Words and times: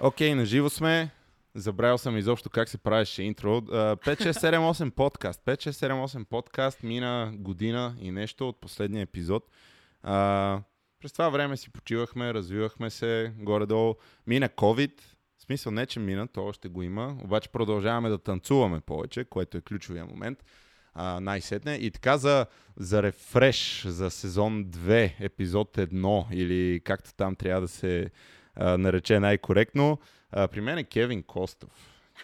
Окей, 0.00 0.30
okay, 0.30 0.34
наживо 0.34 0.70
сме. 0.70 1.10
Забравял 1.54 1.98
съм 1.98 2.16
изобщо 2.16 2.50
как 2.50 2.68
се 2.68 2.78
правеше 2.78 3.22
интро. 3.22 3.60
5678 3.60 4.90
подкаст. 4.90 5.40
5678 5.46 6.24
подкаст 6.24 6.82
мина 6.82 7.32
година 7.34 7.96
и 8.00 8.10
нещо 8.10 8.48
от 8.48 8.60
последния 8.60 9.02
епизод. 9.02 9.50
Uh, 10.06 10.62
през 11.00 11.12
това 11.12 11.28
време 11.28 11.56
си 11.56 11.70
почивахме, 11.70 12.34
развивахме 12.34 12.90
се 12.90 13.32
горе-долу. 13.38 13.94
Мина 14.26 14.48
COVID. 14.48 15.00
В 15.38 15.42
смисъл 15.42 15.72
не, 15.72 15.86
че 15.86 16.00
мина, 16.00 16.28
то 16.28 16.44
още 16.44 16.68
го 16.68 16.82
има. 16.82 17.16
Обаче 17.24 17.48
продължаваме 17.48 18.08
да 18.08 18.18
танцуваме 18.18 18.80
повече, 18.80 19.24
което 19.24 19.58
е 19.58 19.60
ключовия 19.60 20.06
момент. 20.06 20.44
Uh, 20.98 21.18
най-сетне. 21.18 21.74
И 21.74 21.90
така 21.90 22.18
за, 22.18 22.46
за 22.76 23.02
рефреш, 23.02 23.84
за 23.86 24.10
сезон 24.10 24.64
2, 24.64 25.12
епизод 25.20 25.76
1 25.76 26.32
или 26.32 26.80
както 26.84 27.14
там 27.14 27.36
трябва 27.36 27.60
да 27.60 27.68
се 27.68 28.10
а, 28.58 28.78
нарече 28.78 29.20
най-коректно. 29.20 29.98
А, 30.32 30.48
при 30.48 30.60
мен 30.60 30.78
е 30.78 30.84
Кевин 30.84 31.22
Костов. 31.22 31.70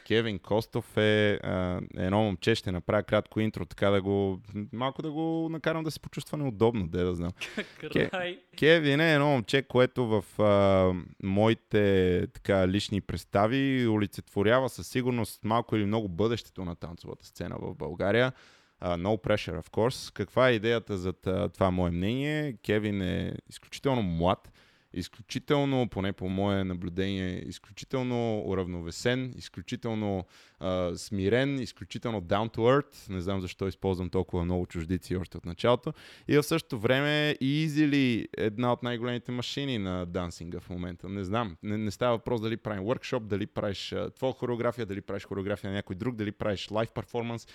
Кевин 0.06 0.38
Костов 0.38 0.96
е 0.96 1.40
а, 1.42 1.80
едно 1.96 2.22
момче, 2.22 2.54
ще 2.54 2.72
направя 2.72 3.02
кратко 3.02 3.40
интро, 3.40 3.64
така 3.64 3.90
да 3.90 4.02
го, 4.02 4.40
малко 4.72 5.02
да 5.02 5.12
го 5.12 5.48
накарам 5.50 5.84
да 5.84 5.90
се 5.90 6.00
почувства 6.00 6.38
неудобно, 6.38 6.88
де 6.88 7.04
да 7.04 7.14
знам. 7.14 7.32
Ке, 7.92 8.10
Кевин 8.58 9.00
е 9.00 9.14
едно 9.14 9.26
момче, 9.26 9.62
което 9.62 10.06
в 10.06 10.42
а, 10.42 10.92
моите 11.22 12.26
така, 12.34 12.68
лични 12.68 13.00
представи 13.00 13.88
олицетворява 13.88 14.68
със 14.68 14.88
сигурност 14.88 15.44
малко 15.44 15.76
или 15.76 15.84
много 15.84 16.08
бъдещето 16.08 16.64
на 16.64 16.76
танцовата 16.76 17.26
сцена 17.26 17.56
в 17.60 17.74
България. 17.74 18.32
Uh, 18.82 18.96
no 18.96 19.26
pressure, 19.26 19.60
of 19.60 19.70
course. 19.70 20.12
Каква 20.14 20.48
е 20.48 20.52
идеята 20.52 20.98
за 20.98 21.12
това 21.52 21.70
мое 21.70 21.90
мнение? 21.90 22.56
Кевин 22.64 23.02
е 23.02 23.34
изключително 23.50 24.02
млад 24.02 24.50
изключително, 24.94 25.88
поне 25.88 26.12
по 26.12 26.28
мое 26.28 26.64
наблюдение, 26.64 27.48
изключително 27.48 28.42
уравновесен, 28.46 29.34
изключително 29.36 30.24
а, 30.60 30.96
смирен, 30.96 31.60
изключително 31.60 32.22
down 32.22 32.56
to 32.56 32.58
earth. 32.58 33.10
Не 33.10 33.20
знам 33.20 33.40
защо 33.40 33.68
използвам 33.68 34.10
толкова 34.10 34.44
много 34.44 34.66
чуждици 34.66 35.16
още 35.16 35.36
от 35.36 35.46
началото. 35.46 35.92
И 36.28 36.36
в 36.36 36.42
същото 36.42 36.78
време 36.78 37.36
easily 37.42 38.26
една 38.36 38.72
от 38.72 38.82
най-големите 38.82 39.32
машини 39.32 39.78
на 39.78 40.06
дансинга 40.06 40.60
в 40.60 40.70
момента. 40.70 41.08
Не 41.08 41.24
знам. 41.24 41.56
Не, 41.62 41.78
не 41.78 41.90
става 41.90 42.16
въпрос 42.16 42.40
дали 42.40 42.56
правим 42.56 42.84
workshop, 42.84 43.20
дали 43.20 43.46
правиш 43.46 43.94
твоя 44.16 44.32
хореография, 44.32 44.86
дали 44.86 45.00
правиш 45.00 45.24
хореография 45.24 45.70
на 45.70 45.76
някой 45.76 45.96
друг, 45.96 46.16
дали 46.16 46.32
правиш 46.32 46.70
лайв 46.70 46.90
перформанс, 46.94 47.46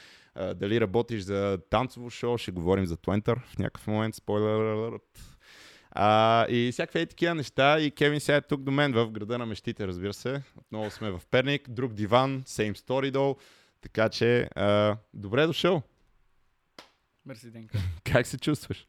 дали 0.56 0.81
работиш 0.81 1.22
за 1.22 1.59
танцово 1.69 2.09
шоу. 2.09 2.38
Ще 2.38 2.52
говорим 2.52 2.85
за 2.85 2.97
Twenter 2.97 3.39
в 3.45 3.58
някакъв 3.58 3.88
момент. 3.88 4.16
Спойлер 4.16 4.91
а, 5.91 6.45
и 6.49 6.71
всякакви 6.71 7.05
такива 7.05 7.35
неща. 7.35 7.79
И 7.79 7.91
Кевин 7.91 8.19
сега 8.19 8.35
е 8.35 8.41
тук 8.41 8.61
до 8.61 8.71
мен 8.71 8.93
в 8.93 9.11
града 9.11 9.37
на 9.37 9.45
мечтите, 9.45 9.87
разбира 9.87 10.13
се. 10.13 10.43
Отново 10.57 10.91
сме 10.91 11.11
в 11.11 11.21
Перник, 11.31 11.69
друг 11.69 11.93
диван, 11.93 12.43
same 12.43 12.77
story 12.77 13.11
долу. 13.11 13.35
Така 13.81 14.09
че, 14.09 14.49
а, 14.55 14.97
добре 15.13 15.47
дошъл. 15.47 15.81
Мерси, 17.25 17.51
Денка. 17.51 17.77
как 18.03 18.27
се 18.27 18.37
чувстваш? 18.37 18.87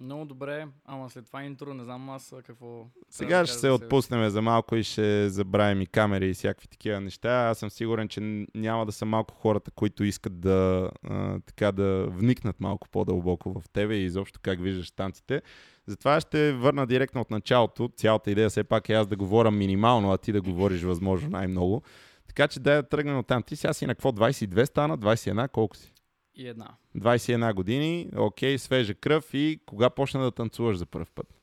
Много 0.00 0.24
добре, 0.24 0.66
ама 0.84 1.10
след 1.10 1.26
това 1.26 1.44
интро 1.44 1.74
не 1.74 1.84
знам 1.84 2.10
аз 2.10 2.34
какво... 2.46 2.86
Сега 3.10 3.46
ще 3.46 3.56
се 3.56 3.66
да 3.66 3.74
отпуснем 3.74 4.30
за 4.30 4.42
малко 4.42 4.76
и 4.76 4.82
ще 4.84 5.28
забравим 5.28 5.80
и 5.80 5.86
камери 5.86 6.28
и 6.30 6.34
всякакви 6.34 6.68
такива 6.68 7.00
неща. 7.00 7.30
Аз 7.30 7.58
съм 7.58 7.70
сигурен, 7.70 8.08
че 8.08 8.46
няма 8.54 8.86
да 8.86 8.92
са 8.92 9.04
малко 9.04 9.34
хората, 9.34 9.70
които 9.70 10.04
искат 10.04 10.40
да, 10.40 10.90
а, 11.08 11.40
така, 11.40 11.72
да 11.72 12.06
вникнат 12.06 12.60
малко 12.60 12.88
по-дълбоко 12.88 13.60
в 13.60 13.68
тебе 13.68 13.94
и 13.94 14.04
изобщо 14.04 14.40
как 14.42 14.60
виждаш 14.60 14.90
танците. 14.90 15.42
Затова 15.86 16.20
ще 16.20 16.52
върна 16.52 16.86
директно 16.86 17.20
от 17.20 17.30
началото. 17.30 17.90
Цялата 17.96 18.30
идея 18.30 18.50
все 18.50 18.64
пак 18.64 18.88
е 18.88 18.92
аз 18.92 19.06
да 19.06 19.16
говоря 19.16 19.50
минимално, 19.50 20.12
а 20.12 20.18
ти 20.18 20.32
да 20.32 20.42
говориш 20.42 20.82
възможно 20.82 21.30
най-много. 21.30 21.82
Така 22.26 22.48
че 22.48 22.60
да 22.60 22.82
тръгнем 22.82 23.18
от 23.18 23.26
там. 23.26 23.42
Ти 23.42 23.56
сега 23.56 23.72
си 23.72 23.86
на 23.86 23.94
какво? 23.94 24.10
22 24.10 24.64
стана? 24.64 24.98
21? 24.98 25.48
Колко 25.48 25.76
си? 25.76 25.92
И 26.34 26.48
една. 26.48 26.76
21 26.96 27.54
години, 27.54 28.10
окей, 28.16 28.58
свежа 28.58 28.94
кръв 28.94 29.34
и 29.34 29.60
кога 29.66 29.90
почна 29.90 30.22
да 30.22 30.30
танцуваш 30.30 30.76
за 30.76 30.86
първ 30.86 31.06
път? 31.14 31.40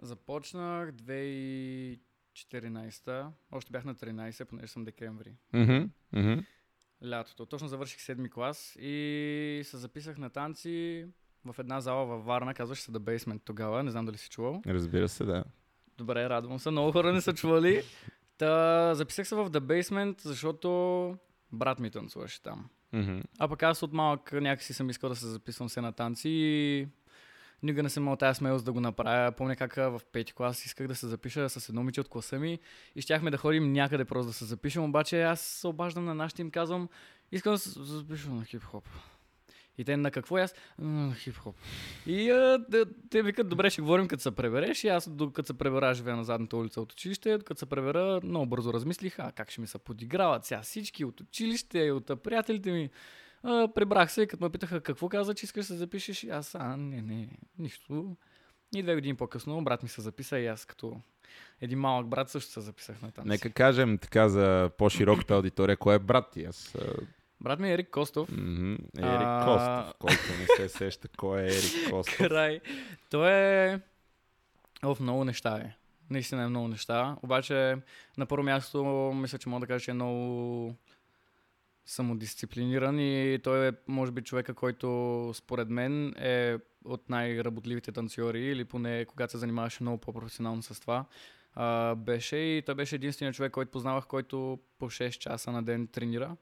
Започнах 0.00 0.92
2014, 0.92 3.30
още 3.52 3.72
бях 3.72 3.84
на 3.84 3.94
13, 3.94 4.44
понеже 4.44 4.66
съм 4.66 4.84
декември. 4.84 5.36
Mm-hmm. 5.54 5.88
Mm-hmm. 6.14 6.44
Лятото. 7.10 7.46
Точно 7.46 7.68
завърших 7.68 8.00
седми 8.00 8.30
клас 8.30 8.76
и 8.80 9.62
се 9.64 9.76
записах 9.76 10.18
на 10.18 10.30
танци 10.30 11.06
в 11.44 11.54
една 11.58 11.80
зала 11.80 12.06
във 12.06 12.24
Варна, 12.24 12.54
казваше 12.54 12.82
се 12.82 12.92
The 12.92 12.98
Basement 12.98 13.40
тогава, 13.44 13.82
не 13.82 13.90
знам 13.90 14.06
дали 14.06 14.18
си 14.18 14.28
чувал. 14.28 14.62
Разбира 14.66 15.08
се, 15.08 15.24
да. 15.24 15.44
Добре, 15.98 16.28
радвам 16.28 16.58
се, 16.58 16.70
много 16.70 16.92
хора 16.92 17.12
не 17.12 17.20
са 17.20 17.34
чували. 17.34 17.82
Та, 18.38 18.94
записах 18.94 19.28
се 19.28 19.34
в 19.34 19.50
The 19.50 19.60
Basement, 19.60 20.20
защото 20.20 20.68
брат 21.52 21.78
ми 21.78 21.90
танцуваше 21.90 22.42
там. 22.42 22.70
Mm-hmm. 22.94 23.22
А 23.38 23.48
пък 23.48 23.62
аз 23.62 23.82
от 23.82 23.92
малък 23.92 24.32
някакси 24.32 24.74
съм 24.74 24.90
искал 24.90 25.10
да 25.10 25.16
се 25.16 25.26
записвам 25.26 25.68
се 25.68 25.80
на 25.80 25.92
танци 25.92 26.28
и 26.28 26.88
никога 27.62 27.82
не 27.82 27.90
съм 27.90 28.02
имал 28.02 28.16
тази 28.16 28.38
смелост 28.38 28.64
да 28.64 28.72
го 28.72 28.80
направя. 28.80 29.32
Помня 29.32 29.56
как 29.56 29.74
в 29.74 30.00
пети 30.12 30.32
клас 30.32 30.64
исках 30.64 30.86
да 30.86 30.94
се 30.94 31.06
запиша 31.06 31.48
с 31.48 31.68
едно 31.68 31.80
момиче 31.80 32.00
от 32.00 32.08
класа 32.08 32.38
ми 32.38 32.58
и 32.96 33.02
щяхме 33.02 33.30
да 33.30 33.36
ходим 33.36 33.72
някъде 33.72 34.04
просто 34.04 34.26
да 34.26 34.32
се 34.32 34.44
запишем, 34.44 34.84
обаче 34.84 35.22
аз 35.22 35.40
се 35.40 35.66
обаждам 35.66 36.04
на 36.04 36.14
нашите 36.14 36.42
им 36.42 36.50
казвам, 36.50 36.88
искам 37.32 37.52
да 37.52 37.58
се 37.58 37.82
запишам 37.82 38.36
на 38.36 38.44
хип-хоп. 38.44 38.84
И 39.78 39.84
те 39.84 39.96
на 39.96 40.10
какво? 40.10 40.38
И 40.38 40.40
аз, 40.40 40.54
хип-хоп. 41.14 41.54
И 42.06 42.30
а, 42.30 42.64
те, 42.70 42.84
те 43.10 43.22
викат, 43.22 43.48
добре, 43.48 43.70
ще 43.70 43.82
говорим 43.82 44.08
като 44.08 44.22
се 44.22 44.30
пребереш. 44.30 44.84
И 44.84 44.88
аз, 44.88 45.08
докато 45.08 45.46
се 45.46 45.58
пребера, 45.58 45.94
живея 45.94 46.16
на 46.16 46.24
задната 46.24 46.56
улица 46.56 46.80
от 46.80 46.92
училище, 46.92 47.38
докато 47.38 47.58
се 47.58 47.66
пребера, 47.66 48.20
много 48.24 48.46
бързо 48.46 48.72
размислих, 48.72 49.18
а 49.18 49.32
как 49.32 49.50
ще 49.50 49.60
ми 49.60 49.66
се 49.66 49.78
подиграват 49.78 50.44
сега 50.44 50.62
всички 50.62 51.04
от 51.04 51.20
училище 51.20 51.78
и 51.78 51.90
от 51.90 52.22
приятелите 52.22 52.72
ми. 52.72 52.90
А, 53.42 53.68
прибрах 53.74 54.12
се, 54.12 54.26
като 54.26 54.44
ме 54.44 54.50
питаха 54.50 54.80
какво 54.80 55.08
каза, 55.08 55.34
че 55.34 55.44
искаш 55.44 55.66
да 55.66 55.66
се 55.66 55.76
запишеш. 55.76 56.22
И 56.24 56.30
аз, 56.30 56.54
а, 56.54 56.76
не, 56.76 57.02
не, 57.02 57.28
нищо. 57.58 58.16
И 58.74 58.82
две 58.82 58.94
години 58.94 59.16
по-късно 59.16 59.64
брат 59.64 59.82
ми 59.82 59.88
се 59.88 60.00
записа 60.00 60.38
и 60.38 60.46
аз 60.46 60.64
като 60.64 61.00
един 61.60 61.78
малък 61.78 62.06
брат 62.06 62.30
също 62.30 62.52
се 62.52 62.60
записах 62.60 63.02
на 63.02 63.10
танци. 63.10 63.28
Нека 63.28 63.50
кажем 63.50 63.98
така 63.98 64.28
за 64.28 64.70
по-широката 64.78 65.34
аудитория, 65.34 65.76
кой 65.76 65.94
е 65.94 65.98
брат 65.98 66.30
ти? 66.32 66.44
Аз 66.44 66.76
Брат 67.40 67.60
ми 67.60 67.70
е 67.70 67.72
Ерик 67.72 67.90
Костов. 67.90 68.30
Mm-hmm. 68.30 68.74
Ерик 68.98 69.26
а... 69.26 69.44
Костов, 69.44 69.94
който 69.98 70.40
не 70.40 70.68
се 70.68 70.76
сеща 70.76 71.08
кой 71.16 71.42
е 71.42 71.46
Ерик 71.46 71.90
Костов. 71.90 72.16
Край. 72.16 72.60
Той 73.10 73.30
е 73.30 73.80
в 74.82 74.96
много 75.00 75.24
неща 75.24 75.56
е. 75.56 75.76
Наистина 76.10 76.42
е 76.42 76.48
много 76.48 76.68
неща. 76.68 77.16
Обаче 77.22 77.76
на 78.18 78.26
първо 78.26 78.44
място 78.44 78.84
мисля, 79.14 79.38
че 79.38 79.48
мога 79.48 79.60
да 79.60 79.66
кажа, 79.66 79.84
че 79.84 79.90
е 79.90 79.94
много 79.94 80.74
самодисциплиниран 81.86 83.00
и 83.00 83.38
той 83.44 83.68
е, 83.68 83.72
може 83.88 84.12
би, 84.12 84.22
човека, 84.22 84.54
който 84.54 85.30
според 85.34 85.68
мен 85.68 86.14
е 86.18 86.56
от 86.84 87.10
най-работливите 87.10 87.92
танцори 87.92 88.40
или 88.40 88.64
поне 88.64 89.04
когато 89.04 89.30
се 89.30 89.38
занимаваше 89.38 89.82
много 89.82 89.98
по-професионално 89.98 90.62
с 90.62 90.80
това. 90.80 91.04
А, 91.54 91.94
беше 91.94 92.36
и 92.36 92.62
той 92.66 92.74
беше 92.74 92.94
единственият 92.94 93.36
човек, 93.36 93.52
който 93.52 93.70
познавах, 93.70 94.06
който 94.06 94.58
по 94.78 94.90
6 94.90 95.10
часа 95.10 95.52
на 95.52 95.62
ден 95.62 95.86
тренира 95.86 96.36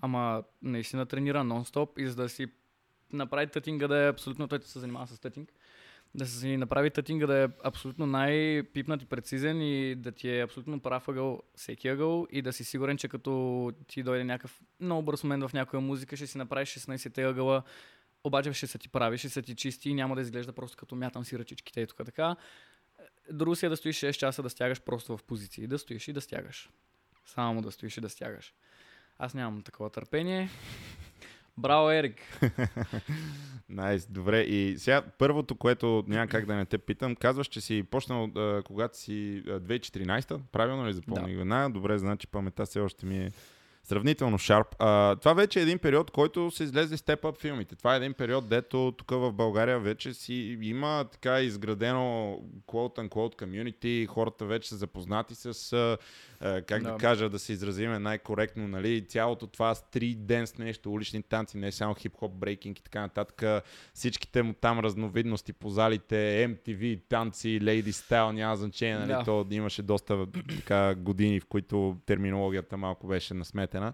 ама 0.00 0.42
наистина 0.62 1.06
тренира 1.06 1.38
нон-стоп 1.38 1.98
и 1.98 2.06
за 2.06 2.16
да 2.16 2.28
си 2.28 2.46
направи 3.12 3.46
тътинга 3.46 3.88
да 3.88 3.98
е 3.98 4.08
абсолютно, 4.08 4.48
той 4.48 4.60
се 4.62 4.78
занимава 4.78 5.06
с 5.06 5.18
тътинг, 5.18 5.52
да 6.14 6.26
си 6.26 6.56
направи 6.56 6.90
тътинга 6.90 7.26
да 7.26 7.36
е 7.36 7.48
абсолютно 7.64 8.06
най-пипнат 8.06 9.02
и 9.02 9.06
прецизен 9.06 9.62
и 9.62 9.94
да 9.94 10.12
ти 10.12 10.30
е 10.30 10.42
абсолютно 10.42 10.80
прав 10.80 11.08
ъгъл 11.08 11.42
всеки 11.54 11.88
ъгъл 11.88 12.26
и 12.30 12.42
да 12.42 12.52
си 12.52 12.64
сигурен, 12.64 12.96
че 12.96 13.08
като 13.08 13.72
ти 13.86 14.02
дойде 14.02 14.24
някакъв 14.24 14.60
много 14.80 15.02
бърз 15.02 15.24
момент 15.24 15.44
в 15.48 15.52
някоя 15.52 15.80
музика, 15.80 16.16
ще 16.16 16.26
си 16.26 16.38
направиш 16.38 16.68
16-те 16.68 17.22
ъгъла, 17.22 17.62
обаче 18.24 18.52
ще 18.52 18.66
се 18.66 18.78
ти 18.78 18.88
прави, 18.88 19.18
ще 19.18 19.28
се 19.28 19.42
ти 19.42 19.54
чисти 19.54 19.90
и 19.90 19.94
няма 19.94 20.14
да 20.14 20.20
изглежда 20.20 20.52
просто 20.52 20.76
като 20.76 20.94
мятам 20.94 21.24
си 21.24 21.38
ръчичките 21.38 21.80
и 21.80 21.86
тук 21.86 21.96
така. 22.06 22.36
Друго 23.32 23.56
си 23.56 23.66
е 23.66 23.68
да 23.68 23.76
стоиш 23.76 24.00
6 24.00 24.12
часа 24.12 24.42
да 24.42 24.50
стягаш 24.50 24.80
просто 24.80 25.16
в 25.16 25.24
позиции, 25.24 25.66
да 25.66 25.78
стоиш 25.78 26.08
и 26.08 26.12
да 26.12 26.20
стягаш. 26.20 26.70
Само 27.24 27.62
да 27.62 27.70
стоиш 27.70 27.96
и 27.96 28.00
да 28.00 28.08
стягаш. 28.08 28.54
Аз 29.18 29.34
нямам 29.34 29.62
такова 29.62 29.90
търпение. 29.90 30.48
Браво, 31.58 31.90
Ерик! 31.90 32.20
Найс, 33.68 34.02
nice, 34.02 34.10
добре. 34.10 34.40
И 34.40 34.78
сега 34.78 35.02
първото, 35.18 35.54
което 35.54 36.04
няма 36.06 36.26
как 36.26 36.46
да 36.46 36.54
не 36.54 36.66
те 36.66 36.78
питам, 36.78 37.16
казваш, 37.16 37.46
че 37.46 37.60
си 37.60 37.82
почнал, 37.82 38.30
когато 38.64 38.98
си 38.98 39.42
2014, 39.46 40.40
правилно 40.52 40.86
ли 40.86 40.92
запомних? 40.92 41.44
Да. 41.44 41.68
Добре, 41.68 41.98
значи 41.98 42.26
паметта 42.26 42.66
все 42.66 42.80
още 42.80 43.06
ми 43.06 43.18
е 43.18 43.30
сравнително 43.86 44.38
шарп. 44.38 44.66
А, 44.78 45.16
това 45.16 45.32
вече 45.32 45.58
е 45.58 45.62
един 45.62 45.78
период, 45.78 46.10
който 46.10 46.50
се 46.50 46.64
излезе 46.64 46.96
степ 46.96 47.24
ап 47.24 47.38
филмите. 47.40 47.76
Това 47.76 47.94
е 47.94 47.96
един 47.96 48.12
период, 48.12 48.48
дето 48.48 48.94
тук 48.96 49.10
в 49.10 49.32
България 49.32 49.80
вече 49.80 50.14
си 50.14 50.58
има 50.62 51.04
така 51.12 51.40
изградено 51.40 52.38
quote-unquote 52.66 53.42
community, 53.42 54.06
хората 54.06 54.44
вече 54.44 54.68
са 54.68 54.76
запознати 54.76 55.34
с, 55.34 55.72
а, 55.72 56.62
как 56.62 56.82
да. 56.82 56.92
да 56.92 56.98
кажа, 56.98 57.30
да 57.30 57.38
се 57.38 57.52
изразиме 57.52 57.98
най-коректно, 57.98 58.68
нали, 58.68 59.06
цялото 59.06 59.46
това 59.46 59.74
стрит 59.74 60.26
денс 60.26 60.58
нещо, 60.58 60.92
улични 60.92 61.22
танци, 61.22 61.56
не 61.56 61.72
само 61.72 61.94
хип-хоп, 61.94 62.32
брейкинг 62.32 62.78
и 62.78 62.82
така 62.82 63.00
нататък, 63.00 63.64
всичките 63.94 64.42
му 64.42 64.52
там 64.52 64.78
разновидности 64.78 65.52
по 65.52 65.70
залите, 65.70 66.48
MTV, 66.50 67.00
танци, 67.08 67.60
Lady 67.62 67.90
Style, 67.90 68.32
няма 68.32 68.56
значение, 68.56 68.98
нали, 68.98 69.08
да. 69.08 69.24
то 69.24 69.46
имаше 69.50 69.82
доста 69.82 70.26
така, 70.56 70.94
години, 70.94 71.40
в 71.40 71.46
които 71.46 71.96
терминологията 72.06 72.76
малко 72.76 73.06
беше 73.06 73.34
насметена. 73.80 73.92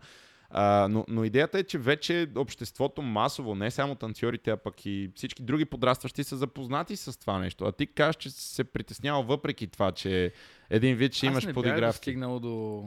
А, 0.54 0.88
но, 0.90 1.04
но 1.08 1.24
идеята 1.24 1.58
е, 1.58 1.64
че 1.64 1.78
вече 1.78 2.28
обществото 2.36 3.02
масово, 3.02 3.54
не 3.54 3.70
само 3.70 3.94
танцорите, 3.94 4.50
а 4.50 4.56
пък 4.56 4.86
и 4.86 5.10
всички 5.14 5.42
други 5.42 5.64
подрастващи 5.64 6.24
са 6.24 6.36
запознати 6.36 6.96
с 6.96 7.20
това 7.20 7.38
нещо. 7.38 7.64
А 7.64 7.72
ти 7.72 7.86
кажеш, 7.86 8.16
че 8.16 8.30
се 8.30 8.64
притеснява 8.64 9.22
въпреки 9.22 9.66
това, 9.66 9.92
че 9.92 10.32
един 10.70 10.96
вид 10.96 11.14
ще 11.14 11.26
имаш 11.26 11.52
подигравки. 11.52 11.84
Аз 11.84 11.94
не 11.94 11.98
стигнал 11.98 12.40
до 12.40 12.84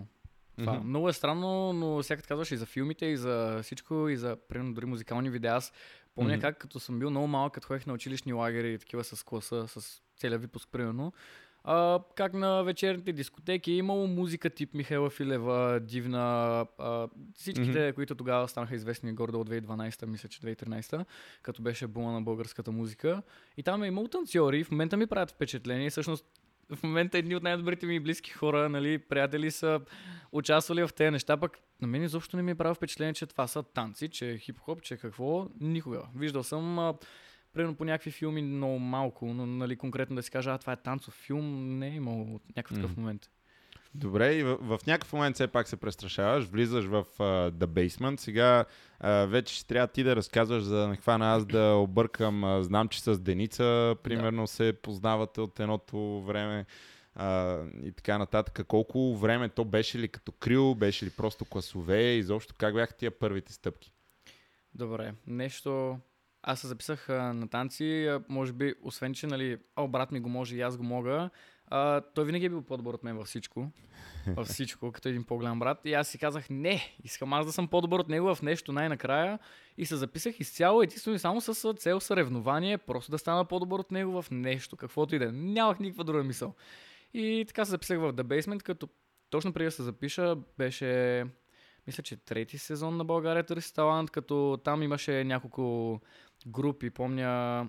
това. 0.57 0.73
Mm-hmm. 0.73 0.83
Много 0.83 1.09
е 1.09 1.13
странно, 1.13 1.73
но 1.73 2.03
сега 2.03 2.17
като 2.17 2.27
казваш 2.27 2.51
и 2.51 2.57
за 2.57 2.65
филмите, 2.65 3.05
и 3.05 3.17
за 3.17 3.59
всичко, 3.63 4.09
и 4.09 4.17
за, 4.17 4.37
примерно, 4.49 4.73
дори 4.73 4.85
музикални 4.85 5.29
видеа. 5.29 5.53
Аз 5.53 5.73
помня 6.15 6.33
mm-hmm. 6.33 6.41
как 6.41 6.57
като 6.57 6.79
съм 6.79 6.99
бил 6.99 7.09
много 7.09 7.27
малък, 7.27 7.53
като 7.53 7.67
ходех 7.67 7.85
на 7.85 7.93
училищни 7.93 8.33
лагери 8.33 8.73
и 8.73 8.77
такива 8.77 9.03
с 9.03 9.23
класа, 9.23 9.67
с 9.67 10.01
целият 10.17 10.41
випуск, 10.41 10.69
примерно, 10.71 11.13
а, 11.67 11.99
как 12.15 12.33
на 12.33 12.63
вечерните 12.63 13.13
дискотеки 13.13 13.71
е 13.71 13.75
имало 13.75 14.07
музика 14.07 14.49
тип 14.49 14.73
Михайла 14.73 15.09
Филева, 15.09 15.79
Дивна, 15.79 16.65
а, 16.77 17.07
всичките, 17.33 17.71
mm-hmm. 17.71 17.93
които 17.93 18.15
тогава 18.15 18.47
станаха 18.47 18.75
известни 18.75 19.13
гордо 19.13 19.41
от 19.41 19.49
2012, 19.49 20.05
мисля, 20.05 20.29
че 20.29 20.39
2013, 20.39 21.05
като 21.41 21.61
беше 21.61 21.87
бума 21.87 22.11
на 22.11 22.21
българската 22.21 22.71
музика. 22.71 23.21
И 23.57 23.63
там 23.63 23.83
е 23.83 23.87
имало 23.87 24.07
танцори, 24.07 24.63
в 24.63 24.71
момента 24.71 24.97
ми 24.97 25.07
правят 25.07 25.31
впечатление. 25.31 25.89
Всъщност 25.89 26.25
в 26.69 26.83
момента 26.83 27.17
едни 27.17 27.35
от 27.35 27.43
най-добрите 27.43 27.85
ми 27.85 27.99
близки 27.99 28.31
хора, 28.31 28.69
нали, 28.69 28.97
приятели 28.97 29.51
са 29.51 29.81
участвали 30.31 30.87
в 30.87 30.93
тези 30.95 31.11
неща, 31.11 31.37
пък 31.37 31.59
на 31.81 31.87
мен 31.87 32.03
изобщо 32.03 32.37
не 32.37 32.43
ми 32.43 32.51
е 32.51 32.55
правил 32.55 32.75
впечатление, 32.75 33.13
че 33.13 33.25
това 33.25 33.47
са 33.47 33.63
танци, 33.63 34.09
че 34.09 34.31
е 34.31 34.37
хип-хоп, 34.37 34.81
че 34.81 34.97
какво, 34.97 35.47
никога. 35.59 36.01
Виждал 36.15 36.43
съм 36.43 36.93
примерно 37.55 37.75
по 37.75 37.85
някакви 37.85 38.11
филми 38.11 38.41
много 38.41 38.79
малко, 38.79 39.25
но 39.25 39.45
нали, 39.45 39.75
конкретно 39.75 40.15
да 40.15 40.23
си 40.23 40.31
кажа, 40.31 40.51
а 40.51 40.57
това 40.57 40.73
е 40.73 40.75
танцов 40.75 41.13
филм, 41.13 41.77
не 41.79 41.87
е 41.87 41.95
имало 41.95 42.39
някакъв 42.55 42.77
такъв 42.77 42.91
mm. 42.91 42.97
момент. 42.97 43.29
Добре, 43.93 44.33
и 44.33 44.43
в, 44.43 44.57
в 44.61 44.79
някакъв 44.87 45.13
момент 45.13 45.35
все 45.35 45.47
пак 45.47 45.67
се 45.67 45.77
престрашаваш, 45.77 46.45
влизаш 46.45 46.85
в 46.85 47.05
uh, 47.17 47.51
The 47.51 47.65
Basement. 47.65 48.19
Сега 48.19 48.65
uh, 49.03 49.25
вече 49.25 49.55
ще 49.55 49.67
трябва 49.67 49.87
ти 49.87 50.03
да 50.03 50.15
разказваш 50.15 50.63
за 50.63 50.75
да 50.75 50.87
не 50.87 50.95
хвана 50.95 51.33
аз 51.33 51.45
да 51.45 51.73
объркам. 51.73 52.41
Uh, 52.41 52.61
знам, 52.61 52.87
че 52.87 53.01
с 53.01 53.19
Деница, 53.19 53.95
примерно, 54.03 54.43
да. 54.43 54.47
се 54.47 54.73
познавате 54.81 55.41
от 55.41 55.59
едното 55.59 56.21
време 56.21 56.65
uh, 57.19 57.81
и 57.83 57.91
така 57.91 58.17
нататък. 58.17 58.67
Колко 58.67 59.15
време 59.15 59.49
то 59.49 59.65
беше 59.65 59.99
ли 59.99 60.07
като 60.07 60.31
крил, 60.31 60.75
беше 60.75 61.05
ли 61.05 61.09
просто 61.09 61.45
класове, 61.45 62.01
изобщо 62.01 62.53
как 62.57 62.73
бяха 62.73 62.93
тия 62.93 63.11
първите 63.11 63.53
стъпки? 63.53 63.91
Добре, 64.73 65.13
нещо 65.27 65.99
аз 66.47 66.59
се 66.59 66.67
записах 66.67 67.09
а, 67.09 67.33
на 67.33 67.47
танци, 67.47 68.05
а, 68.05 68.21
може 68.29 68.53
би, 68.53 68.73
освен 68.83 69.13
че, 69.13 69.27
нали, 69.27 69.57
о, 69.75 69.87
брат 69.87 70.11
ми 70.11 70.19
го 70.19 70.29
може 70.29 70.57
и 70.57 70.61
аз 70.61 70.77
го 70.77 70.83
мога, 70.83 71.29
а, 71.67 72.01
той 72.01 72.25
винаги 72.25 72.45
е 72.45 72.49
бил 72.49 72.61
по-добър 72.61 72.93
от 72.93 73.03
мен 73.03 73.17
във 73.17 73.27
всичко. 73.27 73.71
Във 74.27 74.47
всичко, 74.47 74.91
като 74.91 75.09
един 75.09 75.23
по-голям 75.23 75.59
брат. 75.59 75.81
И 75.85 75.93
аз 75.93 76.07
си 76.07 76.17
казах, 76.17 76.49
не, 76.49 76.97
искам 77.03 77.33
аз 77.33 77.45
да 77.45 77.51
съм 77.51 77.67
по-добър 77.67 77.99
от 77.99 78.09
него 78.09 78.35
в 78.35 78.41
нещо 78.41 78.71
най-накрая. 78.71 79.39
И 79.77 79.85
се 79.85 79.95
записах 79.95 80.39
изцяло 80.39 80.81
единствено 80.81 81.15
и 81.15 81.19
само 81.19 81.41
с 81.41 81.73
цел 81.73 81.99
съревнование, 81.99 82.77
просто 82.77 83.11
да 83.11 83.17
стана 83.17 83.45
по-добър 83.45 83.79
от 83.79 83.91
него 83.91 84.21
в 84.21 84.31
нещо, 84.31 84.77
каквото 84.77 85.15
и 85.15 85.19
да 85.19 85.25
е. 85.25 85.31
Нямах 85.31 85.79
никаква 85.79 86.03
друга 86.03 86.23
мисъл. 86.23 86.53
И 87.13 87.45
така 87.47 87.65
се 87.65 87.71
записах 87.71 87.99
в 87.99 88.13
The 88.13 88.23
Basement, 88.23 88.63
като 88.63 88.89
точно 89.29 89.53
преди 89.53 89.65
да 89.65 89.71
се 89.71 89.83
запиша, 89.83 90.35
беше 90.57 91.23
мисля, 91.87 92.03
че 92.03 92.15
трети 92.15 92.57
сезон 92.57 92.97
на 92.97 93.05
България 93.05 93.43
търси 93.43 93.73
талант, 93.73 94.11
като 94.11 94.59
там 94.63 94.83
имаше 94.83 95.23
няколко 95.23 96.01
групи. 96.47 96.89
Помня 96.89 97.67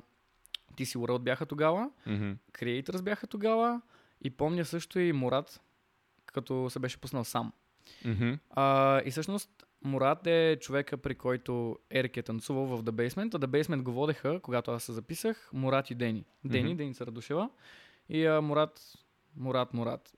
TC 0.77 0.97
World 0.97 1.19
бяха 1.19 1.47
тогава, 1.47 1.91
mm-hmm. 2.07 2.37
Creators 2.53 3.03
бяха 3.03 3.27
тогава 3.27 3.81
и 4.23 4.31
помня 4.31 4.65
също 4.65 4.99
и 4.99 5.13
Мурат, 5.13 5.61
като 6.27 6.71
се 6.71 6.79
беше 6.79 7.01
пуснал 7.01 7.25
сам. 7.25 7.53
Mm-hmm. 8.05 8.39
А, 8.51 9.01
и 9.05 9.11
всъщност 9.11 9.67
Мурат 9.85 10.27
е 10.27 10.59
човека, 10.61 10.97
при 10.97 11.15
който 11.15 11.79
Ерик 11.91 12.17
е 12.17 12.23
танцувал 12.23 12.67
в 12.67 12.83
The 12.83 12.91
Basement, 12.91 13.35
а 13.35 13.39
The 13.39 13.47
Basement 13.47 13.83
го 13.83 13.93
водеха, 13.93 14.41
когато 14.43 14.71
аз 14.71 14.85
се 14.85 14.93
записах, 14.93 15.51
Мурат 15.53 15.91
и 15.91 15.95
Дени. 15.95 16.25
Дени, 16.45 16.73
mm-hmm. 16.73 16.77
Деница 16.77 17.07
Радушева. 17.07 17.51
И 18.09 18.27
а, 18.27 18.41
Мурат, 18.41 18.81
Мурат, 19.37 19.75
Мурат. 19.75 20.15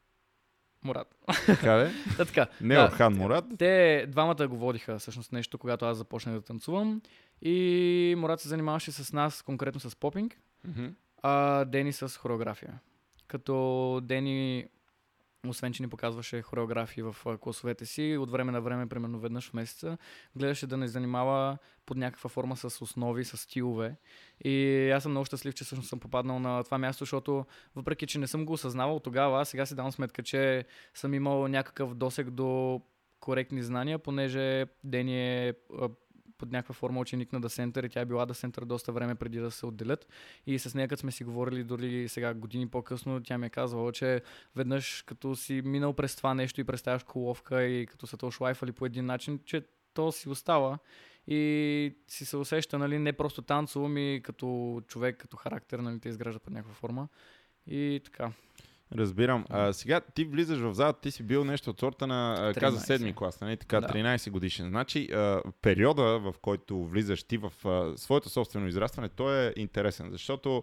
Мурат. 0.84 1.14
Така 1.46 1.74
е? 1.74 1.90
да, 2.16 2.24
така. 2.26 2.46
Не 2.60 2.74
да, 2.74 2.90
Хан 2.90 3.14
Мурат. 3.14 3.44
Те 3.58 4.06
двамата 4.08 4.48
го 4.48 4.56
водиха 4.56 4.98
всъщност 4.98 5.32
нещо, 5.32 5.58
когато 5.58 5.84
аз 5.84 5.96
започнах 5.96 6.34
да 6.34 6.40
танцувам. 6.40 7.02
И 7.42 8.14
Мурат 8.18 8.40
се 8.40 8.48
занимаваше 8.48 8.92
с 8.92 9.12
нас, 9.12 9.42
конкретно 9.42 9.80
с 9.80 9.96
попинг, 9.96 10.38
mm-hmm. 10.68 10.92
а 11.22 11.64
Дени 11.64 11.92
с 11.92 12.08
хореография. 12.08 12.80
Като 13.26 14.00
Дени, 14.04 14.66
освен 15.46 15.72
че 15.72 15.82
ни 15.82 15.88
показваше 15.88 16.42
хореографии 16.42 17.02
в 17.02 17.16
класовете 17.40 17.86
си, 17.86 18.16
от 18.20 18.30
време 18.30 18.52
на 18.52 18.60
време, 18.60 18.88
примерно 18.88 19.20
веднъж 19.20 19.50
в 19.50 19.54
месеца, 19.54 19.98
гледаше 20.36 20.66
да 20.66 20.76
не 20.76 20.88
занимава 20.88 21.58
под 21.86 21.96
някаква 21.96 22.30
форма 22.30 22.56
с 22.56 22.82
основи, 22.82 23.24
с 23.24 23.36
стилове. 23.36 23.96
И 24.44 24.90
аз 24.90 25.02
съм 25.02 25.12
много 25.12 25.24
щастлив, 25.24 25.54
че 25.54 25.64
всъщност 25.64 25.88
съм 25.88 26.00
попаднал 26.00 26.38
на 26.38 26.64
това 26.64 26.78
място, 26.78 27.04
защото 27.04 27.46
въпреки, 27.76 28.06
че 28.06 28.18
не 28.18 28.26
съм 28.26 28.46
го 28.46 28.52
осъзнавал 28.52 29.00
тогава, 29.00 29.46
сега 29.46 29.66
си 29.66 29.74
давам 29.74 29.92
сметка, 29.92 30.22
че 30.22 30.64
съм 30.94 31.14
имал 31.14 31.48
някакъв 31.48 31.94
досег 31.94 32.30
до 32.30 32.80
коректни 33.20 33.62
знания, 33.62 33.98
понеже 33.98 34.66
Дени 34.84 35.46
е 35.48 35.54
под 36.38 36.52
някаква 36.52 36.74
форма 36.74 37.00
ученик 37.00 37.32
на 37.32 37.40
Дасентър 37.40 37.84
и 37.84 37.88
тя 37.88 38.00
е 38.00 38.04
била 38.04 38.26
Дасентър 38.26 38.64
доста 38.64 38.92
време 38.92 39.14
преди 39.14 39.38
да 39.38 39.50
се 39.50 39.66
отделят. 39.66 40.08
И 40.46 40.58
с 40.58 40.74
нея, 40.74 40.88
като 40.88 41.00
сме 41.00 41.12
си 41.12 41.24
говорили 41.24 41.64
дори 41.64 42.08
сега 42.08 42.34
години 42.34 42.68
по-късно, 42.68 43.22
тя 43.22 43.38
ми 43.38 43.46
е 43.46 43.50
казвала, 43.50 43.92
че 43.92 44.22
веднъж 44.56 45.02
като 45.06 45.36
си 45.36 45.62
минал 45.64 45.92
през 45.92 46.16
това 46.16 46.34
нещо 46.34 46.60
и 46.60 46.64
представяш 46.64 47.02
коловка 47.02 47.64
и 47.64 47.86
като 47.86 48.06
са 48.06 48.16
то 48.16 48.30
шлайфали 48.30 48.72
по 48.72 48.86
един 48.86 49.06
начин, 49.06 49.40
че 49.44 49.62
то 49.94 50.12
си 50.12 50.28
остава 50.28 50.78
и 51.26 51.92
си 52.08 52.24
се 52.24 52.36
усеща, 52.36 52.78
нали, 52.78 52.98
не 52.98 53.12
просто 53.12 53.42
танцово 53.42 53.88
ми 53.88 54.20
като 54.24 54.80
човек, 54.86 55.16
като 55.16 55.36
характер, 55.36 55.78
нали, 55.78 56.00
те 56.00 56.08
изгражда 56.08 56.38
под 56.38 56.52
някаква 56.52 56.74
форма. 56.74 57.08
И 57.66 58.00
така. 58.04 58.32
Разбирам. 58.96 59.44
А, 59.50 59.72
сега 59.72 60.00
ти 60.00 60.24
влизаш 60.24 60.58
в 60.58 60.74
залата, 60.74 61.00
ти 61.00 61.10
си 61.10 61.22
бил 61.22 61.44
нещо 61.44 61.70
от 61.70 61.80
сорта 61.80 62.06
на, 62.06 62.36
13. 62.56 62.60
каза 62.60 62.80
седми 62.80 63.14
клас, 63.14 63.40
нали? 63.40 63.56
така, 63.56 63.80
да. 63.80 63.88
13 63.88 64.30
годишен. 64.30 64.68
Значи, 64.68 65.08
а, 65.12 65.42
периода, 65.62 66.02
в 66.18 66.34
който 66.42 66.84
влизаш 66.84 67.22
ти 67.22 67.38
в 67.38 67.52
а, 67.64 67.96
своето 67.96 68.28
собствено 68.28 68.66
израстване, 68.66 69.08
той 69.08 69.46
е 69.46 69.52
интересен, 69.56 70.08
защото 70.10 70.62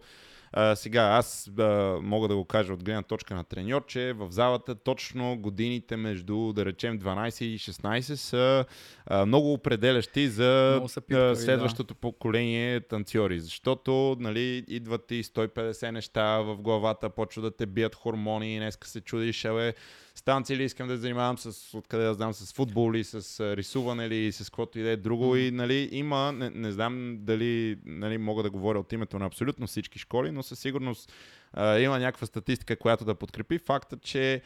а, 0.51 0.75
сега 0.75 1.01
аз 1.01 1.51
а, 1.59 1.97
мога 2.01 2.27
да 2.27 2.35
го 2.35 2.45
кажа 2.45 2.73
от 2.73 2.83
гледна 2.83 3.03
точка 3.03 3.35
на 3.35 3.43
треньор, 3.43 3.85
че 3.85 4.13
в 4.13 4.31
залата 4.31 4.75
точно 4.75 5.37
годините 5.37 5.97
между, 5.97 6.53
да 6.53 6.65
речем, 6.65 6.99
12 6.99 7.43
и 7.43 7.59
16 7.59 7.99
са 8.15 8.65
а, 9.05 9.25
много 9.25 9.53
определящи 9.53 10.27
за 10.27 10.71
много 10.71 11.35
следващото 11.35 11.93
да. 11.93 11.99
поколение 11.99 12.79
танцори, 12.79 13.39
защото 13.39 14.17
нали, 14.19 14.63
идват 14.67 15.11
и 15.11 15.23
150 15.23 15.91
неща 15.91 16.39
в 16.39 16.57
главата, 16.57 17.09
почва 17.09 17.41
да 17.41 17.51
те 17.51 17.65
бият 17.65 17.95
хормони 17.95 18.57
днеска 18.57 18.87
се 18.87 19.01
чудиш, 19.01 19.45
абе, 19.45 19.73
станция 20.15 20.57
ли 20.57 20.63
искам 20.63 20.87
да 20.87 20.97
занимавам 20.97 21.37
с, 21.37 21.77
откъде 21.77 22.03
да 22.03 22.13
знам, 22.13 22.33
с 22.33 22.53
футбол 22.53 22.91
или 22.93 23.03
с 23.03 23.39
рисуване 23.57 24.05
или 24.05 24.31
с 24.31 24.45
каквото 24.45 24.79
и 24.79 24.83
да 24.83 24.89
е 24.89 24.97
друго. 24.97 25.35
Mm. 25.35 25.39
И 25.39 25.51
нали, 25.51 25.89
има, 25.91 26.31
не, 26.31 26.49
не 26.49 26.71
знам 26.71 27.17
дали 27.19 27.79
нали, 27.85 28.17
мога 28.17 28.43
да 28.43 28.49
говоря 28.49 28.79
от 28.79 28.93
името 28.93 29.19
на 29.19 29.25
абсолютно 29.25 29.67
всички 29.67 29.99
школи, 29.99 30.31
но 30.31 30.43
със 30.43 30.59
сигурност 30.59 31.13
а, 31.53 31.79
има 31.79 31.99
някаква 31.99 32.27
статистика, 32.27 32.75
която 32.75 33.05
да 33.05 33.15
подкрепи 33.15 33.57
факта, 33.57 33.97
че 33.97 34.41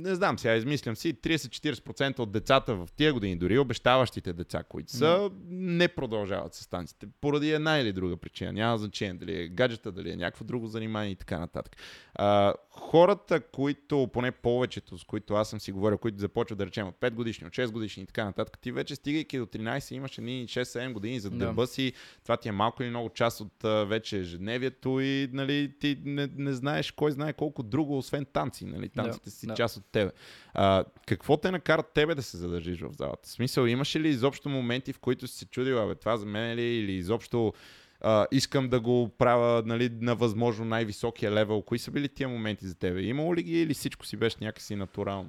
не 0.00 0.14
знам, 0.14 0.38
сега 0.38 0.54
измислям 0.54 0.96
си, 0.96 1.14
30-40% 1.14 2.18
от 2.18 2.32
децата 2.32 2.74
в 2.74 2.88
тия 2.96 3.12
години, 3.12 3.36
дори 3.36 3.58
обещаващите 3.58 4.32
деца, 4.32 4.62
които 4.62 4.92
са, 4.92 5.04
mm. 5.04 5.32
не 5.50 5.88
продължават 5.88 6.54
с 6.54 6.66
танците. 6.66 7.06
Поради 7.20 7.52
една 7.52 7.78
или 7.78 7.92
друга 7.92 8.16
причина. 8.16 8.52
Няма 8.52 8.78
значение 8.78 9.14
дали 9.14 9.42
е 9.42 9.48
гаджета, 9.48 9.92
дали 9.92 10.10
е 10.10 10.16
някакво 10.16 10.44
друго 10.44 10.66
занимание 10.66 11.10
и 11.10 11.16
така 11.16 11.38
нататък. 11.38 11.76
А, 12.14 12.54
хората, 12.70 13.40
които, 13.40 14.08
поне 14.12 14.30
повечето, 14.30 14.98
с 14.98 15.04
които 15.04 15.34
аз 15.34 15.50
съм 15.50 15.60
си 15.60 15.72
говорил, 15.72 15.98
които 15.98 16.18
започват 16.18 16.58
да 16.58 16.66
речем 16.66 16.88
от 16.88 16.94
5 17.00 17.10
годишни, 17.10 17.46
от 17.46 17.52
6 17.52 17.70
годишни 17.70 18.02
и 18.02 18.06
така 18.06 18.24
нататък, 18.24 18.58
ти 18.58 18.72
вече 18.72 18.94
стигайки 18.94 19.38
до 19.38 19.46
13 19.46 19.94
имаш 19.94 20.18
едни 20.18 20.46
6-7 20.46 20.92
години 20.92 21.20
за 21.20 21.30
дъба 21.30 21.66
си. 21.66 21.92
Това 22.22 22.36
ти 22.36 22.48
е 22.48 22.52
малко 22.52 22.82
или 22.82 22.90
много 22.90 23.10
част 23.10 23.40
от 23.40 23.88
вече 23.88 24.18
ежедневието 24.18 25.00
и 25.00 25.28
нали, 25.32 25.72
ти 25.80 25.98
не, 26.04 26.28
не 26.36 26.52
знаеш 26.52 26.90
кой 26.90 27.12
знае 27.12 27.32
колко 27.32 27.62
друго, 27.62 27.98
освен 27.98 28.24
танци. 28.24 28.64
Нали? 28.64 28.88
Танците 28.88 29.24
да, 29.24 29.30
си 29.30 29.46
да. 29.46 29.54
част 29.54 29.76
от 29.76 29.84
тебе. 29.92 30.10
А, 30.54 30.84
какво 31.06 31.36
те 31.36 31.50
накара 31.50 31.82
тебе 31.82 32.14
да 32.14 32.22
се 32.22 32.36
задържиш 32.36 32.80
в 32.80 32.92
залата? 32.92 33.28
В 33.28 33.32
смисъл, 33.32 33.66
имаше 33.66 34.00
ли 34.00 34.08
изобщо 34.08 34.48
моменти, 34.48 34.92
в 34.92 34.98
които 34.98 35.28
си 35.28 35.38
се 35.38 35.46
чудила, 35.46 35.86
бе, 35.86 35.94
това 35.94 36.16
за 36.16 36.26
мен 36.26 36.50
е 36.50 36.56
ли, 36.56 36.62
или 36.62 36.92
изобщо 36.92 37.52
а, 38.00 38.26
искам 38.32 38.68
да 38.68 38.80
го 38.80 39.08
правя 39.18 39.62
нали, 39.66 39.90
на 40.00 40.14
възможно 40.14 40.64
най-високия 40.64 41.32
левел. 41.32 41.62
Кои 41.62 41.78
са 41.78 41.90
били 41.90 42.08
тия 42.08 42.28
моменти 42.28 42.66
за 42.66 42.74
тебе? 42.74 43.02
Имало 43.02 43.34
ли 43.34 43.42
ги 43.42 43.62
или 43.62 43.74
всичко 43.74 44.06
си 44.06 44.16
беше 44.16 44.36
някакси 44.40 44.76
натурално? 44.76 45.28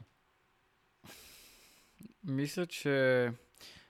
Мисля, 2.24 2.66
че 2.66 3.32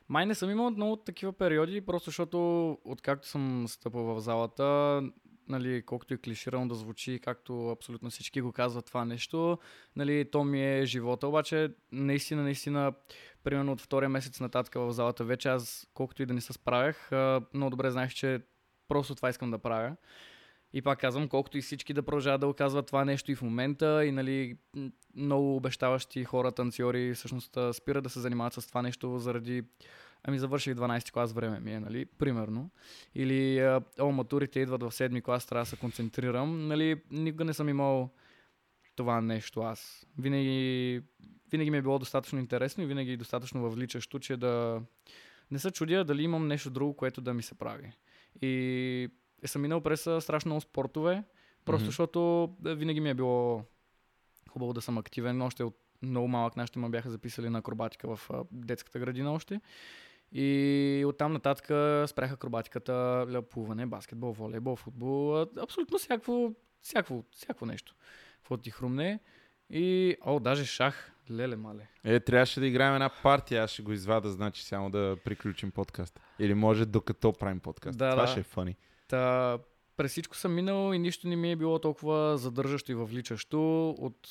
май 0.10 0.25
не 0.25 0.36
съм 0.36 0.51
имал 0.51 0.72
много 0.72 0.96
такива 0.96 1.34
периоди, 1.34 1.82
просто 1.82 2.10
защото 2.10 2.70
откакто 2.86 3.28
съм 3.28 3.66
стъпал 3.68 4.04
в 4.04 4.20
залата, 4.20 5.01
нали, 5.48 5.81
колкото 5.86 6.13
и 6.13 6.17
клиширано 6.17 6.67
да 6.67 6.75
звучи, 6.75 7.19
както 7.24 7.69
абсолютно 7.69 8.10
всички 8.10 8.41
го 8.41 8.51
казват 8.51 8.86
това 8.86 9.05
нещо, 9.05 9.57
нали, 9.95 10.31
то 10.31 10.43
ми 10.43 10.79
е 10.79 10.86
живота. 10.86 11.27
Обаче, 11.27 11.69
наистина, 11.91 12.43
наистина, 12.43 12.93
примерно 13.43 13.71
от 13.71 13.81
втория 13.81 14.10
месец 14.10 14.39
нататък 14.39 14.75
в 14.75 14.91
залата 14.91 15.24
вече 15.24 15.50
аз, 15.50 15.88
колкото 15.93 16.24
и 16.24 16.25
да 16.25 16.33
не 16.33 16.41
се 16.41 16.53
справях, 16.53 17.12
много 17.53 17.69
добре 17.69 17.91
знаех, 17.91 18.13
че 18.13 18.41
просто 18.88 19.15
това 19.15 19.29
искам 19.29 19.51
да 19.51 19.57
правя. 19.57 19.95
И 20.74 20.81
пак 20.81 21.00
казвам, 21.00 21.27
колкото 21.27 21.57
и 21.57 21.62
всички 21.62 21.93
да 21.93 22.03
продължават 22.03 22.41
да 22.41 22.48
оказват 22.48 22.88
това 22.88 23.05
нещо 23.05 23.31
и 23.31 23.36
в 23.36 23.41
момента, 23.41 24.05
и 24.05 24.12
нали, 24.12 24.57
много 25.15 25.55
обещаващи 25.55 26.24
хора, 26.24 26.51
танцори, 26.51 27.13
всъщност 27.13 27.57
спират 27.74 28.03
да 28.03 28.10
се 28.10 28.19
занимават 28.19 28.53
с 28.53 28.67
това 28.67 28.81
нещо 28.81 29.19
заради 29.19 29.63
Ами 30.24 30.40
завърших 30.40 30.74
12 30.74 31.12
клас 31.12 31.34
време 31.34 31.60
ми 31.60 31.74
е, 31.74 31.80
нали, 31.80 32.06
примерно. 32.06 32.70
Или 33.16 33.62
о, 34.00 34.12
матурите 34.12 34.60
идват 34.60 34.84
в 34.84 34.92
7 34.92 35.24
клас, 35.24 35.46
трябва 35.46 35.62
да 35.62 35.70
се 35.70 35.75
концентрирам. 35.75 36.68
Нали, 36.68 37.01
никога 37.12 37.46
не 37.46 37.54
съм 37.54 37.70
имал 37.70 38.10
това 38.96 39.22
нещо 39.22 39.62
аз. 39.62 40.08
Винаги, 40.18 41.01
винаги 41.51 41.72
ми 41.72 41.78
е 41.78 41.82
било 41.82 42.00
достатъчно 42.00 42.40
интересно 42.40 42.84
и 42.84 42.88
винаги 42.88 43.18
достатъчно 43.18 43.62
въвличащо, 43.62 44.20
че 44.20 44.38
да 44.38 44.82
не 45.51 45.60
се 45.60 45.72
чудя 45.72 46.04
дали 46.04 46.24
имам 46.24 46.48
нещо 46.48 46.70
друго, 46.70 46.94
което 46.94 47.22
да 47.22 47.34
ми 47.34 47.44
се 47.44 47.56
прави. 47.56 47.92
И 48.42 49.10
съм 49.46 49.62
минал 49.62 49.82
през 49.82 50.01
страшно 50.01 50.50
много 50.50 50.62
спортове, 50.62 51.24
просто 51.66 51.84
mm-hmm. 51.84 51.88
защото 51.88 52.50
винаги 52.62 53.00
ми 53.00 53.10
е 53.10 53.13
било 53.13 53.63
хубаво 54.50 54.74
да 54.74 54.82
съм 54.82 54.98
активен. 54.98 55.42
Още 55.42 55.63
от 55.63 55.78
много 56.01 56.28
малък 56.28 56.58
нашите 56.58 56.80
ме 56.80 56.90
бяха 56.90 57.10
записали 57.10 57.50
на 57.50 57.60
акробатика 57.60 58.16
в 58.16 58.30
детската 58.51 59.00
градина 59.00 59.34
още. 59.34 59.62
И 60.31 61.03
оттам 61.07 61.33
нататък 61.33 61.65
спряха 62.09 62.33
акробатиката, 62.33 63.43
плуване, 63.51 63.85
баскетбол, 63.85 64.31
волейбол, 64.31 64.75
футбол, 64.75 65.41
абсолютно 65.41 65.97
всякакво, 65.97 66.51
всякакво, 66.81 67.23
всякакво 67.31 67.65
нещо. 67.65 67.95
Какво 68.38 68.57
ти 68.57 68.71
хрумне. 68.71 69.19
И, 69.69 70.17
о, 70.25 70.39
даже 70.39 70.65
шах. 70.65 71.11
Леле, 71.31 71.55
мале. 71.55 71.88
Е, 72.03 72.19
трябваше 72.19 72.59
да 72.59 72.67
играем 72.67 72.93
една 72.93 73.09
партия, 73.23 73.63
аз 73.63 73.71
ще 73.71 73.81
го 73.81 73.91
извада, 73.91 74.29
значи 74.29 74.63
само 74.63 74.89
да 74.89 75.17
приключим 75.25 75.71
подкаст. 75.71 76.19
Или 76.39 76.53
може 76.53 76.85
докато 76.85 77.33
правим 77.33 77.59
подкаст. 77.59 77.97
Да, 77.97 78.11
Това 78.11 78.21
да. 78.21 78.27
ще 78.27 78.39
е 78.39 78.43
фъни. 78.43 78.75
Та, 79.07 79.57
през 79.97 80.11
всичко 80.11 80.35
съм 80.35 80.53
минал 80.53 80.93
и 80.93 81.00
нищо 81.00 81.27
не 81.27 81.35
ми 81.35 81.51
е 81.51 81.55
било 81.55 81.79
толкова 81.79 82.38
задържащо 82.38 82.91
и 82.91 82.95
въвличащо 82.95 83.89
от 83.89 84.29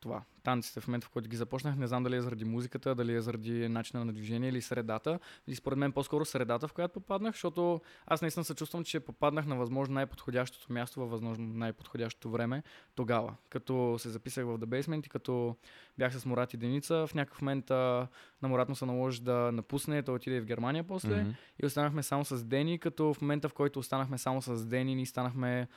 това. 0.00 0.22
Танците 0.42 0.80
в 0.80 0.88
момента, 0.88 1.06
в 1.06 1.10
който 1.10 1.28
ги 1.28 1.36
започнах, 1.36 1.76
не 1.76 1.86
знам 1.86 2.02
дали 2.02 2.16
е 2.16 2.20
заради 2.20 2.44
музиката, 2.44 2.94
дали 2.94 3.14
е 3.14 3.20
заради 3.20 3.68
начина 3.68 4.04
на 4.04 4.12
движение 4.12 4.48
или 4.48 4.62
средата. 4.62 5.18
И 5.46 5.54
според 5.54 5.78
мен 5.78 5.92
по-скоро 5.92 6.24
средата, 6.24 6.68
в 6.68 6.72
която 6.72 6.94
попаднах, 6.94 7.34
защото 7.34 7.80
аз 8.06 8.22
наистина 8.22 8.44
се 8.44 8.54
чувствам, 8.54 8.84
че 8.84 9.00
попаднах 9.00 9.46
на 9.46 9.56
възможно 9.56 9.94
най-подходящото 9.94 10.72
място 10.72 11.00
във 11.00 11.10
възможно 11.10 11.46
най-подходящото 11.46 12.30
време 12.30 12.62
тогава. 12.94 13.34
Като 13.48 13.96
се 13.98 14.08
записах 14.08 14.44
в 14.44 14.58
The 14.58 14.64
Basement 14.64 15.06
и 15.06 15.08
като 15.08 15.56
бях 15.98 16.14
с 16.14 16.26
Мурат 16.26 16.54
и 16.54 16.56
Деница, 16.56 17.06
в 17.06 17.14
някакъв 17.14 17.42
момент 17.42 17.70
на 17.70 18.08
Мурат 18.42 18.68
му 18.68 18.74
се 18.74 18.86
наложи 18.86 19.22
да 19.22 19.52
напусне, 19.52 20.02
той 20.02 20.14
отиде 20.14 20.40
в 20.40 20.44
Германия 20.44 20.84
после 20.84 21.14
mm-hmm. 21.14 21.34
и 21.62 21.66
останахме 21.66 22.02
само 22.02 22.24
с 22.24 22.44
Дени, 22.44 22.78
като 22.78 23.14
в 23.14 23.20
момента, 23.20 23.48
в 23.48 23.54
който 23.54 23.78
останахме 23.78 24.18
само 24.18 24.42
с 24.42 24.66
Дени, 24.66 24.94
ни 24.94 25.06
станахме 25.06 25.68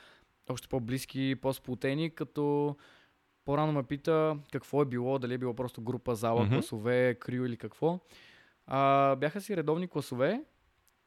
още 0.48 0.68
по-близки, 0.68 1.34
по-сплутени, 1.42 2.14
като 2.14 2.76
по-рано 3.44 3.72
ме 3.72 3.82
пита 3.82 4.36
какво 4.52 4.82
е 4.82 4.84
било, 4.84 5.18
дали 5.18 5.34
е 5.34 5.38
било 5.38 5.54
просто 5.54 5.82
група, 5.82 6.14
зала, 6.14 6.46
mm-hmm. 6.46 6.54
класове, 6.54 7.14
крио 7.20 7.44
или 7.44 7.56
какво. 7.56 8.00
А, 8.66 9.16
бяха 9.16 9.40
си 9.40 9.56
редовни 9.56 9.88
класове, 9.88 10.40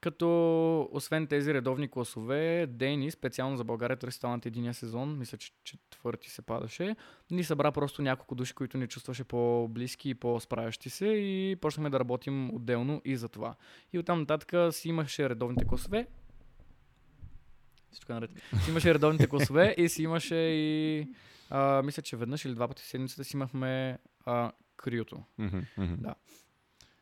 като 0.00 0.88
освен 0.92 1.26
тези 1.26 1.54
редовни 1.54 1.88
класове, 1.88 2.66
Дени, 2.66 3.10
специално 3.10 3.56
за 3.56 3.64
България, 3.64 3.96
търси 3.96 4.20
талант 4.20 4.46
единия 4.46 4.74
сезон, 4.74 5.18
мисля, 5.18 5.38
че 5.38 5.52
четвърти 5.64 6.30
се 6.30 6.42
падаше, 6.42 6.96
ни 7.30 7.44
събра 7.44 7.72
просто 7.72 8.02
няколко 8.02 8.34
души, 8.34 8.54
които 8.54 8.78
ни 8.78 8.86
чувстваше 8.86 9.24
по-близки 9.24 10.10
и 10.10 10.14
по-справящи 10.14 10.90
се 10.90 11.06
и 11.06 11.56
почнахме 11.60 11.90
да 11.90 12.00
работим 12.00 12.54
отделно 12.54 13.02
и 13.04 13.16
за 13.16 13.28
това. 13.28 13.54
И 13.92 13.98
оттам 13.98 14.20
нататък 14.20 14.74
си 14.74 14.88
имаше 14.88 15.28
редовните 15.28 15.64
класове. 15.64 16.06
Всичко 17.92 18.12
наред. 18.12 18.30
Си 18.64 18.70
имаше 18.70 18.94
редовните 18.94 19.26
класове 19.26 19.74
и 19.78 19.88
си 19.88 20.02
имаше 20.02 20.36
и 20.36 21.08
а, 21.50 21.82
мисля, 21.82 22.02
че 22.02 22.16
веднъж 22.16 22.44
или 22.44 22.54
два 22.54 22.68
пъти 22.68 22.82
в 22.82 22.86
седмицата 22.86 23.24
си 23.24 23.36
имахме 23.36 23.98
а, 24.24 24.52
криото. 24.76 25.22
Mm-hmm, 25.40 25.64
mm-hmm. 25.78 25.96
Да. 25.96 26.14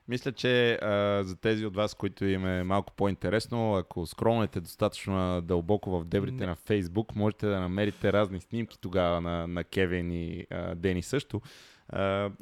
Мисля, 0.08 0.32
че 0.32 0.72
а, 0.74 1.22
за 1.24 1.36
тези 1.36 1.66
от 1.66 1.74
вас, 1.74 1.94
които 1.94 2.24
им 2.24 2.46
е 2.46 2.62
малко 2.62 2.92
по-интересно, 2.92 3.74
ако 3.74 4.06
скролнете 4.06 4.60
достатъчно 4.60 5.40
дълбоко 5.42 5.90
в 5.90 6.04
дебрите 6.04 6.36
Не. 6.36 6.46
на 6.46 6.56
Фейсбук, 6.56 7.14
можете 7.14 7.46
да 7.46 7.60
намерите 7.60 8.12
разни 8.12 8.40
снимки 8.40 8.80
тогава 8.80 9.20
на, 9.20 9.46
на 9.46 9.64
Кевин 9.64 10.12
и 10.12 10.46
а, 10.50 10.74
Дени 10.74 11.02
също. 11.02 11.40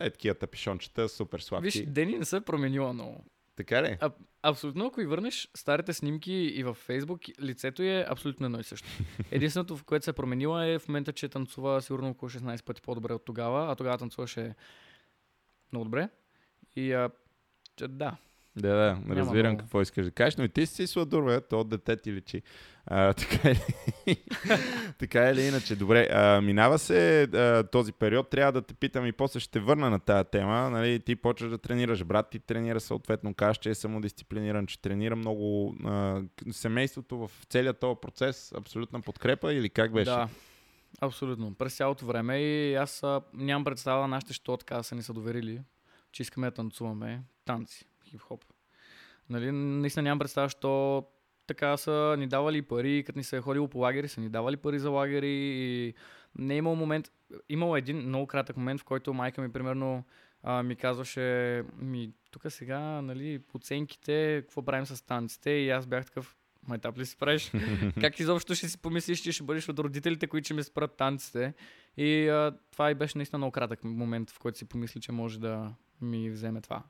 Е 0.01 0.11
такива 0.11 0.35
тапишончета, 0.35 1.09
супер 1.09 1.39
сладки. 1.39 1.65
Виж, 1.65 1.87
Дени 1.87 2.19
не 2.19 2.25
се 2.25 2.37
е 2.37 2.41
променила 2.41 2.93
много. 2.93 3.25
Така 3.57 3.83
ли? 3.83 3.97
А, 4.01 4.11
абсолютно, 4.43 4.87
ако 4.87 5.01
и 5.01 5.07
върнеш 5.07 5.49
старите 5.55 5.93
снимки 5.93 6.33
и 6.33 6.63
във 6.63 6.77
Фейсбук, 6.77 7.21
лицето 7.41 7.83
е 7.83 8.07
абсолютно 8.09 8.47
едно 8.47 8.61
и 8.61 8.65
също. 8.65 8.89
Единственото, 9.31 9.77
в 9.77 9.85
което 9.85 10.05
се 10.05 10.11
е 10.11 10.15
променила 10.15 10.67
е 10.67 10.79
в 10.79 10.89
момента, 10.89 11.13
че 11.13 11.29
танцува 11.29 11.83
сигурно 11.83 12.09
около 12.09 12.31
16 12.31 12.65
пъти 12.65 12.83
по-добре 12.83 13.13
от 13.13 13.25
тогава, 13.25 13.73
а 13.73 13.75
тогава 13.75 13.99
танцуваше 13.99 14.55
много 15.73 15.85
добре. 15.85 16.09
И 16.77 16.93
а, 16.93 17.11
че, 17.77 17.89
да, 17.89 18.17
да, 18.57 18.69
да, 18.69 18.99
Няма 19.07 19.21
разбирам 19.21 19.51
много. 19.51 19.59
какво 19.59 19.83
искаш 19.83 20.05
да 20.05 20.11
кажеш, 20.11 20.37
но 20.37 20.45
и 20.45 20.49
ти 20.49 20.67
си 20.67 20.87
сладур, 20.87 21.25
бе, 21.25 21.41
то 21.41 21.65
дете 21.65 21.97
ти 21.97 22.13
личи. 22.13 22.43
А, 22.87 23.13
така, 23.15 23.51
е, 24.07 24.17
така 24.99 25.31
или 25.31 25.43
иначе, 25.43 25.77
добре, 25.77 26.09
а, 26.13 26.41
минава 26.41 26.79
се 26.79 27.23
а, 27.23 27.63
този 27.63 27.93
период, 27.93 28.31
трябва 28.31 28.53
да 28.53 28.63
те 28.63 28.75
питам 28.75 29.07
и 29.07 29.13
после 29.13 29.41
ще 29.41 29.61
върна 29.61 29.91
на 29.91 30.01
тази 30.01 30.29
тема, 30.33 30.71
нали, 30.71 31.01
ти 31.01 31.17
почваш 31.17 31.51
да 31.51 31.59
тренираш, 31.59 32.05
брат 32.05 32.31
ти 32.31 32.39
тренира 32.39 32.81
съответно, 32.81 33.35
кажеш, 33.35 33.59
че 33.59 33.71
е 33.71 33.75
самодисциплиниран, 33.75 34.67
че 34.67 34.81
тренира 34.81 35.17
много 35.17 35.77
а, 35.85 36.23
семейството 36.53 37.19
в 37.19 37.31
целият 37.49 37.81
този 37.81 37.99
процес, 38.03 38.53
абсолютна 38.53 39.01
подкрепа 39.01 39.55
или 39.55 39.69
как 39.69 39.93
беше? 39.93 40.11
Да, 40.11 40.29
абсолютно, 41.01 41.55
през 41.55 41.77
цялото 41.77 42.07
време 42.07 42.39
и 42.39 42.75
аз 42.75 43.03
а, 43.03 43.21
нямам 43.33 43.65
представа 43.65 44.09
нашите, 44.09 44.33
що 44.33 44.57
така 44.57 44.83
са 44.83 44.95
ни 44.95 45.03
са 45.03 45.13
доверили, 45.13 45.61
че 46.13 46.23
искаме 46.23 46.47
да 46.47 46.55
танцуваме 46.55 47.23
танци 47.45 47.87
хип-хоп. 48.15 48.45
Нали, 49.31 49.53
наистина 49.53 50.03
нямам 50.03 50.19
представа, 50.19 50.49
що 50.49 51.05
така 51.47 51.77
са 51.77 52.17
ни 52.19 52.27
давали 52.27 52.63
пари, 52.63 53.05
като 53.07 53.19
ни 53.19 53.25
се 53.25 53.37
е 53.37 53.41
ходило 53.41 53.69
по 53.69 53.79
лагери, 53.79 54.09
са 54.09 54.21
ни 54.21 54.29
давали 54.29 54.57
пари 54.57 54.79
за 54.79 54.91
лагери 54.91 55.33
и 55.33 55.95
не 56.39 56.55
е 56.55 56.57
имал 56.57 56.75
момент, 56.75 57.13
имал 57.49 57.77
един 57.77 57.97
много 57.97 58.27
кратък 58.27 58.57
момент, 58.57 58.81
в 58.81 58.85
който 58.85 59.15
майка 59.15 59.43
ми 59.43 59.53
примерно 59.53 60.05
а, 60.43 60.63
ми 60.63 60.77
казваше, 60.77 61.63
ми 61.79 62.13
тук 62.31 62.43
сега, 62.49 62.81
нали, 62.81 63.43
оценките, 63.55 64.43
какво 64.43 64.63
правим 64.63 64.87
с 64.87 65.07
танците 65.07 65.51
и 65.51 65.71
аз 65.71 65.87
бях 65.87 66.07
такъв, 66.07 66.37
майтап 66.69 66.99
ли 66.99 67.07
си 67.07 67.17
правиш? 67.17 67.53
как 68.01 68.21
изобщо 68.21 68.55
ще 68.55 68.69
си 68.69 68.79
помислиш, 68.79 69.21
че 69.21 69.33
ще 69.33 69.43
бъдеш 69.43 69.69
от 69.69 69.79
родителите, 69.79 70.27
които 70.27 70.45
ще 70.45 70.55
ми 70.55 70.63
спрат 70.63 70.97
танците? 70.97 71.55
И 71.97 72.29
а, 72.29 72.59
това 72.73 72.91
и 72.91 72.95
беше 72.95 73.19
наистина 73.19 73.39
много 73.39 73.53
кратък 73.53 73.85
момент, 73.85 74.31
в 74.31 74.39
който 74.39 74.59
си 74.59 74.65
помисли, 74.65 75.01
че 75.01 75.13
може 75.13 75.41
да 75.41 75.75
ми 76.01 76.31
вземе 76.31 76.61
това. 76.61 76.83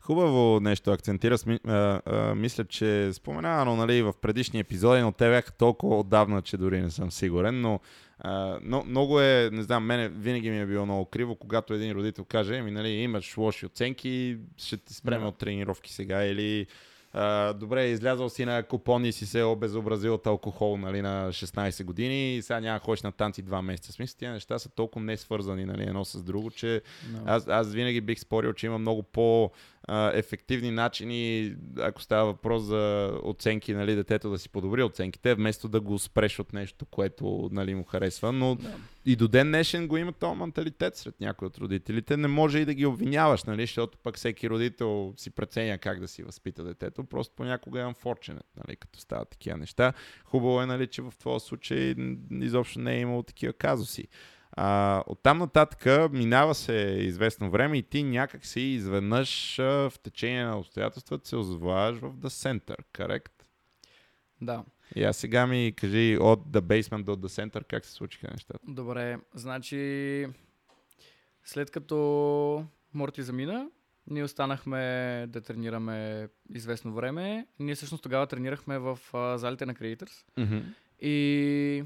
Хубаво 0.00 0.60
нещо 0.60 0.90
акцентира. 0.90 1.36
А, 1.66 2.00
а, 2.06 2.34
мисля, 2.34 2.64
че 2.64 3.12
споменавано 3.12 3.76
нали, 3.76 4.02
в 4.02 4.14
предишни 4.22 4.60
епизоди, 4.60 5.00
но 5.00 5.12
те 5.12 5.28
бяха 5.28 5.52
толкова 5.52 5.98
отдавна, 5.98 6.42
че 6.42 6.56
дори 6.56 6.80
не 6.80 6.90
съм 6.90 7.10
сигурен. 7.10 7.60
Но, 7.60 7.80
а, 8.18 8.58
но 8.62 8.84
много 8.84 9.20
е, 9.20 9.50
не 9.52 9.62
знам, 9.62 9.84
мене 9.84 10.08
винаги 10.08 10.50
ми 10.50 10.60
е 10.60 10.66
било 10.66 10.84
много 10.84 11.04
криво, 11.04 11.36
когато 11.36 11.74
един 11.74 11.92
родител 11.92 12.24
каже, 12.24 12.58
ами, 12.58 12.70
нали, 12.70 12.88
имаш 12.88 13.36
лоши 13.36 13.66
оценки, 13.66 14.38
ще 14.56 14.76
ти 14.76 14.94
спреме 14.94 15.24
yeah. 15.24 15.28
от 15.28 15.38
тренировки 15.38 15.92
сега 15.92 16.24
или 16.24 16.66
Uh, 17.14 17.52
добре, 17.52 17.86
излязъл 17.86 18.28
си 18.28 18.44
на 18.44 18.62
купони 18.62 19.08
и 19.08 19.12
си 19.12 19.26
се 19.26 19.42
обезобразил 19.42 20.14
от 20.14 20.26
алкохол 20.26 20.76
нали, 20.76 21.02
на 21.02 21.28
16 21.32 21.84
години 21.84 22.36
и 22.36 22.42
сега 22.42 22.60
няма 22.60 22.78
ходиш 22.78 23.02
на 23.02 23.12
танци 23.12 23.44
2 23.44 23.60
месеца. 23.60 23.92
Смисъл, 23.92 24.18
тия 24.18 24.32
неща 24.32 24.58
са 24.58 24.68
толкова 24.68 25.04
не 25.04 25.16
свързани 25.16 25.64
нали, 25.64 25.82
едно 25.82 26.04
с 26.04 26.22
друго, 26.22 26.50
че 26.50 26.82
no. 27.10 27.22
аз, 27.26 27.48
аз 27.48 27.72
винаги 27.72 28.00
бих 28.00 28.18
спорил, 28.20 28.52
че 28.52 28.66
има 28.66 28.78
много 28.78 29.02
по 29.02 29.50
а, 29.92 30.12
ефективни 30.14 30.70
начини, 30.70 31.54
ако 31.78 32.02
става 32.02 32.24
въпрос 32.24 32.62
за 32.62 33.12
оценки, 33.22 33.74
нали, 33.74 33.94
детето 33.94 34.30
да 34.30 34.38
си 34.38 34.48
подобри 34.48 34.82
оценките, 34.82 35.34
вместо 35.34 35.68
да 35.68 35.80
го 35.80 35.98
спреш 35.98 36.38
от 36.38 36.52
нещо, 36.52 36.86
което 36.86 37.48
нали, 37.52 37.74
му 37.74 37.84
харесва. 37.84 38.32
Но 38.32 38.54
Да. 38.54 38.76
и 39.06 39.16
до 39.16 39.28
ден 39.28 39.48
днешен 39.48 39.88
го 39.88 39.96
има 39.96 40.12
този 40.12 40.38
менталитет 40.38 40.96
сред 40.96 41.20
някои 41.20 41.46
от 41.46 41.58
родителите. 41.58 42.16
Не 42.16 42.28
може 42.28 42.58
и 42.58 42.64
да 42.64 42.74
ги 42.74 42.86
обвиняваш, 42.86 43.44
нали, 43.44 43.62
защото 43.62 43.98
пък 43.98 44.16
всеки 44.16 44.50
родител 44.50 45.14
си 45.16 45.30
преценя 45.30 45.78
как 45.78 46.00
да 46.00 46.08
си 46.08 46.22
възпита 46.22 46.64
детето. 46.64 47.04
Просто 47.04 47.34
понякога 47.36 47.80
е 47.80 47.84
unfortunate, 47.84 48.66
нали, 48.66 48.76
като 48.76 49.00
стават 49.00 49.28
такива 49.28 49.56
неща. 49.56 49.92
Хубаво 50.24 50.62
е, 50.62 50.66
нали, 50.66 50.86
че 50.86 51.02
в 51.02 51.12
твоя 51.18 51.40
случай 51.40 51.94
изобщо 52.30 52.80
не 52.80 52.94
е 52.94 53.00
имало 53.00 53.22
такива 53.22 53.52
казуси. 53.52 54.08
А, 54.52 55.02
оттам 55.06 55.38
нататък 55.38 56.12
минава 56.12 56.54
се 56.54 56.72
известно 57.00 57.50
време 57.50 57.78
и 57.78 57.82
ти 57.82 58.02
някак 58.02 58.46
си 58.46 58.60
изведнъж 58.60 59.56
в 59.58 59.92
течение 60.02 60.44
на 60.44 60.58
обстоятелствата 60.58 61.28
се 61.28 61.36
озоваваш 61.36 61.98
в 61.98 62.12
The 62.12 62.28
Center, 62.28 62.76
correct? 62.92 63.30
да. 64.40 64.64
И 64.96 65.04
аз 65.04 65.16
сега 65.16 65.46
ми 65.46 65.72
кажи 65.76 66.18
от 66.20 66.40
The 66.40 66.60
Basement 66.60 67.02
до 67.02 67.16
The 67.16 67.26
Center 67.26 67.64
как 67.64 67.84
се 67.84 67.92
случиха 67.92 68.28
нещата. 68.30 68.58
Добре, 68.68 69.18
значи 69.34 70.26
след 71.44 71.70
като 71.70 72.64
Морти 72.94 73.22
замина, 73.22 73.70
ние 74.06 74.24
останахме 74.24 74.78
да 75.28 75.40
тренираме 75.40 76.28
известно 76.54 76.92
време. 76.92 77.46
Ние 77.58 77.74
всъщност 77.74 78.02
тогава 78.02 78.26
тренирахме 78.26 78.78
в 78.78 78.98
а, 79.12 79.38
залите 79.38 79.66
на 79.66 79.74
Creators. 79.74 80.24
Mm-hmm. 80.38 80.62
И 81.00 81.84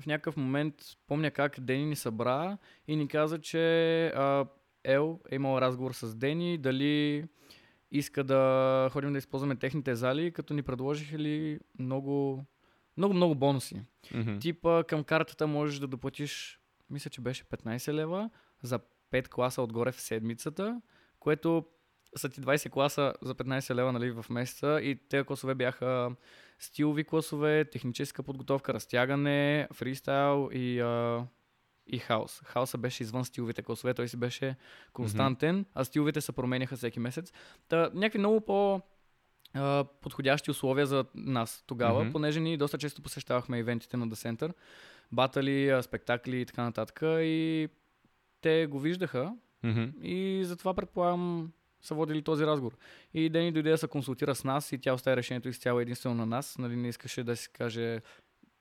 в 0.00 0.06
някакъв 0.06 0.36
момент 0.36 0.74
помня 1.06 1.30
как 1.30 1.60
Дени 1.60 1.86
ни 1.86 1.96
събра 1.96 2.58
и 2.88 2.96
ни 2.96 3.08
каза, 3.08 3.40
че 3.40 4.06
а, 4.06 4.46
Ел 4.84 5.20
е 5.30 5.34
имал 5.34 5.58
разговор 5.58 5.92
с 5.92 6.14
Дени, 6.14 6.58
дали 6.58 7.24
иска 7.90 8.24
да 8.24 8.88
ходим 8.92 9.12
да 9.12 9.18
използваме 9.18 9.56
техните 9.56 9.94
зали, 9.94 10.32
като 10.32 10.54
ни 10.54 10.62
предложиха 10.62 11.18
ли 11.18 11.60
много, 11.78 12.44
много, 12.96 13.14
много 13.14 13.34
бонуси. 13.34 13.82
Mm-hmm. 14.04 14.40
Типа 14.40 14.84
към 14.84 15.04
картата 15.04 15.46
можеш 15.46 15.78
да 15.78 15.86
доплатиш, 15.86 16.60
мисля, 16.90 17.10
че 17.10 17.20
беше 17.20 17.44
15 17.44 17.92
лева 17.92 18.30
за 18.62 18.80
5 19.12 19.28
класа 19.28 19.62
отгоре 19.62 19.92
в 19.92 20.00
седмицата, 20.00 20.80
което 21.20 21.66
са 22.16 22.28
ти 22.28 22.40
20 22.40 22.70
класа 22.70 23.14
за 23.22 23.34
15 23.34 23.74
лева 23.74 23.92
нали, 23.92 24.10
в 24.10 24.26
месеца 24.30 24.80
и 24.82 24.96
тези 25.08 25.24
класове 25.24 25.54
бяха 25.54 26.10
стилови 26.60 27.04
класове, 27.04 27.64
техническа 27.64 28.22
подготовка, 28.22 28.74
разтягане, 28.74 29.68
фристайл 29.72 30.50
и, 30.52 30.80
а, 30.80 31.26
и 31.86 31.98
хаос. 31.98 32.40
Хаоса 32.44 32.78
беше 32.78 33.02
извън 33.02 33.24
стиловите 33.24 33.62
класове, 33.62 33.94
той 33.94 34.08
си 34.08 34.16
беше 34.16 34.56
константен, 34.92 35.64
а 35.74 35.84
стиловите 35.84 36.20
се 36.20 36.32
променяха 36.32 36.76
всеки 36.76 37.00
месец. 37.00 37.32
Та, 37.68 37.90
някакви 37.94 38.18
много 38.18 38.40
по 38.40 38.80
а, 39.54 39.84
подходящи 40.00 40.50
условия 40.50 40.86
за 40.86 41.04
нас 41.14 41.64
тогава, 41.66 42.02
Мгм. 42.02 42.12
понеже 42.12 42.40
ние 42.40 42.56
доста 42.56 42.78
често 42.78 43.02
посещавахме 43.02 43.58
ивентите 43.58 43.96
на 43.96 44.08
The 44.08 44.14
Center, 44.14 44.52
батали, 45.12 45.82
спектакли 45.82 46.40
и 46.40 46.46
така 46.46 46.62
нататък 46.62 47.00
и 47.02 47.68
те 48.40 48.66
го 48.66 48.80
виждаха 48.80 49.34
Mm-hmm. 49.64 50.00
и 50.02 50.44
затова 50.44 50.74
предполагам 50.74 51.52
са 51.82 51.94
водили 51.94 52.22
този 52.22 52.46
разговор. 52.46 52.76
И 53.14 53.30
Дени 53.30 53.52
дойде 53.52 53.70
да 53.70 53.78
се 53.78 53.88
консултира 53.88 54.34
с 54.34 54.44
нас 54.44 54.72
и 54.72 54.78
тя 54.78 54.94
остави 54.94 55.16
решението 55.16 55.48
изцяло 55.48 55.80
единствено 55.80 56.14
на 56.14 56.26
нас. 56.26 56.58
Нали, 56.58 56.76
не 56.76 56.88
искаше 56.88 57.24
да 57.24 57.36
си 57.36 57.48
каже 57.52 58.00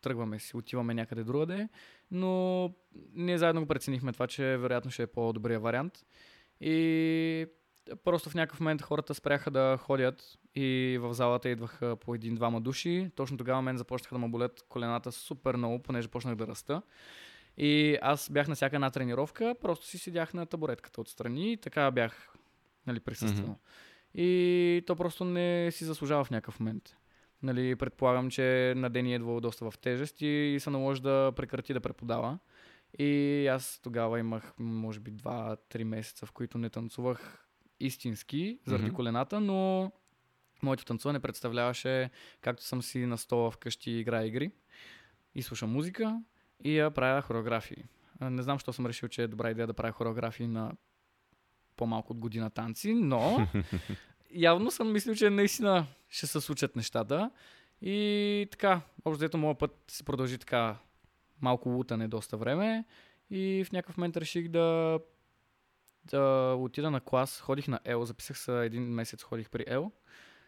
тръгваме 0.01 0.39
си, 0.39 0.57
отиваме 0.57 0.93
някъде 0.93 1.23
другаде, 1.23 1.69
но 2.11 2.73
ние 3.13 3.37
заедно 3.37 3.61
го 3.61 3.67
преценихме 3.67 4.13
това, 4.13 4.27
че 4.27 4.57
вероятно 4.57 4.91
ще 4.91 5.03
е 5.03 5.07
по-добрия 5.07 5.59
вариант. 5.59 6.05
И 6.61 7.45
просто 8.03 8.29
в 8.29 8.35
някакъв 8.35 8.59
момент 8.59 8.81
хората 8.81 9.13
спряха 9.13 9.51
да 9.51 9.77
ходят 9.77 10.37
и 10.55 10.97
в 11.01 11.13
залата 11.13 11.49
идваха 11.49 11.95
по 11.95 12.15
един-двама 12.15 12.61
души. 12.61 13.11
Точно 13.15 13.37
тогава 13.37 13.61
мен 13.61 13.77
започнаха 13.77 14.15
да 14.15 14.19
ме 14.19 14.27
болят 14.27 14.65
колената 14.69 15.11
супер 15.11 15.55
много, 15.55 15.83
понеже 15.83 16.07
почнах 16.07 16.35
да 16.35 16.47
раста. 16.47 16.81
И 17.57 17.97
аз 18.01 18.29
бях 18.29 18.47
на 18.47 18.55
всяка 18.55 18.75
една 18.75 18.89
тренировка, 18.89 19.55
просто 19.61 19.85
си 19.85 19.97
седях 19.97 20.33
на 20.33 20.45
табуретката 20.45 21.01
отстрани 21.01 21.51
и 21.51 21.57
така 21.57 21.91
бях 21.91 22.33
нали, 22.87 22.99
присъствал. 22.99 23.59
И 24.13 24.83
то 24.87 24.95
просто 24.95 25.25
не 25.25 25.71
си 25.71 25.85
заслужава 25.85 26.23
в 26.23 26.29
някакъв 26.31 26.59
момент. 26.59 26.95
Нали, 27.43 27.75
предполагам, 27.75 28.29
че 28.29 28.73
на 28.77 28.89
ден 28.89 29.05
е 29.05 29.15
идвал 29.15 29.39
доста 29.39 29.71
в 29.71 29.77
тежест 29.77 30.21
и 30.21 30.57
се 30.59 30.69
наложи 30.69 31.01
да 31.01 31.33
прекрати 31.35 31.73
да 31.73 31.79
преподава. 31.79 32.39
И 32.99 33.47
аз 33.47 33.79
тогава 33.83 34.19
имах, 34.19 34.53
може 34.59 34.99
би, 34.99 35.11
2-3 35.11 35.83
месеца, 35.83 36.25
в 36.25 36.31
които 36.31 36.57
не 36.57 36.69
танцувах 36.69 37.47
истински 37.79 38.59
заради 38.65 38.85
Мгм. 38.85 38.95
колената, 38.95 39.39
но 39.39 39.91
моето 40.63 40.85
танцуване 40.85 41.19
представляваше 41.19 42.09
както 42.41 42.63
съм 42.63 42.81
си 42.81 43.05
на 43.05 43.17
стола 43.17 43.51
вкъщи 43.51 43.91
играя 43.91 44.27
игри 44.27 44.51
и 45.35 45.41
слушам 45.41 45.71
музика 45.71 46.21
и 46.63 46.77
я 46.77 46.91
правя 46.91 47.21
хореографии. 47.21 47.83
Не 48.21 48.41
знам, 48.41 48.55
защо 48.55 48.73
съм 48.73 48.85
решил, 48.85 49.09
че 49.09 49.23
е 49.23 49.27
добра 49.27 49.51
идея 49.51 49.67
да 49.67 49.73
правя 49.73 49.91
хореографии 49.91 50.47
на 50.47 50.71
по-малко 51.79 52.13
от 52.13 52.19
година 52.19 52.49
танци, 52.49 52.93
но 52.93 53.47
явно 54.31 54.71
съм 54.71 54.91
мислил, 54.91 55.15
че 55.15 55.29
наистина 55.29 55.85
ще 56.09 56.27
се 56.27 56.41
случат 56.41 56.75
нещата. 56.75 57.31
И 57.81 58.47
така, 58.51 58.81
общо 59.05 59.17
взето 59.17 59.37
моят 59.37 59.59
път 59.59 59.83
се 59.87 60.03
продължи 60.03 60.37
така 60.37 60.75
малко 61.41 61.69
лутане 61.69 62.07
доста 62.07 62.37
време 62.37 62.85
и 63.29 63.63
в 63.67 63.71
някакъв 63.71 63.97
момент 63.97 64.17
реших 64.17 64.47
да, 64.47 64.99
да 66.05 66.55
отида 66.59 66.91
на 66.91 67.01
клас. 67.01 67.41
Ходих 67.41 67.67
на 67.67 67.79
Ел, 67.85 68.05
записах 68.05 68.37
се 68.37 68.65
един 68.65 68.83
месец, 68.83 69.23
ходих 69.23 69.49
при 69.49 69.63
Ел. 69.67 69.91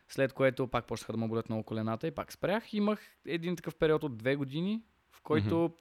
След 0.09 0.33
което 0.33 0.67
пак 0.67 0.85
почнаха 0.85 1.11
да 1.11 1.17
ме 1.17 1.27
болят 1.27 1.49
много 1.49 1.63
колената 1.63 2.07
и 2.07 2.11
пак 2.11 2.33
спрях. 2.33 2.73
Имах 2.73 2.99
един 3.25 3.55
такъв 3.55 3.75
период 3.75 4.03
от 4.03 4.17
две 4.17 4.35
години, 4.35 4.83
в 5.11 5.21
който 5.21 5.71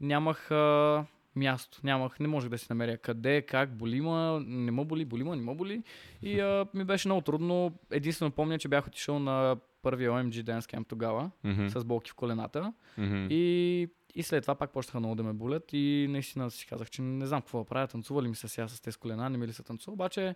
нямах 0.00 0.50
а, 0.50 1.06
място. 1.36 1.80
Нямах, 1.84 2.20
не 2.20 2.28
можех 2.28 2.50
да 2.50 2.58
си 2.58 2.66
намеря 2.70 2.98
къде, 2.98 3.42
как, 3.42 3.76
боли 3.76 4.00
ма, 4.00 4.42
не 4.46 4.70
ме 4.70 4.84
боли, 4.84 5.04
боли 5.04 5.24
ма, 5.24 5.36
не 5.36 5.42
ме 5.42 5.54
боли. 5.54 5.82
И 6.22 6.40
а, 6.40 6.66
ми 6.74 6.84
беше 6.84 7.08
много 7.08 7.20
трудно. 7.20 7.78
Единствено 7.90 8.30
помня, 8.30 8.58
че 8.58 8.68
бях 8.68 8.86
отишъл 8.86 9.18
на 9.18 9.56
първия 9.82 10.10
OMG 10.10 10.42
Dance 10.42 10.60
Camp 10.60 10.88
тогава, 10.88 11.30
Mm-hmm. 11.44 11.68
с 11.68 11.84
болки 11.84 12.10
в 12.10 12.14
колената. 12.14 12.72
Mm-hmm. 12.98 13.28
И, 13.28 13.88
и 14.14 14.22
след 14.22 14.44
това 14.44 14.54
пак 14.54 14.72
почнаха 14.72 15.00
много 15.00 15.14
да 15.14 15.22
ме 15.22 15.32
болят 15.32 15.72
и 15.72 16.06
наистина 16.10 16.50
си 16.50 16.66
казах, 16.66 16.90
че 16.90 17.02
не 17.02 17.26
знам 17.26 17.40
какво 17.40 17.58
да 17.58 17.64
правя. 17.64 17.86
Танцува 17.86 18.22
ли 18.22 18.28
ми 18.28 18.34
се 18.34 18.48
сега 18.48 18.68
с 18.68 18.80
тези 18.80 18.96
колена, 18.96 19.30
не 19.30 19.38
ми 19.38 19.46
ли 19.46 19.52
се 19.52 19.62
танцува. 19.62 19.92
Обаче, 19.92 20.34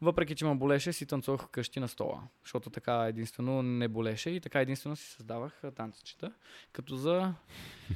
въпреки, 0.00 0.34
че 0.34 0.44
ме 0.44 0.54
болеше, 0.54 0.92
си 0.92 1.06
танцувах 1.06 1.42
вкъщи 1.42 1.80
на 1.80 1.88
стола. 1.88 2.22
Защото 2.42 2.70
така 2.70 3.06
единствено 3.06 3.62
не 3.62 3.88
болеше 3.88 4.30
и 4.30 4.40
така 4.40 4.60
единствено 4.60 4.96
си 4.96 5.10
създавах 5.10 5.62
танцичета, 5.76 6.32
като 6.72 6.96
за 6.96 7.34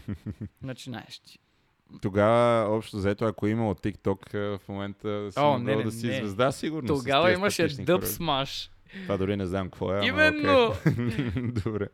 начинаещи. 0.63 1.39
Тогава, 2.03 2.77
общо 2.77 2.97
взето, 2.97 3.25
ако 3.25 3.47
е 3.47 3.51
имало 3.51 3.75
TikTok, 3.75 4.57
в 4.59 4.69
момента 4.69 5.33
си 5.33 5.39
О, 5.41 5.59
не, 5.59 5.77
не, 5.77 5.83
да 5.83 5.93
си 5.93 6.07
не. 6.07 6.15
звезда, 6.15 6.53
сигурно. 6.53 6.87
Тогава 6.87 7.33
имаше 7.33 7.69
дъб 7.69 8.05
смаш. 8.05 8.71
Това 9.03 9.17
дори 9.17 9.37
не 9.37 9.47
знам 9.47 9.67
какво 9.67 9.93
е. 9.93 9.97
ама 9.97 10.07
Именно! 10.07 10.67
окей. 10.67 10.93
Добре. 11.65 11.87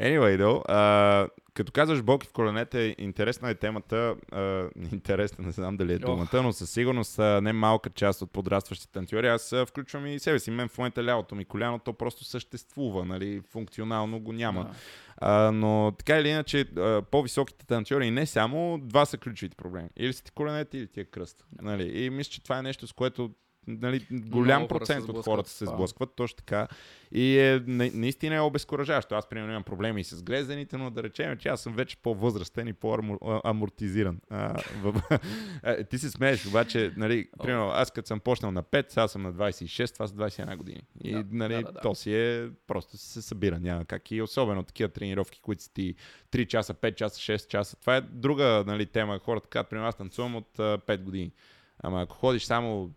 Anyway, 0.00 0.42
though, 0.42 0.62
а, 0.68 1.28
като 1.54 1.72
казваш 1.72 2.02
болки 2.02 2.26
в 2.26 2.32
коленете, 2.32 2.94
интересна 2.98 3.50
е 3.50 3.54
темата. 3.54 4.14
А, 4.32 4.68
интересна, 4.92 5.44
не 5.46 5.52
знам 5.52 5.76
дали 5.76 5.92
е 5.92 5.98
думата, 5.98 6.42
но 6.42 6.52
със 6.52 6.70
сигурност 6.70 7.18
а, 7.18 7.40
не 7.40 7.52
малка 7.52 7.90
част 7.90 8.22
от 8.22 8.30
подрастващите 8.32 8.92
танцори. 8.92 9.28
Аз 9.28 9.52
а, 9.52 9.66
включвам 9.66 10.06
и 10.06 10.18
себе 10.18 10.38
си. 10.38 10.50
Мен 10.50 10.68
в 10.68 10.78
момента 10.78 11.04
лявото 11.04 11.34
ми 11.34 11.44
коляно, 11.44 11.78
то 11.78 11.92
просто 11.92 12.24
съществува, 12.24 13.04
нали? 13.04 13.42
Функционално 13.52 14.20
го 14.20 14.32
няма. 14.32 14.64
Да. 14.64 14.70
А, 15.16 15.50
но 15.52 15.92
така 15.98 16.18
или 16.18 16.28
иначе, 16.28 16.60
а, 16.60 17.02
по-високите 17.02 17.66
танцори 17.66 18.06
и 18.06 18.10
не 18.10 18.26
само, 18.26 18.78
два 18.78 19.06
са 19.06 19.18
ключовите 19.18 19.56
проблеми. 19.56 19.88
Или 19.96 20.12
са 20.12 20.24
ти 20.24 20.30
коленете, 20.30 20.78
или 20.78 20.86
ти 20.86 21.00
е 21.00 21.04
кръст. 21.04 21.46
Нали? 21.62 22.04
И 22.04 22.10
мисля, 22.10 22.30
че 22.30 22.42
това 22.42 22.58
е 22.58 22.62
нещо, 22.62 22.86
с 22.86 22.92
което 22.92 23.30
нали, 23.66 24.06
голям 24.10 24.58
Много 24.62 24.78
процент 24.78 25.08
от 25.08 25.24
хората 25.24 25.50
се 25.50 25.66
сблъскват, 25.66 26.10
точно 26.16 26.36
така. 26.36 26.68
И 27.12 27.38
е, 27.38 27.62
на, 27.66 27.90
наистина 27.94 28.34
е 28.34 28.40
обезкуражаващо. 28.40 29.14
Аз, 29.14 29.28
примерно, 29.28 29.50
имам 29.50 29.62
проблеми 29.62 30.00
и 30.00 30.04
с 30.04 30.22
глезените, 30.22 30.76
но 30.76 30.90
да 30.90 31.02
речем, 31.02 31.36
че 31.36 31.48
аз 31.48 31.60
съм 31.60 31.72
вече 31.72 31.96
по-възрастен 31.96 32.68
и 32.68 32.72
по-амортизиран. 32.72 34.20
Ти 35.90 35.98
се 35.98 36.10
смееш, 36.10 36.46
обаче, 36.46 36.92
нали, 36.96 37.28
примерно, 37.42 37.70
аз 37.70 37.90
като 37.90 38.06
съм 38.06 38.20
почнал 38.20 38.50
на 38.50 38.62
5, 38.62 38.84
сега 38.88 39.08
съм 39.08 39.22
на 39.22 39.32
26, 39.32 39.94
това 39.94 40.06
са 40.06 40.14
21 40.14 40.56
години. 40.56 40.82
И, 41.04 41.12
Да, 41.12 41.24
нали, 41.30 41.54
да, 41.54 41.62
да, 41.62 41.72
да. 41.72 41.80
то 41.80 41.94
си 41.94 42.14
е, 42.14 42.48
просто 42.66 42.96
се 42.96 43.22
събира, 43.22 43.58
няма 43.60 43.84
как. 43.84 44.10
И 44.10 44.22
особено 44.22 44.62
такива 44.62 44.88
тренировки, 44.88 45.40
които 45.40 45.62
си 45.62 45.74
ти 45.74 45.94
3 46.30 46.46
часа, 46.46 46.74
5 46.74 46.94
часа, 46.94 47.20
6 47.20 47.48
часа. 47.48 47.76
Това 47.80 47.96
е 47.96 48.00
друга 48.00 48.64
нали, 48.66 48.86
тема. 48.86 49.18
Хората 49.18 49.48
казват, 49.48 49.70
примерно, 49.70 49.88
аз 49.88 49.96
танцувам 49.96 50.36
от 50.36 50.58
а, 50.58 50.78
5 50.78 51.02
години. 51.02 51.32
Ама 51.78 52.02
ако 52.02 52.16
ходиш 52.16 52.44
само 52.44 52.90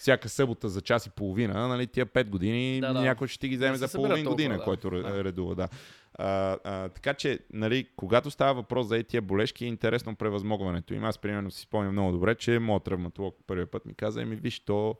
всяка 0.00 0.28
събота 0.28 0.68
за 0.68 0.80
час 0.80 1.06
и 1.06 1.10
половина, 1.10 1.68
нали, 1.68 1.86
тия 1.86 2.06
5 2.06 2.28
години, 2.28 2.80
Да, 2.80 2.92
да. 2.92 3.00
някой 3.00 3.28
ще 3.28 3.38
ти 3.38 3.48
ги 3.48 3.56
вземе 3.56 3.76
за 3.76 3.88
половин 3.88 4.14
толкова, 4.14 4.30
година, 4.30 4.56
да. 4.56 4.64
който 4.64 4.90
Да. 4.90 5.24
редува. 5.24 5.54
Да. 5.54 5.68
А, 6.14 6.58
а, 6.64 6.88
така 6.88 7.14
че, 7.14 7.38
нали, 7.52 7.86
когато 7.96 8.30
става 8.30 8.54
въпрос 8.54 8.86
за 8.86 9.02
тия 9.02 9.22
болешки, 9.22 9.64
е 9.64 9.68
интересно 9.68 10.16
превъзмогването 10.16 10.94
им. 10.94 11.04
Аз, 11.04 11.18
примерно, 11.18 11.50
си 11.50 11.62
спомням 11.62 11.92
много 11.92 12.12
добре, 12.12 12.34
че 12.34 12.58
моят 12.58 12.84
травматолог 12.84 13.36
първия 13.46 13.66
път 13.66 13.86
ми 13.86 13.94
каза, 13.94 14.22
еми, 14.22 14.36
виж, 14.36 14.60
то 14.60 14.94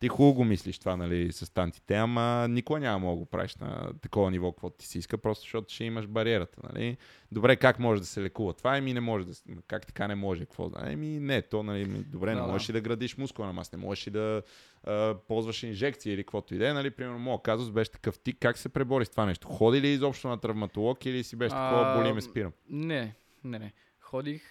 ти 0.00 0.08
хубаво 0.08 0.34
го 0.34 0.44
мислиш 0.44 0.78
това, 0.78 0.96
нали, 0.96 1.32
с 1.32 1.54
тантите, 1.54 1.94
ама 1.94 2.46
никога 2.50 2.80
няма 2.80 3.10
да 3.10 3.16
го 3.16 3.26
правиш 3.26 3.56
на 3.56 3.92
такова 4.02 4.30
ниво, 4.30 4.52
каквото 4.52 4.76
ти 4.76 4.86
си 4.86 4.98
иска, 4.98 5.18
просто 5.18 5.42
защото 5.42 5.74
ще 5.74 5.84
имаш 5.84 6.06
бариерата, 6.06 6.60
нали. 6.62 6.96
Добре, 7.32 7.56
как 7.56 7.78
може 7.78 8.00
да 8.00 8.06
се 8.06 8.22
лекува 8.22 8.52
това? 8.52 8.76
Еми 8.76 8.94
не 8.94 9.00
може 9.00 9.26
да, 9.26 9.32
как 9.66 9.86
така 9.86 10.08
не 10.08 10.14
може, 10.14 10.40
какво 10.44 10.68
да? 10.68 10.92
Еми 10.92 11.06
не, 11.06 11.42
то, 11.42 11.62
нали, 11.62 11.84
добре, 11.86 12.30
не 12.30 12.40
Да, 12.40 12.46
да. 12.46 12.52
можеш 12.52 12.68
и 12.68 12.72
да 12.72 12.80
градиш 12.80 13.16
мускулна 13.16 13.52
маса, 13.52 13.76
не 13.76 13.82
можеш 13.84 14.06
и 14.06 14.10
да 14.10 14.42
а, 14.84 15.14
ползваш 15.28 15.62
инжекции 15.62 16.12
или 16.12 16.22
каквото 16.22 16.54
и 16.54 16.58
да 16.58 16.68
е, 16.68 16.72
нали, 16.72 16.90
примерно, 16.90 17.18
моят 17.18 17.42
казус 17.42 17.70
беше 17.70 17.90
такъв, 17.90 18.18
ти 18.18 18.32
как 18.32 18.58
се 18.58 18.68
пребори 18.68 19.04
с 19.04 19.10
това 19.10 19.26
нещо? 19.26 19.48
Ходи 19.48 19.80
ли 19.80 19.88
изобщо 19.88 20.28
на 20.28 20.40
травматолог 20.40 21.06
или 21.06 21.24
си 21.24 21.36
беше 21.36 21.54
такова, 21.54 21.94
боли 21.96 22.12
ме 22.12 22.20
спирам? 22.20 22.52
Не, 22.68 23.14
не, 23.44 23.58
не. 23.58 23.72
Ходих, 24.00 24.42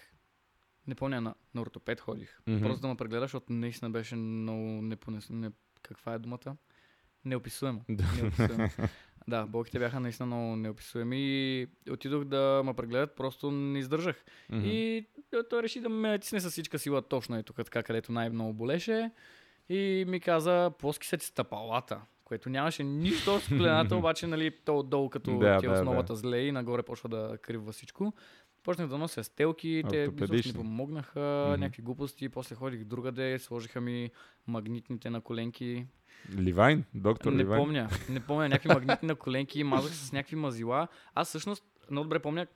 не 0.90 0.94
помня, 0.94 1.20
на, 1.20 1.34
на 1.54 1.60
ортопед 1.60 2.00
ходих. 2.00 2.40
Мгм. 2.46 2.62
Просто 2.62 2.80
да 2.80 2.88
ме 2.88 2.96
прегледаш, 2.96 3.22
защото 3.30 3.52
наистина 3.52 3.90
беше 3.90 4.16
много 4.16 4.62
непонес... 4.82 5.30
Не, 5.30 5.50
каква 5.82 6.14
е 6.14 6.18
думата? 6.18 6.56
Неописуемо. 7.24 7.84
Да. 7.88 8.04
неописуемо. 8.16 8.68
да, 9.28 9.46
болките 9.46 9.78
бяха 9.78 10.00
наистина 10.00 10.26
много 10.26 10.56
неописуеми 10.56 11.18
и 11.18 11.68
отидох 11.90 12.24
да 12.24 12.62
ме 12.64 12.74
прегледат, 12.74 13.16
просто 13.16 13.50
не 13.50 13.78
издържах. 13.78 14.24
Мгм. 14.50 14.64
И 14.66 15.06
той- 15.50 15.62
реши 15.62 15.80
да 15.80 15.88
ме 15.88 16.08
натисне 16.08 16.40
с 16.40 16.50
всичка 16.50 16.78
сила 16.78 17.02
точно 17.02 17.38
и 17.38 17.42
тук, 17.42 17.56
така, 17.56 17.82
където 17.82 18.12
най-много 18.12 18.52
болеше. 18.52 19.10
И 19.68 20.04
ми 20.08 20.20
каза, 20.20 20.70
плоски 20.78 21.06
са 21.06 21.18
ти 21.18 21.26
стъпалата, 21.26 22.00
което 22.24 22.50
нямаше 22.50 22.84
нищо 22.84 23.40
с 23.40 23.48
колената, 23.58 23.96
обаче, 23.96 24.26
нали, 24.26 24.50
то 24.64 24.78
отдолу, 24.78 25.10
като 25.10 25.38
Да, 25.38 25.58
ти 25.58 25.66
е 25.66 25.68
да, 25.68 25.74
основата 25.74 26.16
зле 26.16 26.38
и 26.38 26.52
нагоре 26.52 26.82
почва 26.82 27.08
да 27.08 27.38
кривва 27.42 27.72
всичко. 27.72 28.12
Почнах 28.62 28.88
да 28.88 28.98
нося 28.98 29.24
стелки, 29.24 29.82
те 29.90 30.08
ми 30.08 30.52
помогнаха, 30.54 31.46
Мгм. 31.50 31.60
някакви 31.60 31.82
глупости, 31.82 32.28
после 32.28 32.54
ходих 32.54 32.84
другаде, 32.84 33.38
сложиха 33.38 33.80
ми 33.80 34.10
магнитните 34.46 35.10
на 35.10 35.20
коленки. 35.20 35.86
Ливайн? 36.38 36.84
Доктор 36.94 37.32
Не 37.32 37.38
Ливайн? 37.38 37.62
помня, 37.62 37.88
не 38.10 38.20
помня, 38.20 38.48
някакви 38.48 38.68
магнитни 38.74 39.08
на 39.08 39.14
коленки, 39.14 39.64
мазах 39.64 39.94
с 39.94 40.12
някакви 40.12 40.36
мазила. 40.36 40.88
Аз 41.14 41.28
всъщност 41.28 41.64
много 41.90 42.04
добре 42.04 42.18
помня 42.18 42.46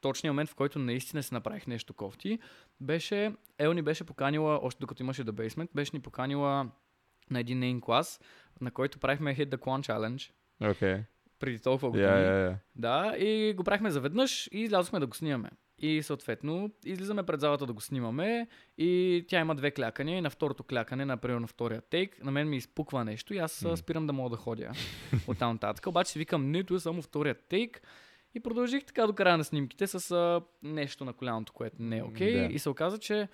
точния 0.00 0.32
момент, 0.32 0.50
в 0.50 0.54
който 0.54 0.78
наистина 0.78 1.22
си 1.22 1.34
направих 1.34 1.66
нещо 1.66 1.94
кофти. 1.94 2.38
Беше, 2.80 3.34
Ел 3.58 3.72
ни 3.72 3.82
беше 3.82 4.04
поканила, 4.04 4.58
още 4.62 4.80
докато 4.80 5.02
имаше 5.02 5.24
The 5.24 5.30
Basement, 5.30 5.68
беше 5.74 5.90
ни 5.94 6.00
поканила 6.00 6.70
на 7.30 7.40
един 7.40 7.58
нейн 7.58 7.80
клас, 7.80 8.20
на 8.60 8.70
който 8.70 8.98
правихме 8.98 9.36
Hit 9.36 9.46
the 9.46 9.56
Clone 9.56 9.88
Challenge 9.88 10.30
Окей. 10.70 10.96
Преди 11.40 11.58
толкова 11.58 11.90
години. 11.90 12.08
Я, 12.08 12.18
я, 12.18 12.40
я. 12.40 12.58
Да, 12.76 13.14
и 13.18 13.54
го 13.56 13.64
правихме 13.64 13.90
заведнъж 13.90 14.48
и 14.52 14.60
излязохме 14.60 15.00
да 15.00 15.06
го 15.06 15.14
снимаме. 15.14 15.50
И 15.82 16.02
съответно, 16.02 16.70
излизаме 16.84 17.22
пред 17.22 17.40
залата 17.40 17.66
да 17.66 17.72
го 17.72 17.80
снимаме 17.80 18.48
и 18.78 19.24
тя 19.28 19.40
има 19.40 19.54
две 19.54 19.70
клякания 19.70 20.18
и 20.18 20.20
на 20.20 20.30
второто 20.30 20.64
клякане, 20.64 21.04
например 21.04 21.38
на 21.38 21.46
втория 21.46 21.80
тейк, 21.80 22.24
на 22.24 22.30
мен 22.30 22.48
ми 22.48 22.56
изпуква 22.56 23.04
нещо 23.04 23.34
и 23.34 23.38
аз 23.38 23.60
mm. 23.60 23.74
спирам 23.74 24.06
да 24.06 24.12
мога 24.12 24.30
да 24.30 24.36
ходя 24.36 24.70
от 25.26 25.38
там 25.38 25.52
нататък. 25.52 25.86
Обаче 25.86 26.12
си 26.12 26.18
викам, 26.18 26.50
нито 26.50 26.74
е 26.74 26.80
само 26.80 27.02
втория 27.02 27.34
тейк 27.34 27.82
и 28.34 28.40
продължих 28.40 28.84
така 28.84 29.06
до 29.06 29.12
края 29.12 29.38
на 29.38 29.44
снимките 29.44 29.86
с 29.86 30.10
а, 30.10 30.40
нещо 30.62 31.04
на 31.04 31.12
коляното, 31.12 31.52
което 31.52 31.76
не 31.78 31.98
е 31.98 32.02
окей. 32.02 32.34
Okay. 32.34 32.48
И 32.48 32.58
се 32.58 32.68
оказа, 32.68 32.98
че 32.98 33.28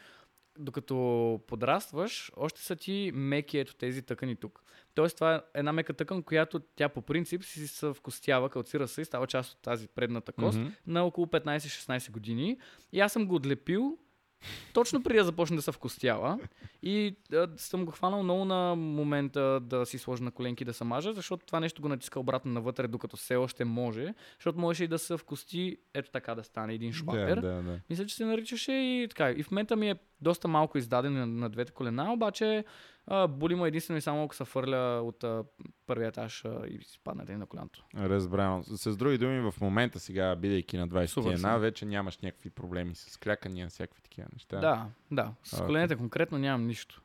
докато 0.59 1.40
подрастваш, 1.47 2.33
още 2.37 2.62
са 2.62 2.77
ти 2.77 3.11
меки 3.14 3.59
ето 3.59 3.75
тези 3.75 4.03
тъкани 4.03 4.37
тук. 4.37 4.62
Тоест 4.95 5.14
това 5.16 5.35
е 5.35 5.40
една 5.55 5.73
мека 5.73 5.95
тъкан, 5.95 6.23
която 6.23 6.59
тя 6.59 6.88
по 6.88 7.03
принцип 7.03 7.45
си 7.45 7.69
се 7.69 7.92
вкостява, 7.95 8.51
калцира 8.51 8.88
се 8.88 9.01
и 9.01 9.05
става 9.05 9.27
част 9.27 9.53
от 9.53 9.59
тази 9.62 9.88
предната 9.88 10.33
кост 10.33 10.59
Мгм. 10.59 10.69
на 10.87 11.05
около 11.05 11.27
15-16 11.27 12.11
години. 12.11 12.59
И 12.92 13.01
аз 13.01 13.12
съм 13.12 13.27
го 13.27 13.35
отлепил 13.35 13.99
точно 14.73 15.03
преди 15.03 15.19
да 15.19 15.25
започне 15.25 15.57
да 15.57 15.62
се 15.62 15.73
вкостява. 15.73 16.38
И 16.83 17.16
а, 17.33 17.49
съм 17.57 17.85
го 17.85 17.92
хванал 17.92 18.23
много 18.23 18.45
на 18.45 18.75
момента 18.77 19.61
да 19.62 19.87
си 19.87 19.99
сложа 19.99 20.25
на 20.25 20.31
коленки 20.31 20.64
да 20.64 20.75
се 20.75 20.85
мажа, 20.85 21.12
защото 21.12 21.47
това 21.47 21.61
нещо 21.61 21.83
го 21.83 21.88
натиска 21.88 22.21
обратно 22.21 22.53
навътре, 22.53 22.88
докато 22.88 23.16
все 23.16 23.37
още 23.37 23.64
може. 23.64 24.14
Защото 24.38 24.59
можеше 24.59 24.85
и 24.85 24.88
да 24.88 24.99
се 24.99 25.16
вкости 25.16 25.77
ето 25.95 26.11
така 26.11 26.35
да 26.35 26.45
стане 26.45 26.75
един 26.75 26.92
шлапер. 26.92 27.35
Да, 27.35 27.53
да, 27.53 27.62
да. 27.62 27.81
Мисля, 27.90 28.07
че 28.07 28.14
се 28.14 28.25
наричаше 28.25 28.73
и 28.73 29.07
така. 29.09 29.31
И 29.31 29.42
в 29.42 29.51
момента 29.51 29.77
ми 29.77 29.90
е 29.90 29.95
доста 30.20 30.48
малко 30.48 30.79
издаден 30.79 31.12
на, 31.12 31.26
на 31.26 31.48
двете 31.50 31.72
колена, 31.72 32.12
обаче 32.12 32.64
а, 33.07 33.26
боли 33.26 33.55
му 33.55 33.66
единствено 33.66 33.98
и 33.98 34.00
само 34.00 34.24
ако 34.24 34.35
се 34.35 34.44
фърля 34.44 35.02
от 35.02 35.24
а, 35.24 35.44
първия 35.87 36.09
етаж 36.09 36.44
а, 36.44 36.66
и 36.68 36.85
си 36.85 37.00
паднете 37.05 37.37
на 37.37 37.46
коляното. 37.46 37.85
Разбрано. 37.96 38.62
С 38.62 38.96
други 38.96 39.18
думи, 39.18 39.50
в 39.50 39.61
момента 39.61 40.00
сега, 40.00 40.37
бидейки 40.37 40.76
на 40.76 41.07
Супер 41.07 41.31
21, 41.31 41.37
съм. 41.37 41.61
вече 41.61 41.85
нямаш 41.87 42.18
някакви 42.18 42.50
проблеми 42.50 42.94
с 42.94 43.16
клякания, 43.16 43.68
всякакви 43.68 44.02
такива 44.02 44.29
неща. 44.33 44.59
Да, 44.61 44.87
да. 45.11 45.33
С 45.42 45.62
коленете 45.62 45.96
конкретно 45.96 46.38
нямам 46.38 46.66
нищо. 46.66 47.02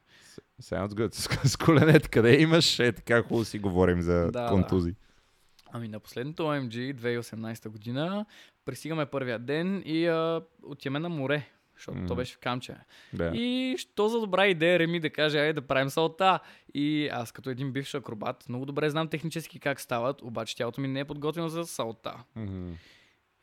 Sounds 0.62 0.88
good. 0.88 1.14
С, 1.14 1.50
с 1.50 1.58
коленете 1.58 2.10
къде 2.10 2.42
имаш, 2.42 2.80
е 2.80 2.92
така 2.92 3.24
хубаво 3.24 3.46
си 3.46 3.60
говорим 3.60 4.02
за 4.02 4.32
Да, 4.32 4.48
контузии. 4.50 4.96
Ами 5.74 5.88
на 5.88 6.00
последното 6.00 6.44
OMG 6.44 6.96
2018 6.96 7.70
година 7.70 8.26
пристигаме 8.66 9.06
първия 9.06 9.40
ден 9.40 9.82
и 9.86 10.08
а, 10.08 10.42
отиваме 10.64 11.00
на 11.00 11.10
море, 11.10 11.50
защото 11.82 11.98
Мгм. 11.98 12.08
то 12.08 12.16
беше 12.16 12.36
в 12.36 12.40
Камче. 12.40 12.76
Да. 13.14 13.32
И 13.34 13.76
що 13.78 14.08
за 14.08 14.20
добра 14.20 14.48
идея 14.48 14.80
Реми 14.80 15.00
да 15.00 15.10
каже, 15.10 15.40
айде 15.40 15.54
да 15.54 15.62
правим 15.62 15.90
салта. 15.90 16.40
И 16.74 17.08
аз 17.08 17.32
като 17.32 17.50
един 17.50 17.72
бивш 17.72 17.96
акробат, 17.96 18.50
много 18.50 18.66
добре 18.66 18.90
знам 18.90 19.08
технически 19.08 19.60
как 19.60 19.82
стават, 19.82 20.22
обаче 20.22 20.56
тялото 20.56 20.82
ми 20.82 20.88
не 20.88 21.00
е 21.00 21.06
подготвено 21.06 21.50
за 21.50 21.66
салта. 21.66 22.24
Мгм. 22.36 22.72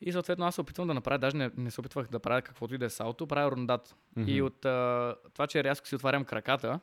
И 0.01 0.11
съответно 0.11 0.45
аз 0.45 0.55
се 0.55 0.61
опитвам 0.61 0.87
да 0.87 0.93
направя, 0.93 1.19
даже 1.19 1.37
не, 1.37 1.51
не 1.57 1.71
се 1.71 1.81
опитвах 1.81 2.07
да 2.07 2.19
правя 2.19 2.41
каквото 2.41 2.75
и 2.75 2.77
да 2.77 2.85
е 2.85 2.89
салто, 2.89 3.27
правя 3.27 3.51
рундат. 3.51 3.95
Мгм. 4.15 4.29
И 4.29 4.41
от 4.41 4.65
а, 4.65 5.15
това, 5.33 5.47
че 5.47 5.63
рязко 5.63 5.87
си 5.87 5.95
отварям 5.95 6.25
краката 6.25 6.79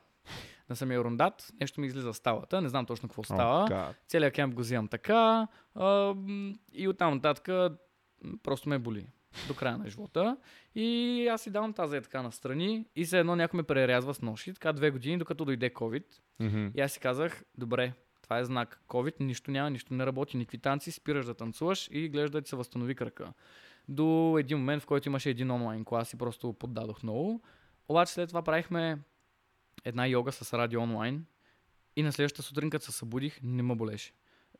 на 0.69 0.75
самия 0.75 1.03
рундат, 1.03 1.53
нещо 1.59 1.81
ми 1.81 1.87
излиза 1.87 2.13
в 2.13 2.15
ставата, 2.15 2.61
не 2.61 2.69
знам 2.69 2.85
точно 2.85 3.09
какво 3.09 3.23
става. 3.23 3.67
God. 3.67 3.93
Целият 4.07 4.33
кемп 4.33 4.53
го 4.53 4.61
взимам 4.61 4.87
така 4.87 5.47
а, 5.75 6.15
и 6.73 6.87
оттам 6.87 7.13
нататък 7.13 7.49
просто 8.43 8.69
ме 8.69 8.79
боли 8.79 9.07
до 9.47 9.53
края 9.55 9.77
на 9.77 9.89
живота. 9.89 10.37
И 10.75 11.27
аз 11.27 11.41
си 11.41 11.49
давам 11.49 11.73
тази 11.73 11.97
е 11.97 12.01
така 12.01 12.21
настрани 12.21 12.85
и 12.95 13.05
се 13.05 13.19
едно 13.19 13.35
някой 13.35 13.57
ме 13.57 13.63
прерязва 13.63 14.13
с 14.13 14.21
ноши, 14.21 14.53
така 14.53 14.73
две 14.73 14.91
години, 14.91 15.17
докато 15.17 15.45
дойде 15.45 15.69
COVID. 15.69 16.03
Мгм. 16.39 16.67
И 16.75 16.81
аз 16.81 16.91
си 16.91 16.99
казах, 16.99 17.43
добре, 17.57 17.93
това 18.23 18.39
е 18.39 18.45
знак. 18.45 18.81
COVID, 18.87 19.13
нищо 19.19 19.51
няма, 19.51 19.69
нищо 19.69 19.93
не 19.93 20.05
работи, 20.05 20.37
никакви 20.37 20.57
танци, 20.57 20.91
спираш 20.91 21.25
да 21.25 21.33
танцуваш 21.33 21.89
и 21.91 22.09
гледаш 22.09 22.29
да 22.29 22.41
ти 22.41 22.49
се 22.49 22.55
възстанови 22.55 22.95
кръка. 22.95 23.33
До 23.87 24.37
един 24.39 24.57
момент, 24.57 24.83
в 24.83 24.85
който 24.85 25.09
имаше 25.09 25.29
един 25.29 25.51
онлайн 25.51 25.85
клас 25.85 26.13
и 26.13 26.17
просто 26.17 26.53
поддадох 26.53 27.03
много. 27.03 27.41
Обаче 27.89 28.13
след 28.13 28.29
това 28.29 28.41
правихме 28.41 28.99
една 29.85 30.07
йога 30.07 30.31
с 30.31 30.53
радио 30.53 30.81
онлайн 30.81 31.25
и 31.95 32.03
на 32.03 32.11
следващата 32.11 32.43
сутрин, 32.43 32.69
като 32.69 32.85
се 32.85 32.91
събудих, 32.91 33.39
не 33.43 33.63
ме 33.63 33.75
болеше. 33.75 34.13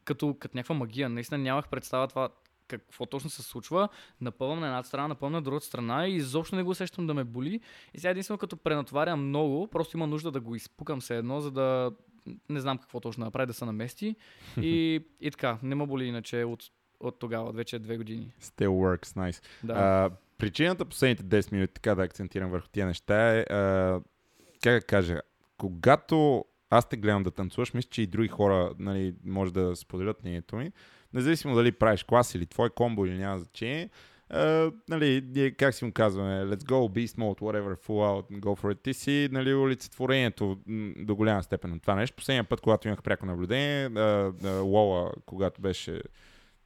Като, 0.03 0.37
като 0.39 0.57
някаква 0.57 0.75
магия. 0.75 1.09
Наистина 1.09 1.37
нямах 1.37 1.69
представа 1.69 2.07
това 2.07 2.29
какво 2.67 3.05
точно 3.05 3.29
се 3.29 3.43
случва. 3.43 3.89
Напълвам 4.21 4.59
на 4.59 4.67
едната 4.67 4.87
страна, 4.87 5.07
напълвам 5.07 5.33
на 5.33 5.41
другата 5.41 5.65
страна 5.65 6.07
и 6.07 6.15
изобщо 6.15 6.55
не 6.55 6.63
го 6.63 6.69
усещам 6.69 7.07
да 7.07 7.13
ме 7.13 7.23
боли. 7.23 7.59
И 7.93 7.99
сега 7.99 8.09
единствено 8.09 8.37
като 8.37 8.57
пренатоварям 8.57 9.27
много, 9.27 9.67
просто 9.67 9.97
има 9.97 10.07
нужда 10.07 10.31
да 10.31 10.39
го 10.39 10.55
изпукам 10.55 11.01
се 11.01 11.17
едно, 11.17 11.41
за 11.41 11.51
да 11.51 11.91
не 12.49 12.59
знам 12.59 12.77
какво 12.77 12.99
точно 12.99 13.21
да 13.21 13.25
направи, 13.25 13.47
да 13.47 13.53
се 13.53 13.65
намести. 13.65 14.15
И, 14.61 15.05
и 15.21 15.31
така, 15.31 15.57
не 15.63 15.75
ме 15.75 15.85
боли 15.85 16.05
иначе 16.05 16.43
от, 16.43 16.63
от 16.99 17.19
тогава, 17.19 17.51
вече 17.51 17.79
две 17.79 17.97
години. 17.97 18.31
Still 18.41 18.67
works, 18.67 19.05
nice. 19.05 19.43
Да. 19.63 19.73
А, 19.73 20.09
причината 20.37 20.85
последните 20.85 21.23
10 21.23 21.51
минути, 21.51 21.73
така 21.73 21.95
да 21.95 22.03
акцентирам 22.03 22.51
върху 22.51 22.67
тия 22.67 22.85
неща 22.85 23.37
е, 23.37 23.39
а, 23.39 24.01
как 24.63 24.73
да 24.73 24.81
кажа, 24.81 25.21
когато 25.57 26.45
аз 26.69 26.89
те 26.89 26.97
гледам 26.97 27.23
да 27.23 27.31
танцуваш, 27.31 27.73
мисля, 27.73 27.89
че 27.89 28.01
и 28.01 28.07
други 28.07 28.27
хора 28.27 28.71
нали, 28.79 29.15
може 29.25 29.53
да 29.53 29.75
споделят 29.75 30.23
мнението 30.23 30.55
ми, 30.55 30.71
независимо 31.13 31.55
дали 31.55 31.71
правиш 31.71 32.03
клас 32.03 32.35
или 32.35 32.45
твой 32.45 32.69
комбо 32.69 33.05
или 33.05 33.17
няма 33.17 33.39
значение, 33.39 33.89
Uh, 34.33 34.73
нали, 34.89 35.23
ние, 35.35 35.51
как 35.51 35.73
си 35.73 35.85
му 35.85 35.91
казваме, 35.91 36.45
let's 36.45 36.63
go, 36.63 36.89
beast 36.89 37.17
mode, 37.17 37.39
whatever, 37.39 37.75
full 37.75 37.87
out, 37.87 38.39
go 38.39 38.61
for 38.61 38.73
it. 38.73 38.83
Ти 38.83 38.93
си 38.93 39.29
нали, 39.31 39.53
олицетворението 39.53 40.57
до 40.97 41.15
голяма 41.15 41.43
степен 41.43 41.71
на 41.71 41.79
това 41.79 41.95
нещо. 41.95 42.15
Последния 42.15 42.43
път, 42.43 42.61
когато 42.61 42.87
имах 42.87 43.03
пряко 43.03 43.25
наблюдение, 43.25 43.89
uh, 43.89 44.31
uh, 44.31 44.61
Лола, 44.61 45.11
когато 45.25 45.61
беше 45.61 46.01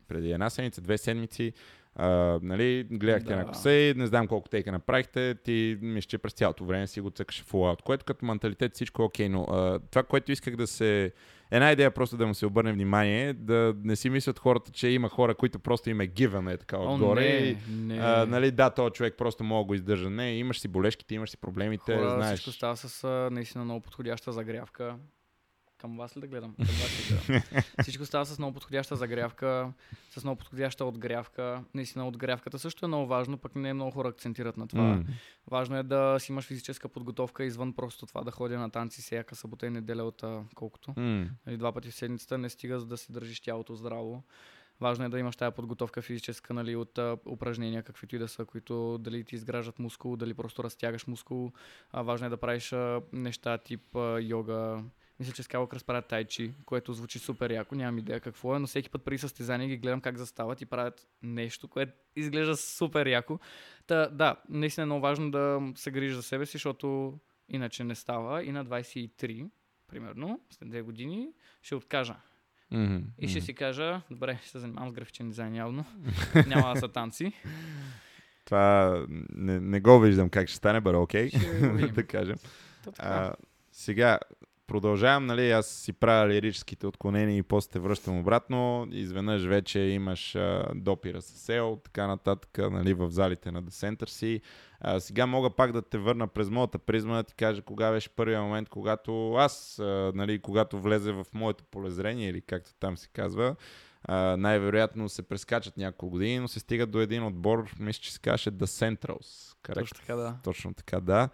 преди 0.08 0.32
една 0.32 0.50
седмица, 0.50 0.82
две 0.82 0.98
седмици, 0.98 1.54
Uh, 2.00 2.40
нали, 2.44 2.88
гледахте 2.92 3.30
Да. 3.30 3.36
на 3.36 3.46
косе, 3.46 3.94
не 3.98 4.08
знам 4.08 4.28
колко 4.28 4.50
тейка 4.50 4.72
направихте, 4.72 5.36
ти 5.44 5.78
мисля, 5.82 6.08
че 6.08 6.18
през 6.18 6.34
цялото 6.34 6.66
време 6.66 6.88
си 6.88 7.02
го 7.02 7.10
цъкаше 7.10 7.44
в 7.44 7.52
out, 7.52 7.82
което 7.82 8.06
като 8.06 8.26
менталитет 8.26 8.76
всичко 8.76 9.02
е 9.02 9.06
окей, 9.06 9.30
но 9.30 9.46
uh, 9.46 9.82
това, 9.92 10.04
което 10.04 10.32
исках 10.32 10.56
да 10.56 10.68
се... 10.68 11.12
Една 11.52 11.72
идея 11.72 11.92
просто 11.92 12.18
да 12.18 12.28
му 12.28 12.34
се 12.34 12.46
обърне 12.46 12.74
внимание, 12.74 13.34
да 13.34 13.74
не 13.84 13.96
си 13.96 14.10
мислят 14.10 14.40
хората, 14.40 14.72
че 14.72 14.88
има 14.88 15.10
хора, 15.10 15.36
които 15.36 15.60
просто 15.60 15.90
им 15.90 16.02
е 16.02 16.08
given 16.08 16.54
е 16.54 16.58
така 16.58 16.78
О, 16.78 16.94
отгоре. 16.94 17.26
и, 17.26 17.58
не, 17.72 17.96
не. 17.96 18.00
а, 18.02 18.26
нали, 18.26 18.52
да, 18.52 18.70
този 18.70 18.92
човек 18.92 19.16
просто 19.18 19.44
мога 19.44 19.64
да 19.64 19.68
го 19.68 19.74
издържа. 19.74 20.10
Не, 20.10 20.38
имаш 20.38 20.60
си 20.60 20.68
болешките, 20.68 21.16
имаш 21.16 21.30
си 21.30 21.38
проблемите, 21.38 21.96
Хора, 21.98 22.16
знаеш. 22.16 22.40
всичко 22.40 22.52
става 22.52 22.78
с 22.78 23.30
наистина 23.32 23.64
много 23.64 23.82
подходяща 23.82 24.32
загрявка. 24.32 24.96
Към 25.82 25.98
вас 25.98 26.18
ли 26.18 26.22
да 26.22 26.28
гледам? 26.28 26.56
Към 26.56 26.66
вас 26.66 27.12
ли 27.12 27.16
да 27.16 27.24
гледам? 27.26 27.64
Всичко 27.82 28.06
става 28.06 28.26
с 28.26 28.40
много 28.40 28.54
подходяща 28.54 28.96
загрявка, 28.96 29.74
с 30.10 30.24
много 30.24 30.38
подходяща 30.38 30.86
отгрявка. 30.86 31.64
Наистина 31.74 32.08
отгрявката 32.08 32.60
също 32.60 32.86
е 32.86 32.88
много 32.88 33.08
важно, 33.08 33.38
пък 33.38 33.56
не 33.56 33.70
е 33.70 33.74
много 33.74 33.92
хора 33.92 34.08
акцентират 34.08 34.58
на 34.58 34.68
това. 34.68 34.84
М. 34.84 35.04
Важно 35.52 35.78
е 35.78 35.84
да 35.84 36.20
си 36.20 36.32
имаш 36.32 36.46
физическа 36.46 36.90
подготовка 36.90 37.44
извън 37.44 37.74
просто 37.74 38.06
това 38.06 38.24
да 38.24 38.32
ходя 38.32 38.60
на 38.60 38.70
танци 38.70 39.02
всяка 39.02 39.36
събота 39.36 39.68
и 39.68 39.70
неделя 39.70 40.04
от 40.04 40.24
колкото. 40.56 40.94
Нали, 41.46 41.58
два 41.58 41.72
пъти 41.72 41.92
в 41.92 41.96
седмицата 41.96 42.38
не 42.38 42.50
стига 42.50 42.80
за 42.80 42.86
да 42.86 42.98
си 42.98 43.12
държиш 43.12 43.40
тялото 43.40 43.76
здраво. 43.76 44.24
Важно 44.82 45.06
е 45.06 45.10
да 45.10 45.20
имаш 45.20 45.36
тази 45.36 45.56
подготовка 45.56 46.02
физическа, 46.02 46.54
нали, 46.54 46.76
от 46.76 46.98
а, 46.98 47.18
упражнения, 47.26 47.84
каквито 47.84 48.16
и 48.16 48.20
да 48.20 48.28
са, 48.28 48.46
които 48.46 48.98
дали 48.98 49.24
ти 49.24 49.36
изграждат 49.36 49.80
мускул, 49.80 50.16
дали 50.16 50.34
просто 50.34 50.64
разтягаш 50.64 51.08
мускул. 51.08 51.52
А, 51.92 52.02
важно 52.02 52.28
е 52.28 52.30
да 52.30 52.38
правиш 52.38 52.74
а, 52.74 53.02
неща 53.14 53.58
тип 53.58 53.96
а, 53.96 54.20
йога. 54.22 54.84
Мисля, 55.22 55.34
че 55.34 55.44
Skywalker 55.44 55.86
правят 55.86 56.08
тайчи, 56.08 56.54
което 56.66 56.94
звучи 56.94 57.20
супер 57.20 57.52
яко, 57.52 57.76
нямам 57.76 57.98
идея 57.98 58.20
какво 58.20 58.56
е, 58.56 58.60
но 58.60 58.68
всеки 58.68 58.90
път 58.90 59.04
преди 59.04 59.18
състезание 59.18 59.68
ги 59.68 59.78
гледам 59.78 60.02
как 60.02 60.18
застават 60.18 60.62
и 60.62 60.66
правят 60.66 61.08
нещо, 61.24 61.68
което 61.68 61.94
изглежда 62.16 62.58
супер 62.58 63.08
яко. 63.08 63.40
Та, 63.88 64.08
да, 64.08 64.36
наистина 64.50 64.84
е 64.84 64.86
много 64.86 65.02
важно 65.02 65.32
да 65.32 65.62
се 65.76 65.92
грижи 65.92 66.16
за 66.16 66.24
себе 66.24 66.46
си, 66.46 66.52
защото 66.52 67.20
иначе 67.50 67.84
не 67.84 67.96
става. 67.96 68.44
И 68.44 68.52
на 68.52 68.66
23, 68.66 69.50
примерно, 69.88 70.42
след 70.50 70.70
две 70.70 70.82
години, 70.82 71.30
ще 71.62 71.76
откажа. 71.76 72.16
Мгм. 72.72 72.98
И 73.20 73.28
ще 73.28 73.42
си 73.42 73.54
кажа, 73.54 74.02
добре, 74.12 74.40
ще 74.42 74.50
се 74.50 74.60
занимавам 74.60 74.90
с 74.90 74.94
графичен 74.94 75.30
дизайн 75.30 75.56
явно. 75.56 75.86
Няма 76.48 76.74
да 76.74 76.80
са 76.80 76.88
танци. 76.88 77.34
Това 78.46 79.06
не, 79.30 79.60
не 79.60 79.80
го 79.80 80.00
виждам 80.00 80.30
как 80.30 80.48
ще 80.48 80.58
стане, 80.58 80.82
бъде 80.82 80.98
окей, 80.98 81.30
видим. 81.62 81.88
да 81.94 82.08
кажем. 82.08 82.36
А, 82.98 83.34
сега, 83.72 84.20
продължавам, 84.72 85.26
нали, 85.26 85.52
аз 85.52 85.68
си 85.68 85.94
правя 85.94 86.28
лирическите 86.28 86.88
отклонения 86.88 87.38
и 87.38 87.44
после 87.44 87.72
те 87.72 87.80
връщам 87.80 88.20
обратно. 88.20 88.88
Изведнъж 88.92 89.46
вече 89.46 89.80
имаш 89.80 90.36
а, 90.36 90.66
допира 90.76 91.22
с 91.22 91.26
сел, 91.26 91.80
така 91.84 92.08
нататък, 92.08 92.58
нали, 92.72 92.94
в 92.94 93.10
залите 93.10 93.52
на 93.52 93.62
Десентър 93.62 94.08
си. 94.08 94.42
А, 94.80 95.00
сега 95.00 95.26
мога 95.26 95.50
пак 95.50 95.72
да 95.72 95.82
те 95.82 95.98
върна 95.98 96.28
през 96.28 96.50
моята 96.50 96.80
призма, 96.80 97.16
да 97.16 97.24
ти 97.24 97.36
кажа 97.36 97.62
кога 97.62 97.92
беше 97.92 98.10
първия 98.10 98.42
момент, 98.42 98.70
когато 98.70 99.34
аз, 99.34 99.80
а, 99.80 100.12
нали, 100.16 100.40
когато 100.40 100.80
влезе 100.80 101.12
в 101.12 101.26
моето 101.34 101.64
полезрение, 101.64 102.30
или 102.30 102.42
както 102.42 102.72
там 102.80 102.98
се 102.98 103.08
казва, 103.14 103.56
а, 104.04 104.38
най-вероятно 104.38 105.10
се 105.10 105.22
прескачат 105.22 105.78
няколко 105.78 106.10
години, 106.10 106.40
но 106.40 106.48
се 106.48 106.60
стигат 106.60 106.92
до 106.92 107.00
един 107.00 107.24
отбор, 107.24 107.76
мисля, 107.80 108.02
че 108.02 108.14
се 108.14 108.20
каже 108.20 108.52
The 108.52 108.66
Centrals. 108.66 109.56
Correct? 109.64 109.74
Точно 109.74 110.00
така, 110.00 110.16
да. 110.16 110.36
Точно 110.44 110.74
така, 110.74 111.00
да. 111.00 111.30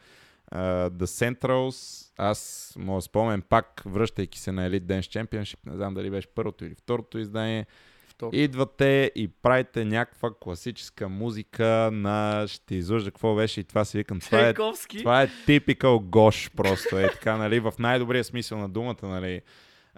Uh, 0.56 0.90
The 0.90 1.06
Centrals, 1.06 2.08
аз 2.18 2.74
мога 2.80 2.98
да 2.98 3.02
спомням 3.02 3.42
пак, 3.42 3.82
връщайки 3.86 4.40
се 4.40 4.52
на 4.52 4.70
Elite 4.70 4.84
Dance 4.84 5.26
Championship, 5.26 5.58
не 5.66 5.76
знам 5.76 5.94
дали 5.94 6.10
беше 6.10 6.28
първото 6.28 6.66
или 6.66 6.76
второто 6.76 7.20
издание, 7.20 7.66
Второ. 8.08 8.30
идвате 8.34 9.12
и 9.16 9.28
правите 9.28 9.86
някаква 9.86 10.30
класическа 10.40 11.10
музика 11.10 11.90
на... 11.94 12.46
Ще 12.48 12.76
излъжа 12.76 13.06
какво 13.06 13.36
беше 13.36 13.60
и 13.60 13.64
това 13.64 13.86
си 13.86 13.98
викам. 13.98 14.20
Това 14.20 14.48
е, 14.48 14.54
това 14.98 15.22
е 15.22 15.30
типикал 15.46 16.00
гош 16.00 16.52
просто, 16.56 17.00
е 17.00 17.12
така, 17.12 17.38
нали, 17.38 17.60
в 17.60 17.74
най-добрия 17.80 18.24
смисъл 18.24 18.58
на 18.58 18.70
думата, 18.70 19.04
нали, 19.04 19.42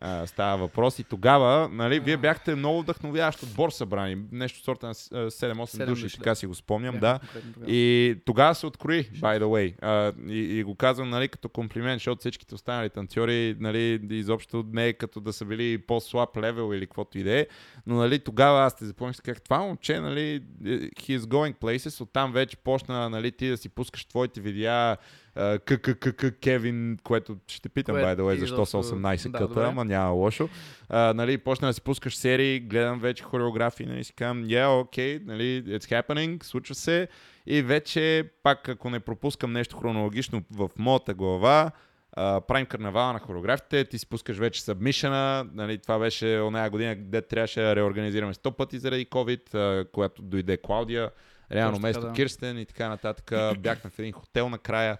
а, 0.01 0.27
става 0.27 0.57
въпрос. 0.57 0.99
И 0.99 1.03
тогава, 1.03 1.69
нали, 1.71 1.99
вие 1.99 2.17
бяхте 2.17 2.55
много 2.55 2.81
вдъхновяващ 2.81 3.43
отбор 3.43 3.69
събрани, 3.69 4.17
нещо 4.31 4.59
сорта 4.59 4.87
на 4.87 4.93
с- 4.93 5.11
а, 5.11 5.31
7-8 5.31 5.65
Седем 5.65 5.87
души, 5.87 6.03
души, 6.03 6.17
така 6.17 6.35
си 6.35 6.45
го 6.47 6.55
спомням, 6.55 6.99
Бяхме 6.99 7.29
да. 7.33 7.41
тогава. 7.53 7.71
И 7.71 8.15
тогава 8.25 8.55
се 8.55 8.65
открои, 8.65 9.03
by 9.03 9.39
the 9.39 9.43
way. 9.43 9.73
А, 9.81 10.13
и, 10.27 10.59
и 10.59 10.63
го 10.63 10.75
казвам 10.75 11.09
нали, 11.09 11.27
като 11.27 11.49
комплимент, 11.49 11.99
защото 11.99 12.19
всичките 12.19 12.55
останали 12.55 12.89
танцори 12.89 13.55
нали, 13.59 13.99
изобщо 14.09 14.65
не 14.73 14.87
е 14.87 14.93
като 14.93 15.19
да 15.19 15.33
са 15.33 15.45
били 15.45 15.77
по-слаб 15.77 16.37
левел 16.37 16.73
или 16.73 16.85
каквото 16.85 17.17
и 17.17 17.23
да 17.23 17.39
е. 17.39 17.47
Но 17.87 17.95
нали, 17.95 18.19
тогава 18.19 18.63
аз 18.63 18.75
те 18.75 18.85
запомних, 18.85 19.15
как 19.25 19.41
това 19.41 19.59
момче, 19.59 19.99
нали, 19.99 20.21
е, 20.65 20.69
he 20.69 21.17
is 21.17 21.19
going 21.19 21.55
places, 21.55 22.01
оттам 22.01 22.31
вече 22.33 22.57
почна 22.57 23.09
нали, 23.09 23.31
ти 23.31 23.49
да 23.49 23.57
си 23.57 23.69
пускаш 23.69 24.05
твоите 24.05 24.41
видеа, 24.41 24.97
а, 25.39 25.59
КККК 25.59 26.39
Кевин, 26.41 26.97
което 27.03 27.37
ще 27.47 27.61
те 27.61 27.69
питам, 27.69 27.95
Кое 27.95 28.03
by 28.03 28.15
the 28.15 28.21
way, 28.21 28.39
защо 28.39 28.65
са 28.65 28.77
изобщо- 28.77 28.95
18 28.95 29.31
да, 29.31 29.37
къта, 29.37 29.47
добре. 29.47 29.63
ама 29.63 29.85
няма 29.85 30.09
лошо. 30.11 30.49
А, 30.89 31.13
нали, 31.13 31.37
почна 31.37 31.67
да 31.67 31.73
си 31.73 31.81
пускаш 31.81 32.15
серии, 32.17 32.59
гледам 32.59 32.99
вече 32.99 33.23
хореографии, 33.23 33.85
нали, 33.85 34.03
си 34.03 34.13
казвам, 34.13 34.45
yeah, 34.45 34.81
окей, 34.81 35.19
нали, 35.25 35.63
it's 35.63 36.03
happening, 36.03 36.43
случва 36.43 36.75
се. 36.75 37.07
И 37.45 37.61
вече, 37.61 38.29
пак 38.43 38.69
ако 38.69 38.89
не 38.89 38.99
пропускам 38.99 39.53
нещо 39.53 39.77
хронологично 39.77 40.43
в 40.51 40.69
моята 40.77 41.13
глава, 41.13 41.71
а, 42.13 42.41
правим 42.41 42.65
карнавала 42.65 43.13
на 43.13 43.19
хореографите, 43.19 43.85
ти 43.85 43.97
си 43.97 44.09
пускаш 44.09 44.37
вече 44.37 44.63
събмишена, 44.63 45.47
нали, 45.53 45.77
това 45.77 45.99
беше 45.99 46.39
оная 46.39 46.69
година, 46.69 46.95
къде 46.95 47.21
трябваше 47.21 47.59
да 47.61 47.75
реорганизираме 47.75 48.33
100 48.33 48.51
пъти 48.51 48.79
заради 48.79 49.05
COVID, 49.05 49.53
а, 49.53 49.85
когато 49.91 50.21
дойде 50.21 50.57
Клаудия, 50.57 51.09
реално 51.51 51.71
Точно 51.71 51.81
вместо 51.81 52.01
да. 52.01 52.13
Кирстен 52.13 52.59
и 52.59 52.65
така 52.65 52.89
нататък, 52.89 53.59
бяхме 53.59 53.89
в 53.89 53.99
един 53.99 54.11
хотел 54.11 54.49
накрая. 54.49 54.97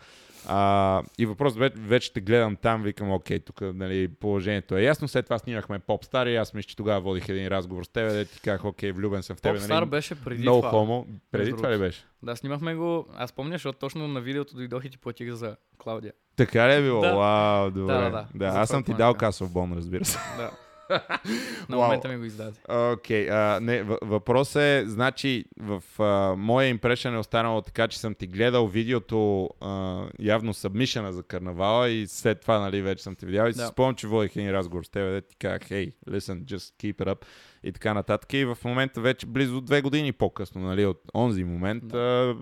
А, 0.47 1.03
и 1.17 1.25
въпрос, 1.25 1.55
вече, 1.75 2.13
те 2.13 2.21
гледам 2.21 2.55
там, 2.55 2.83
викам, 2.83 3.11
окей, 3.11 3.39
тук 3.39 3.61
нали, 3.61 4.07
положението 4.07 4.77
е 4.77 4.81
ясно. 4.81 5.07
След 5.07 5.25
това 5.25 5.39
снимахме 5.39 5.79
Попстар 5.79 6.27
и 6.27 6.35
аз 6.35 6.53
мисля, 6.53 6.67
че 6.67 6.75
тогава 6.75 7.01
водих 7.01 7.29
един 7.29 7.47
разговор 7.47 7.83
с 7.83 7.87
теб, 7.87 8.11
да 8.11 8.25
ти 8.25 8.41
казах, 8.41 8.65
окей, 8.65 8.91
влюбен 8.91 9.23
съм 9.23 9.35
в 9.35 9.41
тебе. 9.41 9.57
Попстар 9.57 9.81
нали, 9.81 9.89
беше 9.89 10.23
преди 10.23 10.43
No 10.43 10.59
това. 10.59 10.71
homo. 10.71 11.05
Преди 11.31 11.51
това 11.51 11.71
ли 11.71 11.77
беше? 11.77 12.05
Да, 12.23 12.35
снимахме 12.35 12.75
го. 12.75 13.07
Аз 13.15 13.31
помня, 13.31 13.53
защото 13.53 13.79
точно 13.79 14.07
на 14.07 14.21
видеото 14.21 14.55
дойдох 14.55 14.85
и 14.85 14.89
ти 14.89 14.97
платих 14.97 15.31
за 15.31 15.55
Клаудия. 15.77 16.13
Така 16.35 16.69
ли 16.69 16.73
е 16.73 16.81
било? 16.81 17.01
Да. 17.01 17.15
Вау, 17.15 17.71
добре. 17.71 17.93
Да, 17.93 18.01
да, 18.01 18.09
да. 18.09 18.27
да 18.33 18.45
аз 18.45 18.69
съм 18.69 18.83
ти 18.83 18.93
дал 18.93 19.13
касов 19.13 19.53
бон, 19.53 19.73
разбира 19.73 20.05
се. 20.05 20.17
Да. 20.37 20.51
на 21.69 21.77
момента 21.77 22.07
ми 22.07 22.17
го 22.17 22.23
издаде. 22.23 22.57
Окей, 22.69 23.27
okay, 23.27 23.59
не, 23.59 23.83
въпрос 24.01 24.55
е, 24.55 24.83
значи, 24.87 25.45
в 25.59 25.83
а, 25.99 26.35
моя 26.37 26.67
импрешън 26.67 27.15
е 27.15 27.19
останало 27.19 27.61
така, 27.61 27.87
че 27.87 27.99
съм 27.99 28.15
ти 28.15 28.27
гледал 28.27 28.67
видеото 28.67 29.49
а, 29.61 30.03
явно 30.19 30.53
събмишена 30.53 31.13
за 31.13 31.23
карнавала 31.23 31.89
и 31.89 32.07
след 32.07 32.41
това, 32.41 32.59
нали, 32.59 32.81
вече 32.81 33.03
съм 33.03 33.15
те 33.15 33.25
видял 33.25 33.47
и 33.47 33.53
си 33.53 33.59
Да. 33.59 33.67
спомням, 33.67 33.95
че 33.95 34.07
водих 34.07 34.35
един 34.35 34.51
разговор 34.51 34.83
с 34.83 34.89
теб, 34.89 35.01
да 35.13 35.21
ти 35.21 35.35
казах, 35.35 35.61
hey, 35.61 35.93
listen, 36.09 36.43
just 36.43 36.83
keep 36.83 36.95
it 36.95 37.05
up 37.07 37.25
и 37.63 37.71
така 37.71 37.93
нататък. 37.93 38.33
И 38.33 38.45
в 38.45 38.57
момента 38.65 39.01
вече 39.01 39.25
близо 39.25 39.61
две 39.61 39.81
години 39.81 40.11
по-късно, 40.13 40.61
нали, 40.61 40.85
от 40.85 41.01
онзи 41.15 41.43
момент, 41.43 41.87
Да. 41.87 41.97
а, 41.97 42.35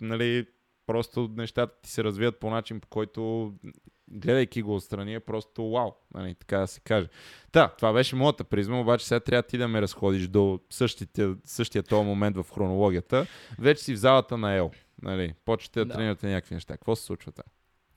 нали, 0.00 0.46
просто 0.86 1.30
нещата 1.36 1.80
ти 1.82 1.90
се 1.90 2.04
развият 2.04 2.40
по 2.40 2.50
начин, 2.50 2.80
по 2.80 2.88
който 2.88 3.52
гледайки 4.14 4.62
го 4.62 4.74
отстрани 4.74 5.14
е 5.14 5.20
просто 5.20 5.70
вау, 5.70 5.92
нали, 6.14 6.34
така 6.34 6.58
да 6.58 6.66
се 6.66 6.80
каже. 6.80 7.08
Да, 7.52 7.68
това 7.68 7.92
беше 7.92 8.16
моята 8.16 8.44
призма, 8.44 8.80
обаче 8.80 9.06
сега 9.06 9.20
трябва 9.20 9.42
ти 9.42 9.58
да 9.58 9.68
ме 9.68 9.82
разходиш 9.82 10.28
до 10.28 10.60
същия, 10.70 11.08
същия 11.44 11.82
този 11.82 12.04
момент 12.06 12.36
в 12.36 12.46
хронологията. 12.54 13.26
Вече 13.58 13.82
си 13.84 13.94
в 13.94 13.98
залата 13.98 14.38
на 14.38 14.54
Ел. 14.54 14.70
Нали, 15.02 15.34
почвате 15.44 15.80
да, 15.80 15.84
Да. 15.86 15.94
тренирате 15.94 16.26
някакви 16.26 16.54
неща. 16.54 16.74
Какво 16.74 16.96
се 16.96 17.04
случва 17.04 17.32
там? 17.32 17.44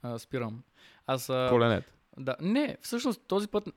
А, 0.02 0.18
спирам. 0.18 0.62
Аз. 1.06 1.30
А, 1.30 1.48
Коленете. 1.50 1.92
да, 2.18 2.36
не, 2.40 2.76
всъщност 2.82 3.22
този 3.26 3.48
път 3.48 3.68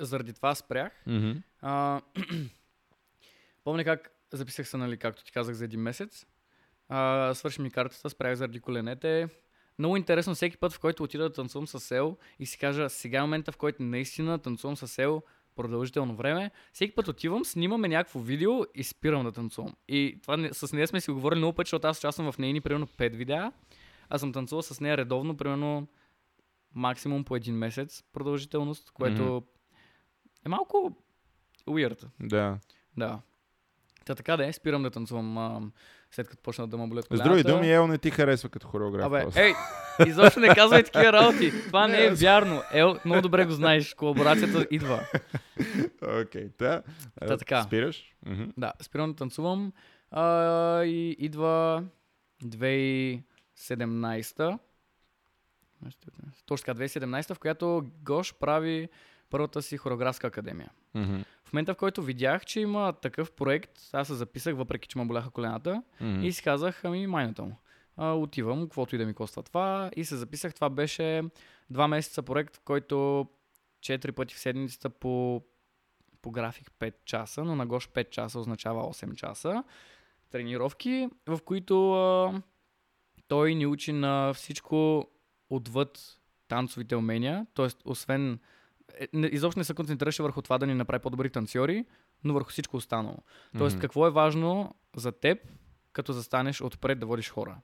заради 0.00 0.32
това 0.32 0.54
спрях. 0.54 0.92
Мгм. 1.06 1.30
А, 1.60 2.00
помня 3.64 3.84
как 3.84 4.10
записах 4.32 4.68
се, 4.68 4.76
нали, 4.76 4.96
както 4.96 5.24
ти 5.24 5.32
казах, 5.32 5.54
за 5.54 5.64
един 5.64 5.80
месец. 5.80 6.26
А, 6.88 7.34
свърши 7.34 7.60
ми 7.62 7.70
картата, 7.70 8.10
спрях 8.10 8.34
заради 8.34 8.60
коленете. 8.60 9.28
Много 9.78 9.96
интересно 9.96 10.34
всеки 10.34 10.56
път, 10.56 10.72
в 10.72 10.80
който 10.80 11.02
отида 11.02 11.22
да 11.22 11.32
танцувам 11.32 11.66
с 11.66 11.90
Ел 11.96 12.16
и 12.38 12.46
си 12.46 12.58
кажа, 12.58 12.90
сега 12.90 13.18
е 13.18 13.22
момента, 13.22 13.52
в 13.52 13.56
който 13.56 13.82
наистина 13.82 14.38
танцувам 14.38 14.76
с 14.76 14.98
Ел 14.98 15.22
продължително 15.56 16.16
време. 16.16 16.50
Всеки 16.72 16.94
път 16.94 17.08
отивам, 17.08 17.44
снимаме 17.44 17.88
някакво 17.88 18.18
видео 18.20 18.64
и 18.74 18.84
спирам 18.84 19.24
да 19.24 19.32
танцувам. 19.32 19.74
И 19.88 20.18
това 20.22 20.36
не- 20.36 20.52
с 20.52 20.72
нея 20.72 20.88
сме 20.88 21.00
си 21.00 21.10
го 21.10 21.14
говорили 21.14 21.38
много 21.38 21.52
пъти, 21.52 21.66
защото 21.68 21.86
аз 21.86 21.98
участвам 21.98 22.32
в 22.32 22.38
нейни 22.38 22.60
примерно 22.60 22.86
5 22.86 23.16
видеа. 23.16 23.52
Аз 24.08 24.20
съм 24.20 24.32
танцувал 24.32 24.62
с 24.62 24.80
нея 24.80 24.96
редовно, 24.96 25.36
примерно 25.36 25.86
максимум 26.74 27.24
по 27.24 27.36
един 27.36 27.54
месец 27.54 28.02
продължителност, 28.12 28.90
което 28.90 29.22
Мгм. 29.22 29.36
е 30.46 30.48
малко 30.48 30.96
weird. 31.66 32.04
Да. 32.20 32.58
Да. 32.96 33.20
Та 34.06 34.14
така 34.14 34.36
да 34.36 34.46
е, 34.46 34.52
спирам 34.52 34.82
да 34.82 34.90
танцувам 34.90 35.38
а, 35.38 35.60
след 36.10 36.28
като 36.28 36.42
почна 36.42 36.68
да 36.68 36.76
ме 36.76 36.86
болят 36.86 37.04
С 37.04 37.08
колената. 37.08 37.28
други 37.28 37.42
думи, 37.42 37.72
Ел 37.72 37.86
не 37.86 37.98
ти 37.98 38.10
харесва 38.10 38.48
като 38.48 38.68
хореограф. 38.68 39.06
Абе, 39.06 39.26
ей, 39.36 39.54
изобщо 40.06 40.40
не 40.40 40.54
казвай 40.54 40.82
такива 40.82 41.12
работи. 41.12 41.52
Това 41.66 41.88
не 41.88 42.04
е 42.04 42.10
вярно. 42.10 42.62
Ел, 42.72 42.98
много 43.04 43.22
добре 43.22 43.44
го 43.44 43.52
знаеш. 43.52 43.94
Колаборацията 43.94 44.66
идва. 44.70 45.00
Окей, 46.22 46.48
да. 46.58 46.82
Та 47.26 47.36
така. 47.36 47.62
Спираш? 47.62 48.14
Мгм. 48.26 48.44
Да, 48.56 48.72
спирам 48.82 49.10
да 49.10 49.16
танцувам. 49.16 49.72
А, 50.10 50.84
и 50.84 51.16
идва 51.18 51.84
2017. 52.44 54.58
Точно 56.46 56.64
така, 56.64 56.78
2017, 56.78 57.34
в 57.34 57.38
която 57.38 57.86
Гош 58.02 58.34
прави 58.34 58.88
първата 59.30 59.62
си 59.62 59.76
хореографска 59.76 60.26
академия. 60.26 60.70
Мгм. 60.94 61.16
В 61.46 61.52
момента, 61.52 61.74
в 61.74 61.76
който 61.76 62.02
видях, 62.02 62.44
че 62.44 62.60
има 62.60 62.92
такъв 62.92 63.32
проект, 63.32 63.72
аз 63.92 64.06
се 64.06 64.14
записах, 64.14 64.56
въпреки 64.56 64.88
че 64.88 64.98
ме 64.98 65.04
боляха 65.04 65.30
колената, 65.30 65.82
Мгм. 66.00 66.22
и 66.22 66.32
си 66.32 66.42
казах, 66.42 66.84
ами 66.84 67.06
майната 67.06 67.42
му. 67.42 67.56
А, 67.96 68.12
отивам, 68.12 68.62
каквото 68.62 68.94
и 68.94 68.98
да 68.98 69.06
ми 69.06 69.14
коства 69.14 69.42
това. 69.42 69.90
И 69.96 70.04
се 70.04 70.16
записах. 70.16 70.54
Това 70.54 70.70
беше 70.70 71.22
два 71.70 71.88
месеца 71.88 72.22
проект, 72.22 72.56
в 72.56 72.60
който 72.60 73.26
4 73.80 74.12
пъти 74.12 74.34
в 74.34 74.38
седмицата 74.38 74.90
по, 74.90 75.42
по 76.22 76.30
график 76.30 76.70
5 76.70 76.94
часа, 77.04 77.44
но 77.44 77.56
на 77.56 77.66
Гош 77.66 77.88
5 77.88 78.10
часа 78.10 78.38
означава 78.38 78.82
8 78.84 79.14
часа 79.14 79.64
тренировки, 80.30 81.08
в 81.26 81.38
които 81.44 81.92
а, 81.94 82.42
той 83.28 83.54
ни 83.54 83.66
учи 83.66 83.92
на 83.92 84.32
всичко 84.34 85.06
отвъд 85.50 86.18
танцовите 86.48 86.96
умения, 86.96 87.46
т.е. 87.54 87.68
освен 87.84 88.38
изобщо 89.12 89.60
не 89.60 89.64
се 89.64 89.74
концентрираше 89.74 90.22
върху 90.22 90.42
това 90.42 90.58
да 90.58 90.66
ни 90.66 90.74
направи 90.74 91.02
по-добри 91.02 91.30
танцори, 91.30 91.84
но 92.24 92.34
върху 92.34 92.50
всичко 92.50 92.76
останало. 92.76 93.18
Тоест, 93.58 93.76
Мгм. 93.76 93.80
какво 93.80 94.06
е 94.06 94.10
важно 94.10 94.74
за 94.96 95.12
теб, 95.12 95.38
като 95.92 96.12
застанеш 96.12 96.60
отпред 96.62 96.98
да 96.98 97.06
водиш 97.06 97.30
хора? 97.30 97.56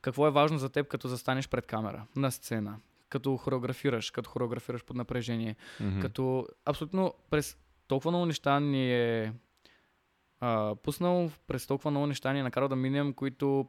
Какво 0.00 0.26
е 0.26 0.30
важно 0.30 0.58
за 0.58 0.68
теб, 0.68 0.88
като 0.88 1.08
застанеш 1.08 1.48
пред 1.48 1.66
камера, 1.66 2.06
на 2.16 2.30
сцена, 2.32 2.76
като 3.08 3.36
хореографираш, 3.36 4.10
като 4.10 4.30
хореографираш 4.30 4.84
под 4.84 4.96
напрежение, 4.96 5.56
Мгм. 5.80 6.00
като 6.00 6.46
абсолютно 6.64 7.14
през 7.30 7.56
толкова 7.88 8.10
много 8.10 8.26
неща 8.26 8.60
ни 8.60 8.92
е 8.94 9.32
а, 10.40 10.74
пуснал, 10.74 11.30
през 11.46 11.66
толкова 11.66 11.90
много 11.90 12.06
неща 12.06 12.32
ни 12.32 12.40
е 12.40 12.42
накарал 12.42 12.68
да 12.68 12.76
минем, 12.76 13.12
които 13.12 13.68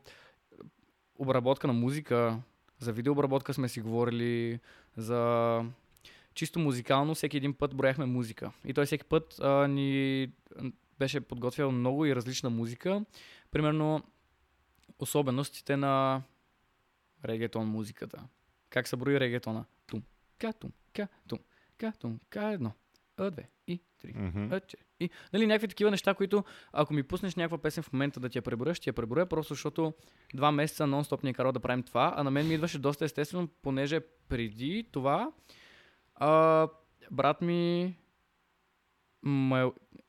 обработка 1.19 1.67
на 1.67 1.73
музика, 1.73 2.39
за 2.79 2.91
видеообработка 2.93 3.53
сме 3.53 3.69
си 3.69 3.81
говорили, 3.81 4.59
за 4.97 5.61
чисто 6.33 6.59
музикално 6.59 7.15
всеки 7.15 7.37
един 7.37 7.53
път 7.53 7.75
брояхме 7.75 8.05
музика. 8.05 8.51
И 8.65 8.73
той 8.73 8.85
всеки 8.85 9.03
път 9.03 9.39
а, 9.39 9.67
ни 9.67 10.29
беше 10.99 11.21
подготвял 11.21 11.71
много 11.71 12.05
и 12.05 12.15
различна 12.15 12.49
музика. 12.49 13.05
Примерно 13.51 14.03
особеностите 14.99 15.77
на 15.77 16.21
регетон 17.25 17.67
музиката. 17.67 18.23
Как 18.69 18.87
се 18.87 18.95
брои 18.95 19.19
регетона? 19.19 19.65
Тум, 19.87 20.03
ка, 20.39 20.53
тум, 20.53 20.71
ка, 20.93 21.07
тум, 21.27 21.39
ка, 21.77 21.93
тум, 21.99 22.19
ка, 22.29 22.51
едно, 22.51 22.71
а, 23.17 23.31
две 23.31 23.49
и 23.67 23.79
три. 23.99 24.13
А, 24.51 24.59
че. 24.59 24.77
И, 24.99 25.09
нали, 25.33 25.47
някакви 25.47 25.67
такива 25.67 25.91
неща, 25.91 26.13
които 26.13 26.43
ако 26.73 26.93
ми 26.93 27.03
пуснеш 27.03 27.35
някаква 27.35 27.57
песен 27.57 27.83
в 27.83 27.93
момента 27.93 28.19
да 28.19 28.29
ти 28.29 28.37
я 28.37 28.41
преброя, 28.41 28.75
ще 28.75 28.89
я 28.89 28.93
преброя, 28.93 29.25
просто 29.25 29.53
защото 29.53 29.93
два 30.33 30.51
месеца 30.51 30.83
нон-стоп 30.83 31.23
ни 31.23 31.29
е 31.29 31.33
карал 31.33 31.51
да 31.51 31.59
правим 31.59 31.83
това, 31.83 32.13
а 32.17 32.23
на 32.23 32.31
мен 32.31 32.47
ми 32.47 32.53
идваше 32.53 32.79
доста 32.79 33.05
естествено, 33.05 33.47
понеже 33.47 33.99
преди 34.29 34.87
това 34.91 35.31
а, 36.15 36.67
брат 37.11 37.41
ми 37.41 37.95
ме 39.23 39.61
е 39.61 39.65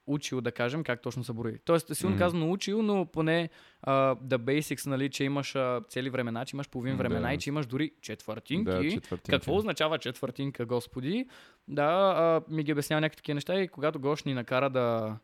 учил, 0.06 0.40
да 0.40 0.52
кажем, 0.52 0.84
как 0.84 1.02
точно 1.02 1.24
се 1.24 1.32
брои. 1.32 1.58
Тоест, 1.64 1.96
силно 1.96 2.14
Мгм. 2.14 2.22
казано 2.24 2.52
учил, 2.52 2.82
но 2.82 3.06
поне 3.06 3.50
uh, 3.86 4.20
the 4.20 4.38
basics, 4.38 4.86
нали, 4.86 5.10
че 5.10 5.24
имаш 5.24 5.56
а, 5.56 5.80
цели 5.88 6.10
времена, 6.10 6.44
че 6.44 6.56
имаш 6.56 6.68
половин 6.68 6.96
времена 6.96 7.28
Да. 7.28 7.34
и 7.34 7.38
че 7.38 7.50
имаш 7.50 7.66
дори 7.66 7.92
четвъртинки. 8.00 8.64
Да, 8.64 8.90
четвъртинки. 8.90 9.30
Какво 9.30 9.56
означава 9.56 9.98
четвъртинка, 9.98 10.66
господи? 10.66 11.28
Да, 11.68 11.84
а, 12.16 12.42
ми 12.48 12.62
ги 12.62 12.72
обяснява 12.72 13.00
някакви 13.00 13.16
такива 13.16 13.34
неща 13.34 13.60
и 13.60 13.68
когато 13.68 14.00
Гош 14.00 14.24
ни 14.24 14.34
накара 14.34 14.70
да, 14.70 15.16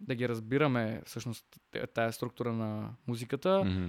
да 0.00 0.14
ги 0.14 0.28
разбираме, 0.28 1.02
всъщност, 1.06 1.46
тая 1.94 2.12
структура 2.12 2.52
на 2.52 2.90
музиката, 3.06 3.64
Мгм. 3.64 3.86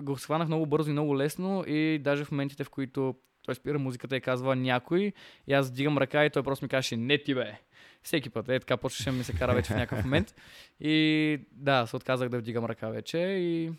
го 0.00 0.18
схванах 0.18 0.48
много 0.48 0.66
бързо 0.66 0.90
и 0.90 0.92
много 0.92 1.16
лесно 1.18 1.64
и 1.66 1.98
даже 1.98 2.24
в 2.24 2.30
моментите, 2.30 2.64
в 2.64 2.70
които 2.70 3.14
той 3.46 3.54
спира 3.54 3.78
музиката 3.78 4.16
и 4.16 4.20
казва 4.20 4.56
някой, 4.56 5.12
и 5.46 5.52
аз 5.52 5.70
дигам 5.70 5.98
ръка 5.98 6.24
и 6.24 6.30
той 6.30 6.42
просто 6.42 6.64
ми 6.64 6.68
каже, 6.68 6.96
не 6.96 7.18
ти 7.18 7.34
бе. 7.34 7.58
Всеки 8.02 8.30
път. 8.30 8.48
Е, 8.48 8.60
така 8.60 8.76
почваше 8.76 9.10
ми 9.10 9.24
се 9.24 9.32
кара 9.32 9.54
вече 9.54 9.72
в 9.72 9.76
някакъв 9.76 10.04
момент. 10.04 10.34
И 10.80 11.38
да, 11.52 11.86
се 11.86 11.96
отказах 11.96 12.28
да 12.28 12.38
вдигам 12.38 12.64
ръка 12.64 12.88
вече 12.88 13.18
и 13.18 13.72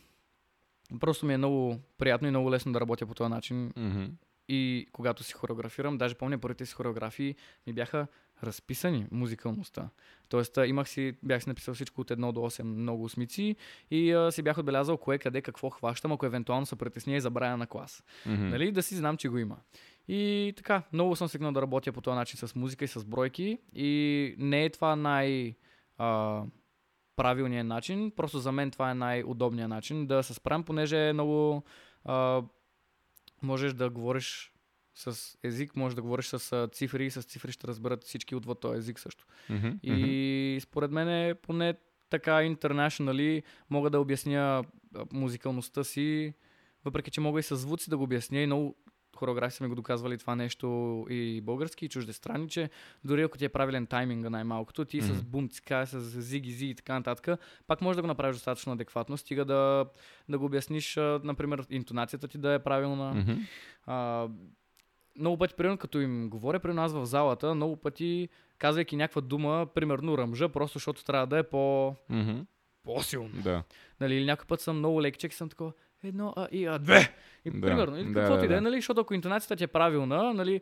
просто 0.99 1.25
ми 1.25 1.33
е 1.33 1.37
много 1.37 1.79
приятно 1.97 2.27
и 2.27 2.31
много 2.31 2.51
лесно 2.51 2.71
да 2.71 2.81
работя 2.81 3.05
по 3.05 3.13
този 3.13 3.29
начин. 3.29 3.71
Мгм. 3.77 4.05
И 4.49 4.87
когато 4.91 5.23
си 5.23 5.33
хореографирам, 5.33 5.97
даже 5.97 6.15
помня 6.15 6.37
първите 6.37 6.65
си 6.65 6.73
хореографии 6.73 7.35
ми 7.67 7.73
бяха 7.73 8.07
разписани 8.43 9.05
музикалността. 9.11 9.89
Тоест 10.29 10.57
имах 10.65 10.89
си, 10.89 11.13
бях 11.23 11.43
си 11.43 11.49
написал 11.49 11.73
всичко 11.73 12.01
от 12.01 12.09
1 12.09 12.31
до 12.31 12.39
8 12.39 12.63
много 12.63 13.03
осмици 13.03 13.55
и 13.91 14.11
а, 14.11 14.31
си 14.31 14.41
бях 14.41 14.57
отбелязал 14.57 14.97
кое, 14.97 15.17
къде, 15.17 15.41
какво 15.41 15.69
хващам, 15.69 16.11
ако 16.11 16.25
евентуално 16.25 16.65
се 16.65 16.75
притесня 16.75 17.15
и 17.15 17.21
забравя 17.21 17.57
на 17.57 17.67
клас. 17.67 18.03
Мгм. 18.25 18.49
Нали? 18.49 18.71
Да 18.71 18.83
си 18.83 18.95
знам, 18.95 19.17
че 19.17 19.29
го 19.29 19.37
има. 19.37 19.57
И 20.07 20.53
така, 20.57 20.83
много 20.93 21.15
съм 21.15 21.27
свикнал 21.27 21.51
да 21.51 21.61
работя 21.61 21.91
по 21.91 22.01
този 22.01 22.15
начин 22.15 22.37
с 22.47 22.55
музика 22.55 22.85
и 22.85 22.87
с 22.87 23.05
бройки 23.05 23.57
и 23.73 24.35
не 24.37 24.65
е 24.65 24.69
това 24.69 24.95
най- 24.95 25.55
а, 25.97 26.43
правилният 27.15 27.67
начин, 27.67 28.11
просто 28.15 28.39
за 28.39 28.51
мен 28.51 28.71
това 28.71 28.91
е 28.91 28.95
най-удобният 28.95 29.69
начин 29.69 30.07
да 30.07 30.23
се 30.23 30.33
справям, 30.33 30.63
понеже 30.63 31.09
е 31.09 31.13
много 31.13 31.63
а, 32.05 32.43
можеш 33.43 33.73
да 33.73 33.89
говориш 33.89 34.53
с 34.97 35.37
език, 35.43 35.75
можеш 35.75 35.95
да 35.95 36.01
говориш 36.01 36.25
с 36.25 36.67
цифри 36.73 37.05
и 37.05 37.11
с 37.11 37.21
цифри 37.21 37.51
ще 37.51 37.67
разберат 37.67 38.03
всички 38.03 38.35
отвъд 38.35 38.59
този 38.59 38.77
език 38.77 38.99
също. 38.99 39.25
Мгм. 39.49 39.69
И 39.83 40.59
според 40.61 40.91
мен 40.91 41.09
е 41.09 41.35
поне 41.35 41.73
така 42.09 42.31
internationally 42.31 43.43
мога 43.69 43.89
да 43.89 43.99
обясня 43.99 44.63
музикалността 45.13 45.83
си, 45.83 46.33
въпреки 46.85 47.11
че 47.11 47.21
мога 47.21 47.39
и 47.39 47.43
с 47.43 47.55
звуци 47.55 47.89
да 47.89 47.97
го 47.97 48.03
обясня 48.03 48.39
и 48.39 48.45
много 48.45 48.75
хореографи 49.17 49.55
са 49.55 49.63
ми 49.63 49.69
го 49.69 49.75
доказвали 49.75 50.17
това 50.17 50.35
нещо 50.35 50.67
и 51.09 51.41
български, 51.41 51.85
и 51.85 51.89
чуждестранни, 51.89 52.49
че 52.49 52.69
дори 53.03 53.21
ако 53.21 53.37
ти 53.37 53.45
е 53.45 53.49
правилен 53.49 53.87
тайминга 53.87 54.29
най-малкото, 54.29 54.85
ти 54.85 55.01
с 55.01 55.09
Мгм. 55.09 55.19
бум, 55.23 55.49
цика, 55.49 55.87
с 55.87 56.21
зиги, 56.21 56.51
зи 56.51 56.65
и 56.65 56.75
така 56.75 56.93
нататък, 56.93 57.39
пак 57.67 57.81
можеш 57.81 57.95
да 57.95 58.01
го 58.01 58.07
направиш 58.07 58.35
достатъчно 58.35 58.73
адекватно, 58.73 59.17
стига 59.17 59.45
да, 59.45 59.85
да 60.29 60.39
го 60.39 60.45
обясниш, 60.45 60.95
например, 61.23 61.65
интонацията 61.69 62.27
ти 62.27 62.37
да 62.37 62.53
е 62.53 62.63
правилна. 62.63 63.13
Мгм. 63.13 63.33
А, 63.85 64.27
много 65.17 65.37
пъти, 65.37 65.53
примерно, 65.55 65.77
като 65.77 65.99
им 65.99 66.29
говоря 66.29 66.59
при 66.59 66.73
нас 66.73 66.93
в 66.93 67.05
залата, 67.05 67.55
много 67.55 67.75
пъти, 67.75 68.29
казвайки 68.57 68.95
някаква 68.95 69.21
дума, 69.21 69.67
примерно 69.75 70.17
ръмжа, 70.17 70.49
просто 70.49 70.75
защото 70.75 71.05
трябва 71.05 71.27
да 71.27 71.37
е 71.37 71.43
по, 71.43 71.95
Мгм. 72.09 72.39
по-силно. 72.83 73.29
Да. 73.43 73.63
Нали, 73.99 74.15
или 74.15 74.25
някой 74.25 74.45
път 74.45 74.61
съм 74.61 74.77
много 74.77 75.01
лекчек 75.01 75.31
и 75.31 75.35
съм 75.35 75.49
такова, 75.49 75.71
едно, 76.03 76.33
а, 76.37 76.47
и 76.51 76.65
а, 76.65 76.79
две. 76.79 77.13
И 77.45 77.51
Да, 77.51 77.61
примерно, 77.61 77.97
или 77.97 78.07
да, 78.07 78.13
каквото 78.13 78.39
да, 78.39 78.45
и 78.45 78.49
да 78.49 78.57
е, 78.57 78.61
нали, 78.61 78.75
защото 78.75 79.01
ако 79.01 79.13
интонацията 79.13 79.55
ти 79.55 79.63
е 79.63 79.67
правилна, 79.67 80.33
нали, 80.33 80.61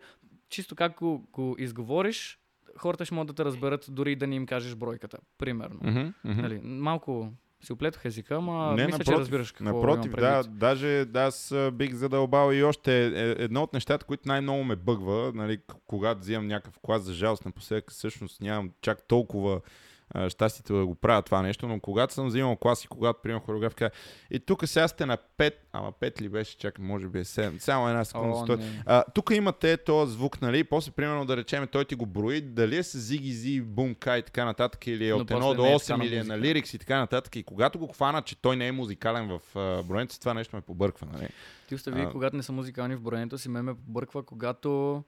чисто 0.50 0.76
как 0.76 0.98
го, 1.00 1.28
го 1.32 1.56
изговориш, 1.60 2.40
хората 2.78 3.06
ще 3.06 3.16
могат 3.16 3.28
да 3.28 3.34
те 3.34 3.46
разберат, 3.46 3.86
дори 3.90 4.16
да 4.16 4.28
не 4.28 4.36
им 4.36 4.46
кажеш 4.46 4.76
бройката. 4.76 5.18
Примерно. 5.38 5.80
Мгм. 5.84 6.08
Нали, 6.24 6.60
малко 6.64 7.32
си 7.64 7.74
оплетох 7.74 8.06
езика, 8.06 8.36
ама 8.36 8.74
Не, 8.78 8.86
мисля, 8.86 9.04
че 9.04 9.12
напротив, 9.12 9.20
разбираш 9.20 9.52
какво 9.52 9.74
Напротив, 9.74 10.12
да, 10.12 10.44
даже 10.44 11.06
да, 11.06 11.22
аз 11.24 11.56
бих 11.74 11.94
задълбал 11.94 12.54
и 12.54 12.64
още 12.64 13.06
е- 13.06 13.44
едно 13.44 13.64
от 13.64 13.74
нещата, 13.74 14.06
които 14.06 14.28
най-много 14.28 14.64
ме 14.64 14.76
бъгва, 14.76 15.32
нали, 15.36 15.58
когато 15.88 16.20
взимам 16.20 16.48
някакъв 16.48 16.80
клас, 16.82 17.04
за 17.04 17.14
жалост 17.14 17.46
напоследък 17.46 17.92
всъщност 17.92 18.42
нямам 18.42 18.72
чак 18.82 19.08
толкова 19.08 19.62
а, 20.10 20.30
щастието 20.30 20.78
да 20.78 20.86
го 20.86 20.96
правя 20.96 21.22
това 21.22 21.42
нещо, 21.42 21.68
но 21.68 21.80
когато 21.80 22.14
съм 22.14 22.28
взимал 22.28 22.56
клас 22.56 22.84
и 22.84 22.88
когато 22.88 23.20
приемам 23.24 23.42
хореограф, 23.44 23.76
казва, 23.76 23.92
и 24.32 24.40
тук 24.40 24.68
сега 24.68 24.88
сте 24.88 25.06
на 25.06 25.18
5, 25.38 25.54
ама 25.72 25.92
5 25.92 26.22
ли 26.22 26.30
беше, 26.30 26.58
чакай, 26.58 26.86
може 26.86 27.08
би 27.08 27.20
е 27.20 27.24
7, 27.24 27.58
само 27.58 27.90
една 27.90 28.06
секунда. 28.06 28.54
О. 28.54 28.58
А, 28.86 29.04
тук 29.14 29.32
имате 29.34 29.78
този 29.78 30.14
звук, 30.14 30.42
нали? 30.42 30.64
После, 30.64 30.92
примерно, 30.92 31.26
да 31.26 31.38
речем, 31.38 31.68
той 31.72 31.86
ти 31.86 31.96
го 31.96 32.06
брои, 32.06 32.42
дали 32.42 32.78
е 32.78 32.84
с 32.84 33.00
зиги, 33.00 33.32
зи, 33.32 33.62
бум, 33.62 33.96
кай 33.96 34.20
и 34.20 34.24
така 34.24 34.46
нататък, 34.46 34.88
или 34.88 35.10
е 35.10 35.14
от 35.14 35.32
1 35.32 35.40
после 35.40 35.56
до 35.56 35.64
не 35.64 35.72
е 35.72 35.76
8, 35.76 35.88
така 35.88 35.98
на 35.98 36.06
или 36.06 36.16
е 36.16 36.24
на 36.24 36.40
лирикс 36.40 36.74
и 36.74 36.80
така 36.80 37.00
нататък. 37.00 37.36
И 37.36 37.44
когато 37.44 37.80
го 37.80 37.88
хвана, 37.88 38.22
че 38.22 38.42
той 38.42 38.56
не 38.56 38.68
е 38.68 38.72
музикален 38.72 39.28
в 39.28 39.40
броенето 39.84 40.20
това 40.20 40.34
нещо 40.34 40.56
ме 40.56 40.62
побърква, 40.62 41.08
нали? 41.14 41.30
Ти 41.68 41.76
остави, 41.76 42.02
А- 42.02 42.10
когато 42.10 42.36
не 42.36 42.44
са 42.44 42.52
музикални 42.52 42.96
в 42.96 43.02
броенето 43.02 43.38
си, 43.38 43.50
ме 43.50 43.62
ме 43.62 43.74
побърква, 43.74 44.24
когато 44.24 45.04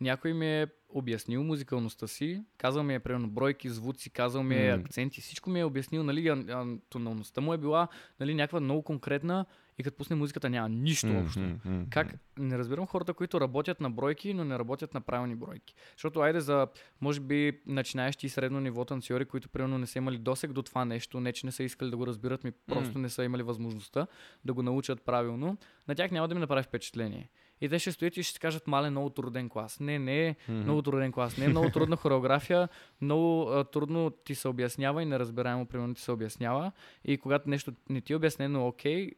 някой 0.00 0.32
ми 0.32 0.46
е 0.46 0.66
обяснил 0.88 1.44
музикалността 1.44 2.06
си, 2.06 2.44
казал 2.58 2.82
ми 2.82 2.94
е 2.94 3.00
примерно 3.00 3.28
бройки, 3.28 3.70
звуци, 3.70 4.10
казал 4.10 4.42
ми 4.42 4.56
е 4.56 4.76
М. 4.76 4.82
акценти, 4.82 5.20
всичко 5.20 5.50
ми 5.50 5.60
е 5.60 5.64
обяснил, 5.64 6.02
нали, 6.02 6.28
а, 6.28 6.32
а, 6.32 6.76
тоналността 6.88 7.40
му 7.40 7.54
е 7.54 7.58
била 7.58 7.88
нали, 8.20 8.34
някаква 8.34 8.60
много 8.60 8.82
конкретна 8.82 9.46
и 9.78 9.82
като 9.82 9.96
пусне 9.96 10.16
музиката 10.16 10.50
няма 10.50 10.68
нищо 10.68 11.18
общо. 11.18 11.40
Мгм, 11.40 11.70
мгм, 11.70 11.84
Как? 11.90 12.14
Не 12.38 12.58
разбирам 12.58 12.86
хората, 12.86 13.14
които 13.14 13.40
работят 13.40 13.80
на 13.80 13.90
бройки, 13.90 14.34
но 14.34 14.44
не 14.44 14.58
работят 14.58 14.94
на 14.94 15.00
правилни 15.00 15.34
бройки. 15.34 15.74
Защото 15.96 16.20
айде 16.20 16.40
за, 16.40 16.66
може 17.00 17.20
би, 17.20 17.60
начинаещи 17.66 18.26
и 18.26 18.28
средно 18.28 18.60
ниво 18.60 18.84
танцори, 18.84 19.24
които 19.24 19.48
примерно 19.48 19.78
не 19.78 19.86
са 19.86 19.98
имали 19.98 20.18
досег 20.18 20.52
до 20.52 20.62
това 20.62 20.84
нещо, 20.84 21.20
не 21.20 21.32
че 21.32 21.46
не 21.46 21.52
са 21.52 21.62
искали 21.62 21.90
да 21.90 21.96
го 21.96 22.06
разбират, 22.06 22.44
ми 22.44 22.50
просто 22.50 22.98
не 22.98 23.08
са 23.08 23.24
имали 23.24 23.42
възможността 23.42 24.06
да 24.44 24.52
го 24.52 24.62
научат 24.62 25.02
правилно, 25.02 25.56
на 25.88 25.94
тях 25.94 26.10
няма 26.10 26.28
да 26.28 26.34
ми 26.34 26.40
направи 26.40 26.62
впечатление. 26.62 27.28
И 27.60 27.68
те 27.68 27.78
ще 27.78 27.92
стоят 27.92 28.16
и 28.16 28.22
ще 28.22 28.32
си 28.32 28.40
кажат, 28.40 28.66
мале, 28.66 28.90
много 28.90 29.10
труден 29.10 29.48
клас. 29.48 29.80
Не, 29.80 29.98
не 29.98 30.26
е 30.26 30.36
мгм. 30.48 30.58
много 30.58 30.82
труден 30.82 31.12
клас. 31.12 31.36
Не 31.38 31.44
е 31.44 31.48
много 31.48 31.70
трудна 31.70 31.96
хореография, 31.96 32.68
много 33.00 33.50
а, 33.50 33.64
трудно 33.64 34.10
ти 34.10 34.34
се 34.34 34.48
обяснява 34.48 35.02
и 35.02 35.06
неразбираемо, 35.06 35.66
примерно, 35.66 35.94
ти 35.94 36.00
се 36.02 36.12
обяснява. 36.12 36.72
И 37.04 37.18
когато 37.18 37.50
нещо 37.50 37.72
не 37.88 38.00
ти 38.00 38.12
е 38.12 38.16
обяснено 38.16 38.66
окей, 38.66 39.10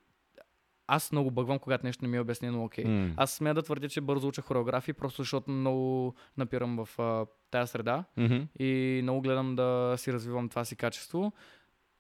аз 0.86 1.12
много 1.12 1.30
бъгвам, 1.30 1.58
когато 1.58 1.86
нещо 1.86 2.04
не 2.04 2.08
ми 2.08 2.16
е 2.16 2.20
обяснено 2.20 2.64
окей. 2.64 2.84
М. 2.84 3.14
Аз 3.16 3.32
смея 3.32 3.54
да 3.54 3.62
твърдя, 3.62 3.88
че 3.88 4.00
бързо 4.00 4.28
уча 4.28 4.42
хореографии, 4.42 4.92
просто 4.94 5.22
защото 5.22 5.50
много 5.50 6.14
напирам 6.36 6.84
в 6.84 6.98
а, 6.98 7.26
тая 7.50 7.66
среда 7.66 8.04
Мгм. 8.16 8.40
и 8.58 9.00
много 9.02 9.20
гледам 9.20 9.56
да 9.56 9.94
си 9.96 10.12
развивам 10.12 10.48
това 10.48 10.64
си 10.64 10.76
качество. 10.76 11.32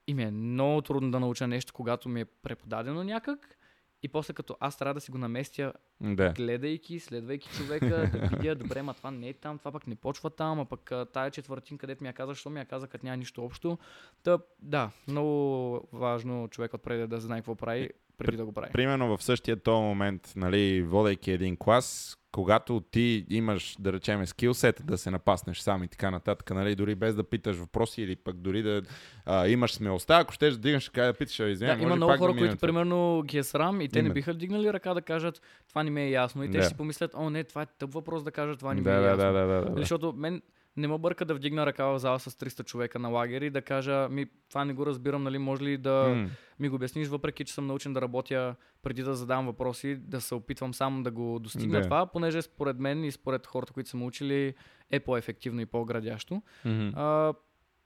И 0.06 0.14
ми 0.14 0.22
е 0.22 0.30
много 0.30 0.80
трудно 0.82 1.10
да 1.10 1.20
науча 1.20 1.46
нещо, 1.46 1.72
когато 1.72 2.08
ми 2.08 2.20
е 2.20 2.24
преподадено 2.24 3.04
някак 3.04 3.58
И 4.02 4.08
после 4.08 4.34
като 4.34 4.56
аз 4.60 4.78
трябва 4.78 4.94
да 4.94 5.00
си 5.00 5.10
го 5.10 5.18
наместя, 5.18 5.72
Да. 6.00 6.32
гледайки, 6.32 7.00
следвайки 7.00 7.48
човека, 7.56 7.86
да 7.88 8.28
видя, 8.36 8.54
добре, 8.54 8.82
ма 8.82 8.94
това 8.94 9.10
не 9.10 9.28
е 9.28 9.32
там, 9.32 9.58
това 9.58 9.72
пък 9.72 9.86
не 9.86 9.94
почва 9.94 10.30
там, 10.30 10.60
а 10.60 10.64
пък 10.64 10.92
тая 11.12 11.30
четвъртин, 11.30 11.78
където 11.78 12.04
ми 12.04 12.08
я 12.08 12.12
каза, 12.12 12.34
що 12.34 12.50
ми 12.50 12.60
я 12.60 12.64
каза, 12.66 12.86
като 12.86 13.06
няма 13.06 13.16
нищо 13.16 13.44
общо. 13.44 13.78
Та, 14.22 14.38
да, 14.58 14.90
много 15.08 15.88
важно 15.92 16.48
човекът 16.48 16.82
преди 16.82 17.06
да 17.06 17.20
знае 17.20 17.38
какво 17.38 17.54
прави, 17.54 17.90
преди 18.18 18.36
да 18.36 18.44
го 18.44 18.52
прави. 18.52 18.72
Примерно 18.72 19.16
в 19.16 19.22
същия 19.22 19.56
този 19.62 19.82
момент, 19.82 20.32
нали, 20.36 20.82
водейки 20.82 21.30
един 21.30 21.56
клас, 21.56 22.18
когато 22.32 22.80
ти 22.80 23.26
имаш, 23.30 23.76
да 23.80 23.92
речем, 23.92 24.26
скилсет 24.26 24.82
да 24.84 24.98
се 24.98 25.10
напаснеш 25.10 25.58
сам 25.58 25.84
и 25.84 25.88
така 25.88 26.10
нататък, 26.10 26.50
нали, 26.50 26.74
дори 26.74 26.94
без 26.94 27.14
да 27.14 27.24
питаш 27.24 27.56
въпроси 27.56 28.02
или 28.02 28.16
пък 28.16 28.36
дори 28.36 28.62
да 28.62 28.82
а, 29.26 29.48
имаш 29.48 29.72
смелостта, 29.72 30.18
ако 30.18 30.32
щеш 30.32 30.54
да 30.54 30.60
дигнеш 30.60 30.84
така 30.84 31.02
да 31.02 31.12
питаш, 31.14 31.40
а, 31.40 31.54
Да, 31.56 31.72
има 31.82 31.96
много 31.96 32.16
хора, 32.16 32.32
да 32.32 32.38
които 32.38 32.56
примерно 32.56 33.22
ги 33.26 33.38
е 33.38 33.42
срам 33.42 33.80
и 33.80 33.88
те 33.88 33.96
не 33.96 34.00
Именно. 34.00 34.14
биха 34.14 34.32
вдигнали 34.32 34.72
ръка 34.72 34.94
да 34.94 35.02
кажат 35.02 35.42
това 35.68 35.82
не 35.82 35.90
ми 35.90 36.02
е 36.02 36.10
ясно. 36.10 36.44
И 36.44 36.50
те 36.50 36.56
Да. 36.56 36.62
ще 36.62 36.68
си 36.68 36.76
помислят, 36.76 37.10
о 37.14 37.30
не, 37.30 37.44
това 37.44 37.62
е 37.62 37.66
тъп 37.66 37.94
въпрос 37.94 38.22
да 38.22 38.30
кажат, 38.30 38.58
това 38.58 38.74
не 38.74 38.80
ми 38.80 38.84
да, 38.84 38.90
е 38.90 39.00
да, 39.00 39.06
ясно. 39.06 39.24
да, 39.24 39.32
да, 39.32 39.46
да, 39.46 39.70
да. 39.70 39.80
Защото 39.80 40.12
мен 40.16 40.42
не 40.76 40.88
ме 40.88 40.98
бърка 40.98 41.24
да 41.24 41.34
вдигна 41.34 41.66
ръка 41.66 41.84
в 41.84 41.98
зала 41.98 42.20
с 42.20 42.30
300 42.30 42.64
човека 42.64 42.98
на 42.98 43.08
лагер 43.08 43.40
и 43.40 43.50
да 43.50 43.62
кажа, 43.62 44.08
ми, 44.08 44.26
това 44.48 44.64
не 44.64 44.72
го 44.72 44.86
разбирам, 44.86 45.22
нали, 45.22 45.38
може 45.38 45.64
ли 45.64 45.76
да 45.78 46.08
М, 46.08 46.30
ми 46.58 46.68
го 46.68 46.76
обясниш, 46.76 47.08
въпреки 47.08 47.44
че 47.44 47.54
съм 47.54 47.66
научен 47.66 47.92
да 47.92 48.02
работя 48.02 48.54
преди 48.82 49.02
да 49.02 49.14
задам 49.14 49.46
въпроси, 49.46 49.96
да 49.96 50.20
се 50.20 50.34
опитвам 50.34 50.74
сам 50.74 51.02
да 51.02 51.10
го 51.10 51.38
достигна 51.38 51.72
Да. 51.72 51.84
това, 51.84 52.06
понеже 52.06 52.42
според 52.42 52.78
мен 52.78 53.04
и 53.04 53.12
според 53.12 53.46
хората, 53.46 53.72
които 53.72 53.90
са 53.90 53.96
ме 53.96 54.04
учили, 54.04 54.54
е 54.90 55.00
по-ефективно 55.00 55.60
и 55.60 55.66
по-градящо. 55.66 56.42
мгм. 56.64 56.88
А, 56.94 57.34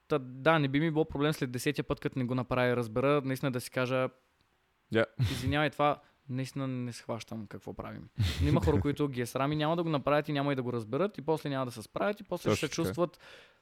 та, 0.09 0.19
да, 0.19 0.59
не 0.59 0.69
би 0.69 0.81
ми 0.81 0.91
било 0.91 1.05
проблем 1.05 1.33
след 1.33 1.51
десетия 1.51 1.85
път, 1.85 2.01
като 2.01 2.19
не 2.19 2.25
го 2.25 2.35
направя 2.35 2.77
разбера, 2.77 3.23
наистина 3.25 3.51
да 3.51 3.61
си 3.61 3.71
кажа, 3.71 4.09
Да. 4.93 5.07
извинявай 5.21 5.71
това, 5.71 6.01
наистина 6.29 6.69
не 6.69 6.93
схващам 6.93 7.47
какво 7.47 7.73
правим. 7.75 8.09
Но 8.43 8.49
има 8.49 8.65
хора, 8.65 8.81
които 8.81 9.09
ги 9.09 9.21
е 9.21 9.27
срам 9.27 9.53
и 9.53 9.57
няма 9.57 9.77
да 9.77 9.83
го 9.83 9.89
направят 9.89 10.29
и 10.29 10.33
няма 10.33 10.53
и 10.53 10.57
да 10.57 10.63
го 10.63 10.73
разберат 10.73 11.19
и 11.19 11.23
после 11.23 11.51
няма 11.51 11.67
да 11.67 11.73
се 11.73 11.83
справят 11.83 12.21
и 12.21 12.25
после 12.25 12.51
Точно 12.51 12.57
ще 12.57 12.67
се 12.67 12.73
чувстват 12.73 13.19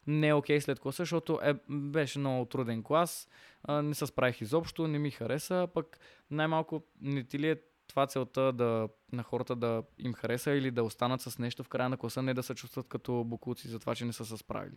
не 0.06 0.34
окей 0.34 0.60
след 0.60 0.80
класа, 0.80 1.02
защото 1.02 1.40
е, 1.42 1.54
беше 1.70 2.18
много 2.18 2.44
труден 2.44 2.82
клас, 2.82 3.28
а, 3.62 3.82
не 3.82 3.94
се 3.94 4.06
справих 4.06 4.40
изобщо, 4.40 4.88
не 4.88 4.98
ми 4.98 5.10
хареса, 5.10 5.68
пък 5.74 5.98
най-малко 6.30 6.82
не 7.00 7.24
ти 7.24 7.38
ли 7.38 7.48
е 7.48 7.56
това 7.88 8.06
целта 8.06 8.52
да, 8.52 8.88
на 9.12 9.22
хората 9.22 9.56
да 9.56 9.82
им 9.98 10.14
хареса 10.14 10.50
или 10.50 10.70
да 10.70 10.82
останат 10.82 11.20
с 11.20 11.38
нещо 11.38 11.64
в 11.64 11.68
края 11.68 11.88
на 11.88 11.96
класа, 11.96 12.22
не 12.22 12.34
да 12.34 12.42
се 12.42 12.54
чувстват 12.54 12.88
като 12.88 13.24
букуци 13.24 13.68
за 13.68 13.78
това, 13.78 13.94
че 13.94 14.04
не 14.04 14.12
са 14.12 14.24
се 14.24 14.36
справили. 14.36 14.76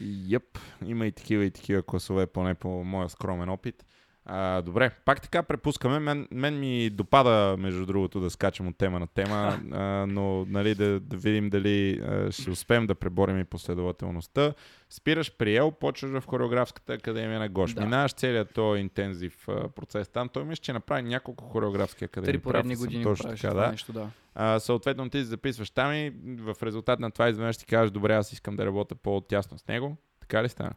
Йеп, 0.00 0.58
има 0.84 1.06
и 1.06 1.12
такива 1.12 1.44
и 1.44 1.50
такива 1.50 1.82
класове, 1.82 2.26
поне 2.26 2.54
по 2.54 2.68
моя 2.68 3.08
скромен 3.08 3.48
опит. 3.48 3.84
А, 4.30 4.62
добре, 4.62 4.90
пак 5.04 5.20
така 5.20 5.42
препускаме. 5.42 5.98
Мен, 5.98 6.28
мен 6.32 6.58
ми 6.58 6.90
допада, 6.90 7.56
между 7.58 7.86
другото, 7.86 8.20
да 8.20 8.30
скачам 8.30 8.68
от 8.68 8.76
тема 8.76 8.98
на 8.98 9.06
тема, 9.06 9.60
а, 9.72 10.06
но 10.08 10.44
нали, 10.44 10.74
да, 10.74 11.00
да 11.00 11.16
видим 11.16 11.50
дали 11.50 12.00
а, 12.00 12.32
ще 12.32 12.50
успеем 12.50 12.86
да 12.86 12.94
преборим 12.94 13.38
и 13.38 13.44
последователността. 13.44 14.52
Спираш 14.90 15.36
при 15.38 15.56
Ел, 15.56 15.70
почваш 15.70 16.10
в 16.10 16.26
хореографската 16.26 16.92
академия 16.92 17.38
на 17.38 17.48
Гош. 17.48 17.72
Да. 17.72 17.80
Минаваш 17.80 18.12
целият 18.12 18.54
този 18.54 18.80
интензив 18.80 19.48
а, 19.48 19.68
процес 19.68 20.08
там. 20.08 20.28
Той 20.28 20.44
мисля, 20.44 20.60
че 20.60 20.72
направи 20.72 21.02
няколко 21.02 21.44
хореографски 21.44 22.04
академии. 22.04 22.32
Три 22.32 22.42
поредни 22.42 22.74
Прав 22.74 22.80
години 22.80 23.04
го 23.04 23.10
Точно 23.10 23.30
така, 23.30 23.54
да. 23.54 23.70
нещо, 23.70 23.92
да. 23.92 24.10
А, 24.34 24.58
съответно 24.58 25.10
ти 25.10 25.18
се 25.18 25.24
записваш 25.24 25.70
там 25.70 25.92
и 25.92 26.12
в 26.24 26.56
резултат 26.62 27.00
на 27.00 27.10
това 27.10 27.28
изведнъж 27.28 27.56
ти 27.56 27.66
кажеш, 27.66 27.90
добре, 27.90 28.14
аз 28.14 28.32
искам 28.32 28.56
да 28.56 28.66
работя 28.66 28.94
по-тясно 28.94 29.58
с 29.58 29.66
него. 29.68 29.96
Така 30.20 30.42
ли 30.42 30.48
стана? 30.48 30.72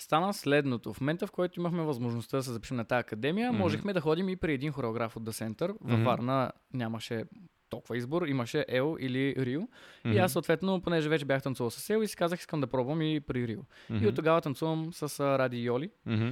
Стана 0.00 0.34
следното. 0.34 0.92
В 0.92 1.00
момента, 1.00 1.26
в 1.26 1.30
който 1.30 1.60
имахме 1.60 1.82
възможността 1.82 2.36
да 2.36 2.42
се 2.42 2.52
запишем 2.52 2.76
на 2.76 2.84
тази 2.84 3.00
академия, 3.00 3.52
Мгм. 3.52 3.58
можехме 3.62 3.92
да 3.92 4.00
ходим 4.00 4.28
и 4.28 4.36
при 4.36 4.52
един 4.54 4.72
хореограф 4.72 5.16
от 5.16 5.22
The 5.24 5.30
Center. 5.30 5.68
Във 5.80 5.92
Мгм. 5.98 6.04
Варна 6.04 6.52
нямаше 6.74 7.24
толкова 7.68 7.96
избор, 7.96 8.22
имаше 8.22 8.64
Ел 8.68 8.96
или 9.00 9.34
Рио. 9.38 9.60
И 10.04 10.08
Мгм. 10.08 10.18
аз 10.18 10.32
съответно, 10.32 10.82
понеже 10.82 11.08
вече 11.08 11.24
бях 11.24 11.42
танцувал 11.42 11.70
с 11.70 11.90
Ел 11.90 12.02
и 12.02 12.08
си 12.08 12.16
казах, 12.16 12.40
искам 12.40 12.60
да 12.60 12.66
пробвам 12.66 13.02
и 13.02 13.20
при 13.20 13.48
Рио. 13.48 13.60
Мгм. 13.90 14.04
И 14.04 14.08
от 14.08 14.14
тогава 14.14 14.40
танцувам 14.40 14.92
с 14.92 15.20
а, 15.20 15.38
Ради 15.38 15.58
Йоли. 15.58 15.90
Мгм. 16.06 16.28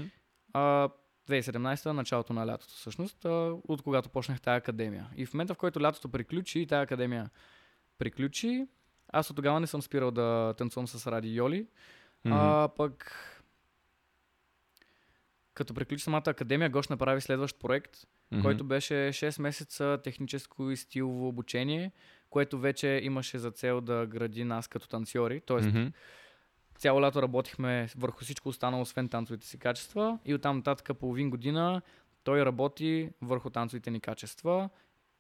А, 0.53 0.89
2017, 1.31 1.93
началото 1.93 2.33
на 2.33 2.47
лятото 2.47 2.75
всъщност, 2.75 3.25
а, 3.25 3.29
от 3.69 3.83
когато 3.83 4.09
почнах 4.09 4.41
тази 4.41 4.57
академия. 4.57 5.07
И 5.17 5.27
в 5.27 5.35
момента, 5.35 5.55
в 5.55 5.59
който 5.59 5.81
лятото 5.81 6.09
приключи 6.09 6.61
и 6.61 6.67
тази 6.67 6.83
академия 6.83 7.31
приключи, 7.99 8.67
аз 9.09 9.31
от 9.31 9.37
тогава 9.37 9.61
не 9.61 9.67
съм 9.67 9.83
спирал 9.83 10.11
да 10.11 10.55
танцувам 10.59 10.89
с 10.89 11.07
Ради 11.13 11.35
Йоли. 11.35 11.67
Мгм. 12.25 12.37
А 12.37 12.69
пък 12.77 13.25
като 15.59 15.75
приключи 15.75 16.05
самата 16.05 16.23
академия, 16.27 16.71
Гош 16.71 16.89
направи 16.89 17.21
следващ 17.21 17.59
проект, 17.61 17.97
Мгм. 18.33 18.43
който 18.43 18.65
беше 18.65 18.95
6 18.95 19.43
месеца 19.43 19.99
техническо 20.05 20.71
и 20.71 20.77
стилово 20.77 21.29
обучение, 21.29 21.93
което 22.31 22.59
вече 22.59 23.01
имаше 23.03 23.39
за 23.39 23.51
цел 23.51 23.81
да 23.81 24.07
гради 24.07 24.45
нас 24.45 24.69
като 24.69 24.89
танцори. 24.89 25.41
Тоест, 25.41 25.69
Мгм. 25.69 25.87
цяло 26.79 27.03
лято 27.03 27.23
работихме 27.23 27.89
върху 27.97 28.25
всичко 28.25 28.49
останало, 28.49 28.83
освен 28.83 29.09
танцовите 29.09 29.47
си 29.47 29.59
качества. 29.59 30.19
И 30.25 30.35
оттам 30.35 30.57
нататък 30.57 30.99
половин 30.99 31.31
година 31.31 31.83
той 32.25 32.45
работи 32.45 33.11
върху 33.23 33.51
танцовите 33.51 33.91
ни 33.91 34.01
качества. 34.01 34.71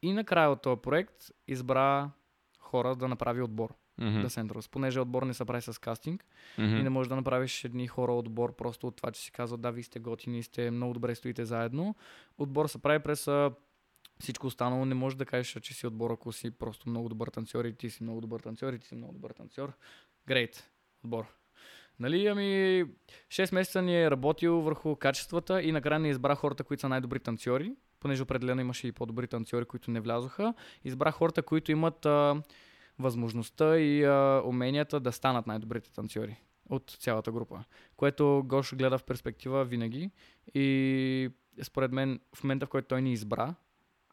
И 0.03 0.13
накрая 0.13 0.51
от 0.51 0.63
този 0.63 0.81
проект 0.81 1.31
избра 1.49 2.11
хора 2.59 2.97
да 2.97 3.09
направи 3.09 3.43
отбор. 3.43 3.75
Мгм. 3.99 4.23
Да 4.23 4.31
Сентрос. 4.31 4.69
Понеже 4.69 5.01
отбор 5.01 5.23
не 5.23 5.35
се 5.35 5.45
прави 5.45 5.63
с 5.63 5.81
кастинг, 5.81 6.25
Мгм. 6.59 6.77
и 6.77 6.83
не 6.83 6.91
можеш 6.91 7.09
да 7.09 7.17
направиш 7.17 7.65
едни 7.65 7.87
хора 7.87 8.13
отбор 8.13 8.57
просто 8.57 8.87
от 8.87 8.97
това, 8.97 9.11
че 9.11 9.21
си 9.21 9.33
казва, 9.33 9.59
да, 9.59 9.71
вие 9.71 9.83
сте 9.83 9.99
готини, 9.99 10.43
сте 10.43 10.71
много 10.71 10.95
добре 10.95 11.15
стоите 11.15 11.45
заедно. 11.45 11.95
Отбор 12.39 12.67
се 12.67 12.79
прави 12.83 12.99
през 12.99 13.29
всичко 14.21 14.47
останало. 14.47 14.85
Не 14.85 14.95
можеш 14.95 15.17
да 15.17 15.25
кажеш, 15.27 15.57
че 15.63 15.75
си 15.75 15.87
отбор, 15.87 16.11
ако 16.11 16.33
си 16.33 16.51
просто 16.51 16.89
много 16.89 17.09
добър 17.09 17.29
танцор 17.29 17.65
и 17.65 17.73
ти 17.73 17.91
си 17.91 18.03
много 18.03 18.21
добър 18.21 18.41
танцор 18.41 18.73
и 18.73 18.79
ти 18.79 18.87
си 18.87 18.95
много 18.95 19.13
добър 19.13 19.31
танцор. 19.31 19.73
Грейт. 20.27 20.71
Отбор. 21.05 21.25
Нали, 22.01 22.27
ами 22.27 22.85
6 23.29 23.55
месеца 23.55 23.83
ни 23.83 24.03
е 24.03 24.11
работил 24.11 24.61
върху 24.61 24.97
качествата 24.97 25.63
и 25.63 25.73
накрая 25.73 25.99
ни 26.01 26.09
избра 26.11 26.35
хората, 26.35 26.65
които 26.65 26.81
са 26.81 26.89
най-добри 26.89 27.21
танцори, 27.21 27.73
понеже 28.01 28.23
определено 28.23 28.61
имаше 28.61 28.87
и 28.87 28.93
по-добри 28.93 29.27
танцори, 29.29 29.65
които 29.65 29.91
не 29.91 30.01
влязоха. 30.01 30.55
Избра 30.85 31.11
хората, 31.11 31.43
които 31.43 31.73
имат 31.73 32.07
а, 32.07 32.43
възможността 32.99 33.79
и 33.79 34.05
а, 34.05 34.43
уменията 34.45 35.01
да 35.01 35.13
станат 35.13 35.47
най-добрите 35.47 35.93
танцори 35.93 36.37
от 36.71 36.97
цялата 37.01 37.33
група. 37.33 37.65
Което 37.97 38.43
Гош 38.47 38.75
гледа 38.75 38.99
в 38.99 39.05
перспектива 39.05 39.65
винаги. 39.65 40.11
И 40.55 41.31
според 41.63 41.93
мен 41.93 42.21
в 42.35 42.45
момента, 42.45 42.67
в 42.67 42.69
който 42.69 42.89
той 42.89 43.03
ни 43.03 43.13
избра, 43.13 43.55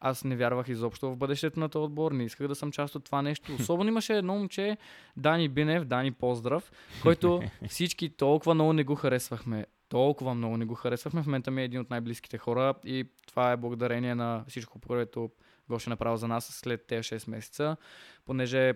аз 0.01 0.23
не 0.23 0.35
вярвах 0.35 0.67
изобщо 0.69 1.11
в 1.11 1.17
бъдещето 1.17 1.59
на 1.59 1.69
този 1.69 1.83
отбор, 1.83 2.11
не 2.11 2.23
исках 2.23 2.47
да 2.47 2.55
съм 2.55 2.71
част 2.71 2.95
от 2.95 3.03
това 3.03 3.21
нещо. 3.21 3.55
Особено 3.59 3.89
имаше 3.89 4.17
едно 4.17 4.35
момче, 4.35 4.77
Дани 5.17 5.49
Бинев, 5.49 5.85
Дани 5.85 6.11
Поздрав, 6.11 6.71
който 7.01 7.41
всички 7.69 8.09
толкова 8.09 8.53
много 8.53 8.73
не 8.73 8.83
го 8.83 8.95
харесвахме. 8.95 9.65
Толкова 9.89 10.33
много 10.33 10.57
не 10.57 10.65
го 10.65 10.75
харесвахме. 10.75 11.23
В 11.23 11.25
момента 11.25 11.51
ми 11.51 11.61
е 11.61 11.65
един 11.65 11.79
от 11.79 11.89
най-близките 11.89 12.37
хора 12.37 12.73
и 12.85 13.05
това 13.27 13.51
е 13.51 13.57
благодарение 13.57 14.15
на 14.15 14.43
всичко, 14.47 14.79
което 14.87 15.29
Гош 15.69 15.87
е 15.87 15.89
направил 15.89 16.17
за 16.17 16.27
нас 16.27 16.45
след 16.45 16.87
тези 16.87 17.03
6 17.03 17.29
месеца, 17.29 17.77
понеже 18.25 18.73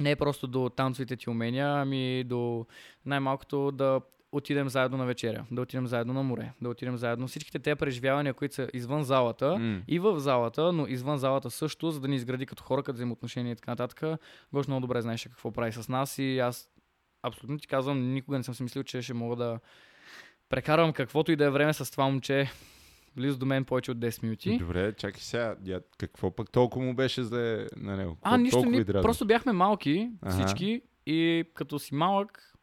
не 0.00 0.10
е 0.10 0.16
просто 0.16 0.46
до 0.46 0.68
танцовите 0.68 1.16
ти 1.16 1.30
умения, 1.30 1.68
ами 1.68 2.24
до 2.24 2.66
най-малкото 3.06 3.70
да 3.70 4.00
отидем 4.32 4.68
заедно 4.68 4.98
на 4.98 5.06
вечеря, 5.06 5.46
да 5.50 5.62
отидем 5.62 5.86
заедно 5.86 6.14
на 6.14 6.22
море, 6.22 6.52
да 6.62 6.68
отидем 6.68 6.96
заедно. 6.96 7.28
Всичките 7.28 7.58
тези 7.58 7.76
преживявания, 7.76 8.34
които 8.34 8.54
са 8.54 8.68
извън 8.74 9.04
залата 9.04 9.58
М. 9.58 9.82
и 9.88 9.98
в 9.98 10.20
залата, 10.20 10.72
но 10.72 10.86
извън 10.86 11.18
залата 11.18 11.50
също, 11.50 11.90
за 11.90 12.00
да 12.00 12.08
ни 12.08 12.16
изгради 12.16 12.46
като 12.46 12.62
хора, 12.62 12.82
като 12.82 12.94
взаимоотношения 12.94 13.52
и 13.52 13.56
така 13.56 13.70
нататък. 13.70 14.20
Гош 14.52 14.66
много 14.66 14.80
добре 14.80 15.02
знаеше 15.02 15.28
какво 15.28 15.52
прави 15.52 15.72
с 15.72 15.88
нас 15.88 16.18
и 16.18 16.38
аз 16.38 16.70
абсолютно 17.22 17.58
ти 17.58 17.66
казвам, 17.66 18.12
никога 18.12 18.36
не 18.36 18.44
съм 18.44 18.54
си 18.54 18.62
мислил, 18.62 18.82
че 18.82 19.02
ще 19.02 19.14
мога 19.14 19.36
да 19.36 19.60
прекарвам 20.48 20.92
каквото 20.92 21.32
и 21.32 21.36
да 21.36 21.44
е 21.44 21.50
време 21.50 21.72
с 21.72 21.90
това 21.90 22.04
момче 22.04 22.50
близо 23.18 23.38
до 23.38 23.46
мен 23.46 23.64
повече 23.64 23.90
от 23.90 23.98
10 23.98 24.22
минути. 24.22 24.58
Добре, 24.58 24.92
чакай 24.92 25.20
сега. 25.20 25.56
Я, 25.64 25.80
какво 25.98 26.30
пък 26.30 26.50
толкова 26.50 26.84
му 26.84 26.94
беше 26.94 27.22
зле 27.22 27.66
на 27.76 27.96
него? 27.96 28.16
А, 28.22 28.30
Какво 28.30 28.42
нищо, 28.42 28.64
ни, 28.64 28.84
просто 28.84 29.26
бяхме 29.26 29.52
малки 29.52 30.10
Аха. 30.22 30.46
всички 30.46 30.82
и 31.06 31.44
като 31.54 31.78
си 31.78 31.94
малък 31.94 32.54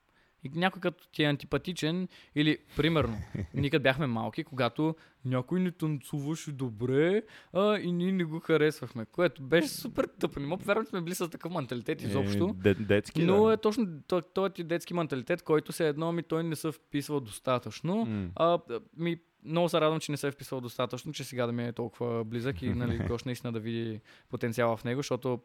и 0.46 0.52
някой 0.56 0.82
като 0.82 1.08
ти 1.08 1.24
е 1.24 1.28
антипатичен 1.28 2.08
или, 2.36 2.58
примерно, 2.76 3.18
ние 3.54 3.70
като 3.70 3.84
бяхме 3.84 4.08
малки, 4.08 4.44
когато 4.44 4.96
някой 5.26 5.60
не 5.60 5.72
танцуваше 5.72 6.52
добре 6.52 7.22
а, 7.54 7.78
и 7.80 7.92
ние 7.92 8.12
не 8.12 8.24
го 8.24 8.40
харесвахме, 8.40 9.06
което 9.06 9.44
беше 9.44 9.68
супер 9.68 10.08
тъпо. 10.20 10.40
Не 10.40 10.48
мога 10.48 10.62
повярвам, 10.62 10.86
че 10.86 10.90
сме 10.90 11.02
били 11.02 11.16
с 11.16 11.30
такъв 11.30 11.52
менталитет 11.52 12.02
изобщо. 12.02 12.56
Е, 12.66 12.74
де, 12.74 12.74
детски, 12.74 13.24
Но 13.24 13.46
да. 13.46 13.54
е 13.54 13.58
точно 13.58 13.88
то- 14.08 14.22
този 14.22 14.54
ти 14.54 14.64
детски 14.64 14.94
менталитет, 14.94 15.42
който 15.42 15.72
се 15.72 15.88
едно 15.88 16.12
ми 16.12 16.24
той 16.24 16.44
не 16.44 16.56
се 16.56 16.72
вписва 16.72 17.22
достатъчно. 17.22 18.06
М. 18.06 18.30
А, 18.36 18.60
ми, 18.98 19.18
много 19.46 19.70
се 19.70 19.82
радвам, 19.82 20.00
че 20.00 20.12
не 20.12 20.18
се 20.18 20.28
е 20.28 20.32
вписал 20.32 20.62
достатъчно, 20.62 21.14
че 21.14 21.24
сега 21.24 21.46
да 21.46 21.52
ми 21.52 21.68
е 21.68 21.74
толкова 21.74 22.24
близък 22.24 22.62
и 22.62 22.70
нали, 22.70 22.98
Гош 23.08 23.24
наистина 23.24 23.54
да 23.54 23.60
види 23.60 24.02
потенциала 24.30 24.78
в 24.78 24.84
него, 24.84 25.00
защото 25.00 25.40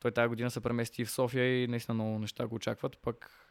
той 0.00 0.10
тази 0.10 0.28
година 0.28 0.50
се 0.50 0.60
премести 0.60 1.04
в 1.04 1.10
София 1.10 1.62
и 1.62 1.66
наистина 1.66 1.94
много 1.94 2.18
неща 2.18 2.46
го 2.46 2.54
очакват, 2.54 2.98
пък 2.98 3.47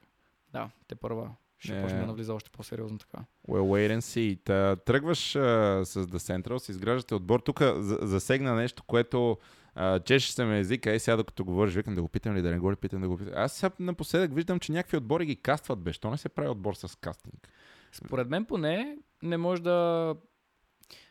да, 0.51 0.69
те 0.87 0.95
първа 0.95 1.29
ще 1.59 1.79
Е. 1.79 1.81
почне 1.81 1.99
да 1.99 2.05
навлиза 2.05 2.33
още 2.33 2.49
по-сериозно 2.49 2.97
така. 2.97 3.17
Well, 3.49 3.61
wait 3.61 3.97
and 3.97 3.99
see. 3.99 4.39
Та, 4.43 4.75
тръгваш 4.75 5.35
а, 5.35 5.39
с 5.85 6.05
The 6.05 6.17
Central, 6.41 6.69
изграждате 6.69 7.15
отбор. 7.15 7.39
Тук 7.39 7.61
за- 7.61 7.99
засегна 8.01 8.55
нещо, 8.55 8.83
което 8.83 9.37
а, 9.75 9.99
чеше 9.99 10.31
се 10.33 10.45
ме 10.45 10.59
езика. 10.59 10.91
Е, 10.91 10.99
сега 10.99 11.17
докато 11.17 11.45
говориш, 11.45 11.73
викам 11.73 11.95
да 11.95 12.01
го 12.01 12.07
питам 12.07 12.35
ли, 12.35 12.41
да 12.41 12.51
не 12.51 12.59
го 12.59 12.71
ли 12.71 12.75
питам, 12.75 13.01
да 13.01 13.07
го 13.07 13.17
питам. 13.17 13.33
Аз 13.35 13.53
сега 13.53 13.71
напоследък 13.79 14.33
виждам, 14.33 14.59
че 14.59 14.71
някакви 14.71 14.97
отбори 14.97 15.25
ги 15.25 15.35
кастват, 15.35 15.79
бе. 15.79 15.93
Що 15.93 16.11
не 16.11 16.17
се 16.17 16.29
прави 16.29 16.49
отбор 16.49 16.73
с 16.73 16.97
кастинг? 16.97 17.49
Според 17.91 18.29
мен 18.29 18.45
поне 18.45 18.97
не 19.23 19.37
може 19.37 19.61
да... 19.61 20.15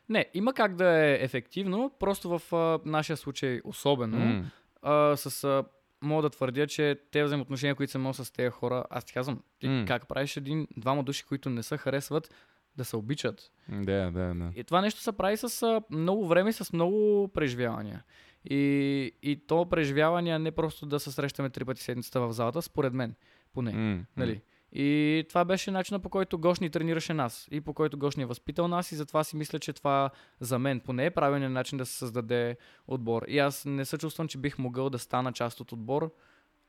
Не, 0.08 0.26
има 0.34 0.52
как 0.52 0.74
да 0.74 0.90
е 0.90 1.14
ефективно, 1.14 1.90
просто 1.98 2.38
в 2.38 2.52
а, 2.52 2.78
нашия 2.84 3.16
случай 3.16 3.60
особено. 3.64 4.18
М, 4.18 4.50
а, 4.82 5.16
с, 5.16 5.44
а, 5.44 5.64
мога 6.02 6.22
да 6.22 6.30
твърдя, 6.30 6.66
че 6.66 7.00
те 7.10 7.24
взаимоотношения, 7.24 7.74
които 7.74 7.90
съм 7.90 8.02
имал 8.02 8.14
с 8.14 8.32
тези 8.32 8.50
хора, 8.50 8.84
аз 8.90 9.04
ти 9.04 9.12
казвам, 9.12 9.42
ти 9.58 9.68
М. 9.68 9.84
как 9.88 10.08
правиш 10.08 10.36
един, 10.36 10.66
двама 10.76 11.02
души, 11.02 11.24
които 11.24 11.50
не 11.50 11.62
се 11.62 11.76
харесват, 11.76 12.34
да 12.76 12.84
се 12.84 12.96
обичат. 12.96 13.50
Да, 13.68 14.10
да, 14.10 14.34
да. 14.34 14.50
И 14.56 14.64
това 14.64 14.80
нещо 14.80 15.00
се 15.00 15.12
прави 15.12 15.36
с 15.36 15.80
много 15.90 16.28
време, 16.28 16.52
с 16.52 16.72
много 16.72 17.28
преживявания. 17.34 18.04
И, 18.50 19.12
и 19.22 19.46
то 19.46 19.68
преживявания 19.68 20.38
не 20.38 20.50
просто 20.50 20.86
да 20.86 21.00
се 21.00 21.12
срещаме 21.12 21.50
три 21.50 21.64
пъти 21.64 21.82
седмицата 21.82 22.20
в 22.20 22.32
залата, 22.32 22.62
според 22.62 22.92
мен, 22.92 23.14
поне. 23.52 23.72
М, 23.72 24.04
Нали? 24.16 24.40
И 24.78 25.24
това 25.28 25.44
беше 25.44 25.70
начинът 25.70 26.02
по 26.02 26.10
който 26.10 26.38
Гош 26.38 26.60
ни 26.60 26.70
тренираше 26.70 27.14
нас 27.14 27.48
и 27.50 27.60
по 27.60 27.74
който 27.74 27.98
Гош 27.98 28.16
ни 28.16 28.22
е 28.22 28.26
възпитал 28.26 28.68
нас 28.68 28.92
и 28.92 28.96
затова 28.96 29.24
си 29.24 29.36
мисля, 29.36 29.58
че 29.58 29.72
това 29.72 30.10
за 30.40 30.58
мен 30.58 30.80
поне 30.80 31.06
е 31.06 31.10
правилният 31.10 31.52
начин 31.52 31.78
да 31.78 31.86
се 31.86 31.98
създаде 31.98 32.56
отбор. 32.86 33.24
И 33.28 33.38
аз 33.38 33.64
не 33.64 33.84
се 33.84 33.98
чувствам, 33.98 34.28
че 34.28 34.38
бих 34.38 34.58
могъл 34.58 34.90
да 34.90 34.98
стана 34.98 35.32
част 35.32 35.60
от 35.60 35.72
отбор, 35.72 36.14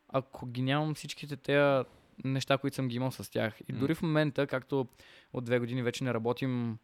ако 0.09 0.45
ги 0.45 0.61
нямам 0.61 0.95
всичките 0.95 1.37
тези 1.37 1.85
неща, 2.23 2.57
които 2.57 2.75
съм 2.75 2.87
ги 2.87 2.95
имал 2.95 3.11
с 3.11 3.31
тях. 3.31 3.53
И 3.69 3.73
дори 3.73 3.95
в 3.95 4.01
момента, 4.01 4.47
както 4.47 4.87
от 5.33 5.45
две 5.45 5.59
години 5.59 5.83
вече 5.83 6.03
не 6.03 6.13
работим 6.13 6.77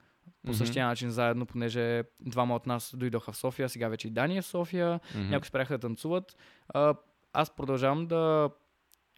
по 0.45 0.53
същия 0.53 0.87
начин 0.87 1.09
заедно, 1.09 1.45
понеже 1.45 2.03
двама 2.21 2.55
от 2.55 2.67
нас 2.67 2.95
дойдоха 2.97 3.31
в 3.31 3.37
София, 3.37 3.69
сега 3.69 3.87
вече 3.87 4.07
и 4.07 4.11
Дани 4.11 4.37
е 4.37 4.41
в 4.41 4.45
София, 4.45 4.99
някои 5.15 5.47
спряха 5.47 5.73
да 5.73 5.79
танцуват. 5.79 6.37
А, 6.67 6.95
аз 7.33 7.55
продължавам 7.55 8.07
да 8.07 8.49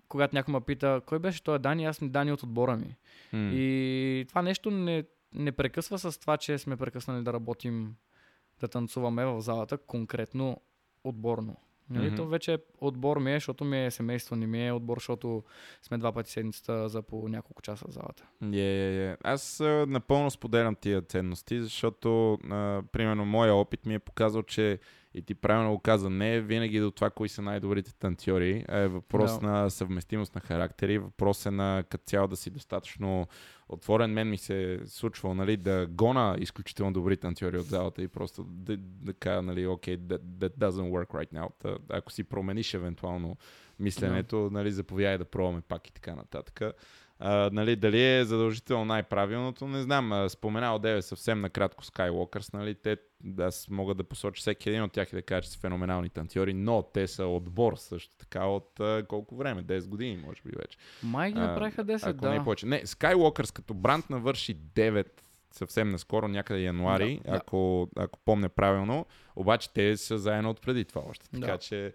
когато 0.09 0.35
някой 0.35 0.53
ме 0.53 0.61
пита, 0.61 1.01
кой 1.05 1.19
беше 1.19 1.43
той 1.43 1.59
Дани, 1.59 1.85
аз 1.85 1.97
съм 1.97 2.09
Дани 2.09 2.31
от 2.31 2.43
отбора 2.43 2.75
ми. 2.75 2.95
М. 3.33 3.51
И 3.53 4.25
това 4.27 4.41
нещо 4.41 4.71
не, 4.71 5.03
не 5.33 5.51
прекъсва 5.51 5.99
с 5.99 6.19
това, 6.19 6.37
че 6.37 6.57
сме 6.57 6.77
прекъснали 6.77 7.23
да 7.23 7.33
работим, 7.33 7.95
да 8.59 8.67
танцуваме 8.67 9.25
в 9.25 9.41
залата, 9.41 9.77
конкретно 9.77 10.61
отборно. 11.03 11.55
Нали? 11.89 12.07
Мгм. 12.07 12.15
То 12.15 12.27
вече 12.27 12.57
отбор 12.81 13.19
ми 13.19 13.31
е, 13.31 13.35
защото 13.35 13.65
ми 13.65 13.85
е 13.85 13.91
семейство, 13.91 14.35
не 14.35 14.47
ми 14.47 14.67
е 14.67 14.71
отбор, 14.71 14.97
защото 14.97 15.43
сме 15.81 15.97
два 15.97 16.11
пъти 16.11 16.31
седмицата 16.31 16.89
за 16.89 17.01
по 17.01 17.27
няколко 17.27 17.61
часа 17.61 17.85
в 17.87 17.91
залата. 17.91 18.23
Е, 18.53 18.57
е, 18.57 19.11
е. 19.11 19.17
Аз 19.23 19.59
а, 19.59 19.85
напълно 19.87 20.31
споделям 20.31 20.75
тия 20.75 21.01
ценности, 21.01 21.61
защото, 21.61 22.33
а, 22.33 22.81
примерно, 22.91 23.25
моя 23.25 23.53
опит 23.53 23.85
ми 23.85 23.93
е 23.93 23.99
показал, 23.99 24.43
че 24.43 24.79
и 25.16 25.22
ти 25.22 25.36
правилно 25.36 25.72
го 25.72 25.80
каза, 25.80 26.09
не 26.09 26.36
е 26.36 26.41
винаги 26.41 26.80
до 26.80 26.91
това, 26.91 27.09
кои 27.09 27.30
са 27.30 27.41
най-добрите 27.41 27.95
танцори, 27.95 28.66
е 28.70 28.88
въпрос 28.88 29.39
Да. 29.39 29.47
на 29.47 29.70
съвместимост 29.70 30.36
на 30.36 30.41
характери, 30.41 30.97
въпрос 30.97 31.45
е 31.45 31.51
на 31.51 31.84
като 31.89 32.03
цяло 32.03 32.28
да 32.28 32.36
си 32.36 32.49
достатъчно 32.49 33.28
отворен. 33.70 34.11
Мен 34.11 34.30
ми 34.30 34.38
се 34.38 34.74
е 34.74 34.80
случвало, 34.86 35.36
нали, 35.36 35.57
да 35.57 35.88
гона 35.89 36.36
изключително 36.39 36.93
добри 36.93 37.18
танцори 37.18 37.57
от 37.57 37.66
залата 37.66 38.01
и 38.01 38.07
просто 38.07 38.43
да, 38.43 38.78
да 38.78 39.13
кажа, 39.13 39.41
нали, 39.41 39.68
окей, 39.68 39.97
that, 39.97 40.22
that 40.22 40.57
doesn't 40.57 40.91
work 40.91 41.07
right 41.07 41.34
now. 41.34 41.49
Та, 41.59 41.78
ако 41.89 42.11
си 42.11 42.24
промениш 42.24 42.74
евентуално 42.74 43.38
мисленето, 43.80 44.49
нали, 44.51 44.72
заповядай 44.72 45.18
да 45.18 45.26
пробваме 45.26 45.61
пак 45.61 45.88
и 45.88 45.93
така 45.93 46.16
нататък. 46.16 46.61
А, 47.20 47.49
нали, 47.53 47.76
дали 47.76 48.03
е 48.03 48.26
задължително 48.26 48.86
най-правилното, 48.86 49.68
не 49.68 49.82
знам. 49.82 50.11
А, 50.11 50.30
Споменал 50.30 50.80
Деве 50.80 51.01
съвсем 51.01 51.41
накратко 51.41 51.84
Skywalkers, 51.84 52.53
нали, 52.53 52.76
те, 52.76 52.97
аз 53.39 53.70
мога 53.70 53.93
да 53.95 54.03
посоча 54.03 54.39
всеки 54.41 54.70
един 54.70 54.84
от 54.84 54.91
тях 54.91 55.11
и 55.11 55.16
да 55.16 55.22
кажа, 55.22 55.41
че 55.41 55.49
са 55.49 55.59
феноменални 55.59 56.09
танцори, 56.09 56.53
но 56.53 56.84
те 56.84 57.07
са 57.07 57.26
отбор 57.26 57.76
също 57.76 58.16
така 58.18 58.45
от 58.45 58.80
а, 58.80 59.03
колко 59.07 59.36
време? 59.36 59.63
10 59.63 59.88
години, 59.88 60.18
може 60.18 60.41
би 60.45 60.51
вече. 60.57 60.78
Май 61.03 61.32
ги 61.32 61.39
А, 61.39 61.47
направиха 61.47 61.86
10, 61.86 62.07
Ако 62.09 62.22
да. 62.22 62.30
не 62.30 62.43
повече. 62.43 62.66
Не, 62.66 62.82
Skywalkers 62.82 63.53
като 63.53 63.74
бранд 63.74 64.09
навърши 64.09 64.55
9 64.55 65.07
съвсем 65.51 65.89
наскоро, 65.89 66.28
някъде 66.28 66.61
януари, 66.61 67.22
Да, 67.26 67.32
да. 67.32 67.38
ако, 67.38 67.89
ако 67.95 68.20
помня 68.26 68.49
правилно. 68.49 69.05
Обаче 69.36 69.74
те 69.74 69.97
са 69.97 70.18
заедно 70.18 70.49
от 70.49 70.61
преди 70.61 70.86
това 70.86 71.01
още. 71.09 71.30
Така 71.30 71.45
Да. 71.51 71.57
че, 71.57 71.93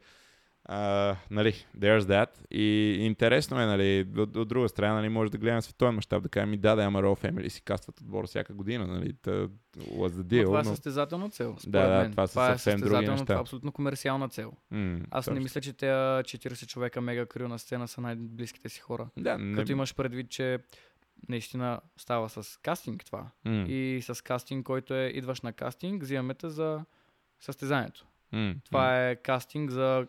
а, 0.73 1.17
нали, 1.31 1.53
there's 1.79 2.01
that. 2.01 2.29
И 2.51 2.65
интересно 3.01 3.61
е, 3.61 3.67
нали, 3.67 4.07
от, 4.17 4.37
от 4.37 4.49
друга 4.49 4.69
страна, 4.69 4.95
нали, 4.95 5.09
може 5.09 5.31
да 5.33 5.39
гледаме 5.39 5.63
световен 5.63 5.95
мащаб, 5.95 6.23
да 6.23 6.29
кажем, 6.29 6.51
ми 6.51 6.57
да, 6.57 6.77
да, 6.77 6.83
ама 6.83 7.03
Royal 7.03 7.31
Family 7.31 7.49
си 7.49 7.63
кастват 7.63 8.01
отбор 8.01 8.27
всяка 8.27 8.55
година, 8.55 8.87
нали, 8.87 9.13
та, 9.13 9.31
was 9.31 9.49
the 10.09 10.17
Но 10.17 10.25
deal. 10.25 10.45
това 10.45 10.61
е 10.61 10.63
но... 10.63 10.71
състезателна 10.71 11.31
цел. 11.31 11.57
Според 11.59 11.73
Да, 11.73 11.89
да, 11.89 12.03
мен. 12.03 12.11
това 12.11 12.27
са 12.27 12.33
това 12.33 12.49
е 12.49 12.53
съвсем 12.53 12.81
други 12.81 13.09
неща. 13.09 13.25
Това 13.25 13.35
е 13.35 13.41
абсолютно 13.41 13.73
комерциална 13.73 14.29
цел. 14.29 14.53
М, 14.71 15.01
Аз 15.11 15.27
не 15.27 15.31
точно. 15.31 15.43
мисля, 15.43 15.61
че 15.61 15.73
тези 15.73 15.91
40 15.93 16.67
човека 16.67 17.01
мега 17.01 17.27
крил 17.27 17.49
на 17.49 17.59
сцена 17.59 17.89
са 17.89 18.01
най-близките 18.01 18.69
си 18.69 18.81
хора. 18.81 19.09
Да, 19.17 19.39
не... 19.39 19.57
Като 19.57 19.73
имаш 19.73 19.95
предвид, 19.95 20.31
че 20.31 20.59
наистина 21.29 21.81
става 21.97 22.29
с 22.29 22.61
кастинг 22.63 23.05
това. 23.05 23.27
М, 23.45 23.65
И 23.69 24.01
с 24.03 24.25
кастинг, 24.25 24.67
който 24.67 24.95
е 24.95 25.13
идваш 25.15 25.41
на 25.41 25.53
кастинг, 25.53 26.03
взимаме 26.03 26.35
те 26.35 26.49
за 26.49 26.81
състезанието. 27.41 28.07
м. 28.33 28.55
Това 28.65 29.09
е 29.09 29.17
кастинг 29.17 29.71
за 29.71 30.07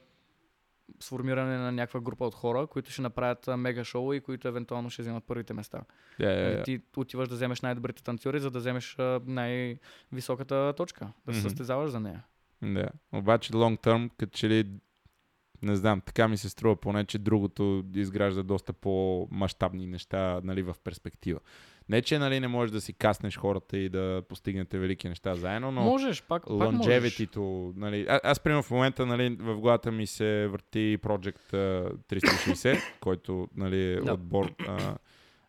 сформиране 1.00 1.58
на 1.58 1.72
някаква 1.72 2.00
група 2.00 2.26
от 2.26 2.36
хора, 2.36 2.68
които 2.68 2.92
ще 2.92 3.02
направят 3.02 3.48
мега 3.58 3.84
шоу 3.84 4.14
и 4.14 4.22
които 4.22 4.48
евентуално 4.48 4.90
ще 4.90 5.02
вземат 5.02 5.24
първите 5.24 5.54
места. 5.54 5.82
Да, 6.20 6.32
И 6.32 6.56
да. 6.56 6.64
ти 6.64 6.82
отиваш 6.98 7.30
да 7.30 7.36
вземеш 7.36 7.62
най-добрите 7.62 8.04
танцори, 8.04 8.40
за 8.40 8.52
да 8.52 8.60
вземеш 8.60 8.98
най-високата 9.26 10.74
точка, 10.78 11.08
да 11.26 11.34
се 11.34 11.40
Мгм. 11.40 11.50
състезаваш 11.50 11.90
за 11.92 12.00
нея. 12.00 12.24
Да. 12.62 12.90
Обаче 13.14 13.54
long 13.54 13.80
term, 13.80 14.10
като 14.18 14.38
че 14.38 14.50
ли 14.50 14.68
не 15.62 15.76
знам, 15.76 16.02
така 16.02 16.28
ми 16.28 16.38
се 16.38 16.50
струва 16.50 16.76
поне, 16.76 17.06
че 17.06 17.20
другото 17.20 17.84
изгражда 17.96 18.44
доста 18.44 18.74
по-масштабни 18.74 19.88
неща 19.88 20.42
нали, 20.44 20.62
в 20.62 20.76
перспектива. 20.84 21.40
Не, 21.92 22.02
че 22.02 22.20
нали, 22.20 22.40
не 22.40 22.48
можеш 22.48 22.72
да 22.72 22.82
си 22.82 22.94
каснеш 22.94 23.38
хората 23.38 23.78
и 23.78 23.90
да 23.90 24.22
постигнете 24.30 24.78
велики 24.78 25.10
неща 25.10 25.36
заедно, 25.36 25.72
но 25.72 25.82
можеш, 25.82 26.24
пак, 26.24 26.44
пак 26.44 26.52
longevity-то, 26.52 27.74
нали, 27.76 28.06
а, 28.10 28.20
аз 28.24 28.40
примерно 28.40 28.64
в 28.64 28.72
момента 28.72 29.06
нали, 29.06 29.38
в 29.40 29.60
главата 29.60 29.92
ми 29.92 30.08
се 30.08 30.48
върти 30.48 30.98
Project 31.02 31.54
а, 31.54 31.92
360, 32.16 32.80
който 33.00 33.48
нали, 33.56 33.84
е 33.84 33.96
Да. 33.96 34.14
отбор, 34.14 34.54
а, 34.68 34.96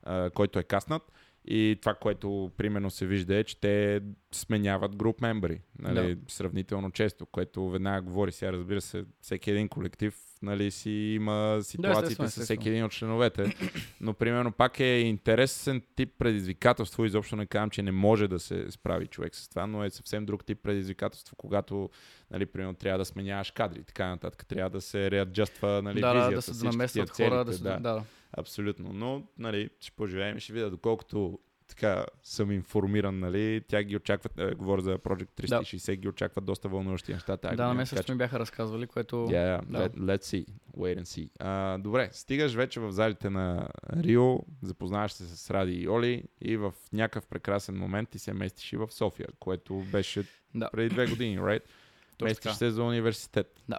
а, 0.03 0.30
който 0.30 0.59
е 0.59 0.62
каснат. 0.62 1.12
И 1.45 1.78
това, 1.80 1.95
което 1.95 2.51
примерно 2.57 2.90
се 2.90 3.07
вижда 3.07 3.36
е, 3.36 3.45
че 3.45 3.61
те 3.61 4.01
сменяват 4.32 4.97
груп 4.97 5.20
мембри 5.20 5.61
нали, 5.78 6.18
сравнително 6.28 6.90
често, 6.90 7.26
което 7.26 7.70
веднага 7.70 8.03
говори 8.03 8.32
сега, 8.32 8.53
разбира 8.53 8.80
се, 8.80 9.05
всеки 9.20 9.51
един 9.51 9.68
колектив 9.68 10.14
нали, 10.43 10.70
си 10.70 10.90
има 10.90 11.59
ситуациите 11.62 12.12
естествено, 12.12 12.30
с 12.30 12.45
всеки 12.45 12.68
един 12.68 12.84
от 12.84 12.93
членовете, 12.93 13.57
но 14.01 14.14
примерно 14.14 14.53
пак 14.53 14.80
е 14.80 14.99
интересен 14.99 15.82
тип 15.97 16.11
предизвикателство, 16.18 17.05
изобщо 17.05 17.36
не 17.36 17.47
казвам, 17.47 17.70
че 17.70 17.82
не 17.82 17.93
може 17.93 18.28
да 18.28 18.38
се 18.38 18.70
справи 18.70 19.07
човек 19.07 19.34
с 19.34 19.49
това, 19.49 19.66
но 19.66 19.84
е 19.84 19.90
съвсем 19.90 20.26
друг 20.26 20.45
тип 20.45 20.59
предизвикателство, 20.62 21.36
когато 21.36 21.90
нали, 22.30 22.47
примерно 22.47 22.74
трябва 22.74 22.99
да 22.99 23.05
сменяваш 23.05 23.51
кадри 23.51 23.80
и 23.80 23.84
така 23.84 24.09
нататък, 24.09 24.47
трябва 24.47 24.70
да 24.70 24.80
се 24.80 25.11
реаджаства 25.11 25.82
нали, 25.82 26.01
да, 26.01 26.07
да, 26.07 26.14
визията, 26.14 26.34
да 26.34 26.43
се 26.43 26.53
всички 26.53 26.66
намесват 26.66 27.12
тия 27.12 27.28
хора, 27.28 27.45
да 27.45 27.53
целите, 27.53 27.59
се... 27.59 27.64
да. 27.64 27.80
Да. 27.80 27.95
да. 27.95 28.05
Абсолютно. 28.36 28.93
Но, 28.93 29.22
нали, 29.38 29.70
ще 29.80 29.93
поживеем 29.93 30.36
и 30.36 30.40
ще 30.40 30.53
видя, 30.53 30.70
доколкото 30.70 31.38
така 31.75 32.05
съм 32.23 32.53
информиран, 32.53 33.18
нали, 33.18 33.62
тя 33.68 33.83
ги 33.83 33.97
очакват, 33.97 34.39
е, 34.39 34.55
говоря 34.55 34.83
за 34.83 34.99
Project 34.99 35.29
360, 35.43 35.97
ги 35.97 36.09
очакват 36.09 36.45
доста 36.45 36.68
вълнуващи 36.68 37.12
неща. 37.12 37.37
тази 37.37 37.57
Да, 37.57 37.66
на 37.66 37.75
мен 37.75 37.87
също 37.87 38.12
ми 38.12 38.18
бяха 38.18 38.39
разказвали, 38.39 38.87
което... 38.87 39.16
Yeah, 39.16 39.61
yeah. 39.61 39.64
Да. 39.66 39.79
Let, 39.79 39.97
let's 39.97 40.23
see. 40.25 40.47
Wait 40.77 41.01
and 41.01 41.05
see. 41.05 41.31
А, 41.41 41.79
добре, 41.79 42.09
стигаш 42.12 42.55
вече 42.55 42.81
в 42.81 42.93
залите 42.93 43.31
на 43.31 43.68
Рио, 43.97 44.39
запознаваш 44.62 45.12
се 45.12 45.25
с 45.37 45.51
Ради 45.51 45.73
и 45.73 45.89
Оли 45.89 46.25
и 46.41 46.57
в 46.57 46.73
някакъв 46.93 47.27
прекрасен 47.27 47.77
момент 47.79 48.09
ти 48.09 48.18
се 48.18 48.33
местиш 48.33 48.73
и 48.73 48.77
в 48.77 48.89
София, 48.91 49.29
което 49.39 49.75
беше 49.75 50.25
Да. 50.55 50.70
преди 50.73 50.89
две 50.89 51.07
години, 51.07 51.39
right? 51.39 51.62
Точно 52.18 52.25
местиш 52.31 52.43
така. 52.43 52.55
се 52.55 52.70
за 52.70 52.83
университет. 52.83 53.62
Да. 53.68 53.79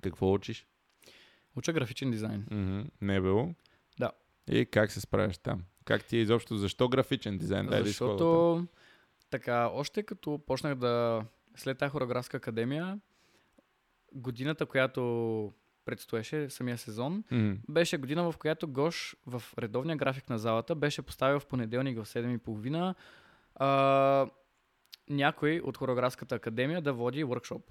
Какво 0.00 0.32
учиш? 0.32 0.66
Уча 1.56 1.72
графичен 1.72 2.10
дизайн. 2.10 2.46
Мгм. 2.50 2.80
Не 3.00 3.16
е 3.16 3.20
било? 3.20 3.54
Да. 3.98 4.10
И 4.50 4.66
как 4.66 4.92
се 4.92 5.00
справяш 5.00 5.38
там? 5.38 5.62
Как 5.84 6.04
ти 6.04 6.16
е 6.16 6.20
изобщо? 6.20 6.56
Защо 6.56 6.88
графичен 6.88 7.38
дизайн? 7.38 7.66
Дай. 7.66 7.84
Защото 7.84 8.66
така, 9.30 9.68
още 9.72 10.02
като 10.02 10.40
почнах 10.46 10.74
да... 10.74 11.24
След 11.56 11.78
тази 11.78 11.90
хореографска 11.90 12.36
академия, 12.36 13.00
годината, 14.12 14.66
която 14.66 15.52
предстоеше, 15.84 16.50
самия 16.50 16.78
сезон, 16.78 17.24
Мгм. 17.30 17.52
беше 17.68 17.96
година, 17.98 18.32
в 18.32 18.36
която 18.38 18.68
Гош 18.68 19.16
в 19.26 19.42
редовния 19.58 19.96
график 19.96 20.28
на 20.28 20.38
залата 20.38 20.74
беше 20.74 21.02
поставил 21.02 21.40
в 21.40 21.46
понеделник 21.46 21.98
в 21.98 22.06
7.30 22.06 22.94
а, 23.54 24.26
някой 25.10 25.60
от 25.64 25.76
хореографската 25.76 26.34
академия 26.34 26.82
да 26.82 26.92
води 26.92 27.24
workshop. 27.24 27.62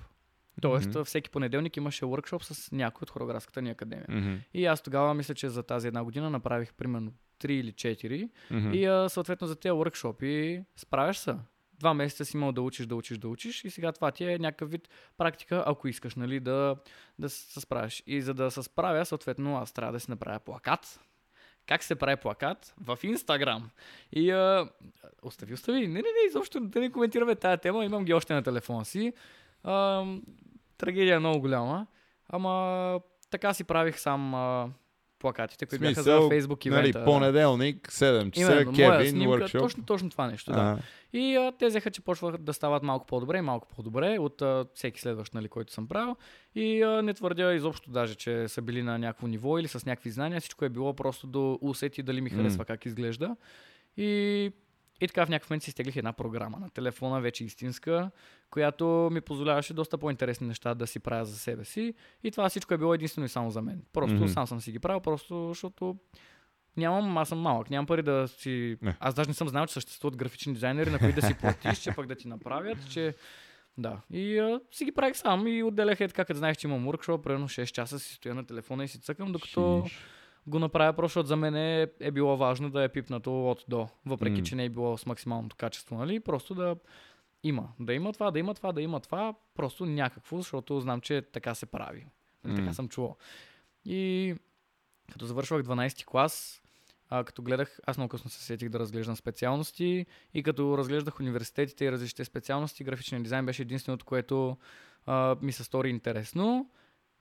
Тоест, 0.62 0.90
Мгм. 0.90 1.04
всеки 1.04 1.30
понеделник 1.30 1.78
имаше 1.78 2.06
workshop 2.06 2.44
с 2.44 2.72
някой 2.72 3.00
от 3.04 3.10
хореографската 3.10 3.62
ни 3.62 3.70
академия. 3.70 4.06
Мгм. 4.10 4.36
И 4.54 4.66
аз 4.66 4.82
тогава 4.82 5.14
мисля, 5.14 5.36
че 5.36 5.50
за 5.50 5.64
тази 5.64 5.88
една 5.88 6.04
година 6.04 6.30
направих 6.30 6.74
примерно 6.74 7.14
3 7.44 7.52
или 7.52 7.72
4 7.72 8.30
Мгм. 8.52 8.74
и 8.74 8.86
а, 8.86 9.10
съответно 9.10 9.48
за 9.48 9.56
тези 9.56 9.72
workshop 9.72 10.64
справяш 10.76 11.18
се. 11.18 11.36
Два 11.80 11.94
месеца 11.94 12.26
си 12.26 12.38
имал 12.38 12.52
да 12.52 12.62
учиш, 12.62 12.86
да 12.86 12.96
учиш, 12.96 13.18
да 13.18 13.28
учиш 13.28 13.64
и 13.64 13.70
сега 13.70 13.92
това 13.92 14.12
ти 14.12 14.26
е 14.26 14.40
някакъв 14.40 14.72
вид 14.72 14.90
практика, 15.18 15.64
ако 15.68 15.88
искаш, 15.88 16.16
нали, 16.16 16.40
да, 16.40 16.76
да 17.20 17.30
се 17.30 17.62
справиш. 17.62 18.04
И 18.08 18.22
за 18.22 18.34
да 18.34 18.52
се 18.52 18.64
справя, 18.64 19.06
съответно, 19.06 19.58
аз 19.58 19.72
трябва 19.72 19.94
да 19.94 20.00
си 20.00 20.12
направя 20.12 20.40
плакат. 20.40 21.00
Как 21.66 21.84
се 21.84 21.96
прави 21.96 22.16
плакат? 22.16 22.74
В 22.82 23.00
Инстаграм. 23.04 23.70
И 24.12 24.32
а, 24.32 24.70
остави, 25.24 25.54
остави. 25.54 25.80
Не, 25.80 25.88
не, 25.88 26.02
не, 26.02 26.28
изобщо 26.28 26.60
да 26.60 26.80
не 26.80 26.92
коментираме 26.92 27.36
тая 27.36 27.58
тема. 27.58 27.86
Имам 27.86 28.06
ги 28.06 28.14
още 28.14 28.34
на 28.34 28.44
телефона 28.44 28.86
си. 28.86 29.14
А, 29.64 30.06
трагедия 30.78 31.16
е 31.16 31.20
много 31.20 31.40
голяма. 31.40 31.88
Ама 32.30 33.00
така 33.30 33.54
си 33.54 33.64
правих 33.64 34.00
сам 34.00 34.36
а, 34.36 34.70
плакатите, 35.24 35.66
които 35.66 35.82
бяха 35.82 36.04
за 36.04 36.12
Facebook 36.12 36.70
Нали, 36.70 36.80
ивента. 36.80 37.06
понеделник, 37.06 37.88
7 37.90 38.32
часа, 38.32 38.52
Именно, 38.54 38.74
Кевин, 38.74 39.10
снимка, 39.10 39.38
workshop. 39.38 39.60
точно, 39.60 39.84
точно 39.86 40.10
това 40.10 40.28
нещо, 40.28 40.52
да. 40.52 40.78
И 41.14 41.36
а, 41.36 41.52
те 41.52 41.68
взеха, 41.68 41.92
че 41.92 42.02
почваха 42.02 42.38
да 42.38 42.54
стават 42.54 42.84
малко 42.84 43.06
по-добре 43.06 43.38
и 43.38 43.42
малко 43.42 43.68
по-добре 43.68 44.18
от 44.20 44.42
а, 44.42 44.66
всеки 44.74 45.02
следващ, 45.02 45.34
нали, 45.34 45.48
който 45.48 45.74
съм 45.74 45.88
правил. 45.88 46.16
И 46.56 46.82
а, 46.82 47.02
не 47.02 47.14
твърдя 47.14 47.54
изобщо 47.54 47.92
даже, 47.92 48.16
че 48.16 48.48
са 48.48 48.62
били 48.62 48.84
на 48.84 49.00
някакво 49.00 49.28
ниво 49.28 49.60
или 49.60 49.68
с 49.68 49.86
някакви 49.86 50.10
знания. 50.10 50.42
Всичко 50.42 50.66
е 50.66 50.70
било 50.70 50.94
просто 50.94 51.28
да 51.28 51.40
усети 51.62 52.04
дали 52.04 52.22
ми 52.22 52.30
харесва 52.30 52.60
М. 52.60 52.66
как 52.66 52.86
изглежда. 52.86 53.36
И, 53.98 54.52
и 55.02 55.08
така 55.08 55.26
в 55.26 55.30
някакъв 55.30 55.50
момент 55.50 55.64
си 55.64 55.70
изтеглих 55.70 55.96
една 55.96 56.14
програма 56.14 56.60
на 56.60 56.70
телефона, 56.70 57.22
вече 57.22 57.46
истинска, 57.46 58.12
която 58.50 59.10
ми 59.12 59.22
позволяваше 59.22 59.74
доста 59.74 59.98
по-интересни 59.98 60.48
неща 60.48 60.74
да 60.74 60.88
си 60.88 61.00
правя 61.00 61.26
за 61.26 61.40
себе 61.40 61.66
си. 61.66 61.94
И 62.24 62.32
това 62.32 62.50
всичко 62.50 62.74
е 62.74 62.78
било 62.78 62.94
единствено 62.94 63.26
и 63.26 63.30
само 63.30 63.52
за 63.52 63.62
мен. 63.62 63.84
Просто 63.94 64.16
Мгм. 64.16 64.28
сам 64.28 64.48
съм 64.48 64.62
си 64.62 64.72
ги 64.72 64.80
правил, 64.80 65.00
просто 65.00 65.48
защото 65.48 65.98
Нямам, 66.78 67.18
аз 67.18 67.30
съм 67.30 67.40
малък, 67.40 67.70
нямам 67.70 67.86
пари 67.86 68.02
да 68.02 68.28
си... 68.28 68.78
Не. 68.82 68.96
Аз 69.00 69.14
даже 69.14 69.30
не 69.30 69.34
съм 69.34 69.50
знал, 69.50 69.66
че 69.66 69.74
съществуват 69.74 70.18
графични 70.18 70.54
дизайнери, 70.54 70.90
на 70.90 71.00
които 71.00 71.22
да 71.22 71.28
си 71.28 71.34
платиш, 71.42 71.80
че 71.80 71.92
пък 71.92 72.08
да 72.08 72.16
ти 72.16 72.28
направят, 72.28 72.78
че... 72.92 73.16
Да. 73.78 74.02
И 74.12 74.40
а, 74.40 74.60
си 74.72 74.86
ги 74.86 74.92
правих 74.92 75.18
сам 75.18 75.48
и 75.48 75.64
отделях 75.64 76.00
е 76.00 76.08
така, 76.08 76.26
като 76.26 76.38
знаех, 76.38 76.58
че 76.58 76.68
имам 76.68 76.86
workshop, 76.88 77.22
примерно 77.22 77.50
6 77.50 77.66
часа 77.72 78.00
си 78.00 78.14
стоя 78.14 78.36
на 78.36 78.46
телефона 78.46 78.84
и 78.84 78.88
си 78.88 79.02
цъкам, 79.02 79.32
докато 79.32 79.84
шиш. 79.86 80.00
Го 80.48 80.60
направя 80.60 80.94
просто, 80.94 81.08
защото 81.08 81.28
за 81.28 81.36
мен 81.36 81.56
е, 81.56 81.88
е 82.00 82.12
било 82.12 82.38
важно 82.38 82.70
да 82.70 82.84
е 82.84 82.90
пипнато 82.90 83.50
от 83.50 83.66
до, 83.68 83.88
въпреки 84.06 84.42
М. 84.42 84.44
че 84.44 84.56
не 84.56 84.66
е 84.66 84.70
било 84.70 84.98
с 84.98 85.06
максималното 85.06 85.56
качество, 85.56 85.98
нали? 85.98 86.20
Просто 86.20 86.56
да 86.56 86.76
има. 87.44 87.70
Да 87.80 87.94
има 87.94 88.14
това, 88.14 88.32
да 88.32 88.40
има 88.40 88.54
това, 88.54 88.72
да 88.72 88.82
има 88.82 89.00
това, 89.00 89.34
просто 89.56 89.86
някакво, 89.86 90.38
защото 90.38 90.80
знам, 90.80 91.02
че 91.02 91.22
така 91.22 91.56
се 91.56 91.66
прави. 91.66 92.08
Нали, 92.44 92.56
така 92.56 92.74
съм 92.74 92.90
чувал. 92.90 93.18
И 93.86 94.36
като 95.12 95.26
завършвах 95.26 95.64
12 95.64 96.06
клас, 96.06 96.64
а, 97.10 97.24
като 97.24 97.42
гледах, 97.42 97.80
аз 97.86 97.98
много 97.98 98.10
късно 98.10 98.30
се 98.30 98.44
сетих 98.44 98.70
да 98.70 98.80
разглеждам 98.80 99.16
специалности 99.16 100.06
и 100.34 100.44
като 100.44 100.78
разглеждах 100.78 101.20
университетите 101.20 101.86
и 101.86 101.92
различните 101.92 102.26
специалности, 102.26 102.84
графичен 102.84 103.24
дизайн 103.24 103.46
беше 103.46 103.62
единственото, 103.62 104.06
което 104.06 104.58
а, 105.06 105.36
ми 105.42 105.52
се 105.52 105.64
стори 105.64 105.90
интересно. 105.90 106.70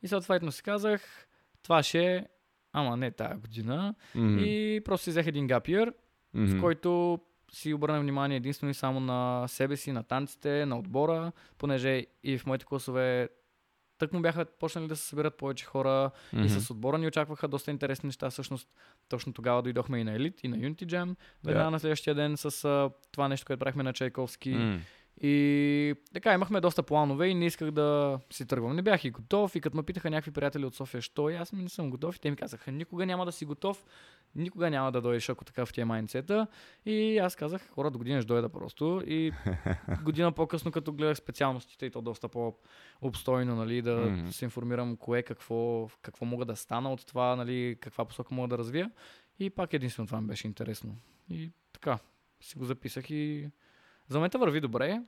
И 0.03 0.09
съответно 0.09 0.53
си 0.53 0.62
казах, 0.62 1.29
това 1.62 1.83
ще 1.83 2.14
е, 2.14 2.27
ама 2.73 2.97
не 2.97 3.11
тая 3.11 3.37
година. 3.37 3.95
Мгм. 4.14 4.39
И 4.39 4.81
просто 4.85 5.05
си 5.05 5.11
взех 5.11 5.27
един 5.27 5.47
гапиер, 5.47 5.93
Мгм. 6.35 6.47
в 6.47 6.61
който 6.61 7.20
си 7.53 7.75
обърна 7.75 8.01
внимание 8.01 8.37
единствено 8.37 8.70
и 8.70 8.75
само 8.75 9.01
на 9.01 9.49
себе 9.49 9.77
си, 9.77 9.93
на 9.93 10.03
танците, 10.03 10.66
на 10.66 10.79
отбора, 10.79 11.33
понеже 11.59 12.07
и 12.25 12.39
в 12.39 12.47
моите 12.47 12.64
класове 12.64 13.29
тък 13.99 14.12
му 14.12 14.20
бяха 14.20 14.45
почнали 14.45 14.89
да 14.89 14.97
се 14.97 15.05
събират 15.05 15.37
повече 15.37 15.64
хора 15.64 16.11
и 16.33 16.37
Мгм. 16.37 16.49
с 16.49 16.70
отбора 16.70 16.99
ни 16.99 17.07
очакваха 17.07 17.49
доста 17.49 17.70
интересни 17.70 18.07
неща. 18.07 18.31
Всъщност, 18.31 18.68
точно 19.09 19.33
тогава 19.33 19.62
дойдохме 19.62 19.99
и 19.99 20.05
на 20.05 20.12
Елит, 20.12 20.45
и 20.45 20.49
на 20.49 20.57
Unity 20.57 20.85
Jam. 20.85 21.14
Веднага 21.45 21.64
Да. 21.64 21.70
на 21.70 21.81
следващия 21.81 22.14
ден 22.14 22.37
с 22.37 22.64
а, 22.64 22.91
това 23.12 23.29
нещо, 23.29 23.47
което 23.47 23.61
правихме 23.61 23.83
на 23.83 23.93
Чайковски. 23.93 24.51
М. 24.51 24.81
И 25.20 25.94
така, 26.14 26.32
имахме 26.34 26.60
доста 26.60 26.82
планове 26.82 27.26
и 27.26 27.34
не 27.34 27.46
исках 27.46 27.70
да 27.70 28.18
си 28.30 28.46
тръгвам. 28.46 28.76
Не 28.76 28.82
бях 28.82 29.04
и 29.04 29.10
готов 29.10 29.56
и 29.56 29.60
като 29.60 29.76
ме 29.76 29.82
питаха 29.82 30.10
някакви 30.10 30.30
приятели 30.30 30.64
от 30.64 30.74
София, 30.74 31.00
що 31.00 31.30
и 31.30 31.34
аз 31.34 31.52
ми 31.52 31.62
не 31.62 31.68
съм 31.68 31.90
готов 31.90 32.16
и 32.16 32.20
те 32.20 32.30
ми 32.30 32.36
казаха, 32.36 32.72
никога 32.72 33.06
няма 33.06 33.24
да 33.24 33.32
си 33.32 33.44
готов, 33.44 33.84
никога 34.34 34.70
няма 34.70 34.92
да 34.92 35.00
дойдеш, 35.00 35.28
ако 35.28 35.44
така 35.44 35.66
в 35.66 35.72
тия 35.72 35.86
майнцета. 35.86 36.46
И 36.86 37.18
аз 37.18 37.36
казах, 37.36 37.68
хора, 37.70 37.90
до 37.90 37.98
година 37.98 38.20
ще 38.20 38.26
дойда 38.26 38.48
просто. 38.48 39.02
И 39.06 39.32
година 40.02 40.32
по-късно, 40.32 40.72
като 40.72 40.92
гледах 40.92 41.16
специалностите 41.16 41.86
и 41.86 41.90
то 41.90 42.02
доста 42.02 42.28
по-обстойно, 42.28 43.56
нали, 43.56 43.82
да 43.82 43.96
Мгм. 43.96 44.30
се 44.30 44.44
информирам 44.44 44.96
кое, 44.96 45.22
какво, 45.22 45.88
какво 46.02 46.24
мога 46.24 46.44
да 46.44 46.56
стана 46.56 46.92
от 46.92 47.06
това, 47.06 47.36
нали, 47.36 47.76
каква 47.80 48.04
посока 48.04 48.34
мога 48.34 48.48
да 48.48 48.58
развия. 48.58 48.90
И 49.38 49.50
пак 49.50 49.72
единствено 49.72 50.06
това 50.06 50.20
ми 50.20 50.26
беше 50.26 50.46
интересно. 50.46 50.96
И 51.30 51.50
така, 51.72 51.98
си 52.40 52.58
го 52.58 52.64
записах 52.64 53.10
и 53.10 53.50
за 54.09 54.18
момента 54.18 54.38
върви 54.38 54.61
добре. 54.61 55.03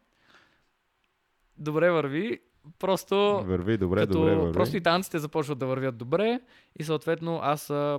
Добре 1.56 1.90
върви. 1.90 2.40
Просто 2.78 3.42
Върви, 3.44 3.76
добре, 3.78 4.00
като 4.00 4.12
добре, 4.12 4.34
върви. 4.36 4.52
просто 4.52 4.76
и 4.76 4.80
танците 4.80 5.18
започват 5.18 5.58
да 5.58 5.66
вървят 5.66 5.96
добре 5.96 6.40
и 6.78 6.84
съответно 6.84 7.40
аз 7.42 7.70
а, 7.70 7.98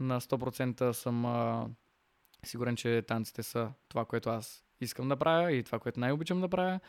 на 0.00 0.20
100% 0.20 0.92
съм 0.92 1.26
а, 1.26 1.66
сигурен, 2.44 2.76
че 2.76 3.02
танците 3.02 3.42
са 3.42 3.70
това, 3.88 4.04
което 4.04 4.30
аз 4.30 4.64
искам 4.80 5.08
да 5.08 5.16
правя 5.16 5.52
и 5.52 5.62
това, 5.62 5.78
което 5.78 6.00
най-обичам 6.00 6.40
да 6.40 6.48
правя. 6.48 6.80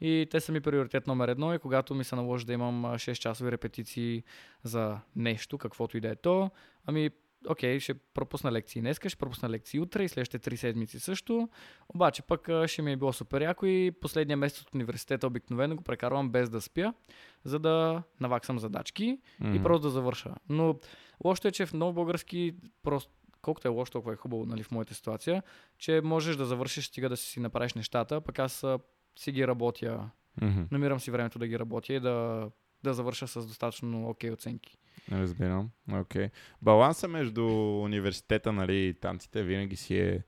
И 0.00 0.26
те 0.30 0.40
са 0.40 0.52
ми 0.52 0.60
приоритет 0.60 1.06
номер 1.06 1.28
едно 1.28 1.54
и 1.54 1.58
когато 1.58 1.94
ми 1.94 2.04
се 2.04 2.16
наложи 2.16 2.46
да 2.46 2.52
имам 2.52 2.84
а, 2.84 2.94
6 2.94 3.14
часови 3.14 3.52
репетиции 3.52 4.22
за 4.62 4.98
нещо, 5.16 5.58
каквото 5.58 5.96
и 5.96 6.00
да 6.00 6.08
е 6.08 6.16
то, 6.16 6.50
ами 6.86 7.10
окей, 7.48 7.80
ще 7.80 7.94
пропусна 7.94 8.52
лекции 8.52 8.80
днес, 8.80 9.00
ще 9.06 9.16
пропусна 9.16 9.48
лекции 9.50 9.80
утре 9.80 10.04
и 10.04 10.08
следващите 10.08 10.50
3 10.50 10.56
седмици 10.56 11.00
също. 11.00 11.48
Обаче 11.88 12.22
пък 12.22 12.48
ще 12.66 12.82
ми 12.82 12.92
е 12.92 12.96
било 12.96 13.12
супер 13.12 13.40
яко 13.42 13.66
и 13.66 13.90
последния 14.00 14.36
месец 14.36 14.60
от 14.60 14.74
университета 14.74 15.26
обикновено 15.26 15.76
го 15.76 15.82
прекарвам 15.82 16.30
без 16.30 16.50
да 16.50 16.60
спя, 16.60 16.94
за 17.44 17.58
да 17.58 18.02
наваксам 18.20 18.58
задачки 18.58 19.04
и 19.04 19.44
Мгм. 19.44 19.62
просто 19.62 19.82
да 19.82 19.90
завърша. 19.90 20.34
Но 20.48 20.78
лошото 21.24 21.48
е, 21.48 21.52
че 21.52 21.66
в 21.66 21.72
много 21.72 21.92
български 21.92 22.54
просто 22.82 23.10
колкото 23.42 23.68
е 23.68 23.70
лошо, 23.70 23.92
толкова 23.92 24.12
е 24.12 24.16
хубаво 24.16 24.46
нали, 24.46 24.62
в 24.62 24.70
моята 24.70 24.94
ситуация, 24.94 25.42
че 25.78 26.00
можеш 26.04 26.36
да 26.36 26.44
завършиш, 26.44 26.86
стига 26.86 27.08
да 27.08 27.16
си 27.16 27.40
направиш 27.40 27.74
нещата, 27.74 28.20
пък 28.20 28.38
аз 28.38 28.64
си 29.16 29.32
ги 29.32 29.46
работя, 29.46 30.10
Мгм. 30.42 30.62
намирам 30.70 31.00
си 31.00 31.10
времето 31.10 31.38
да 31.38 31.46
ги 31.46 31.58
работя 31.58 31.92
и 31.92 32.00
да, 32.00 32.48
да 32.84 32.94
завърша 32.94 33.28
с 33.28 33.46
достатъчно 33.46 34.08
окей 34.08 34.30
оценки. 34.30 34.76
Разбирам. 35.12 35.70
Окей. 35.92 36.28
Баланса 36.62 37.08
между 37.08 37.46
университета 37.82 38.52
нали, 38.52 38.76
и 38.76 38.94
танците 38.94 39.42
винаги 39.42 39.76
си 39.76 39.98
е 39.98 40.22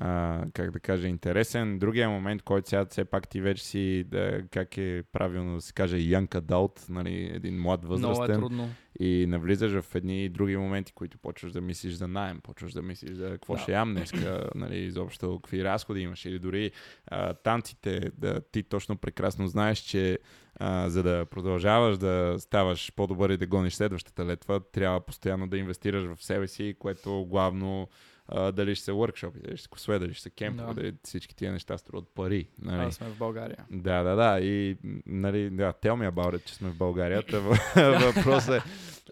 а, 0.00 0.44
как 0.52 0.70
да 0.70 0.80
кажа, 0.80 1.08
интересен. 1.08 1.78
Другия 1.78 2.10
момент, 2.10 2.42
който 2.42 2.68
сега 2.68 2.84
все 2.84 3.04
пак 3.04 3.28
ти 3.28 3.40
вече 3.40 3.64
си, 3.64 4.04
да, 4.06 4.42
как 4.50 4.78
е 4.78 5.02
правилно 5.12 5.54
да 5.54 5.60
се 5.60 5.72
каже, 5.72 5.96
young 5.96 6.28
adult, 6.28 6.88
нали, 6.88 7.30
един 7.34 7.60
млад 7.60 7.82
Много 7.82 7.96
е 7.96 8.06
възрастен 8.06 8.40
трудно. 8.40 8.70
И 9.00 9.26
навлизаш 9.28 9.80
в 9.80 9.94
едни 9.94 10.28
други 10.28 10.56
моменти, 10.56 10.92
които 10.92 11.18
почваш 11.18 11.52
да 11.52 11.60
мислиш 11.60 11.92
за 11.92 12.08
найем, 12.08 12.40
почваш 12.40 12.72
да 12.72 12.82
мислиш 12.82 13.12
за 13.12 13.30
какво 13.30 13.54
Да. 13.54 13.60
ще 13.60 13.72
ям 13.72 13.94
днеска, 13.94 14.50
нали, 14.54 14.78
изобщо 14.78 15.40
какви 15.42 15.64
разходи 15.64 16.00
имаш 16.00 16.24
или 16.24 16.38
дори 16.38 16.70
а, 17.06 17.34
танците, 17.34 18.10
да 18.18 18.40
ти 18.52 18.62
точно 18.62 18.96
прекрасно 18.96 19.48
знаеш, 19.48 19.78
че 19.78 20.18
а, 20.54 20.88
за 20.88 21.02
да 21.02 21.26
продължаваш 21.26 21.98
да 21.98 22.36
ставаш 22.38 22.92
по-добър 22.96 23.30
и 23.30 23.36
да 23.36 23.46
гониш 23.46 23.74
следващата 23.74 24.26
летва, 24.26 24.60
трябва 24.72 25.00
постоянно 25.00 25.48
да 25.48 25.58
инвестираш 25.58 26.14
в 26.14 26.24
себе 26.24 26.48
си, 26.48 26.74
което 26.78 27.26
главно 27.28 27.88
а, 28.28 28.52
дали 28.52 28.74
ще 28.74 28.84
са 28.84 28.92
workshop, 28.92 29.32
дали 29.36 29.56
ще 29.56 29.62
са 29.62 29.68
косове, 29.68 29.98
дали 29.98 30.14
ще 30.14 30.22
са 30.22 30.30
кемпове, 30.30 30.66
Да. 30.66 30.74
дали 30.74 30.94
всички 31.04 31.36
тия 31.36 31.52
неща 31.52 31.78
струват 31.78 32.08
пари. 32.14 32.48
Нали? 32.62 32.82
Аз 32.82 32.94
сме 32.94 33.06
в 33.08 33.18
България. 33.18 33.64
Да, 33.70 34.02
да, 34.02 34.16
да. 34.16 34.40
И, 34.40 34.76
нали, 35.06 35.50
да, 35.50 35.72
tell 35.72 35.92
me 35.92 36.10
about 36.10 36.36
it, 36.36 36.44
че 36.44 36.54
сме 36.54 36.70
в 36.70 36.76
България. 36.76 37.22
Въпросът 37.76 38.54
е, 38.56 38.62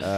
а, 0.00 0.08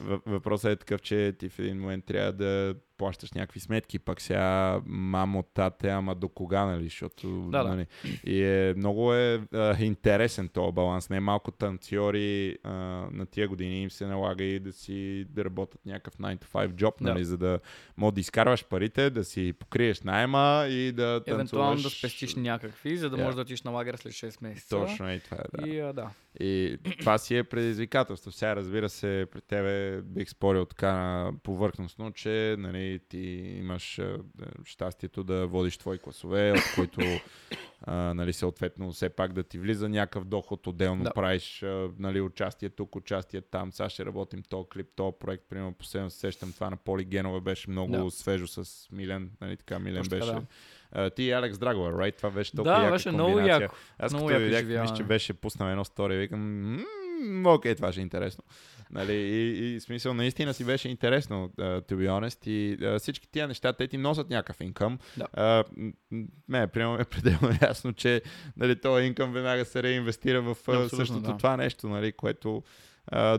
въ- 0.00 0.22
въпросът 0.26 0.72
е 0.72 0.76
такъв, 0.76 1.02
че 1.02 1.34
ти 1.38 1.48
в 1.48 1.58
един 1.58 1.80
момент 1.80 2.04
трябва 2.04 2.32
да 2.32 2.74
плащаш 3.02 3.32
някакви 3.32 3.60
сметки, 3.60 3.98
пък 3.98 4.20
сега 4.20 4.80
мамо, 4.86 5.42
тате, 5.42 5.88
ама 5.88 6.14
до 6.14 6.28
кога, 6.28 6.64
нали, 6.64 6.84
защото, 6.84 7.28
Да, 7.28 7.62
да. 7.62 7.68
нали, 7.68 7.86
и 8.24 8.42
е, 8.42 8.74
много 8.76 9.14
е 9.14 9.40
а, 9.52 9.76
интересен 9.80 10.48
този 10.48 10.72
баланс. 10.72 11.10
Не 11.10 11.20
малко 11.20 11.50
танцори 11.50 12.56
а, 12.64 12.70
на 13.12 13.26
тия 13.26 13.48
години 13.48 13.82
им 13.82 13.90
се 13.90 14.06
налага 14.06 14.44
и 14.44 14.60
да 14.60 14.72
си 14.72 15.24
да 15.30 15.44
работят 15.44 15.80
някакъв 15.86 16.14
9 16.14 16.38
to 16.38 16.46
5 16.46 16.68
job, 16.68 16.92
Да. 17.00 17.12
нали, 17.12 17.24
за 17.24 17.38
да 17.38 17.58
мога 17.96 18.12
да 18.12 18.20
изкарваш 18.20 18.64
парите, 18.64 19.10
да 19.10 19.24
си 19.24 19.52
покриеш 19.52 20.00
найема 20.00 20.66
и 20.68 20.92
да 20.92 21.02
танцуваш. 21.14 21.34
Евентуално 21.34 21.82
да 21.82 21.90
спестиш 21.90 22.34
някакви, 22.34 22.96
за 22.96 23.10
да 23.10 23.16
Yeah. 23.16 23.22
можеш 23.22 23.34
да 23.34 23.40
отиш 23.42 23.62
на 23.62 23.70
лагер 23.70 23.94
след 23.96 24.12
6 24.12 24.42
месеца. 24.42 24.68
Точно 24.68 25.12
и 25.12 25.20
това 25.20 25.36
е, 25.36 25.62
да. 25.62 25.68
И 25.68 25.80
а, 25.80 25.92
да. 25.92 26.10
И 26.40 26.78
това 26.98 27.18
си 27.18 27.36
е 27.36 27.44
предизвикателство. 27.44 28.32
Сега, 28.32 28.56
разбира 28.56 28.88
се, 28.88 29.26
при 29.30 29.40
тебе 29.40 30.02
бих 30.02 30.28
спорил 30.28 30.64
така 30.64 30.92
на 30.92 31.32
повърхностно, 31.42 32.12
че 32.12 32.56
нали, 32.58 33.00
ти 33.08 33.18
имаш 33.58 34.00
щастието 34.64 35.24
да 35.24 35.46
водиш 35.46 35.78
твои 35.78 35.98
класове, 35.98 36.52
от 36.52 36.74
които 36.74 37.00
а, 37.82 38.14
нали, 38.14 38.32
съответно 38.32 38.92
все 38.92 39.08
пак 39.08 39.32
да 39.32 39.42
ти 39.42 39.58
влиза 39.58 39.88
някакъв 39.88 40.24
доход, 40.24 40.66
отделно 40.66 41.04
Да. 41.04 41.12
правиш 41.12 41.64
нали, 41.98 42.20
участие 42.20 42.68
тук, 42.68 42.96
участие 42.96 43.40
там. 43.40 43.72
Сега 43.72 43.88
ще 43.88 44.04
работим 44.04 44.42
то 44.48 44.64
клип, 44.72 44.86
то 44.96 45.12
проект, 45.12 45.44
примерно 45.48 45.72
последно 45.72 46.10
се 46.10 46.18
сещам 46.18 46.52
това 46.52 46.70
на 46.70 46.76
Полигенова 46.76 47.40
беше 47.40 47.70
много 47.70 47.92
Да. 47.92 48.10
свежо 48.10 48.46
с 48.46 48.88
Милен, 48.92 49.30
нали 49.40 49.56
така, 49.56 49.78
Милен 49.78 50.02
Точно 50.02 50.18
беше. 50.18 50.30
А, 50.30 50.42
ти 51.16 51.22
и 51.22 51.32
Алекс 51.32 51.58
Драгова, 51.58 51.92
right? 51.92 52.16
Това 52.16 52.30
беше 52.30 52.56
толкова 52.56 52.76
Да, 52.76 52.82
яка 52.82 52.92
беше 52.92 53.10
много 53.10 53.32
комбинация. 53.32 53.62
яко. 53.62 53.74
Аз 53.98 54.12
Много 54.12 54.28
като 54.28 54.40
яко 54.40 54.44
видях, 54.44 54.82
мисля, 54.82 54.96
че 54.96 55.02
беше 55.02 55.32
пуснал 55.32 55.70
едно 55.70 55.84
стори, 55.84 56.18
викам, 56.18 56.72
«М, 57.22 57.54
окей, 57.54 57.74
това 57.74 57.92
ще 57.92 58.00
е 58.00 58.02
интересно. 58.02 58.44
Нали, 58.90 59.12
и, 59.12 59.74
и 59.74 59.80
смисъл, 59.80 60.14
наистина 60.14 60.54
си 60.54 60.64
беше 60.64 60.88
интересно, 60.88 61.50
uh, 61.58 61.90
to 61.90 61.94
be 61.94 62.08
honest. 62.08 62.48
И 62.48 62.78
uh, 62.78 62.98
всички 62.98 63.28
тия 63.28 63.48
неща, 63.48 63.72
те 63.72 63.86
ти 63.86 63.98
носят 63.98 64.30
някакъв 64.30 64.60
инкъм. 64.60 64.98
Да. 65.16 65.26
Uh, 65.38 65.92
ме, 66.48 66.66
примерно 66.66 66.94
е 67.00 67.04
пределно 67.04 67.56
ясно, 67.62 67.92
че 67.92 68.22
нали, 68.56 68.80
този 68.80 69.04
инкъм 69.04 69.32
веднага 69.32 69.64
се 69.64 69.82
реинвестира 69.82 70.42
в 70.42 70.54
uh, 70.54 70.96
същото 70.96 71.20
да. 71.20 71.36
това 71.36 71.56
нещо, 71.56 71.88
нали, 71.88 72.12
което 72.12 72.62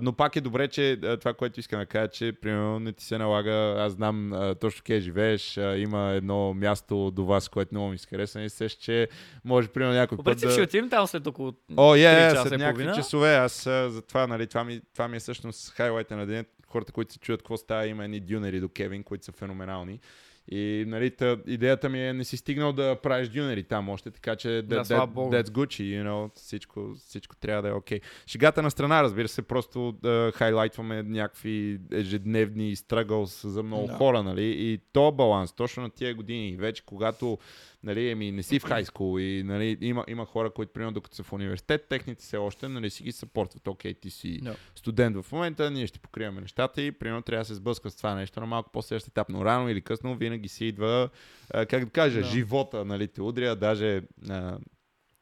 Но 0.01 0.13
пак 0.13 0.35
е 0.35 0.41
добре, 0.41 0.67
че 0.67 0.99
това, 1.19 1.33
което 1.33 1.59
искам 1.59 1.79
да 1.79 1.85
кажа, 1.85 2.07
че 2.07 2.33
примерно 2.41 2.79
не 2.79 2.93
ти 2.93 3.05
се 3.05 3.17
налага, 3.17 3.75
аз 3.79 3.93
знам 3.93 4.33
точно 4.61 4.81
къде 4.85 4.99
живееш, 4.99 5.57
има 5.57 6.11
едно 6.11 6.53
място 6.53 7.11
до 7.11 7.25
вас, 7.25 7.49
което 7.49 7.73
много 7.73 7.89
ми 7.89 7.97
се 7.97 8.07
хареса 8.07 8.41
и 8.41 8.49
се, 8.49 8.69
че 8.69 9.07
може 9.45 9.67
примерно 9.67 9.93
някой 9.93 10.17
По 10.17 10.23
път 10.23 10.39
да... 10.39 10.51
ще 10.51 10.61
отидем 10.61 10.89
там 10.89 11.07
след 11.07 11.27
около 11.27 11.53
О, 11.77 11.95
е, 11.95 11.97
три 11.97 12.05
е, 12.05 12.29
часа 12.29 12.49
след 12.49 12.59
някакви 12.59 12.83
половина. 12.83 13.03
часове. 13.03 13.35
Аз 13.35 13.63
за 13.63 14.01
това, 14.07 14.27
нали, 14.27 14.47
това 14.47 14.63
ми, 14.63 14.81
това 14.93 15.07
ми 15.07 15.17
е 15.17 15.19
всъщност 15.19 15.73
хайлайта 15.73 16.15
на 16.15 16.25
деня. 16.25 16.45
Хората, 16.67 16.91
които 16.91 17.13
се 17.13 17.19
чуят 17.19 17.41
какво 17.41 17.57
става, 17.57 17.87
има 17.87 18.03
едни 18.03 18.19
дюнери 18.19 18.59
до 18.59 18.69
Кевин, 18.69 19.03
които 19.03 19.25
са 19.25 19.31
феноменални. 19.31 19.99
И 20.47 20.85
нали, 20.87 21.11
та, 21.11 21.37
идеята 21.47 21.89
ми 21.89 22.07
е 22.07 22.13
не 22.13 22.23
си 22.23 22.37
стигнал 22.37 22.73
да 22.73 22.95
правиш 23.03 23.29
дюнери 23.29 23.63
там 23.63 23.89
още, 23.89 24.11
така 24.11 24.35
че 24.35 24.47
that, 24.47 24.63
Да, 24.63 24.83
that, 24.83 25.07
that's 25.07 25.47
Gucci, 25.47 25.83
you 25.83 26.07
know, 26.07 26.31
всичко, 26.35 26.93
всичко 27.07 27.35
трябва 27.35 27.61
да 27.61 27.69
е 27.69 27.71
окей. 27.71 27.99
Okay. 27.99 28.03
Шегата 28.27 28.61
на 28.61 28.71
страна, 28.71 29.03
разбира 29.03 29.27
се, 29.27 29.41
просто 29.41 29.91
да 29.91 30.31
хайлайтваме 30.35 31.03
някакви 31.03 31.79
ежедневни 31.91 32.75
страгълс 32.75 33.41
за 33.47 33.63
много 33.63 33.87
Да. 33.87 33.93
хора, 33.93 34.23
нали, 34.23 34.43
и 34.43 34.79
то 34.93 35.11
баланс, 35.11 35.53
точно 35.53 35.83
на 35.83 35.89
тия 35.89 36.15
години, 36.15 36.55
вече 36.55 36.85
когато 36.85 37.37
нали, 37.83 38.09
еми, 38.09 38.31
не 38.31 38.43
си 38.43 38.59
в 38.59 38.63
хайскул 38.63 39.19
и 39.19 39.43
нали, 39.43 39.77
има, 39.81 40.05
има 40.07 40.25
хора, 40.25 40.49
които 40.49 40.73
примерно 40.73 40.91
докато 40.93 41.15
са 41.15 41.23
в 41.23 41.33
университет, 41.33 41.85
техните 41.89 42.23
все 42.23 42.37
още 42.37 42.67
нали, 42.67 42.89
си 42.89 43.03
ги 43.03 43.11
съпортват. 43.11 43.67
Окей, 43.67 43.93
ти 43.93 44.09
си 44.09 44.39
Да. 44.41 44.55
студент 44.75 45.17
в 45.17 45.31
момента, 45.31 45.71
ние 45.71 45.87
ще 45.87 45.99
покриваме 45.99 46.41
нещата 46.41 46.81
и 46.81 46.91
примерно 46.91 47.21
трябва 47.21 47.41
да 47.41 47.47
се 47.47 47.55
сблъска 47.55 47.89
с 47.89 47.95
това 47.95 48.15
нещо 48.15 48.39
на 48.39 48.45
малко 48.45 48.71
по-следващ 48.71 49.07
етап. 49.07 49.29
Но 49.29 49.45
рано 49.45 49.69
или 49.69 49.81
късно 49.81 50.15
винаги 50.15 50.47
си 50.47 50.65
идва, 50.65 51.09
а, 51.53 51.65
как 51.65 51.85
да 51.85 51.91
кажа, 51.91 52.19
Да. 52.21 52.27
живота, 52.27 52.85
нали, 52.85 53.07
те 53.07 53.21
удря. 53.21 53.55
Даже 53.55 54.01
а, 54.29 54.57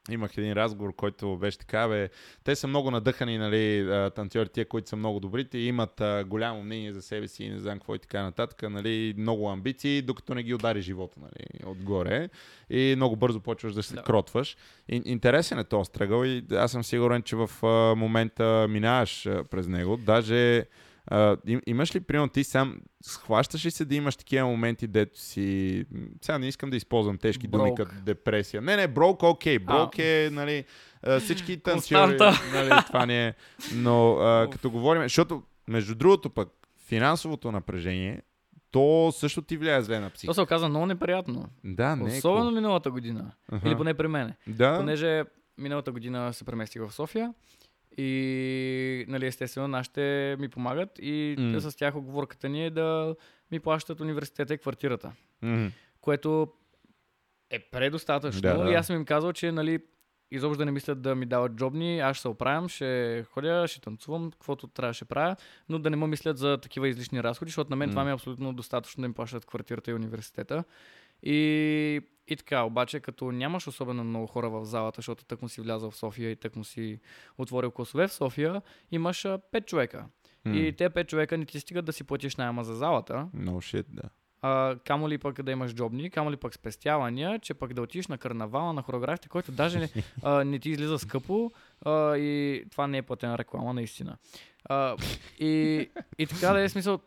имах 0.09 0.37
един 0.37 0.53
разговор, 0.53 0.95
който 0.95 1.37
беше 1.37 1.57
така, 1.57 1.87
бе, 1.87 2.09
те 2.43 2.55
са 2.55 2.67
много 2.67 2.91
надъхани, 2.91 3.37
нали, 3.37 3.89
танцори, 4.15 4.49
тия, 4.49 4.65
които 4.65 4.89
са 4.89 4.95
много 4.95 5.19
добрите, 5.19 5.57
имат 5.57 6.01
а, 6.01 6.23
голямо 6.27 6.63
мнение 6.63 6.93
за 6.93 7.01
себе 7.01 7.27
си 7.27 7.43
и 7.43 7.49
не 7.49 7.59
знам 7.59 7.79
какво 7.79 7.95
и 7.95 7.99
така 7.99 8.23
нататък, 8.23 8.69
нали, 8.69 9.13
много 9.17 9.49
амбиции, 9.49 10.01
докато 10.01 10.33
не 10.33 10.43
ги 10.43 10.53
удари 10.53 10.81
живота, 10.81 11.19
нали, 11.21 11.71
отгоре. 11.71 12.29
И 12.69 12.93
много 12.95 13.15
бързо 13.15 13.39
почваш 13.39 13.73
да 13.73 13.83
се 13.83 13.95
Да. 13.95 14.03
кротваш. 14.03 14.57
И, 14.89 15.01
интересен 15.05 15.59
е 15.59 15.63
този 15.63 15.87
стръгъл 15.87 16.25
и 16.25 16.43
аз 16.51 16.71
съм 16.71 16.83
сигурен, 16.83 17.21
че 17.21 17.35
в 17.35 17.49
а, 17.63 17.95
момента 17.95 18.67
минаваш 18.69 19.25
а, 19.25 19.43
през 19.43 19.67
него. 19.67 19.97
Даже 19.97 20.65
а, 21.07 21.37
им, 21.47 21.61
имаш 21.67 21.95
ли, 21.95 21.99
примерно, 21.99 22.29
ти 22.29 22.43
сам 22.43 22.81
схващаш 23.03 23.65
ли 23.65 23.71
се 23.71 23.85
да 23.85 23.95
имаш 23.95 24.15
такива 24.15 24.47
моменти, 24.47 24.87
дето 24.87 25.19
си... 25.19 25.85
Сега 26.21 26.37
не 26.37 26.47
искам 26.47 26.69
да 26.69 26.77
използвам 26.77 27.17
тежки 27.17 27.47
думи 27.47 27.69
Брок. 27.69 27.77
като 27.77 27.91
депресия. 28.05 28.61
Не, 28.61 28.75
не, 28.75 28.87
брок, 28.87 29.23
окей. 29.23 29.59
Брок 29.59 29.99
е, 29.99 30.29
нали, 30.31 30.65
всички 31.19 31.59
танцори, 31.59 32.17
нали, 32.53 32.71
това 32.87 33.05
не 33.05 33.27
е. 33.27 33.33
Но 33.75 34.13
а, 34.13 34.49
като 34.51 34.71
говорим, 34.71 35.01
защото 35.03 35.43
между 35.67 35.95
другото 35.95 36.29
пък 36.29 36.49
финансовото 36.87 37.51
напрежение, 37.51 38.21
то 38.71 39.11
също 39.15 39.41
ти 39.41 39.57
влияе 39.57 39.81
зле 39.81 39.99
на 39.99 40.09
То 40.09 40.13
психиката. 40.13 40.33
се 40.35 40.41
оказа 40.41 40.69
много 40.69 40.85
неприятно. 40.85 41.45
Да, 41.63 41.95
не 41.95 42.17
Особено 42.17 42.51
миналата 42.51 42.91
година. 42.91 43.31
Аха. 43.51 43.67
Или 43.67 43.75
поне 43.75 43.93
при 43.93 44.07
мене. 44.07 44.35
Да, 44.47 44.77
Понеже 44.77 45.23
миналата 45.57 45.91
година 45.91 46.33
се 46.33 46.43
преместих 46.43 46.81
в 46.81 46.93
София 46.93 47.33
и 47.97 49.05
нали, 49.07 49.25
естествено 49.25 49.67
нашите 49.67 50.35
ми 50.39 50.49
помагат 50.49 50.99
и 50.99 51.35
mm. 51.39 51.59
с 51.59 51.75
тях 51.75 51.95
оговорката 51.95 52.49
ни 52.49 52.65
е 52.65 52.69
да 52.69 53.15
ми 53.51 53.59
плащат 53.59 53.99
университета 53.99 54.53
и 54.53 54.57
квартирата. 54.57 55.11
Мгм. 55.41 55.67
Което 56.01 56.47
е 57.49 57.59
предостатъчно. 57.59 58.41
Да, 58.41 58.57
да. 58.57 58.71
И 58.71 58.73
аз 58.73 58.87
съм 58.87 58.95
им 58.95 59.05
казал, 59.05 59.33
че 59.33 59.51
нали, 59.51 59.79
изобщо 60.31 60.57
да 60.57 60.65
не 60.65 60.71
мислят 60.71 61.01
да 61.01 61.15
ми 61.15 61.25
дават 61.25 61.51
джобни, 61.51 61.99
аз 61.99 62.17
ще 62.17 62.21
се 62.21 62.27
оправям, 62.27 62.69
ще 62.69 63.23
ходя, 63.31 63.67
ще 63.67 63.81
танцувам, 63.81 64.31
каквото 64.31 64.67
трябва 64.67 64.93
ще 64.93 65.05
правя, 65.05 65.35
но 65.69 65.79
да 65.79 65.89
не 65.89 65.95
ме 65.95 66.07
мислят 66.07 66.37
за 66.37 66.57
такива 66.57 66.87
излишни 66.87 67.23
разходи, 67.23 67.49
защото 67.49 67.69
на 67.69 67.75
мен 67.75 67.89
М. 67.89 67.91
това 67.91 68.03
ми 68.03 68.09
е 68.09 68.13
абсолютно 68.13 68.53
достатъчно 68.53 69.01
да 69.01 69.07
ми 69.07 69.13
плащат 69.13 69.45
квартирата 69.45 69.91
и 69.91 69.93
университета. 69.93 70.63
И, 71.23 72.01
и 72.27 72.35
така, 72.35 72.63
обаче, 72.63 72.99
като 72.99 73.31
нямаш 73.31 73.67
особено 73.67 74.03
много 74.03 74.27
хора 74.27 74.49
в 74.49 74.65
залата, 74.65 74.97
защото 74.97 75.25
тък 75.25 75.41
му 75.41 75.49
си 75.49 75.61
влязъл 75.61 75.91
в 75.91 75.95
София 75.95 76.31
и 76.31 76.35
тък 76.35 76.55
му 76.55 76.63
си 76.63 76.99
отворил 77.37 77.71
класове 77.71 78.07
в 78.07 78.13
София, 78.13 78.61
имаш 78.91 79.25
а, 79.25 79.39
пет 79.51 79.65
човека. 79.67 80.05
М. 80.45 80.57
И 80.57 80.73
те 80.75 80.89
пет 80.89 81.07
човека 81.07 81.37
не 81.37 81.45
ти 81.45 81.59
стигат 81.59 81.85
да 81.85 81.93
си 81.93 82.03
платиш 82.03 82.35
найема 82.35 82.63
за 82.63 82.75
залата, 82.75 83.27
No 83.35 83.51
shit, 83.51 83.85
да. 83.89 84.09
а, 84.41 84.75
камо 84.85 85.09
ли 85.09 85.17
пък 85.17 85.41
да 85.41 85.51
имаш 85.51 85.73
джобни, 85.73 86.09
камо 86.09 86.31
ли 86.31 86.37
пък 86.37 86.53
спестявания, 86.53 87.39
че 87.39 87.53
пък 87.53 87.73
да 87.73 87.81
отидеш 87.81 88.07
на 88.07 88.17
карнавала, 88.17 88.73
на 88.73 88.81
хореографите, 88.81 89.29
който 89.29 89.51
даже 89.51 89.79
не, 89.79 89.89
а, 90.23 90.43
не 90.43 90.59
ти 90.59 90.69
излиза 90.69 90.99
скъпо 90.99 91.51
а, 91.85 92.17
и 92.17 92.63
това 92.71 92.87
не 92.87 92.97
е 92.97 93.01
платена 93.01 93.37
реклама, 93.37 93.73
наистина. 93.73 94.17
А, 94.65 94.95
и, 95.39 95.89
и 96.17 96.27
така 96.27 96.53
да 96.53 96.61
е 96.61 96.69
смисъл, 96.69 96.99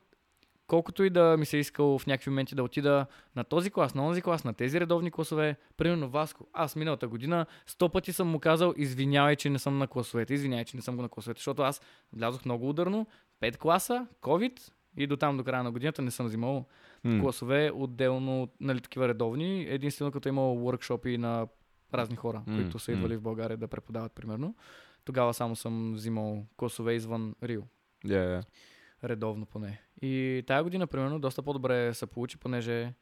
колкото 0.66 1.04
и 1.04 1.10
да 1.10 1.36
ми 1.36 1.46
се 1.46 1.56
е 1.56 1.60
искал 1.60 1.98
в 1.98 2.06
някакви 2.06 2.30
моменти 2.30 2.54
да 2.54 2.62
отида 2.62 3.06
на 3.36 3.44
този 3.44 3.70
клас, 3.70 3.94
на 3.94 4.08
този 4.08 4.22
клас, 4.22 4.44
на 4.44 4.54
тези 4.54 4.80
редовни 4.80 5.10
класове, 5.10 5.56
примерно 5.76 6.08
Васко, 6.08 6.46
аз 6.52 6.76
миналата 6.76 7.08
година 7.08 7.46
сто 7.66 7.88
пъти 7.88 8.12
съм 8.12 8.28
му 8.28 8.40
казал, 8.40 8.74
извинявай, 8.76 9.36
че 9.36 9.50
не 9.50 9.58
съм 9.58 9.78
на 9.78 9.86
класовете, 9.86 10.34
извинявай, 10.34 10.64
че 10.64 10.76
не 10.76 10.82
съм 10.82 10.96
го 10.96 11.02
на 11.02 11.08
класовете, 11.08 11.38
защото 11.38 11.62
аз 11.62 11.80
влязох 12.12 12.44
много 12.44 12.68
ударно, 12.68 13.06
5 13.42 13.56
класа, 13.56 14.06
COVID 14.22 14.72
и 14.96 15.06
до 15.06 15.16
там 15.16 15.36
до 15.36 15.44
края 15.44 15.62
на 15.62 15.70
годината 15.72 16.02
не 16.02 16.10
съм 16.10 16.26
взимал 16.26 16.66
М. 17.04 17.20
класове, 17.22 17.70
отделно, 17.74 18.48
нали, 18.60 18.80
такива 18.80 19.08
редовни, 19.08 19.62
единствено 19.68 20.12
като 20.12 20.28
е 20.28 20.30
имало 20.30 20.72
workshopи 20.72 21.16
на 21.16 21.46
разни 21.94 22.16
хора, 22.16 22.42
М, 22.46 22.56
които 22.56 22.78
са 22.78 22.92
идвали 22.92 23.16
в 23.16 23.22
България 23.22 23.56
да 23.56 23.68
преподават, 23.68 24.12
примерно. 24.12 24.54
Тогава 25.04 25.34
само 25.34 25.56
съм 25.56 25.92
взимал 25.94 26.46
класове 26.56 26.92
извън 26.94 27.34
Рио, 27.42 27.62
Yeah, 28.06 28.40
yeah. 28.40 28.44
редовно 29.04 29.46
поне. 29.46 29.80
И 30.04 30.42
тая 30.46 30.62
година, 30.62 30.86
примерно, 30.86 31.18
доста 31.18 31.42
по-добре 31.42 31.94
се 31.94 32.06
получи, 32.06 32.36
понеже 32.36 32.92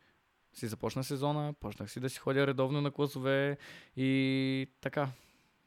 си 0.53 0.67
започна 0.67 1.05
сезона, 1.05 1.55
почнах 1.61 1.91
си 1.91 2.01
да 2.01 2.11
си 2.11 2.19
ходя 2.19 2.47
редовно 2.47 2.81
на 2.81 2.91
класове 2.91 3.57
и 3.97 4.71
така. 4.81 5.09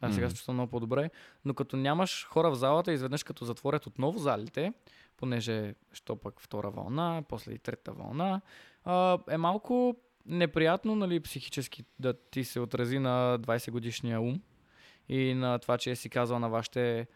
Аз 0.01 0.13
сега 0.13 0.25
Мгм. 0.25 0.31
се 0.31 0.35
чувствам 0.35 0.55
много 0.55 0.71
по-добре. 0.71 1.09
Но 1.45 1.53
като 1.53 1.77
нямаш 1.77 2.27
хора 2.29 2.51
в 2.51 2.55
залата, 2.55 2.93
изведнъж 2.93 3.23
като 3.23 3.45
затворят 3.45 3.87
отново 3.87 4.19
залите, 4.19 4.73
понеже 5.17 5.75
що 5.93 6.15
пък 6.15 6.41
втора 6.41 6.69
вълна, 6.69 7.23
после 7.29 7.53
и 7.53 7.59
трета 7.59 7.91
вълна, 7.91 8.41
е 9.29 9.37
малко 9.37 9.95
неприятно, 10.25 10.95
нали, 10.95 11.19
психически 11.19 11.83
да 11.99 12.13
ти 12.13 12.43
се 12.43 12.59
отрази 12.59 12.99
на 12.99 13.39
20 13.39 13.71
годишния 13.71 14.21
ум 14.21 14.41
и 15.09 15.33
на 15.33 15.59
това, 15.59 15.77
че 15.77 15.95
си 15.95 16.09
казал 16.09 16.39
на 16.39 16.49
вашите 16.49 17.07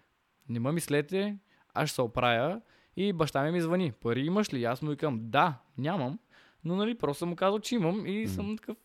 не 0.49 0.59
ме 0.59 0.72
мислете, 0.72 1.38
аз 1.74 1.89
ще 1.89 1.95
се 1.95 2.01
оправя 2.01 2.61
и 3.00 3.14
баща 3.14 3.43
ми 3.43 3.52
ми 3.52 3.62
звъни. 3.62 3.91
Пари 3.91 4.22
имаш 4.22 4.54
ли? 4.54 4.64
Аз 4.64 4.82
му 4.82 4.89
викам, 4.89 5.20
да, 5.22 5.60
нямам, 5.78 6.20
но 6.64 6.76
нали, 6.76 6.97
просто 6.97 7.20
съм 7.20 7.30
му 7.30 7.36
казал, 7.36 7.60
че 7.60 7.76
имам 7.76 8.06
и 8.06 8.22
М. 8.22 8.28
съм 8.28 8.58
такъв, 8.58 8.78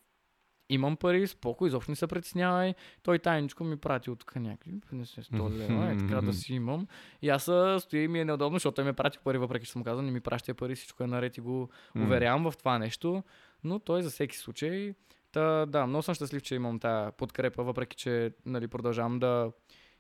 имам 0.69 0.97
пари, 0.97 1.27
спокой, 1.27 1.69
изобщо 1.69 1.91
не 1.91 1.97
се 1.97 2.07
притеснявай. 2.07 2.75
Той 3.03 3.19
тайничко 3.19 3.65
ми 3.65 3.77
прати 3.77 4.11
от 4.11 4.19
тук 4.19 4.37
някакви 4.37 4.73
50-100 4.73 5.51
лева, 5.51 5.93
е 5.93 5.97
така 5.97 6.21
да 6.21 6.33
си 6.33 6.55
имам. 6.55 6.87
И 7.23 7.29
аз 7.29 7.43
стоя 7.43 8.03
и 8.03 8.09
ми 8.09 8.21
е 8.21 8.25
неудобно, 8.25 8.57
защото 8.57 8.75
той 8.75 8.85
ми 8.85 8.93
прати 8.93 9.19
пари, 9.25 9.39
въпреки 9.39 9.67
че 9.67 9.73
съм 9.73 9.85
казал, 9.85 10.03
не 10.03 10.11
ми 10.11 10.21
праща 10.21 10.55
пари, 10.55 10.75
всичко 10.75 11.03
е 11.03 11.07
наред 11.07 11.37
и 11.37 11.41
го 11.41 11.69
уверявам 11.97 12.51
в 12.51 12.57
това 12.57 12.79
нещо, 12.79 13.23
но 13.65 13.79
той 13.79 14.03
за 14.03 14.11
всеки 14.11 14.37
случай. 14.37 14.95
Та, 15.33 15.67
да, 15.67 15.87
много 15.87 16.03
съм 16.03 16.15
щастлив, 16.15 16.43
че 16.43 16.55
имам 16.55 16.79
тази 16.79 17.13
подкрепа, 17.17 17.63
въпреки 17.63 17.97
че 17.97 18.33
нали, 18.47 18.69
продължавам 18.69 19.19
да 19.19 19.53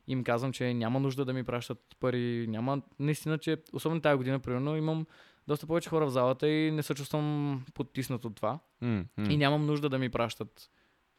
им 0.08 0.24
казвам, 0.24 0.52
че 0.52 0.74
няма 0.74 1.00
нужда 1.00 1.24
да 1.24 1.32
ми 1.32 1.44
пращат 1.44 1.78
пари. 2.00 2.46
Няма, 2.48 2.82
наистина, 2.98 3.38
че 3.38 3.56
особено 3.72 4.00
тази 4.00 4.16
година, 4.16 4.38
примерно, 4.38 4.76
имам 4.76 5.06
доста 5.48 5.66
повече 5.66 5.88
хора 5.88 6.06
в 6.06 6.10
залата 6.10 6.48
и 6.48 6.70
не 6.70 6.82
се 6.82 6.94
чувствам 6.94 7.64
потиснат 7.74 8.24
от 8.24 8.36
това. 8.36 8.58
М. 8.80 9.04
И 9.18 9.36
нямам 9.36 9.66
нужда 9.66 9.88
да 9.88 9.98
ми 9.98 10.08
пращат 10.08 10.70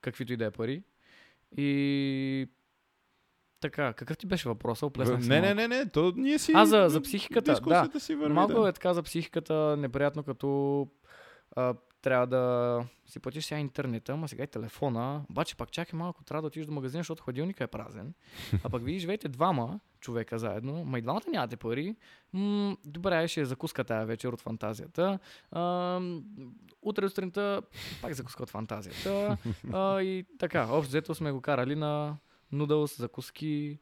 каквито 0.02 0.34
и 0.34 0.38
да 0.38 0.46
е 0.46 0.52
пари. 0.52 0.84
И 1.58 2.50
така, 3.60 3.94
какъв 3.94 4.18
ти 4.18 4.28
беше 4.28 4.50
въпросът? 4.50 4.84
Оплеснах 4.84 5.28
Не, 5.28 5.42
не, 5.42 5.54
не, 5.54 5.68
не, 5.68 5.90
то 5.90 6.14
ние 6.16 6.40
си... 6.40 6.52
А, 6.56 6.66
за, 6.66 6.86
за 6.90 7.02
психиката, 7.02 7.62
да. 7.62 8.00
Си 8.00 8.16
върви, 8.16 8.34
Малко 8.34 8.62
да. 8.62 8.70
е 8.70 8.74
така 8.74 8.94
за 8.94 9.04
психиката 9.04 9.78
неприятно, 9.78 10.24
като 10.24 10.88
а, 11.56 11.74
трябва 12.06 12.28
да 12.28 12.86
си 13.06 13.20
платиш 13.20 13.46
сега 13.46 13.60
интернета, 13.60 14.14
ама 14.14 14.28
сега 14.28 14.44
и 14.44 14.48
телефона. 14.48 15.26
Обаче 15.30 15.56
пак 15.56 15.72
чакай 15.72 15.98
малко, 15.98 16.24
трябва 16.24 16.42
да 16.42 16.48
отидеш 16.48 16.66
до 16.66 16.74
магазина, 16.74 17.00
защото 17.00 17.24
хладилника 17.24 17.64
е 17.64 17.68
празен. 17.68 18.14
А 18.64 18.70
пък 18.70 18.84
вие 18.84 19.00
живеете 19.00 19.28
двама 19.28 19.80
човека 20.00 20.40
заедно, 20.40 20.86
ма 20.86 21.00
и 21.00 21.02
двамата 21.02 21.22
нямате 21.32 21.58
пари. 21.58 21.96
М- 22.34 22.78
добре, 22.86 23.28
ще 23.28 23.40
я 23.40 23.46
закуска 23.46 23.84
тази 23.84 24.06
вечер 24.06 24.34
от 24.34 24.42
фантазията. 24.42 25.20
А, 25.52 26.02
утре 26.82 27.10
сутринта 27.10 27.62
пак 28.02 28.14
закуска 28.14 28.44
от 28.44 28.50
фантазията. 28.50 29.38
А, 29.74 30.02
и 30.02 30.26
така, 30.40 30.68
общо 30.72 30.90
взето 30.90 31.16
сме 31.16 31.32
го 31.32 31.42
карали 31.42 31.76
на 31.76 32.18
нудълс, 32.52 32.98
закуски. 32.98 33.80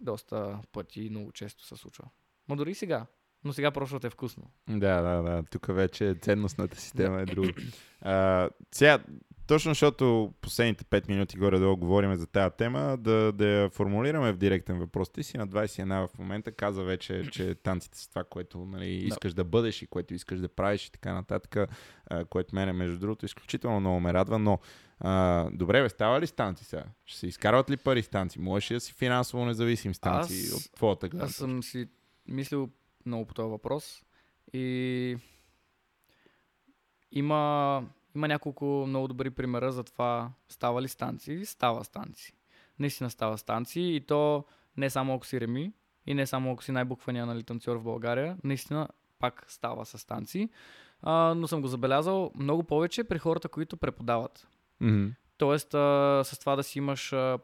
Доста 0.00 0.58
пъти, 0.72 1.10
много 1.10 1.32
често 1.32 1.64
се 1.64 1.76
случва. 1.76 2.04
Ма 2.48 2.56
дори 2.56 2.74
сега. 2.74 3.06
Но 3.44 3.52
сега 3.52 3.70
просто 3.70 4.06
е 4.06 4.10
вкусно. 4.10 4.42
Да, 4.68 5.00
да, 5.00 5.22
да. 5.22 5.42
Тук 5.50 5.66
вече 5.68 6.14
ценностната 6.20 6.80
система 6.80 7.20
е 7.20 7.24
друга. 7.24 7.52
А, 8.00 8.48
сега, 8.72 8.98
точно 9.46 9.70
защото 9.70 10.32
последните 10.40 10.84
5 10.84 11.08
минути 11.08 11.36
горе-долу 11.36 11.76
говорим 11.76 12.14
за 12.14 12.26
тази 12.26 12.54
тема, 12.58 12.96
да, 13.00 13.32
да 13.32 13.46
я 13.46 13.70
формулираме 13.70 14.32
в 14.32 14.36
директен 14.36 14.78
въпрос. 14.78 15.12
Ти 15.12 15.22
си 15.22 15.36
на 15.38 15.48
21 15.48 16.06
в 16.06 16.18
момента, 16.18 16.52
каза 16.52 16.82
вече, 16.82 17.22
че 17.32 17.54
танците 17.54 17.98
са 17.98 18.08
това, 18.08 18.24
което 18.24 18.58
нали, 18.58 18.86
искаш 18.86 19.34
да. 19.34 19.44
бъдеш 19.44 19.82
и 19.82 19.86
което 19.86 20.14
искаш 20.14 20.40
да 20.40 20.48
правиш 20.48 20.86
и 20.86 20.92
така 20.92 21.14
нататък, 21.14 21.56
а, 22.06 22.24
което 22.24 22.54
мене, 22.54 22.72
между 22.72 22.98
другото, 22.98 23.26
изключително 23.26 23.80
много 23.80 24.00
ме 24.00 24.12
радва, 24.12 24.38
но 24.38 24.58
а, 25.00 25.46
добре, 25.52 25.82
бе, 25.82 25.88
става 25.88 26.20
ли 26.20 26.26
с 26.26 26.32
танци 26.32 26.64
сега? 26.64 26.84
Ще 27.04 27.18
се 27.18 27.26
изкарват 27.26 27.70
ли 27.70 27.76
пари 27.76 28.02
с 28.02 28.08
танци? 28.08 28.40
Можеш 28.40 28.70
ли 28.70 28.74
да 28.74 28.80
си 28.80 28.92
финансово 28.92 29.44
независим 29.44 29.94
с 29.94 29.98
танци 29.98 30.50
Аз- 30.52 30.52
от 30.52 30.72
твоята 30.72 31.08
гледна? 31.08 31.24
Аз 31.26 31.32
съм 31.32 31.62
си 31.62 31.86
мислил 32.28 32.70
много 33.06 33.26
по 33.26 33.34
този 33.34 33.50
въпрос 33.50 34.04
и 34.52 35.16
има, 37.12 37.82
има 38.16 38.28
няколко 38.28 38.64
много 38.88 39.08
добри 39.08 39.30
примера 39.30 39.72
за 39.72 39.84
това 39.84 40.30
става 40.48 40.82
ли 40.82 40.88
станции. 40.88 41.46
Става 41.46 41.84
станции. 41.84 42.34
Наистина 42.78 43.10
става 43.10 43.38
станции 43.38 43.96
и 43.96 44.00
то 44.00 44.44
не 44.76 44.90
само 44.90 45.14
ако 45.14 45.26
си 45.26 45.40
Реми 45.40 45.72
и 46.06 46.14
не 46.14 46.26
само 46.26 46.52
ако 46.52 46.64
си 46.64 46.72
най-буквания 46.72 47.26
нали, 47.26 47.42
танцор 47.42 47.76
в 47.76 47.82
България. 47.82 48.36
Наистина 48.44 48.88
пак 49.18 49.44
става 49.48 49.86
с 49.86 49.98
станции. 49.98 50.48
А, 51.02 51.34
но 51.34 51.48
съм 51.48 51.60
го 51.60 51.68
забелязал 51.68 52.30
много 52.34 52.62
повече 52.62 53.04
при 53.04 53.18
хората, 53.18 53.48
които 53.48 53.76
преподават. 53.76 54.48
Мгм. 54.80 55.06
Тоест, 55.36 55.74
а, 55.74 56.22
с 56.24 56.38
това 56.38 56.56
да 56.56 56.62
си 56.62 56.78
имаш 56.78 57.12
а, 57.12 57.38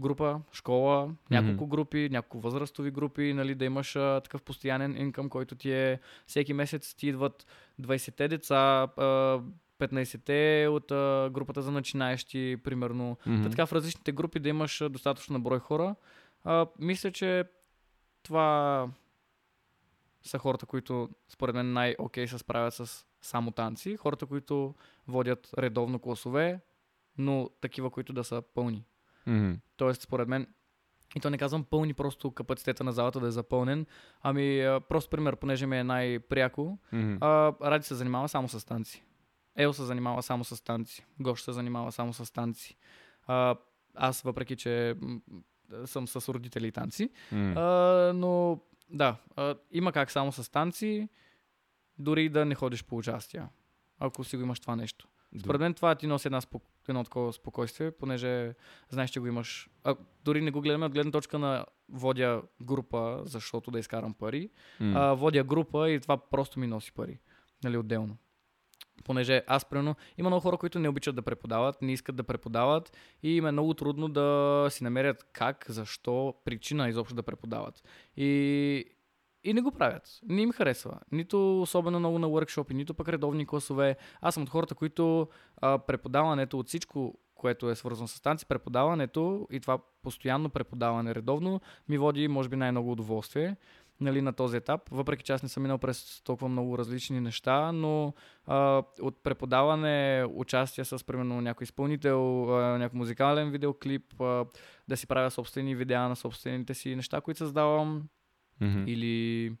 група, 0.00 0.40
школа, 0.52 1.10
няколко 1.30 1.66
групи, 1.66 2.08
няколко 2.12 2.40
възрастови 2.40 2.90
групи, 2.90 3.32
нали, 3.32 3.54
да 3.54 3.64
имаш 3.64 3.96
а, 3.96 4.20
такъв 4.20 4.42
постоянен 4.42 4.96
инкъм, 4.96 5.28
който 5.28 5.54
ти 5.54 5.72
е 5.72 6.00
всеки 6.26 6.52
месец 6.52 6.94
ти 6.94 7.08
идват 7.08 7.46
20-те 7.80 8.28
деца, 8.28 8.88
а, 8.96 9.40
15-те 9.78 10.68
от 10.70 10.90
а, 10.90 11.30
групата 11.32 11.62
за 11.62 11.70
начинаещи, 11.70 12.56
примерно. 12.64 13.16
Мгм. 13.26 13.42
Та 13.42 13.50
Така 13.50 13.66
в 13.66 13.72
различните 13.72 14.12
групи 14.12 14.38
да 14.38 14.48
имаш 14.48 14.82
достатъчно 14.90 15.40
брой 15.40 15.58
хора. 15.58 15.94
А, 16.44 16.66
мисля, 16.78 17.12
че 17.12 17.44
това 18.22 18.88
са 20.22 20.38
хората, 20.38 20.66
които 20.66 21.08
според 21.28 21.54
мен 21.54 21.72
най-окей 21.72 22.28
се 22.28 22.38
справят 22.38 22.74
с 22.74 23.06
само 23.20 23.50
танци. 23.50 23.96
Хората, 23.96 24.26
които 24.26 24.74
водят 25.08 25.50
редовно 25.58 25.98
класове, 25.98 26.60
но 27.18 27.50
такива, 27.60 27.90
които 27.90 28.12
да 28.12 28.24
са 28.24 28.42
пълни. 28.54 28.84
Мгм. 29.26 29.52
Тоест, 29.76 30.02
според 30.02 30.28
мен, 30.28 30.46
и 31.16 31.20
то 31.20 31.30
не 31.30 31.38
казвам 31.38 31.64
пълни, 31.64 31.94
просто 31.94 32.30
капацитета 32.30 32.84
на 32.84 32.92
залата 32.92 33.20
да 33.20 33.26
е 33.26 33.30
запълнен. 33.30 33.86
Ами, 34.22 34.58
просто 34.88 35.10
пример, 35.10 35.36
понеже 35.36 35.66
ми 35.66 35.78
е 35.78 35.84
най-пряко, 35.84 36.78
Мгм. 36.92 37.16
а, 37.20 37.52
Ради 37.62 37.84
се 37.84 37.94
занимава 37.94 38.28
само 38.28 38.48
с 38.48 38.66
танци. 38.66 39.04
Ел 39.56 39.72
се 39.72 39.82
занимава 39.82 40.22
само 40.22 40.44
с 40.44 40.64
танци. 40.64 41.06
Гош 41.20 41.42
се 41.42 41.52
занимава 41.52 41.92
само 41.92 42.12
с 42.12 42.32
танци. 42.32 42.76
А, 43.26 43.56
аз, 43.94 44.22
въпреки 44.22 44.56
че 44.56 44.94
съм 45.84 46.08
с 46.08 46.28
родители 46.28 46.66
и 46.66 46.72
танци, 46.72 47.10
Мгм. 47.32 47.52
а, 47.56 47.62
но 48.14 48.60
да, 48.90 49.16
а, 49.36 49.54
има 49.70 49.92
как 49.92 50.10
само 50.10 50.32
с 50.32 50.50
танци, 50.50 51.08
дори 51.98 52.28
да 52.28 52.44
не 52.44 52.54
ходиш 52.54 52.84
по 52.84 52.96
участия, 52.96 53.48
ако 53.98 54.24
си 54.24 54.36
го 54.36 54.42
имаш 54.42 54.60
това 54.60 54.76
нещо. 54.76 55.08
Според 55.40 55.60
мен 55.60 55.74
това 55.74 55.94
ти 55.94 56.06
носи 56.06 56.28
една 56.28 56.40
спок... 56.40 56.62
едно 56.90 57.04
такова 57.04 57.32
спокойствие, 57.32 57.90
понеже 57.90 58.54
знаеш, 58.88 59.10
че 59.10 59.20
го 59.20 59.26
имаш. 59.26 59.70
А, 59.84 59.96
дори 60.24 60.40
не 60.40 60.50
го 60.50 60.60
гледаме 60.60 60.86
от 60.86 60.92
гледна 60.92 61.12
точка 61.12 61.38
на 61.38 61.64
водя 61.88 62.42
група, 62.62 63.22
защото 63.24 63.70
да 63.70 63.78
изкарам 63.78 64.14
пари. 64.14 64.50
М. 64.80 64.92
А, 64.96 65.14
водя 65.14 65.44
група 65.44 65.90
и 65.90 66.00
това 66.00 66.16
просто 66.16 66.60
ми 66.60 66.66
носи 66.66 66.92
пари. 66.92 67.20
Нали, 67.64 67.76
отделно. 67.76 68.16
Понеже 69.04 69.44
аз, 69.46 69.64
примерно, 69.64 69.94
има 70.18 70.28
много 70.28 70.42
хора, 70.42 70.56
които 70.56 70.78
не 70.78 70.88
обичат 70.88 71.14
да 71.14 71.22
преподават, 71.22 71.82
не 71.82 71.92
искат 71.92 72.16
да 72.16 72.22
преподават 72.22 72.96
и 73.22 73.36
им 73.36 73.46
е 73.46 73.52
много 73.52 73.74
трудно 73.74 74.08
да 74.08 74.66
си 74.70 74.84
намерят 74.84 75.26
как, 75.32 75.66
защо, 75.68 76.34
причина 76.44 76.88
изобщо 76.88 77.14
да 77.14 77.22
преподават. 77.22 77.82
И, 78.16 78.84
и 79.44 79.54
не 79.54 79.60
го 79.60 79.70
правят. 79.70 80.20
Не 80.28 80.42
им 80.42 80.52
харесва. 80.52 80.98
Нито 81.12 81.62
особено 81.62 81.98
много 81.98 82.18
на 82.18 82.26
workshop, 82.26 82.72
нито 82.72 82.94
пък 82.94 83.08
редовни 83.08 83.46
класове. 83.46 83.96
Аз 84.20 84.34
съм 84.34 84.42
от 84.42 84.48
хората, 84.48 84.74
които 84.74 85.28
а, 85.56 85.78
преподаването 85.78 86.58
от 86.58 86.68
всичко, 86.68 87.18
което 87.34 87.70
е 87.70 87.76
свързано 87.76 88.08
с 88.08 88.20
танци, 88.20 88.46
преподаването 88.46 89.48
и 89.50 89.60
това 89.60 89.78
постоянно 90.02 90.50
преподаване 90.50 91.14
редовно 91.14 91.60
ми 91.88 91.98
води, 91.98 92.28
може 92.28 92.48
би, 92.48 92.56
най-много 92.56 92.92
удоволствие 92.92 93.56
нали, 94.00 94.22
на 94.22 94.32
този 94.32 94.56
етап, 94.56 94.80
въпреки 94.90 95.24
че 95.24 95.32
аз 95.32 95.42
не 95.42 95.48
съм 95.48 95.62
минал 95.62 95.78
през 95.78 96.22
толкова 96.24 96.48
много 96.48 96.78
различни 96.78 97.20
неща, 97.20 97.72
но 97.72 98.14
а, 98.46 98.82
от 99.00 99.22
преподаване, 99.22 100.24
участие 100.34 100.84
с, 100.84 101.06
примерно, 101.06 101.40
някой 101.40 101.64
изпълнител, 101.64 102.54
а, 102.54 102.78
някой 102.78 102.98
музикален 102.98 103.50
видеоклип, 103.50 104.20
а, 104.20 104.44
да 104.88 104.96
си 104.96 105.06
правя 105.06 105.30
собствени 105.30 105.74
видеа 105.74 106.08
на 106.08 106.16
собствените 106.16 106.74
си 106.74 106.96
неща, 106.96 107.20
които 107.20 107.38
създавам, 107.38 108.02
Мгм. 108.60 108.84
или 108.86 109.52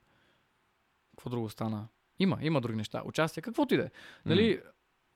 какво 1.16 1.30
друго 1.30 1.48
стана? 1.48 1.88
Има, 2.18 2.38
има 2.40 2.60
други 2.60 2.76
неща. 2.76 3.02
Участие, 3.04 3.42
каквото 3.42 3.74
и 3.74 3.76
да 3.76 3.82
е. 3.82 3.90
Нали, 4.26 4.60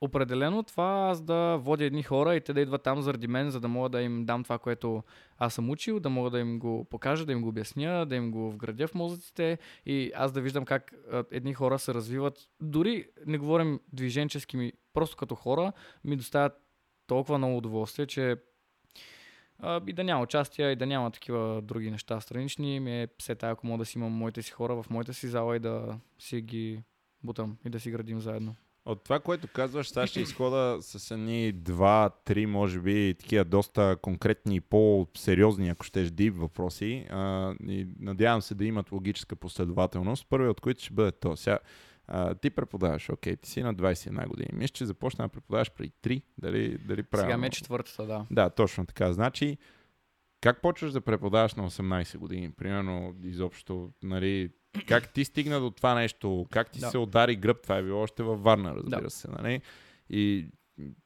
определено 0.00 0.62
това 0.62 1.08
аз 1.10 1.22
да 1.22 1.56
водя 1.60 1.84
едни 1.84 2.02
хора 2.02 2.34
и 2.34 2.40
те 2.40 2.52
да 2.52 2.60
идват 2.60 2.82
там 2.82 3.02
заради 3.02 3.26
мен, 3.26 3.50
за 3.50 3.60
да 3.60 3.68
мога 3.68 3.88
да 3.88 4.02
им 4.02 4.24
дам 4.24 4.44
това, 4.44 4.58
което 4.58 5.02
аз 5.38 5.54
съм 5.54 5.70
учил, 5.70 6.00
да 6.00 6.10
мога 6.10 6.30
да 6.30 6.38
им 6.38 6.58
го 6.58 6.84
покажа, 6.84 7.26
да 7.26 7.32
им 7.32 7.42
го 7.42 7.48
обясня, 7.48 8.06
да 8.06 8.16
им 8.16 8.30
го 8.30 8.50
вградя 8.50 8.88
в 8.88 8.94
мозъците 8.94 9.58
и 9.86 10.12
аз 10.14 10.32
да 10.32 10.40
виждам 10.40 10.64
как 10.64 10.94
едни 11.30 11.54
хора 11.54 11.78
се 11.78 11.94
развиват. 11.94 12.48
Дори 12.62 13.08
не 13.26 13.38
говорим 13.38 13.80
движенчески 13.92 14.56
ми, 14.56 14.72
просто 14.92 15.16
като 15.16 15.34
хора 15.34 15.72
ми 16.04 16.16
доставят 16.16 16.52
толкова 17.06 17.38
много 17.38 17.56
удоволствие, 17.56 18.06
че 18.06 18.36
и 19.86 19.92
да 19.92 20.04
няма 20.04 20.22
участия, 20.22 20.72
и 20.72 20.76
да 20.76 20.86
няма 20.86 21.10
такива 21.10 21.62
други 21.62 21.90
неща 21.90 22.20
странични. 22.20 22.80
Ми 22.80 23.02
е 23.02 23.08
все 23.18 23.34
тая, 23.34 23.52
ако 23.52 23.66
мога 23.66 23.78
да 23.78 23.84
си 23.84 23.98
имам 23.98 24.12
моите 24.12 24.42
си 24.42 24.50
хора 24.50 24.82
в 24.82 24.90
моята 24.90 25.14
си 25.14 25.28
зала 25.28 25.56
и 25.56 25.58
да 25.58 25.98
си 26.18 26.40
ги 26.40 26.82
бутам 27.22 27.56
и 27.66 27.70
да 27.70 27.80
си 27.80 27.90
градим 27.90 28.20
заедно. 28.20 28.56
От 28.86 29.04
това, 29.04 29.20
което 29.20 29.48
казваш, 29.48 29.88
сега 29.88 30.06
ще 30.06 30.20
изхода 30.20 30.78
с 30.80 31.10
едни 31.10 31.52
два, 31.52 32.10
три, 32.24 32.46
може 32.46 32.80
би, 32.80 33.14
такива 33.18 33.44
доста 33.44 33.96
конкретни 34.02 34.56
и 34.56 34.60
по-сериозни, 34.60 35.68
ако 35.68 35.84
щеш, 35.84 36.10
дип 36.10 36.34
въпроси. 36.36 37.06
А, 37.10 37.54
и 37.68 37.86
надявам 38.00 38.42
се 38.42 38.54
да 38.54 38.64
имат 38.64 38.92
логическа 38.92 39.36
последователност. 39.36 40.26
Първият 40.28 40.50
от 40.50 40.60
които 40.60 40.82
ще 40.82 40.94
бъде 40.94 41.12
то. 41.12 41.36
Сега, 41.36 41.58
а, 42.06 42.34
ти 42.34 42.50
преподаваш, 42.50 43.10
окей, 43.10 43.36
ти 43.36 43.50
си 43.50 43.62
на 43.62 43.74
21 43.74 44.26
години. 44.28 44.48
Мисля, 44.52 44.72
че 44.72 44.86
започна 44.86 45.24
да 45.24 45.28
преподаваш 45.28 45.70
преди 45.70 45.92
3. 46.02 46.22
Дали, 46.38 46.78
дали 46.78 47.02
правилно? 47.02 47.28
Сега 47.30 47.38
ме 47.38 47.50
четвъртата, 47.50 48.06
да. 48.06 48.26
Да, 48.30 48.50
точно 48.50 48.86
така. 48.86 49.12
Значи, 49.12 49.58
как 50.40 50.62
почваш 50.62 50.92
да 50.92 51.00
преподаваш 51.00 51.54
на 51.54 51.70
18 51.70 52.18
години? 52.18 52.50
Примерно, 52.52 53.14
изобщо, 53.24 53.90
нали, 54.02 54.50
как 54.88 55.12
ти 55.12 55.24
стигна 55.24 55.60
до 55.60 55.70
това 55.70 55.94
нещо? 55.94 56.46
Как 56.50 56.70
ти 56.70 56.80
Да. 56.80 56.90
се 56.90 56.98
удари 56.98 57.36
гръб? 57.36 57.62
Това 57.62 57.76
е 57.76 57.82
било 57.82 58.02
още 58.02 58.22
във 58.22 58.42
Варна, 58.42 58.74
разбира 58.74 59.00
Да. 59.00 59.10
се, 59.10 59.28
нали? 59.30 59.60
И, 60.10 60.46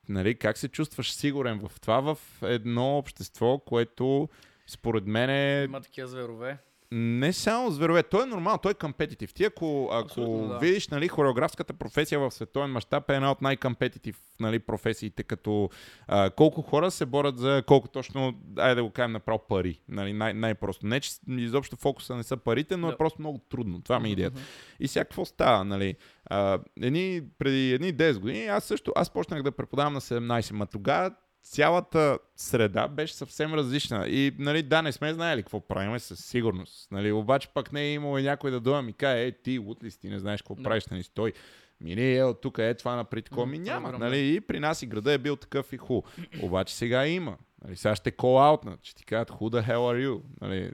нали, 0.08 0.34
как 0.34 0.58
се 0.58 0.68
чувстваш 0.68 1.12
сигурен 1.12 1.68
в 1.68 1.80
това, 1.80 2.00
в 2.00 2.18
едно 2.42 2.98
общество, 2.98 3.58
което 3.58 4.28
според 4.66 5.06
мен 5.06 5.30
е 5.30 5.64
Има 5.64 5.80
такива 5.80 6.08
зверове. 6.08 6.58
Не 6.92 7.32
само 7.32 7.70
зверове, 7.70 8.02
той 8.02 8.22
е 8.22 8.26
нормално, 8.26 8.58
той 8.58 8.70
е 8.70 8.74
компетитив. 8.74 9.34
Ти 9.34 9.44
ако, 9.44 9.88
ако 9.92 10.04
Абсолютно, 10.04 10.48
да. 10.48 10.58
видиш 10.58 10.88
нали, 10.88 11.08
хореографската 11.08 11.72
професия 11.74 12.20
в 12.20 12.30
световен 12.30 12.70
мащаб 12.70 13.10
е 13.10 13.14
една 13.14 13.30
от 13.30 13.42
най-компетитив 13.42 14.20
нали, 14.40 14.58
професиите, 14.58 15.22
като 15.22 15.70
а, 16.06 16.30
колко 16.30 16.62
хора 16.62 16.90
се 16.90 17.06
борят 17.06 17.38
за 17.38 17.62
колко 17.66 17.88
точно, 17.88 18.34
айде 18.58 18.74
да 18.74 18.82
го 18.82 18.90
кажем 18.90 19.12
направо 19.12 19.40
пари. 19.48 19.80
Нали, 19.88 20.12
най- 20.12 20.34
най-просто. 20.34 20.86
Не, 20.86 21.00
че 21.00 21.10
изобщо 21.28 21.76
фокуса 21.76 22.16
не 22.16 22.22
са 22.22 22.36
парите, 22.36 22.76
но 22.76 22.88
е 22.88 22.90
Да. 22.90 22.96
просто 22.96 23.20
много 23.22 23.38
трудно. 23.38 23.82
Това 23.82 24.00
ми 24.00 24.08
е 24.08 24.12
идеята. 24.12 24.40
И 24.80 24.88
сега 24.88 25.04
какво 25.04 25.24
става, 25.24 25.64
нали? 25.64 25.94
А, 26.24 26.58
едни, 26.80 27.22
преди 27.38 27.72
едни 27.72 27.94
10 27.94 28.18
години 28.18 28.46
аз 28.46 28.64
също, 28.64 28.92
аз 28.96 29.10
почнах 29.10 29.42
да 29.42 29.52
преподавам 29.52 29.92
на 29.92 30.00
17, 30.00 30.52
ма 30.52 30.66
тогава 30.66 31.10
цялата 31.50 32.18
среда 32.36 32.88
беше 32.88 33.14
съвсем 33.14 33.54
различна. 33.54 34.08
И, 34.08 34.32
нали, 34.38 34.62
да, 34.62 34.82
не 34.82 34.92
сме 34.92 35.12
знаели 35.14 35.42
какво 35.42 35.60
правим 35.60 35.98
със 35.98 36.24
сигурност. 36.24 36.92
Нали, 36.92 37.12
обаче 37.12 37.48
пък 37.48 37.72
не 37.72 37.82
е 37.82 37.92
имало 37.92 38.18
някой 38.18 38.50
да 38.50 38.60
дойде 38.60 38.82
ми 38.82 38.92
каже, 38.92 39.26
е, 39.26 39.32
ти, 39.32 39.58
лут 39.58 39.84
ли 39.84 39.90
си, 39.90 40.00
ти 40.00 40.08
не 40.08 40.18
знаеш 40.18 40.42
какво 40.42 40.54
Да. 40.54 40.62
правиш, 40.62 40.86
нали, 40.86 41.02
стой. 41.02 41.32
Мини, 41.80 42.16
е, 42.16 42.24
от 42.24 42.40
тук 42.40 42.58
е 42.58 42.74
това 42.74 42.96
напред, 42.96 43.24
такова. 43.24 43.46
М, 43.46 43.50
Ми 43.50 43.56
е 43.56 43.60
няма, 43.60 43.92
нали, 43.92 44.34
и 44.34 44.40
при 44.40 44.60
нас 44.60 44.82
и 44.82 44.86
града 44.86 45.12
е 45.12 45.18
бил 45.18 45.36
такъв 45.36 45.72
и 45.72 45.76
ху. 45.76 46.02
Обаче 46.42 46.76
сега 46.76 47.06
има. 47.06 47.36
Нали, 47.64 47.76
сега 47.76 47.96
ще 47.96 48.12
out, 48.12 48.76
ще 48.82 48.94
ти 48.96 49.04
кажат, 49.04 49.30
who 49.30 49.40
the 49.40 49.68
hell 49.68 49.76
are 49.76 50.08
you? 50.08 50.20
Нали, 50.40 50.70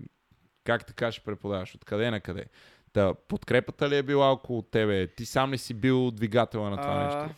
как 0.64 0.86
така 0.86 1.12
ще 1.12 1.24
преподаваш? 1.24 1.74
Откъде 1.74 2.10
на 2.10 2.20
къде? 2.20 2.44
Та, 2.92 3.14
подкрепата 3.14 3.88
ли 3.88 3.96
е 3.96 4.02
била 4.02 4.32
около 4.32 4.62
тебе? 4.62 5.06
Ти 5.06 5.26
сам 5.26 5.52
ли 5.52 5.58
си 5.58 5.74
бил 5.74 6.10
двигателя 6.10 6.70
на 6.70 6.76
това 6.76 6.92
А, 6.94 7.04
нещо? 7.04 7.34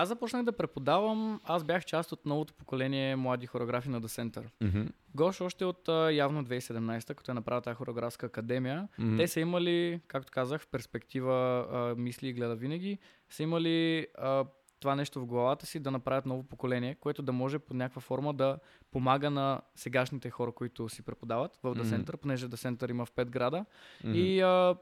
Аз 0.00 0.08
започнах 0.08 0.42
да 0.42 0.52
преподавам. 0.52 1.40
Аз 1.44 1.64
бях 1.64 1.84
част 1.84 2.12
от 2.12 2.26
новото 2.26 2.54
поколение 2.54 3.16
млади 3.16 3.46
хореографи 3.46 3.88
на 3.88 4.00
The 4.02 4.06
Center. 4.06 4.44
Мгм. 4.60 4.82
Гош 5.14 5.40
още 5.40 5.64
от 5.64 5.88
явно 6.12 6.44
2017, 6.44 7.14
като 7.14 7.30
е 7.30 7.34
направил 7.34 7.60
тази 7.60 7.74
хореографска 7.74 8.26
академия, 8.26 8.88
Мгм. 8.98 9.16
те 9.16 9.28
са 9.28 9.40
имали, 9.40 10.00
както 10.08 10.32
казах, 10.32 10.60
в 10.60 10.68
перспектива 10.68 11.66
а, 11.70 12.00
мисли 12.00 12.28
и 12.28 12.32
гледа 12.32 12.56
винаги, 12.56 12.98
са 13.30 13.42
имали 13.42 14.06
а, 14.18 14.44
това 14.80 14.94
нещо 14.94 15.20
в 15.20 15.26
главата 15.26 15.66
си 15.66 15.80
да 15.80 15.90
направят 15.90 16.26
ново 16.26 16.42
поколение, 16.42 16.94
което 16.94 17.22
да 17.22 17.32
може 17.32 17.58
под 17.58 17.76
някаква 17.76 18.00
форма 18.00 18.34
да 18.34 18.58
помага 18.90 19.30
на 19.30 19.60
сегашните 19.74 20.30
хора, 20.30 20.52
които 20.52 20.88
си 20.88 21.02
преподават 21.02 21.56
в 21.62 21.74
The. 21.74 21.82
Center, 21.82 22.16
понеже 22.16 22.48
The 22.48 22.70
Center 22.70 22.90
има 22.90 23.04
в 23.04 23.12
5 23.12 23.24
града. 23.24 23.64
Мгм. 24.04 24.14
И 24.14 24.40
а, 24.40 24.76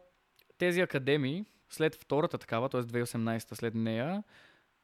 тези 0.58 0.80
академии, 0.80 1.44
след 1.70 1.94
втората 1.94 2.38
такава, 2.38 2.68
т.е. 2.68 2.82
2018 2.82 3.54
след 3.54 3.74
нея, 3.74 4.22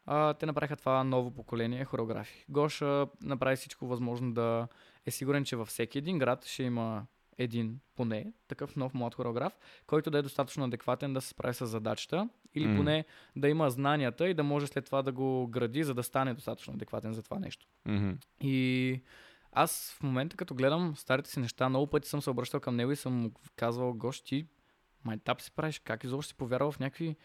а, 0.06 0.34
те 0.34 0.46
направиха 0.46 0.76
това 0.76 1.04
ново 1.04 1.30
поколение 1.30 1.84
хореографи. 1.84 2.44
Гош 2.48 2.82
а, 2.82 3.06
направи 3.22 3.56
всичко 3.56 3.86
възможно 3.86 4.32
да 4.32 4.68
е 5.06 5.10
сигурен, 5.10 5.44
че 5.44 5.56
във 5.56 5.68
всеки 5.68 5.98
един 5.98 6.18
град 6.18 6.44
ще 6.44 6.62
има 6.62 7.06
един 7.38 7.80
поне 7.96 8.32
такъв 8.48 8.76
нов 8.76 8.94
млад 8.94 9.14
хореограф, 9.14 9.58
който 9.86 10.10
да 10.10 10.18
е 10.18 10.22
достатъчно 10.22 10.64
адекватен 10.64 11.12
да 11.14 11.20
се 11.20 11.28
справи 11.28 11.54
с 11.54 11.66
задачата 11.66 12.28
или 12.54 12.66
М. 12.66 12.76
поне 12.76 13.04
да 13.36 13.48
има 13.48 13.70
знанията 13.70 14.28
и 14.28 14.34
да 14.34 14.42
може 14.42 14.66
след 14.66 14.84
това 14.84 15.02
да 15.02 15.12
го 15.12 15.46
гради, 15.46 15.84
за 15.84 15.94
да 15.94 16.02
стане 16.02 16.34
достатъчно 16.34 16.74
адекватен 16.74 17.12
за 17.12 17.22
това 17.22 17.38
нещо. 17.38 17.66
Мгм. 17.86 18.10
И 18.40 19.00
аз 19.52 19.94
в 19.98 20.02
момента, 20.02 20.36
като 20.36 20.54
гледам 20.54 20.96
старите 20.96 21.30
си 21.30 21.40
неща, 21.40 21.68
много 21.68 21.86
пъти 21.86 22.08
съм 22.08 22.22
се 22.22 22.30
обръщал 22.30 22.60
към 22.60 22.76
него 22.76 22.92
и 22.92 22.96
съм 22.96 23.32
казвал, 23.56 23.92
Гош, 23.94 24.20
ти 24.20 24.46
майтап 25.04 25.40
си 25.40 25.52
правиш, 25.52 25.78
как 25.78 26.04
изобщо 26.04 26.28
си 26.28 26.34
повярвал 26.34 26.72
в 26.72 26.78
някакви 26.78 27.16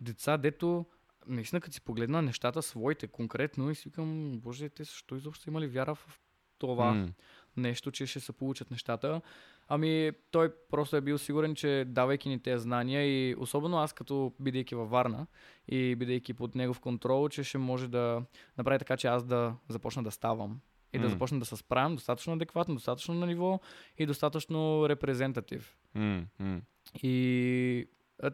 деца, 0.00 0.36
дето 0.36 0.86
наистина 1.26 1.60
като 1.60 1.74
си 1.74 1.80
погледна 1.80 2.22
нещата 2.22 2.62
своите 2.62 3.06
конкретно 3.06 3.70
и 3.70 3.74
си 3.74 3.88
викам, 3.88 4.40
боже, 4.40 4.68
те 4.68 4.84
защо 4.84 5.16
изобщо 5.16 5.50
имали 5.50 5.66
вяра 5.66 5.94
в 5.94 6.20
това 6.58 6.92
М. 6.94 7.08
нещо, 7.56 7.90
че 7.90 8.06
ще 8.06 8.20
се 8.20 8.32
получат 8.32 8.70
нещата. 8.70 9.20
Ами 9.68 10.12
той 10.30 10.54
просто 10.70 10.96
е 10.96 11.00
бил 11.00 11.18
сигурен, 11.18 11.54
че 11.54 11.84
давайки 11.88 12.28
ни 12.28 12.42
тези 12.42 12.62
знания 12.62 13.06
и 13.06 13.34
особено 13.38 13.78
аз 13.78 13.92
като 13.92 14.32
бидейки 14.40 14.74
във 14.74 14.90
Варна 14.90 15.26
и 15.68 15.96
бидейки 15.96 16.34
под 16.34 16.54
негов 16.54 16.80
контрол, 16.80 17.28
че 17.28 17.44
ще 17.44 17.58
може 17.58 17.88
да 17.88 18.22
направи 18.58 18.78
така, 18.78 18.96
че 18.96 19.06
аз 19.06 19.24
да 19.24 19.54
започна 19.68 20.02
да 20.02 20.10
ставам 20.10 20.60
и 20.92 20.98
да 20.98 21.04
М. 21.04 21.10
започна 21.10 21.38
да 21.38 21.44
се 21.44 21.56
справям 21.56 21.94
достатъчно 21.94 22.32
адекватно, 22.32 22.74
достатъчно 22.74 23.14
на 23.14 23.26
ниво 23.26 23.60
и 23.98 24.06
достатъчно 24.06 24.88
репрезентатив. 24.88 25.76
М. 25.94 26.24
М. 26.38 26.60
И 27.02 27.88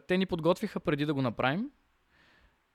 те 0.07 0.17
ни 0.17 0.25
подготвиха 0.25 0.79
преди 0.79 1.05
да 1.05 1.13
го 1.13 1.21
направим. 1.21 1.71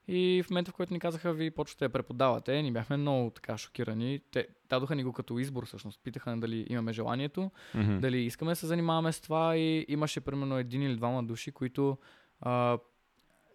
И 0.07 0.43
в 0.45 0.49
момента, 0.49 0.71
в 0.71 0.73
който 0.73 0.93
ни 0.93 0.99
казаха, 0.99 1.33
ви 1.33 1.51
почвате 1.51 1.85
да 1.85 1.91
преподавате, 1.91 2.61
ни 2.61 2.71
бяхме 2.71 2.97
много 2.97 3.29
така 3.29 3.57
шокирани. 3.57 4.19
Те 4.31 4.47
дадоха 4.69 4.95
ни 4.95 5.03
го 5.03 5.13
като 5.13 5.39
избор, 5.39 5.65
всъщност. 5.65 5.99
Питаха 6.03 6.35
ни 6.35 6.41
дали 6.41 6.65
имаме 6.69 6.93
желанието, 6.93 7.51
Мгм. 7.75 7.99
дали 7.99 8.17
искаме 8.17 8.51
да 8.51 8.55
се 8.55 8.67
занимаваме 8.67 9.11
с 9.11 9.21
това 9.21 9.57
и 9.57 9.85
имаше 9.87 10.21
примерно 10.21 10.57
един 10.57 10.81
или 10.83 10.95
двама 10.95 11.23
души, 11.23 11.51
които 11.51 11.97
а, 12.41 12.77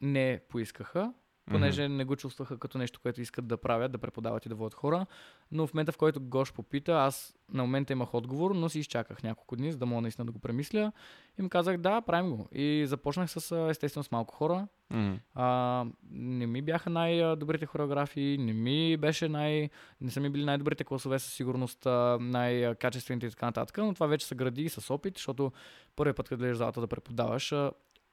не 0.03 0.41
поискаха, 0.49 1.13
понеже 1.47 1.89
не 1.89 2.05
го 2.05 2.17
чувстваха 2.17 2.59
като 2.59 2.79
нещо, 2.79 3.01
което 3.03 3.21
искат 3.21 3.47
да 3.47 3.57
правят, 3.57 3.93
да 3.93 3.99
преподават 3.99 4.47
и 4.47 4.49
да 4.49 4.55
водят 4.55 4.75
хора. 4.75 5.07
Но 5.53 5.67
в 5.67 5.75
момента, 5.75 5.93
в 5.93 5.97
който 5.97 6.21
Гош 6.21 6.53
попита, 6.53 6.93
аз 6.93 7.35
на 7.53 7.63
момента 7.63 7.93
имах 7.93 8.15
отговор, 8.15 8.51
но 8.55 8.69
си 8.69 8.79
изчаках 8.79 9.23
няколко 9.23 9.57
дни, 9.57 9.73
за 9.73 9.79
да 9.79 9.87
мога 9.87 10.03
наистина 10.03 10.27
да 10.27 10.33
го 10.33 10.39
премисля. 10.39 10.93
И 11.39 11.43
му 11.43 11.49
казах, 11.49 11.77
да, 11.77 12.01
правим 12.01 12.31
го. 12.31 12.49
И 12.53 12.87
започнах 12.87 13.31
с, 13.31 13.69
естествено, 13.71 14.05
с 14.05 14.11
малко 14.11 14.35
хора. 14.35 14.69
Мгм. 14.91 15.15
А, 15.35 15.87
не 16.11 16.47
ми 16.47 16.63
бяха 16.63 16.91
най-добрите 16.91 17.67
хореографии, 17.67 18.39
не 18.39 18.53
ми 18.53 18.97
беше 18.97 19.29
най... 19.29 19.71
Не 20.01 20.11
са 20.11 20.21
ми 20.21 20.31
били 20.31 20.45
най-добрите 20.45 20.85
класове 20.85 21.19
със 21.19 21.33
сигурност, 21.33 21.87
най-качествените 22.21 23.27
и 23.27 23.31
така 23.31 23.47
нататък, 23.47 23.79
но 23.79 23.95
това 23.95 24.07
вече 24.07 24.27
се 24.27 24.35
гради 24.35 24.63
и 24.63 24.69
с 24.69 24.95
опит, 24.95 25.17
защото 25.17 25.53
първият 25.97 26.17
път, 26.17 26.29
като 26.29 26.45
в 26.45 26.55
залата 26.55 26.81
да 26.81 26.87
преподаваш, 26.87 27.55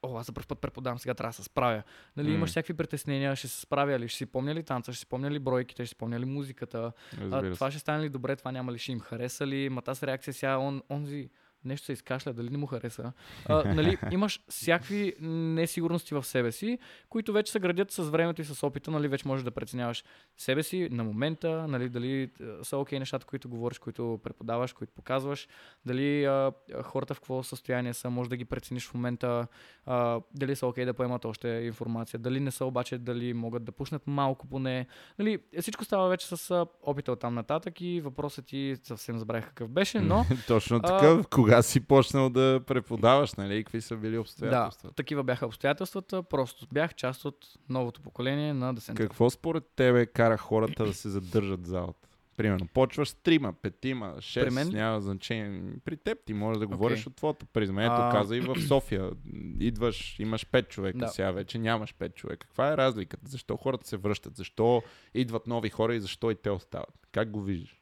о, 0.03 0.17
аз 0.17 0.25
за 0.25 0.33
първ 0.33 0.47
път 0.47 0.59
преподавам, 0.59 0.99
сега 0.99 1.13
трябва 1.13 1.29
да 1.29 1.33
се 1.33 1.43
справя. 1.43 1.83
Нали, 2.17 2.27
М. 2.27 2.33
имаш 2.35 2.49
всякакви 2.49 2.73
притеснения, 2.73 3.35
ще 3.35 3.47
се 3.47 3.61
справя 3.61 3.99
ли, 3.99 4.07
ще 4.07 4.17
си 4.17 4.25
помня 4.25 4.55
ли 4.55 4.63
танца, 4.63 4.93
ще 4.93 4.99
си 4.99 5.05
помня 5.05 5.31
ли 5.31 5.39
бройките, 5.39 5.85
ще 5.85 5.89
си 5.89 5.95
помня 5.95 6.19
ли 6.19 6.25
музиката, 6.25 6.91
а, 7.31 7.53
това 7.53 7.71
ще 7.71 7.79
стане 7.79 8.03
ли 8.03 8.09
добре, 8.09 8.35
това 8.35 8.51
няма 8.51 8.71
ли, 8.71 8.77
ще 8.77 8.91
им 8.91 8.99
хареса 8.99 9.47
ли, 9.47 9.69
ма 9.69 9.81
тази 9.81 10.07
реакция 10.07 10.33
сега, 10.33 10.57
он, 10.57 10.81
онзи 10.89 11.29
нещо 11.66 11.86
се 11.86 11.93
изкашля, 11.93 12.34
дали 12.34 12.49
не 12.49 12.58
му 12.58 12.66
хареса. 12.66 13.12
А, 13.45 13.74
нали, 13.74 13.97
имаш 14.12 14.41
всякакви 14.49 15.14
несигурности 15.22 16.14
в 16.14 16.24
себе 16.24 16.51
си, 16.51 16.80
които 17.10 17.34
вече 17.34 17.51
се 17.51 17.60
градят 17.60 17.91
с 17.91 18.03
времето 18.03 18.41
и 18.41 18.45
с 18.45 18.68
опита, 18.68 18.91
нали, 18.91 19.08
вече 19.08 19.28
можеш 19.28 19.43
да 19.43 19.51
преценяваш 19.51 20.03
себе 20.38 20.64
си 20.64 20.88
на 20.91 21.03
момента, 21.03 21.68
нали, 21.68 21.89
дали 21.89 22.30
са 22.62 22.78
окей 22.78 22.99
нещата, 22.99 23.26
които 23.26 23.49
говориш, 23.49 23.80
които 23.80 24.20
преподаваш, 24.24 24.74
които 24.74 24.93
показваш, 24.93 25.47
дали 25.86 26.26
а, 26.26 26.51
хората 26.84 27.14
в 27.14 27.20
какво 27.20 27.43
състояние 27.43 27.93
са, 27.93 28.10
може 28.10 28.30
да 28.30 28.38
ги 28.38 28.45
прецениш 28.45 28.88
в 28.88 28.93
момента, 28.93 29.47
а, 29.86 30.22
дали 30.36 30.55
са 30.55 30.68
окей 30.68 30.86
да 30.86 30.93
поемат 30.93 31.26
още 31.26 31.47
информация, 31.47 32.20
дали 32.20 32.39
не 32.39 32.51
са 32.51 32.66
обаче, 32.66 32.97
дали 32.97 33.34
могат 33.34 33.64
да 33.64 33.72
пуснат 33.72 34.08
малко 34.08 34.47
поне. 34.47 34.88
Нали, 35.20 35.39
всичко 35.60 35.86
става 35.86 36.10
вече 36.10 36.28
с 36.28 36.66
опита 36.84 37.12
от 37.12 37.20
там 37.20 37.34
нататък 37.34 37.82
и 37.82 38.01
въпросът 38.01 38.45
ти 38.45 38.76
съвсем 38.84 39.18
забравих 39.18 39.45
какъв 39.45 39.70
беше, 39.70 39.99
но 39.99 40.26
Точно 40.47 40.82
така. 40.82 41.22
Кога 41.32 41.57
си 41.62 41.80
почнал 41.80 42.30
да 42.30 42.62
преподаваш, 42.68 43.34
нали? 43.34 43.58
и 43.58 43.64
Какви 43.64 43.82
са 43.82 43.97
били 43.97 44.14
да, 44.14 44.22
обстоятелствата? 44.22 44.95
такива 44.95 45.24
бяха 45.24 45.45
обстоятелствата, 45.45 46.24
просто 46.24 46.68
бях 46.74 46.95
част 46.95 47.26
от 47.26 47.47
новото 47.70 48.01
поколение 48.01 48.53
на 48.53 48.76
Center. 48.76 48.95
Какво 48.97 49.30
според 49.30 49.64
тебе 49.76 50.05
кара 50.05 50.38
хората 50.38 50.86
да 50.86 50.93
се 50.93 51.10
задържат 51.10 51.64
в 51.64 51.68
залата? 51.68 52.08
Примерно, 52.38 52.68
почваш 52.74 53.10
с 53.10 53.14
трима, 53.14 53.53
петима, 53.53 54.16
шест, 54.20 54.45
При 54.47 54.53
мен 54.53 54.70
няма 54.70 55.01
значение. 55.01 55.62
При 55.86 55.97
теб 55.97 56.18
ти 56.26 56.34
можеш 56.34 56.60
да 56.60 56.68
говориш 56.68 56.99
Окей. 56.99 57.10
от 57.12 57.16
твоята 57.16 57.45
призма. 57.45 57.84
Ето 57.84 57.93
А. 57.93 58.12
каза 58.12 58.38
и 58.38 58.39
в 58.39 58.55
София. 58.68 59.12
Идваш, 59.60 60.20
имаш 60.20 60.45
пет 60.45 60.70
човека, 60.70 60.97
Да. 60.97 61.08
сега 61.08 61.32
вече 61.32 61.58
нямаш 61.60 61.95
пет 61.95 62.16
човека. 62.16 62.47
Каква 62.47 62.74
е 62.74 62.78
разликата? 62.78 63.30
Защо 63.30 63.58
хората 63.58 63.88
се 63.88 63.97
връщат? 63.97 64.36
Защо 64.36 64.82
идват 65.14 65.47
нови 65.47 65.70
хора 65.70 65.95
и 65.95 65.99
защо 66.01 66.32
и 66.32 66.36
те 66.36 66.49
остават? 66.49 67.08
Как 67.12 67.32
го 67.32 67.41
виждаш? 67.41 67.82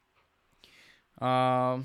А, 1.16 1.78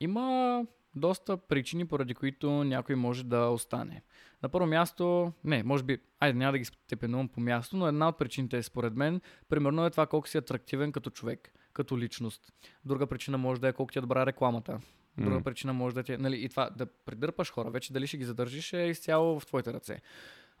има 0.00 0.64
доста 0.98 1.36
причини, 1.36 1.86
поради 1.86 2.14
които 2.14 2.50
някой 2.50 2.94
може 2.94 3.24
да 3.24 3.46
остане. 3.46 4.02
На 4.42 4.48
първо 4.48 4.66
място, 4.66 5.32
не, 5.44 5.62
може 5.62 5.82
би, 5.82 5.98
айде 6.20 6.38
няма 6.38 6.52
да 6.52 6.58
ги 6.58 6.64
степенувам 6.64 7.28
по 7.28 7.40
място, 7.40 7.76
но 7.76 7.88
една 7.88 8.08
от 8.08 8.18
причините 8.18 8.58
е 8.58 8.62
според 8.62 8.94
мен, 8.96 9.20
примерно 9.48 9.86
е 9.86 9.90
това 9.90 10.06
колко 10.06 10.28
си 10.28 10.38
атрактивен 10.38 10.92
като 10.92 11.10
човек, 11.10 11.52
като 11.72 11.98
личност. 11.98 12.52
Друга 12.84 13.06
причина 13.06 13.38
може 13.38 13.60
да 13.60 13.68
е 13.68 13.72
колко 13.72 13.92
ти 13.92 13.98
е 13.98 14.02
добра 14.02 14.26
рекламата. 14.26 14.80
Друга 15.18 15.36
М. 15.36 15.42
причина 15.42 15.72
може 15.72 15.94
да 15.94 16.02
ти 16.02 16.12
е, 16.12 16.18
нали, 16.18 16.44
и 16.44 16.48
това 16.48 16.70
да 16.70 16.86
придърпаш 16.86 17.52
хора, 17.52 17.70
вече 17.70 17.92
дали 17.92 18.06
ще 18.06 18.16
ги 18.16 18.24
задържиш 18.24 18.72
е 18.72 18.78
изцяло 18.78 19.40
в 19.40 19.46
твоите 19.46 19.72
ръце. 19.72 20.00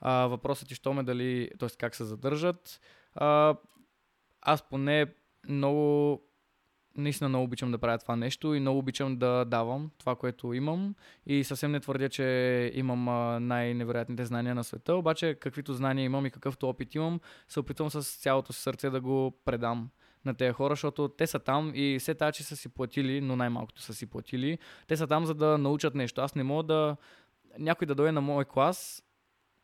А, 0.00 0.26
въпросът 0.26 0.68
ти, 0.68 0.74
що 0.74 0.92
ме 0.92 1.02
дали, 1.02 1.50
т.е. 1.58 1.68
как 1.68 1.94
се 1.94 2.04
задържат. 2.04 2.80
А, 3.14 3.56
аз 4.42 4.68
поне 4.68 5.06
много 5.48 6.22
наистина 6.98 7.28
много 7.28 7.44
обичам 7.44 7.70
да 7.70 7.78
правя 7.78 7.98
това 7.98 8.16
нещо 8.16 8.54
и 8.54 8.60
много 8.60 8.78
обичам 8.78 9.16
да 9.16 9.44
давам 9.44 9.90
това, 9.98 10.16
което 10.16 10.52
имам. 10.52 10.94
И 11.26 11.44
съвсем 11.44 11.72
не 11.72 11.80
твърдя, 11.80 12.08
че 12.08 12.24
имам 12.74 13.04
най-невероятните 13.46 14.24
знания 14.24 14.54
на 14.54 14.64
света, 14.64 14.94
обаче 14.94 15.34
каквито 15.34 15.74
знания 15.74 16.04
имам 16.04 16.26
и 16.26 16.30
какъвто 16.30 16.68
опит 16.68 16.94
имам, 16.94 17.20
се 17.48 17.60
опитвам 17.60 17.90
с 17.90 18.16
цялото 18.16 18.52
си 18.52 18.62
сърце 18.62 18.90
да 18.90 19.00
го 19.00 19.38
предам 19.44 19.90
на 20.24 20.34
тези 20.34 20.52
хора, 20.52 20.72
защото 20.72 21.08
те 21.08 21.26
са 21.26 21.38
там 21.38 21.72
и 21.74 21.96
все 22.00 22.14
тази, 22.14 22.32
че 22.32 22.44
са 22.44 22.56
си 22.56 22.68
платили, 22.68 23.20
но 23.20 23.36
най-малкото 23.36 23.82
са 23.82 23.94
си 23.94 24.06
платили, 24.06 24.58
те 24.86 24.96
са 24.96 25.06
там 25.06 25.26
за 25.26 25.34
да 25.34 25.58
научат 25.58 25.94
нещо. 25.94 26.20
Аз 26.20 26.34
не 26.34 26.42
мога 26.42 26.62
да 26.62 26.96
някой 27.58 27.86
да 27.86 27.94
дойде 27.94 28.12
на 28.12 28.20
мой 28.20 28.44
клас 28.44 29.02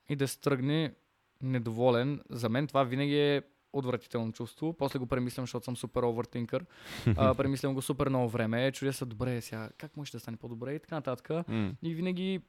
и 0.09 0.17
да 0.17 0.29
се 0.29 0.41
тръгне 0.41 0.95
недоволен. 1.43 2.21
За 2.31 2.49
мен 2.49 2.67
това 2.67 2.85
винаги 2.85 3.19
е 3.19 3.43
отвратително 3.75 4.33
чувство. 4.33 4.73
После 4.73 4.99
го 4.99 5.07
премислям, 5.07 5.43
защото 5.43 5.65
съм 5.65 5.77
супер 5.77 6.03
овертинкър. 6.03 6.65
А, 7.17 7.35
премислям 7.35 7.75
го 7.75 7.83
супер 7.83 8.09
много 8.09 8.29
време. 8.29 8.73
Чудя 8.73 8.93
се, 8.93 9.05
добре, 9.05 9.41
сега 9.41 9.71
как 9.79 9.97
може 9.97 10.13
да 10.13 10.21
стане 10.21 10.37
по-добре 10.37 10.75
и 10.75 10.79
така 10.79 10.95
нататък. 10.95 11.49
М. 11.49 11.73
И 11.83 11.95
винаги, 11.95 12.41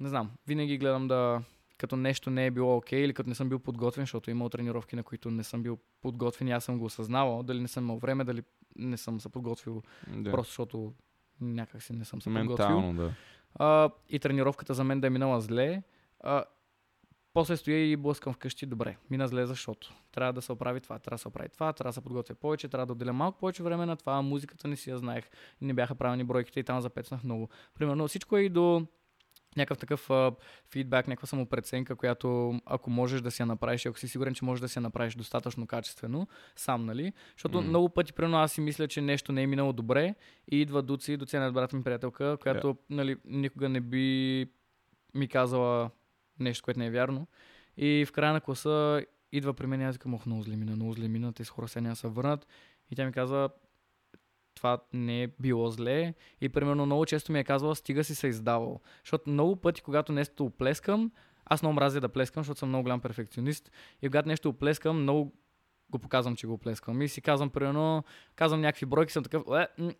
не 0.00 0.08
знам, 0.08 0.30
винаги 0.46 0.78
гледам 0.78 1.08
да 1.08 1.42
като 1.78 1.96
нещо 1.96 2.30
не 2.30 2.46
е 2.46 2.50
било 2.50 2.76
окей 2.76 3.00
или 3.00 3.14
като 3.14 3.28
не 3.28 3.34
съм 3.34 3.48
бил 3.48 3.58
подготвен, 3.58 4.02
защото 4.02 4.30
има 4.30 4.50
тренировки, 4.50 4.96
на 4.96 5.02
които 5.02 5.30
не 5.30 5.44
съм 5.44 5.62
бил 5.62 5.78
подготвен 6.02 6.48
и 6.48 6.52
аз 6.52 6.64
съм 6.64 6.78
го 6.78 6.84
осъзнавал, 6.84 7.42
дали 7.42 7.60
не 7.60 7.68
съм 7.68 7.84
имал 7.84 7.98
време, 7.98 8.24
дали 8.24 8.42
не 8.76 8.96
съм 8.96 9.20
се 9.20 9.28
подготвил, 9.28 9.82
Да. 10.08 10.30
просто 10.30 10.50
защото 10.50 10.92
някак 11.40 11.82
си 11.82 11.92
не 11.92 12.04
съм 12.04 12.22
се 12.22 12.30
подготвил. 12.30 12.68
Ментално, 12.68 12.94
да. 12.94 13.12
А, 13.54 13.90
и 14.08 14.18
тренировката 14.18 14.74
за 14.74 14.84
мен 14.84 15.00
да 15.00 15.06
е 15.06 15.10
минала 15.10 15.40
зле. 15.40 15.82
А, 16.20 16.44
после 17.32 17.56
стоя 17.56 17.90
и 17.90 17.96
блъскам 17.96 18.32
вкъщи, 18.32 18.66
добре, 18.66 18.96
мина 19.10 19.28
зле, 19.28 19.46
защото 19.46 19.92
трябва 20.12 20.32
да 20.32 20.42
се 20.42 20.52
оправи 20.52 20.80
това, 20.80 20.98
трябва 20.98 21.14
да 21.14 21.22
се 21.22 21.28
оправи 21.28 21.48
това, 21.48 21.72
трябва 21.72 21.88
да 21.88 21.92
се 21.92 22.00
подготвя 22.00 22.34
повече, 22.34 22.68
трябва 22.68 22.86
да 22.86 22.92
отделя 22.92 23.12
малко 23.12 23.38
повече 23.38 23.62
време 23.62 23.86
на 23.86 23.96
това, 23.96 24.22
музиката 24.22 24.68
не 24.68 24.76
си 24.76 24.90
я 24.90 24.98
знаех, 24.98 25.24
не 25.60 25.74
бяха 25.74 25.94
правени 25.94 26.24
бройките 26.24 26.60
и 26.60 26.64
там 26.64 26.80
запецнах 26.80 27.24
много. 27.24 27.48
Примерно 27.74 28.08
всичко 28.08 28.36
е 28.36 28.42
и 28.42 28.48
до 28.48 28.86
някакъв 29.56 29.78
такъв 29.78 30.10
а, 30.10 30.32
фидбак, 30.70 31.08
някаква 31.08 31.26
самопреценка, 31.26 31.96
която 31.96 32.58
ако 32.66 32.90
можеш 32.90 33.20
да 33.20 33.30
си 33.30 33.42
я 33.42 33.46
направиш, 33.46 33.86
ако 33.86 33.98
си 33.98 34.08
сигурен, 34.08 34.34
че 34.34 34.44
можеш 34.44 34.60
да 34.60 34.68
си 34.68 34.78
я 34.78 34.82
направиш 34.82 35.14
достатъчно 35.14 35.66
качествено, 35.66 36.28
сам, 36.56 36.86
нали? 36.86 37.12
Защото 37.36 37.60
М. 37.60 37.68
много 37.68 37.88
пъти, 37.88 38.12
примерно, 38.12 38.38
аз 38.38 38.52
си 38.52 38.60
мисля, 38.60 38.88
че 38.88 39.00
нещо 39.00 39.32
не 39.32 39.42
е 39.42 39.46
минало 39.46 39.72
добре 39.72 40.14
и 40.50 40.60
идва 40.60 40.82
Дуци, 40.82 41.12
е 41.12 41.50
брат 41.50 41.72
ми 41.72 41.82
приятелка, 41.82 42.36
която 42.42 42.76
нали, 42.90 43.16
никога 43.24 43.68
не 43.68 43.80
би 43.80 44.46
ми 45.14 45.28
казала 45.28 45.90
нещо, 46.40 46.64
което 46.64 46.80
не 46.80 46.86
е 46.86 46.90
вярно. 46.90 47.26
И 47.76 48.04
в 48.08 48.12
края 48.12 48.32
на 48.32 48.40
класа 48.40 49.04
идва 49.32 49.54
при 49.54 49.66
мен 49.66 49.80
и 49.80 49.84
аз 49.84 49.94
викам, 49.94 50.14
ох, 50.14 50.26
много 50.26 50.42
зле 50.42 50.56
мина, 50.56 50.76
много 50.76 51.32
тези 51.32 51.48
хора 51.48 51.68
сега 51.68 51.82
няма 51.82 51.96
се 51.96 52.08
върнат. 52.08 52.46
И 52.90 52.96
тя 52.96 53.06
ми 53.06 53.12
казва, 53.12 53.50
това 54.54 54.78
не 54.92 55.22
е 55.22 55.28
било 55.40 55.70
зле. 55.70 56.14
И 56.40 56.48
примерно 56.48 56.86
много 56.86 57.06
често 57.06 57.32
ми 57.32 57.38
е 57.38 57.44
казвала, 57.44 57.76
стига 57.76 58.04
си 58.04 58.14
се 58.14 58.26
издавал. 58.26 58.80
Защото 59.04 59.30
много 59.30 59.56
пъти, 59.56 59.82
когато 59.82 60.12
нещо 60.12 60.44
оплескам, 60.44 61.12
аз 61.44 61.62
много 61.62 61.74
мразя 61.74 62.00
да 62.00 62.08
плескам, 62.08 62.40
защото 62.40 62.58
съм 62.58 62.68
много 62.68 62.82
голям 62.82 63.00
перфекционист. 63.00 63.70
И 64.02 64.08
когато 64.08 64.28
нещо 64.28 64.48
оплескам, 64.48 65.02
много 65.02 65.32
го 65.90 65.98
показвам, 65.98 66.36
че 66.36 66.46
го 66.46 66.52
оплескам. 66.52 67.02
И 67.02 67.08
си 67.08 67.20
казвам, 67.20 67.50
примерно, 67.50 68.04
казвам 68.36 68.60
някакви 68.60 68.86
бройки, 68.86 69.12
съм 69.12 69.22
такъв, 69.22 69.42
е, 69.46 69.82
м- 69.82 69.92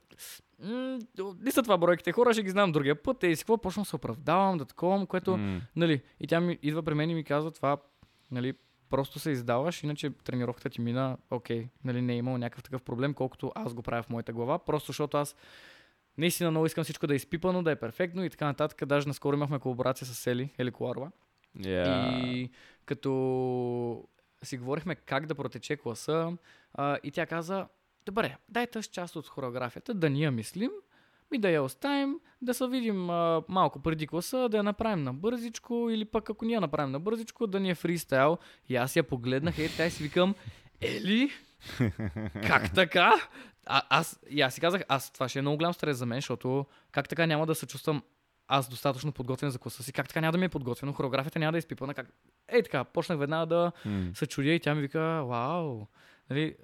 м- 0.62 0.99
не 1.41 1.51
са 1.51 1.62
това 1.62 1.78
бройките, 1.78 2.12
хора 2.12 2.32
ще 2.32 2.43
ги 2.43 2.51
знам 2.51 2.72
другия 2.72 3.03
път. 3.03 3.24
Е, 3.24 3.26
и 3.28 3.36
си 3.36 3.43
какво, 3.43 3.59
почвам 3.59 3.84
се 3.86 3.97
оправдавам, 3.97 4.59
да 4.59 4.64
таковам, 4.64 5.07
което, 5.07 5.36
М. 5.36 5.61
нали, 5.76 6.03
и 6.20 6.26
тя 6.26 6.41
ми 6.41 6.59
идва 6.62 6.82
при 6.82 6.95
мен 6.95 7.11
и 7.11 7.14
ми 7.14 7.24
казва 7.24 7.51
това, 7.51 7.76
нали, 8.30 8.55
просто 8.91 9.18
се 9.18 9.30
издаваш, 9.30 9.82
иначе 9.82 10.11
тренировката 10.11 10.70
ти 10.70 10.80
мина, 10.80 11.16
окей, 11.30 11.68
нали, 11.84 12.03
не 12.03 12.12
е 12.12 12.16
имал 12.16 12.39
някакъв 12.39 12.62
такъв 12.62 12.82
проблем, 12.82 13.14
колкото 13.14 13.53
аз 13.55 13.74
го 13.74 13.82
правя 13.82 14.03
в 14.03 14.09
моята 14.09 14.32
глава, 14.32 14.59
просто 14.59 14.86
защото 14.86 15.16
аз 15.16 15.36
наистина 16.18 16.51
много 16.51 16.66
искам 16.66 16.84
всичко 16.84 17.07
да 17.07 17.12
е 17.12 17.16
изпипано, 17.16 17.62
да 17.62 17.70
е 17.70 17.76
перфектно 17.76 18.24
и 18.24 18.30
така 18.30 18.47
нататък. 18.47 18.86
Даже 18.86 19.09
наскоро 19.09 19.36
имахме 19.36 19.59
колаборация 19.59 20.07
с 20.07 20.26
Ели, 20.26 20.51
Ели 20.59 20.70
Коларова. 20.70 21.11
Yeah. 21.59 22.24
И 22.26 22.51
като 22.84 24.05
си 24.43 24.59
говорихме 24.59 24.95
как 24.95 25.26
да 25.26 25.34
протече 25.34 25.76
класа, 25.76 26.36
а, 26.74 26.99
и 27.03 27.11
тя 27.11 27.26
каза, 27.26 27.66
добре, 28.07 28.36
дай 28.49 28.66
тази 28.66 28.89
част 28.89 29.16
от 29.16 29.28
хореографията 29.28 29.95
да 29.95 30.11
ни 30.11 30.22
я 30.22 30.30
мислим, 30.30 30.70
и 31.32 31.39
да 31.39 31.51
я 31.51 31.62
оставим, 31.62 32.20
да 32.43 32.55
се 32.55 32.66
видим 32.66 33.11
а, 33.11 33.43
малко 33.49 33.82
преди 33.82 34.07
класа, 34.07 34.49
да 34.49 34.57
я 34.57 34.62
направим 34.62 35.05
на 35.05 35.14
бързичко, 35.14 35.89
или 35.91 36.05
пък 36.05 36.30
ако 36.30 36.45
ние 36.45 36.61
направим 36.61 36.93
на 36.93 37.01
бързичко, 37.01 37.47
да 37.47 37.61
ни 37.61 37.70
е 37.70 37.74
фристайл. 37.74 38.39
И 38.68 38.76
аз 38.76 38.97
я 38.97 39.03
погледнах, 39.03 39.59
и 39.59 39.76
тя 39.76 39.91
си 39.91 40.03
викам, 40.03 40.34
Ели, 40.80 41.30
как 42.47 42.74
така? 42.74 43.12
А, 43.66 43.82
аз, 43.89 44.20
и 44.30 44.41
аз 44.41 44.55
си 44.55 44.61
казах, 44.61 44.82
аз 44.89 45.12
това 45.12 45.28
ще 45.28 45.39
е 45.39 45.43
много 45.43 45.57
голям 45.57 45.74
стрес 45.74 45.97
за 45.97 46.07
мен, 46.07 46.18
защото 46.18 46.66
как 46.93 47.09
така 47.09 47.26
няма 47.26 47.47
да 47.47 47.55
се 47.55 47.66
чувствам 47.66 48.03
аз 48.49 48.68
достатъчно 48.68 49.12
подготвен 49.12 49.51
за 49.51 49.59
класа 49.59 49.82
си, 49.82 49.93
как 49.93 50.09
така 50.09 50.20
няма 50.20 50.32
да 50.32 50.39
ми 50.39 50.45
е 50.45 50.49
подготвено, 50.49 50.93
хореографията 50.93 51.39
няма 51.39 51.53
да 51.53 51.59
е 51.59 51.64
изпипана, 51.64 51.95
как... 51.95 52.07
Ей 52.53 52.62
така, 52.62 52.84
почнах 52.84 53.18
веднага 53.18 53.46
да 53.46 53.72
М. 53.84 54.11
се 54.14 54.26
чудя 54.26 54.51
и 54.51 54.61
тя 54.61 54.74
ми 54.74 54.80
вика, 54.80 55.24
вау, 55.24 55.86
нали, 56.30 56.57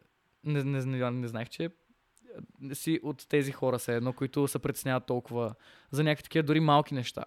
не, 0.44 0.64
не, 0.64 0.84
не, 0.84 1.10
не 1.10 1.28
знаех, 1.28 1.48
че 1.48 1.70
си 2.72 3.00
от 3.02 3.28
тези 3.28 3.52
хора 3.52 3.78
са 3.78 3.92
едно, 3.92 4.12
които 4.12 4.48
се 4.48 4.58
притесняват 4.58 5.06
толкова 5.06 5.54
за 5.90 6.04
някакви 6.04 6.22
такива 6.22 6.42
дори 6.42 6.60
малки 6.60 6.94
неща. 6.94 7.24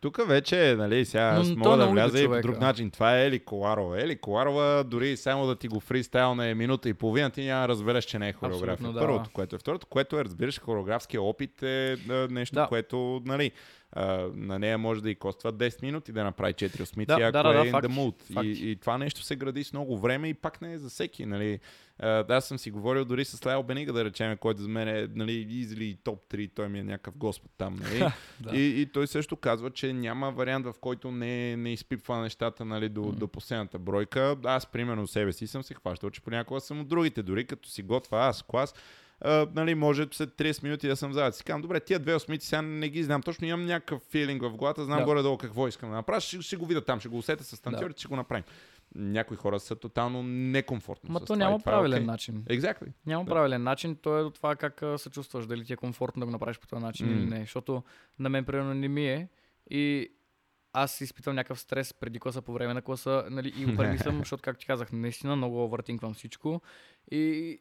Тук 0.00 0.28
вече, 0.28 0.74
нали, 0.78 1.04
сега 1.04 1.42
Но 1.42 1.56
мога 1.56 1.76
да 1.76 1.86
вляза 1.86 2.22
и 2.22 2.28
по 2.28 2.40
друг 2.40 2.60
начин. 2.60 2.90
Това 2.90 3.18
е 3.18 3.26
Ели 3.26 3.40
Коларова. 3.40 4.02
Ели 4.02 4.18
Коларова, 4.18 4.84
дори 4.84 5.16
само 5.16 5.46
да 5.46 5.56
ти 5.56 5.68
го 5.68 5.80
фристайлне 5.80 6.50
е 6.50 6.54
минута 6.54 6.88
и 6.88 6.94
половина, 6.94 7.30
ти 7.30 7.44
няма 7.44 7.62
да 7.62 7.68
разбереш, 7.68 8.04
че 8.04 8.18
не 8.18 8.28
е 8.28 8.32
хореография. 8.32 8.72
Абсолютно, 8.72 8.92
да. 8.92 9.00
Първото, 9.00 9.30
което 9.32 9.56
е. 9.56 9.58
Второто, 9.58 9.86
което 9.86 10.18
е, 10.18 10.24
разбираш, 10.24 10.60
хореографския 10.60 11.22
опит 11.22 11.62
е 11.62 11.92
а, 11.92 12.28
нещо, 12.30 12.54
Да. 12.54 12.66
което, 12.66 13.22
нали, 13.24 13.52
а, 13.96 14.28
на 14.34 14.58
нея 14.58 14.78
може 14.78 15.02
да 15.02 15.10
и 15.10 15.14
коства 15.14 15.52
10 15.52 15.82
минути 15.82 16.12
да 16.12 16.24
направи 16.24 16.54
4 16.54 16.82
осмици, 16.82 17.06
Да, 17.06 17.14
ако 17.14 17.32
да, 17.32 17.42
да, 17.42 17.60
е 17.60 17.64
да, 17.64 17.70
факт, 17.70 17.86
the 17.86 17.90
mood. 17.90 18.32
факт. 18.34 18.46
И, 18.46 18.70
и, 18.70 18.76
това 18.76 18.98
нещо 18.98 19.22
се 19.22 19.36
гради 19.36 19.64
с 19.64 19.72
много 19.72 19.98
време 19.98 20.28
и 20.28 20.34
пак 20.34 20.60
не 20.62 20.72
е 20.72 20.78
за 20.78 20.88
всеки, 20.88 21.26
нали. 21.26 21.60
А, 21.98 22.24
аз 22.28 22.48
съм 22.48 22.58
си 22.58 22.70
говорил 22.70 23.04
дори 23.04 23.24
с 23.24 23.46
Лео 23.46 23.62
Бенига, 23.62 23.92
да 23.92 24.04
речем, 24.04 24.36
който 24.36 24.62
за 24.62 24.68
мен 24.68 24.88
е, 24.88 25.08
нали, 25.14 25.32
изли 25.50 25.96
топ 26.04 26.28
3, 26.30 26.50
той 26.54 26.68
ми 26.68 26.78
е 26.78 26.84
някакъв 26.84 27.16
господ 27.16 27.50
там, 27.58 27.74
нали. 27.82 27.98
Да. 28.40 28.56
И, 28.56 28.80
и 28.80 28.86
той 28.86 29.06
също 29.06 29.36
казва, 29.36 29.70
че 29.70 29.92
няма 29.92 30.30
вариант, 30.30 30.66
в 30.66 30.74
който 30.80 31.10
не, 31.10 31.56
не 31.56 31.72
изпипва 31.72 32.20
нещата 32.20 32.64
нали, 32.64 32.88
до, 32.88 33.00
Мгм. 33.02 33.18
до 33.18 33.28
последната 33.28 33.78
бройка. 33.78 34.36
Аз, 34.44 34.66
примерно, 34.66 35.06
себе 35.06 35.32
си 35.32 35.46
съм 35.46 35.62
се 35.62 35.74
хващал, 35.74 36.10
че 36.10 36.20
понякога 36.20 36.60
съм 36.60 36.80
от 36.80 36.88
другите. 36.88 37.22
Дори 37.22 37.44
като 37.44 37.68
си 37.68 37.82
готва 37.82 38.26
аз 38.26 38.42
клас, 38.42 38.74
а, 39.24 39.48
нали, 39.54 39.74
може 39.74 40.06
след 40.12 40.30
30 40.30 40.62
минути 40.62 40.88
да 40.88 40.96
съм 40.96 41.12
зад. 41.12 41.36
Си 41.36 41.44
казвам, 41.44 41.62
добре, 41.62 41.80
тия 41.80 41.98
две 41.98 42.14
осмици 42.14 42.46
сега 42.46 42.62
не 42.62 42.88
ги 42.88 43.02
знам. 43.02 43.22
Точно 43.22 43.46
имам 43.46 43.66
някакъв 43.66 44.02
филинг 44.02 44.42
в 44.42 44.50
главата, 44.50 44.84
знам 44.84 44.98
Да. 44.98 45.04
горе-долу 45.04 45.38
какво 45.38 45.68
искам 45.68 45.90
да 45.90 45.96
направя. 45.96 46.20
Ще, 46.20 46.42
ще 46.42 46.56
го 46.56 46.66
видя 46.66 46.80
там, 46.80 47.00
ще 47.00 47.08
го 47.08 47.18
усетя 47.18 47.44
с 47.44 47.60
танцорите, 47.60 48.00
ще 48.00 48.08
го 48.08 48.16
направим. 48.16 48.44
Някои 48.94 49.36
хора 49.36 49.60
са 49.60 49.76
тотално 49.76 50.22
некомфортни. 50.22 51.10
Ма 51.10 51.20
то 51.20 51.26
това 51.26 51.36
няма 51.36 51.58
това 51.58 51.72
е 51.72 51.74
правилен 51.74 51.98
окей. 51.98 52.06
начин. 52.06 52.42
Exactly. 52.42 52.92
Няма 53.06 53.24
Да. 53.24 53.30
правилен 53.30 53.62
начин, 53.62 53.96
то 53.96 54.18
е 54.18 54.22
до 54.22 54.30
това 54.30 54.56
как 54.56 54.82
се 54.96 55.10
чувстваш, 55.10 55.46
дали 55.46 55.64
ти 55.64 55.72
е 55.72 55.76
комфортно 55.76 56.20
да 56.20 56.26
го 56.26 56.32
направиш 56.32 56.58
по 56.58 56.66
този 56.66 56.82
начин 56.82 57.06
или 57.08 57.20
М. 57.20 57.26
не. 57.26 57.40
Защото 57.40 57.82
на 58.18 58.28
мен, 58.28 58.44
примерно, 58.44 58.74
не 58.74 58.88
ми 58.88 59.08
е 59.08 59.28
и 59.70 60.08
аз 60.72 61.00
изпитвам 61.00 61.34
някакъв 61.34 61.60
стрес 61.60 61.94
преди 61.94 62.20
класа, 62.20 62.42
по 62.42 62.52
време 62.52 62.74
на 62.74 62.82
класа, 62.82 63.24
нали, 63.30 63.52
и 63.58 63.64
го 63.64 63.76
премислям, 63.76 64.18
защото, 64.18 64.42
както 64.42 64.60
ти 64.60 64.66
казах, 64.66 64.92
наистина 64.92 65.36
много 65.36 65.64
овъртинквам 65.64 66.14
всичко 66.14 66.60
и, 67.10 67.58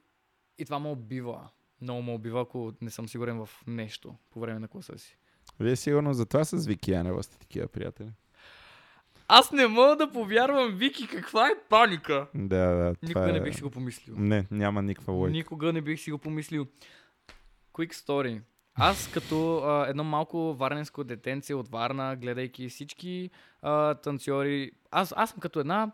и 0.57 0.65
това 0.65 0.79
ме 0.79 0.89
убива. 0.89 1.49
Много 1.81 2.01
ме 2.01 2.11
убива, 2.11 2.41
ако 2.41 2.73
не 2.81 2.89
съм 2.89 3.09
сигурен 3.09 3.45
в 3.45 3.49
нещо 3.67 4.15
по 4.31 4.39
време 4.39 4.59
на 4.59 4.67
класа 4.67 4.97
си. 4.97 5.17
Вие 5.59 5.75
сигурно 5.75 6.13
за 6.13 6.25
това 6.25 6.43
с 6.43 6.65
Вики 6.67 6.91
Янева 6.91 7.23
сте 7.23 7.37
такива 7.37 7.67
приятели. 7.67 8.09
Аз 9.27 9.51
не 9.51 9.67
мога 9.67 9.95
да 9.95 10.11
повярвам, 10.11 10.75
Вики, 10.75 11.07
каква 11.07 11.47
е 11.47 11.55
паника? 11.69 12.27
Да, 12.35 12.65
да. 12.65 12.95
това 12.95 13.07
Никога 13.07 13.31
не 13.31 13.37
е- 13.37 13.41
бих 13.41 13.55
си 13.55 13.61
го 13.61 13.69
помислил. 13.69 14.15
Не, 14.17 14.45
няма 14.51 14.81
никаква 14.81 15.13
логика. 15.13 15.31
Никога 15.31 15.73
не 15.73 15.81
бих 15.81 15.99
си 15.99 16.11
го 16.11 16.17
помислил. 16.17 16.67
Quick 17.73 17.93
story. 17.93 18.41
Аз 18.75 19.11
като 19.13 19.57
а, 19.57 19.87
едно 19.89 20.03
малко 20.03 20.53
варненско 20.53 21.03
детенце 21.03 21.53
от 21.53 21.69
Варна, 21.69 22.15
гледайки 22.15 22.69
всички 22.69 23.29
а, 23.61 23.95
танцори, 23.95 24.71
аз, 24.91 25.13
аз 25.17 25.29
съм 25.29 25.39
като 25.39 25.59
една, 25.59 25.91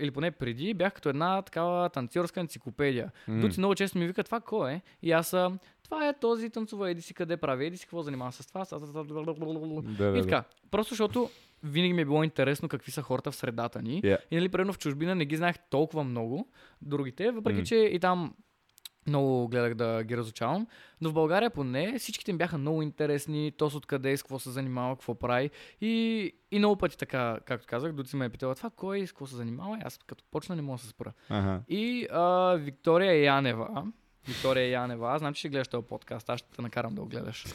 или 0.00 0.10
поне 0.10 0.30
преди, 0.30 0.74
бях 0.74 0.92
като 0.92 1.08
една 1.08 1.42
такава 1.42 1.90
танцорска 1.90 2.40
енциклопедия. 2.40 3.10
М. 3.28 3.40
Дуци 3.40 3.60
много 3.60 3.74
често 3.74 3.98
ми 3.98 4.06
вика, 4.06 4.24
това 4.24 4.40
кой 4.40 4.72
е? 4.72 4.82
И 5.02 5.12
аз 5.12 5.28
съм, 5.28 5.58
това 5.82 6.08
е 6.08 6.18
този 6.20 6.50
танцува, 6.50 6.90
еди 6.90 7.02
си 7.02 7.14
къде 7.14 7.36
прави, 7.36 7.66
еди 7.66 7.76
си 7.76 7.84
какво 7.86 8.02
занимава 8.02 8.32
с 8.32 8.46
това. 8.46 8.64
Да, 9.82 10.18
И 10.18 10.22
така, 10.22 10.44
просто 10.70 10.94
защото 10.94 11.30
винаги 11.62 11.92
ми 11.92 12.02
е 12.02 12.04
било 12.04 12.24
интересно 12.24 12.68
какви 12.68 12.92
са 12.92 13.02
хората 13.02 13.30
в 13.30 13.36
средата 13.36 13.82
ни. 13.82 14.02
Yeah. 14.02 14.18
И 14.30 14.36
нали, 14.36 14.48
примерно 14.48 14.72
в 14.72 14.78
чужбина 14.78 15.14
не 15.14 15.24
ги 15.24 15.36
знаех 15.36 15.56
толкова 15.70 16.04
много 16.04 16.48
другите, 16.82 17.30
въпреки 17.30 17.58
М. 17.58 17.64
че 17.64 17.76
и 17.76 18.00
там 18.00 18.34
много 19.06 19.48
гледах 19.48 19.74
да 19.74 20.04
ги 20.04 20.16
разучавам. 20.16 20.66
Но 21.00 21.10
в 21.10 21.12
България 21.12 21.50
поне 21.50 21.98
всичките 21.98 22.30
им 22.30 22.38
бяха 22.38 22.58
много 22.58 22.82
интересни, 22.82 23.52
то 23.56 23.70
с 23.70 23.74
откъде 23.74 24.12
е, 24.12 24.16
с 24.16 24.22
какво 24.22 24.38
се 24.38 24.50
занимава, 24.50 24.96
какво 24.96 25.14
прави. 25.14 25.50
И, 25.80 26.32
и 26.50 26.58
много 26.58 26.76
пъти 26.76 26.98
така, 26.98 27.38
както 27.44 27.66
казах, 27.66 27.92
Дуци 27.92 28.16
ме 28.16 28.24
е 28.24 28.30
питала 28.30 28.54
това 28.54 28.70
кой 28.70 28.98
е, 28.98 29.06
с 29.06 29.12
какво 29.12 29.26
се 29.26 29.36
занимава. 29.36 29.78
И 29.78 29.82
аз 29.84 29.98
като 30.06 30.24
почна 30.30 30.56
не 30.56 30.62
мога 30.62 30.76
да 30.76 30.82
се 30.82 30.88
спра. 30.88 31.12
Ага. 31.28 31.60
И 31.68 32.06
а, 32.12 32.54
Виктория 32.54 33.24
Янева, 33.24 33.86
Виктория 34.28 34.68
Янева, 34.68 35.18
знам, 35.18 35.34
че 35.34 35.38
ще 35.38 35.48
гледаш 35.48 35.68
този 35.68 35.86
подкаст, 35.86 36.30
аз 36.30 36.38
ще 36.38 36.50
те 36.56 36.62
накарам 36.62 36.94
да 36.94 37.00
го 37.00 37.08
гледаш. 37.08 37.44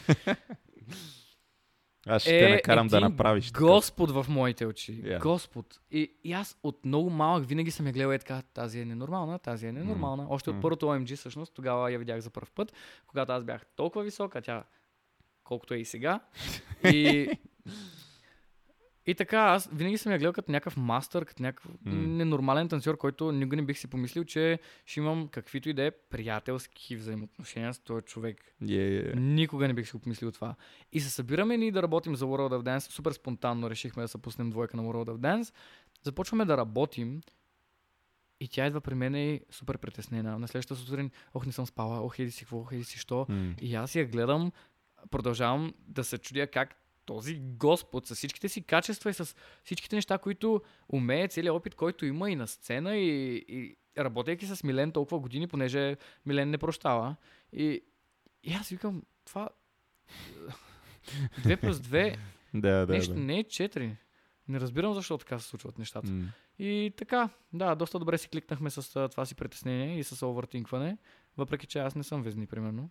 Аз 2.06 2.22
ще 2.22 2.38
те 2.38 2.48
накарам 2.48 2.88
да 2.88 2.96
Е, 2.96 3.00
направиш. 3.00 3.52
Господ 3.52 4.10
в 4.10 4.26
моите 4.28 4.66
очи. 4.66 5.02
Yeah. 5.02 5.20
Господ. 5.20 5.80
И, 5.90 6.12
и 6.24 6.32
аз 6.32 6.58
от 6.62 6.84
много 6.84 7.10
малък 7.10 7.46
винаги 7.46 7.70
съм 7.70 7.86
я 7.86 7.92
гледал 7.92 8.12
е 8.12 8.18
така, 8.18 8.42
тази 8.42 8.80
е 8.80 8.84
ненормална, 8.84 9.38
тази 9.38 9.66
е 9.66 9.72
ненормална. 9.72 10.26
Още 10.28 10.50
М. 10.50 10.56
от 10.56 10.62
първото 10.62 10.86
OMG 10.86 11.16
всъщност, 11.16 11.54
тогава 11.54 11.92
я 11.92 11.98
видях 11.98 12.20
за 12.20 12.30
първ 12.30 12.48
път, 12.54 12.72
когато 13.06 13.32
аз 13.32 13.44
бях 13.44 13.66
толкова 13.76 14.04
висока, 14.04 14.42
тя 14.42 14.64
колкото 15.44 15.74
е 15.74 15.78
и 15.78 15.84
сега. 15.84 16.20
И 16.84 17.30
И 19.06 19.14
така, 19.14 19.38
аз 19.38 19.68
винаги 19.72 19.98
съм 19.98 20.12
я 20.12 20.18
гледал 20.18 20.32
като 20.32 20.52
някакъв 20.52 20.76
мастър, 20.76 21.24
като 21.24 21.42
някакъв 21.42 21.70
М. 21.84 21.92
ненормален 21.92 22.68
танцор, 22.68 22.96
който 22.96 23.32
никога 23.32 23.56
не 23.56 23.62
бих 23.62 23.78
си 23.78 23.86
помислил, 23.86 24.24
че 24.24 24.58
ще 24.86 25.00
имам 25.00 25.28
каквито 25.28 25.68
и 25.68 25.72
да 25.72 25.82
е 25.82 25.90
приятелски 25.90 26.96
взаимоотношения 26.96 27.74
с 27.74 27.78
този 27.78 28.04
човек. 28.04 28.54
Yeah, 28.62 28.68
yeah. 28.68 29.14
Никога 29.14 29.68
не 29.68 29.74
бих 29.74 29.86
си 29.86 29.92
го 29.92 29.98
помислил 29.98 30.32
това. 30.32 30.54
И 30.92 31.00
се 31.00 31.10
събираме 31.10 31.56
ние 31.56 31.72
да 31.72 31.82
работим 31.82 32.16
за 32.16 32.24
World 32.24 32.54
of 32.54 32.62
Dance. 32.62 32.92
Супер 32.92 33.12
спонтанно 33.12 33.70
решихме 33.70 34.02
да 34.02 34.08
се 34.08 34.18
пуснем 34.18 34.50
двойка 34.50 34.76
на 34.76 34.82
World 34.82 35.10
of 35.10 35.18
Dance. 35.18 35.54
Започваме 36.02 36.44
да 36.44 36.56
работим 36.56 37.20
и 38.40 38.48
тя 38.48 38.66
идва 38.66 38.80
при 38.80 38.94
мен 38.94 39.14
и 39.14 39.30
е 39.30 39.40
супер 39.50 39.78
притеснена. 39.78 40.38
На 40.38 40.48
следващата 40.48 40.80
сутрин, 40.80 41.10
ох, 41.34 41.46
не 41.46 41.52
съм 41.52 41.66
спала, 41.66 42.00
ох, 42.00 42.18
еди 42.18 42.30
си 42.30 42.44
какво, 42.44 42.60
ох, 42.60 42.72
еди 42.72 42.84
си 42.84 42.98
що. 42.98 43.26
М. 43.28 43.54
И 43.60 43.74
аз 43.74 43.94
я 43.94 44.06
гледам, 44.06 44.52
продължавам 45.10 45.74
да 45.78 46.04
се 46.04 46.18
чудя 46.18 46.46
как 46.46 46.76
този 47.10 47.38
Господ 47.40 48.06
с 48.06 48.14
всичките 48.14 48.48
си 48.48 48.62
качества 48.62 49.10
и 49.10 49.14
с 49.14 49.36
всичките 49.64 49.96
неща, 49.96 50.18
които 50.18 50.62
умее, 50.88 51.28
целият 51.28 51.56
опит, 51.56 51.74
който 51.74 52.06
има 52.06 52.30
и 52.30 52.36
на 52.36 52.46
сцена 52.46 52.96
и, 52.96 53.36
и 53.48 53.76
работейки 53.98 54.46
с 54.46 54.64
Милен 54.64 54.92
толкова 54.92 55.18
години, 55.18 55.46
понеже 55.46 55.96
Милен 56.26 56.50
не 56.50 56.58
прощава. 56.58 57.16
И, 57.52 57.82
и 58.44 58.52
аз 58.52 58.68
викам, 58.68 59.02
това 59.24 59.48
2 61.42 61.60
плюс 61.60 61.76
2 61.76 62.16
Да, 62.54 62.86
да, 62.86 62.92
нещо 62.92 63.14
да. 63.14 63.20
не 63.20 63.38
е 63.38 63.44
4. 63.44 63.90
Не 64.48 64.60
разбирам 64.60 64.94
защо 64.94 65.18
така 65.18 65.38
се 65.38 65.48
случват 65.48 65.78
нещата. 65.78 66.10
М. 66.10 66.32
И 66.58 66.92
така, 66.96 67.28
да, 67.52 67.74
доста 67.74 67.98
добре 67.98 68.18
си 68.18 68.28
кликнахме 68.28 68.70
с 68.70 69.08
това 69.10 69.26
си 69.26 69.34
притеснение 69.34 69.98
и 69.98 70.04
с 70.04 70.26
овъртинкване, 70.26 70.98
въпреки 71.36 71.66
че 71.66 71.78
аз 71.78 71.94
не 71.94 72.02
съм 72.02 72.22
везни, 72.22 72.46
примерно. 72.46 72.90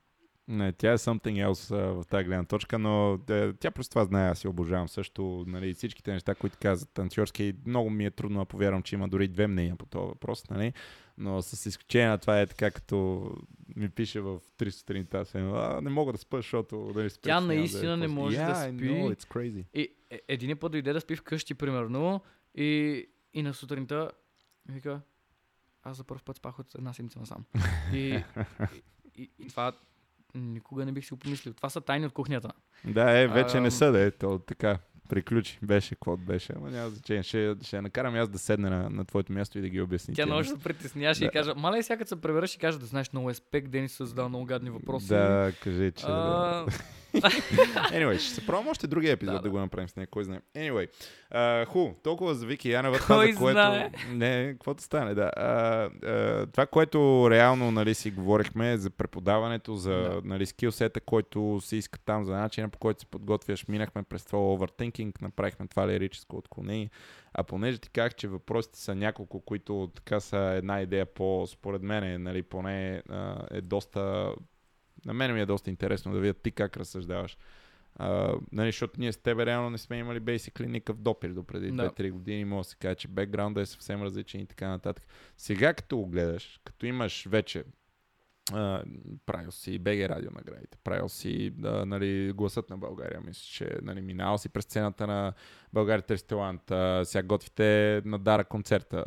Не, 0.49 0.71
тя 0.71 0.91
е 0.91 0.97
something 0.97 1.47
else 1.47 1.75
а, 1.75 1.93
в 1.93 2.05
тази 2.05 2.25
гледна 2.25 2.45
точка, 2.45 2.79
но 2.79 3.19
е, 3.29 3.53
тя 3.53 3.71
просто 3.71 3.89
това 3.91 4.05
знае, 4.05 4.29
аз 4.29 4.39
си 4.39 4.47
обожавам 4.47 4.87
също 4.87 5.43
нали, 5.47 5.73
всичките 5.73 6.13
неща, 6.13 6.35
които 6.35 6.57
казват 6.61 6.89
танцорски. 6.89 7.53
Много 7.65 7.89
ми 7.89 8.05
е 8.05 8.11
трудно 8.11 8.39
да 8.39 8.45
повярвам, 8.45 8.83
че 8.83 8.95
има 8.95 9.07
дори 9.07 9.27
две 9.27 9.47
мнения 9.47 9.75
по 9.75 9.85
този 9.85 10.07
въпрос, 10.07 10.49
нали? 10.49 10.73
но 11.17 11.41
с 11.41 11.65
изключение 11.65 12.07
на 12.09 12.17
това 12.17 12.41
е 12.41 12.47
така, 12.47 12.71
като 12.71 13.29
ми 13.75 13.89
пише 13.89 14.21
в 14.21 14.39
3 14.57 14.69
сутринта, 14.69 15.25
а, 15.33 15.81
не 15.81 15.89
мога 15.89 16.11
да 16.11 16.17
спа, 16.17 16.37
защото 16.37 16.91
нали, 16.95 17.09
спеш, 17.09 17.21
Тя 17.21 17.33
няма 17.33 17.47
да 17.47 17.53
е 17.53 17.57
наистина 17.57 17.97
не 17.97 18.05
после». 18.05 18.15
може 18.15 18.35
да 18.35 18.41
yeah, 18.41 18.71
I 18.71 18.77
спи. 18.77 18.89
know, 18.89 19.15
it's 19.15 19.27
crazy. 19.27 19.65
И 19.73 19.95
е, 20.09 20.21
един 20.27 20.57
път 20.57 20.71
дойде 20.71 20.93
да 20.93 21.01
спи 21.01 21.15
вкъщи, 21.15 21.53
примерно, 21.53 22.21
и, 22.55 23.05
и 23.33 23.43
на 23.43 23.53
сутринта 23.53 24.11
вика, 24.69 25.01
аз 25.83 25.97
за 25.97 26.03
първ 26.03 26.21
път 26.25 26.37
спах 26.37 26.59
от 26.59 26.75
една 26.75 26.93
седмица 26.93 27.19
насам. 27.19 27.45
И, 27.93 27.97
и, 27.97 28.23
и, 29.21 29.31
и 29.39 29.47
това 29.47 29.73
никога 30.35 30.85
не 30.85 30.91
бих 30.91 31.05
си 31.05 31.13
го 31.13 31.19
помислил. 31.19 31.53
Това 31.53 31.69
са 31.69 31.81
тайни 31.81 32.05
от 32.05 32.13
кухнята. 32.13 32.51
Да, 32.85 33.19
е, 33.19 33.27
вече 33.27 33.57
Ам. 33.57 33.63
не 33.63 33.71
са, 33.71 33.91
да 33.91 33.99
е, 33.99 34.11
то 34.11 34.39
така. 34.39 34.77
Приключи. 35.09 35.59
Беше 35.61 35.95
какво 35.95 36.17
беше, 36.17 36.53
ама 36.55 36.71
няма 36.71 36.89
значение. 36.89 37.23
Ще, 37.23 37.55
ще 37.61 37.81
накарам 37.81 38.15
аз 38.15 38.29
да 38.29 38.39
седна 38.39 38.69
на, 38.69 38.89
на 38.89 39.05
твоето 39.05 39.33
място 39.33 39.57
и 39.57 39.61
да 39.61 39.69
ги 39.69 39.81
обясни. 39.81 40.13
Тя 40.13 40.25
много 40.25 40.43
ще 40.43 40.53
се 40.53 40.59
притесняваше 40.59 41.19
Да. 41.19 41.25
и 41.25 41.29
кажа, 41.29 41.55
мале 41.55 41.83
сега 41.83 41.97
като 41.97 42.09
се 42.09 42.21
пребереш 42.21 42.55
и 42.55 42.59
кажа 42.59 42.79
да 42.79 42.85
знаеш 42.85 43.13
много 43.13 43.29
еспект, 43.29 43.69
Денис 43.69 43.91
се 43.91 44.05
задава 44.05 44.29
много 44.29 44.45
гадни 44.45 44.69
въпроси. 44.69 45.07
Да, 45.07 45.51
кажи, 45.63 45.91
че... 45.91 46.05
да. 46.05 46.65
А, 47.13 47.29
Anyway, 47.91 48.17
ще 48.17 48.33
се 48.33 48.45
пробвам 48.45 48.67
още 48.67 48.87
другия 48.87 49.11
епизод 49.11 49.35
Да, 49.35 49.39
да, 49.39 49.43
да. 49.43 49.49
го 49.49 49.59
направим 49.59 49.89
с 49.89 49.95
нея, 49.95 50.07
кой 50.07 50.23
знае. 50.23 50.39
Anyway, 50.55 50.89
uh, 51.35 51.65
ху, 51.65 51.89
толкова 52.03 52.35
за 52.35 52.45
Вики 52.45 52.69
Янева, 52.69 52.97
това, 52.97 53.27
за 53.27 53.35
което... 53.35 53.51
знае? 53.51 53.91
Не, 54.11 54.51
каквото 54.51 54.83
стане, 54.83 55.13
да. 55.13 55.31
Uh, 55.37 55.89
uh, 56.03 56.51
това, 56.51 56.65
което 56.65 57.27
реално 57.31 57.71
нали, 57.71 57.93
си 57.93 58.11
говорихме 58.11 58.77
за 58.77 58.89
преподаването, 58.89 59.75
за 59.75 59.91
Да. 59.91 60.21
нали, 60.23 60.45
скилсета, 60.45 61.01
който 61.01 61.59
се 61.61 61.75
иска 61.75 61.99
там, 61.99 62.23
за 62.23 62.33
начина 62.33 62.69
по 62.69 62.79
който 62.79 62.99
се 62.99 63.05
подготвяш, 63.05 63.67
минахме 63.67 64.03
през 64.03 64.25
това 64.25 64.39
overthinking, 64.39 65.21
направихме 65.21 65.67
това 65.67 65.87
лирическо 65.87 66.37
отклонение. 66.37 66.89
А 67.33 67.43
понеже 67.43 67.77
ти 67.77 67.89
казах, 67.89 68.15
че 68.15 68.27
въпросите 68.27 68.79
са 68.79 68.95
няколко, 68.95 69.41
които 69.41 69.91
така 69.95 70.19
са 70.19 70.37
една 70.37 70.81
идея 70.81 71.05
по, 71.05 71.47
според 71.47 71.81
мен, 71.81 72.23
нали, 72.23 72.43
поне 72.43 73.01
uh, 73.09 73.57
е 73.57 73.61
доста 73.61 74.31
на 75.05 75.13
мен 75.13 75.33
ми 75.33 75.41
е 75.41 75.45
доста 75.45 75.69
интересно 75.69 76.13
да 76.13 76.19
видя 76.19 76.33
ти 76.33 76.51
как 76.51 76.77
разсъждаваш. 76.77 77.37
Uh, 77.99 78.39
нали, 78.51 78.67
защото 78.67 78.99
ние 78.99 79.13
с 79.13 79.17
тебе 79.17 79.45
реално 79.45 79.69
не 79.69 79.77
сме 79.77 79.97
имали 79.97 80.21
basically 80.21 80.65
никакъв 80.65 80.97
допир 80.97 81.29
до 81.29 81.43
преди 81.43 81.71
Да. 81.71 81.89
2-3 81.89 82.11
години. 82.11 82.45
Може 82.45 82.65
да 82.65 82.69
се 82.69 82.75
каже, 82.75 82.95
че 82.95 83.07
бекграунда 83.07 83.61
е 83.61 83.65
съвсем 83.65 84.03
различен 84.03 84.41
и 84.41 84.45
така 84.45 84.67
нататък. 84.67 85.05
Сега 85.37 85.73
като 85.73 85.97
го 85.97 86.05
гледаш, 86.05 86.61
като 86.63 86.85
имаш 86.85 87.25
вече 87.29 87.63
Uh, 88.51 88.83
правил 89.25 89.51
си 89.51 89.79
БГ 89.79 89.99
радио 90.09 90.31
наградите, 90.31 90.77
правил 90.83 91.09
си 91.09 91.49
да, 91.49 91.85
нали, 91.85 92.31
гласът 92.33 92.69
на 92.69 92.77
България, 92.77 93.21
мисля, 93.21 93.41
че 93.43 93.77
нали, 93.81 94.01
минал 94.01 94.37
си 94.37 94.49
през 94.49 94.63
сцената 94.63 95.07
на 95.07 95.33
България 95.73 96.01
Търси 96.05 96.27
талант, 96.27 96.61
сега 97.07 97.23
готвите 97.23 98.01
на 98.05 98.19
Дара 98.19 98.43
концерта, 98.43 99.05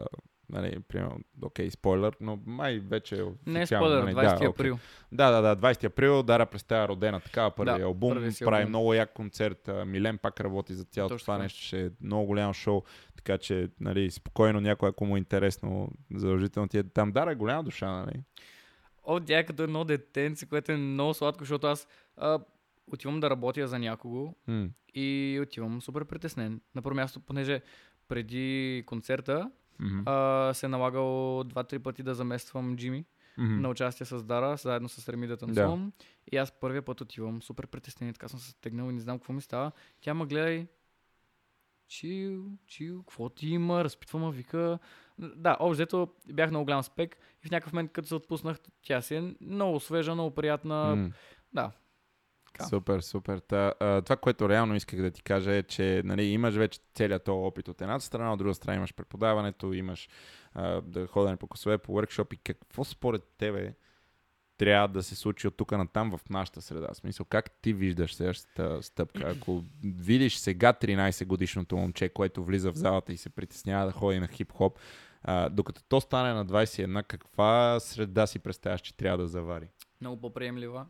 нали, 0.53 0.81
примерно, 0.89 1.19
окей, 1.43 1.71
спойлер, 1.71 2.17
но 2.21 2.39
май 2.47 2.79
вече 2.79 3.21
е 3.21 3.25
не 3.47 3.63
е 3.63 3.67
спойлер, 3.67 4.03
нали, 4.03 4.15
20 4.15 4.37
окей. 4.37 4.47
април. 4.49 4.79
Да, 5.13 5.31
да, 5.31 5.57
да, 5.57 5.75
20 5.75 5.85
април, 5.85 6.23
Дара 6.23 6.47
представя 6.47 6.89
родена, 6.89 7.21
такава 7.21 7.51
първи 7.51 7.79
Да, 7.79 7.85
албум, 7.85 8.13
първи 8.13 8.33
прави 8.45 8.63
албум. 8.63 8.69
много 8.69 8.95
як 8.95 9.13
концерт, 9.13 9.71
Милен 9.87 10.19
пак 10.19 10.41
работи 10.41 10.75
за 10.75 10.85
цялото 10.85 11.15
Точно 11.15 11.25
това 11.25 11.39
нещо, 11.39 11.61
ще 11.61 11.87
е 11.87 11.91
много 12.01 12.27
голямо 12.27 12.55
шоу, 12.55 12.83
така 13.17 13.39
че, 13.39 13.69
нали, 13.81 14.11
спокойно 14.11 14.61
някой, 14.61 14.89
ако 14.89 15.07
му 15.07 15.17
е 15.17 15.19
интересно, 15.19 15.89
задължително 16.15 16.69
ти 16.69 16.79
е 16.79 16.83
там. 16.83 17.13
Дара 17.13 17.33
е 17.33 17.35
голяма 17.35 17.65
душа, 17.65 17.91
нали? 17.91 18.23
О, 19.05 19.21
тя 19.21 19.39
е 19.39 19.47
като 19.47 19.63
едно 19.63 19.85
детенце, 19.85 20.47
което 20.47 20.73
е 20.73 20.77
много 20.77 21.15
сладко, 21.15 21.43
защото 21.45 21.67
аз 21.67 21.89
а, 22.17 22.39
отивам 22.93 23.21
да 23.21 23.31
работя 23.31 23.69
за 23.69 23.79
някого 23.79 24.35
М, 24.47 24.69
и 24.95 25.39
отивам 25.43 25.83
супер 25.83 26.05
притеснен. 26.05 26.61
На 26.75 26.83
първо 26.83 26.97
място, 26.97 27.21
понеже 27.21 27.61
преди 28.09 28.83
концерта 28.87 29.51
а, 30.07 30.55
се 30.55 30.67
е 30.67 30.69
налагало 30.69 31.45
два-три 31.45 31.79
пъти 31.79 32.03
да 32.03 32.15
замествам 32.15 32.77
Джими 32.77 33.05
мгм. 33.39 33.61
на 33.61 33.69
участие 33.69 34.07
с 34.07 34.25
Дара, 34.25 34.57
заедно 34.57 34.89
с 34.89 35.09
Реми 35.09 35.27
да 35.27 35.37
танцувам. 35.37 35.93
И 36.33 36.37
аз 36.37 36.53
първия 36.53 36.83
път 36.83 37.01
отивам 37.01 37.43
супер 37.43 37.67
притеснен, 37.67 38.13
така 38.13 38.29
съм 38.29 38.41
се 38.41 38.51
стегнал 38.51 38.91
и 38.91 38.93
не 38.93 39.01
знам 39.01 39.19
какво 39.19 39.33
ми 39.33 39.41
става. 39.41 39.73
Тя 40.01 40.15
ме 40.15 40.27
гледа 40.27 40.51
и 40.51 40.67
чил, 41.89 42.45
чил, 42.67 43.03
какво 43.03 43.29
ти 43.29 43.49
има, 43.49 43.85
разпитва 43.85 44.19
ме, 44.19 44.31
вика. 44.31 44.79
Да, 45.19 45.57
общо 45.61 46.09
бях 46.33 46.51
много 46.51 46.65
голям 46.65 46.83
спек 46.83 47.17
и 47.45 47.49
в 47.49 47.51
някакъв 47.51 47.73
момент, 47.73 47.93
като 47.93 48.09
се 48.09 48.15
отпуснах, 48.15 48.59
тя 48.83 49.03
си 49.03 49.15
е 49.15 49.35
много 49.41 49.81
свежа, 49.81 50.15
много 50.15 50.35
приятна. 50.35 50.97
М. 50.97 51.11
Да. 51.55 51.73
Така. 52.63 52.69
Супер, 52.69 53.01
супер. 53.01 53.39
Та, 53.39 53.75
а, 53.81 54.03
това, 54.03 54.17
което 54.17 54.49
реално 54.49 54.75
исках 54.75 55.03
да 55.03 55.11
ти 55.11 55.23
кажа 55.23 55.53
е, 55.53 55.63
че 55.63 56.03
нали, 56.05 56.25
имаш 56.25 56.55
вече 56.55 56.81
целият 56.95 57.25
този 57.25 57.37
опит 57.37 57.69
от 57.69 57.81
едната 57.81 58.05
страна, 58.05 58.33
от 58.33 58.39
друга 58.39 58.55
страна 58.55 58.77
имаш 58.77 58.95
преподаването, 58.95 59.73
имаш 59.73 60.09
а, 60.55 60.81
да 60.81 61.07
ходене 61.07 61.37
по 61.37 61.47
класове, 61.47 61.79
по 61.79 61.93
workshop 61.93 62.35
и 62.35 62.37
какво 62.37 62.85
според 62.85 63.23
тебе 63.39 63.75
трябва 64.57 64.89
да 64.89 65.03
се 65.03 65.15
случи 65.15 65.49
от 65.49 65.57
тук 65.57 65.73
на 65.73 65.89
там 65.89 66.17
в 66.17 66.31
нашата 66.31 66.63
среда? 66.63 66.89
В 66.93 66.97
смисъл, 66.97 67.27
как 67.27 67.51
ти 67.51 67.73
виждаш 67.73 68.15
следващата 68.15 68.83
стъпка? 68.83 69.35
Ако 69.37 69.65
видиш 69.85 70.37
сега 70.37 70.73
13 70.73 71.27
годишното 71.27 71.77
момче, 71.77 72.09
което 72.09 72.45
влиза 72.45 72.73
в 72.73 72.77
залата 72.77 73.13
и 73.13 73.17
се 73.17 73.31
притеснява 73.31 73.87
да 73.87 73.93
ходи 73.93 74.21
на 74.21 74.29
хип-хоп, 74.29 74.79
а, 75.23 75.49
докато 75.49 75.83
то 75.89 76.01
стане 76.01 76.33
на 76.33 76.47
21, 76.47 77.03
каква 77.03 77.81
среда 77.81 78.27
си 78.27 78.39
представяш, 78.39 78.81
че 78.81 78.97
трябва 78.97 79.19
да 79.19 79.29
завари? 79.29 79.69
много 80.03 80.21
по-приемлива 80.21 80.87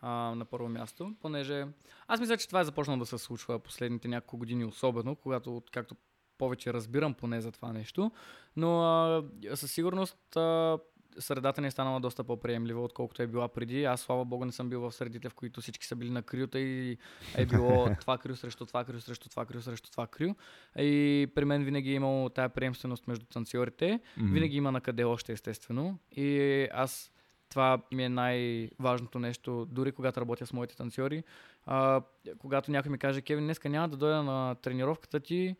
а, 0.00 0.10
на 0.34 0.44
първо 0.44 0.68
място, 0.68 1.14
понеже 1.20 1.66
аз 2.08 2.20
мисля, 2.20 2.36
че 2.36 2.46
това 2.46 2.60
е 2.60 2.64
започнало 2.64 2.98
да 2.98 3.06
се 3.06 3.18
случва 3.18 3.58
последните 3.58 4.08
няколко 4.08 4.38
години, 4.38 4.64
особено, 4.64 5.16
когато, 5.16 5.62
както 5.72 5.96
повече 6.38 6.72
разбирам 6.72 7.14
поне 7.14 7.40
за 7.40 7.52
това 7.52 7.72
нещо, 7.72 8.10
но 8.56 8.82
а, 8.82 9.24
със 9.54 9.72
сигурност 9.72 10.36
а, 10.36 10.78
средата 11.18 11.60
ни 11.60 11.66
е 11.66 11.70
станала 11.70 12.00
доста 12.00 12.24
по-приемлива, 12.24 12.82
отколкото 12.82 13.22
е 13.22 13.26
била 13.26 13.48
преди. 13.48 13.84
Аз, 13.84 14.00
слава 14.00 14.24
богу, 14.24 14.44
не 14.44 14.52
съм 14.52 14.68
бил 14.70 14.80
в 14.80 14.92
средите, 14.92 15.28
в 15.28 15.34
които 15.34 15.60
всички 15.60 15.86
са 15.86 15.96
били 15.96 16.10
на 16.10 16.22
крюта 16.22 16.58
и 16.58 16.98
е 17.36 17.46
било 17.46 17.88
това 18.00 18.18
крю 18.18 18.36
срещу 18.36 18.66
това 18.66 18.84
крю 18.84 19.00
срещу 19.00 19.28
това 19.28 19.46
крю 19.46 19.62
срещу 19.62 19.90
това 19.90 20.06
крю. 20.06 20.34
И 20.78 21.26
при 21.34 21.44
мен 21.44 21.64
винаги 21.64 21.90
е 21.90 21.94
имало 21.94 22.28
тая 22.28 22.48
приемственост 22.48 23.06
между 23.06 23.26
танцорите. 23.26 24.00
Мгм. 24.16 24.32
Винаги 24.32 24.56
има 24.56 24.72
на 24.72 24.80
къде 24.80 25.04
още, 25.04 25.32
естествено. 25.32 25.98
И 26.16 26.68
аз 26.72 27.12
това 27.48 27.82
ми 27.92 28.04
е 28.04 28.08
най-важното 28.08 29.18
нещо, 29.18 29.66
дори 29.70 29.92
когато 29.92 30.20
работя 30.20 30.46
с 30.46 30.52
моите 30.52 30.76
танцори. 30.76 31.24
А, 31.66 32.02
когато 32.38 32.70
някой 32.70 32.90
ми 32.90 32.98
каже, 32.98 33.22
Кевин, 33.22 33.44
днеска 33.44 33.68
няма 33.68 33.88
да 33.88 33.96
дойда 33.96 34.22
на 34.22 34.54
тренировката 34.54 35.20
ти, 35.20 35.56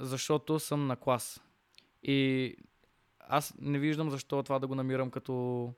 защото 0.00 0.58
съм 0.58 0.86
на 0.86 0.96
клас. 0.96 1.42
И 2.02 2.54
аз 3.20 3.54
не 3.60 3.78
виждам 3.78 4.10
защо 4.10 4.42
това 4.42 4.58
да 4.58 4.66
го 4.66 4.74
намирам 4.74 5.10
като 5.10 5.72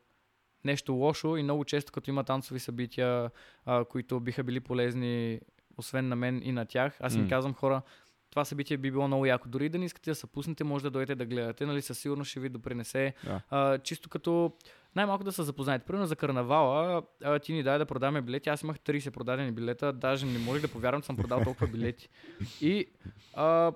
нещо 0.65 0.93
лошо 0.93 1.37
и 1.37 1.43
много 1.43 1.65
често 1.65 1.93
като 1.93 2.11
има 2.11 2.25
танцови 2.25 2.61
събития, 2.61 3.31
а, 3.65 3.85
които 3.85 4.21
биха 4.21 4.45
били 4.45 4.61
полезни 4.61 5.41
освен 5.77 6.09
на 6.09 6.17
мен 6.17 6.43
и 6.45 6.53
на 6.53 6.67
тях, 6.67 6.97
аз 7.01 7.15
им 7.15 7.23
М. 7.23 7.29
казвам 7.29 7.55
хора, 7.55 7.83
това 8.31 8.45
събитие 8.45 8.77
би 8.77 8.91
било 8.91 9.07
много 9.07 9.27
яко. 9.27 9.49
Дори 9.49 9.69
да 9.69 9.79
не 9.79 9.85
искате 9.85 10.11
да 10.11 10.15
се 10.15 10.27
пуснете, 10.27 10.65
може 10.65 10.83
да 10.83 10.91
дойдете 10.91 11.15
да 11.15 11.27
гледате, 11.27 11.67
нали 11.67 11.83
със 11.83 11.99
сигурност 11.99 12.31
ще 12.31 12.41
ви 12.41 12.49
допринесе. 12.49 13.15
Да. 13.25 13.41
А, 13.51 13.79
чисто 13.79 14.09
като 14.09 14.53
най-малко 14.97 15.25
да 15.25 15.33
са 15.33 15.45
запознаете. 15.45 15.85
Примерно 15.85 16.07
за 16.07 16.17
карнавала 16.17 17.03
а, 17.25 17.39
ти 17.39 17.53
ни 17.53 17.63
дай 17.63 17.79
да 17.79 17.87
продаваме 17.87 18.23
билети. 18.23 18.49
Аз 18.49 18.63
имах 18.63 18.79
30 18.79 19.11
продадени 19.11 19.53
билета, 19.53 19.93
даже 19.93 20.27
не 20.27 20.39
можех 20.39 20.63
да 20.63 20.69
повярвам, 20.69 21.03
че 21.03 21.07
съм 21.07 21.17
продал 21.17 21.41
толкова 21.45 21.67
билети. 21.67 22.09
И 22.61 22.87
а, 23.35 23.73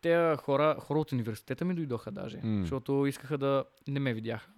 те 0.00 0.36
хора, 0.36 0.76
хора 0.78 0.98
от 0.98 1.12
университета 1.12 1.64
ми 1.64 1.74
дойдоха 1.74 2.10
даже, 2.10 2.36
М. 2.36 2.60
защото 2.60 3.06
искаха 3.06 3.38
да 3.38 3.64
не 3.88 4.00
ме 4.00 4.14
видяха. 4.14 4.48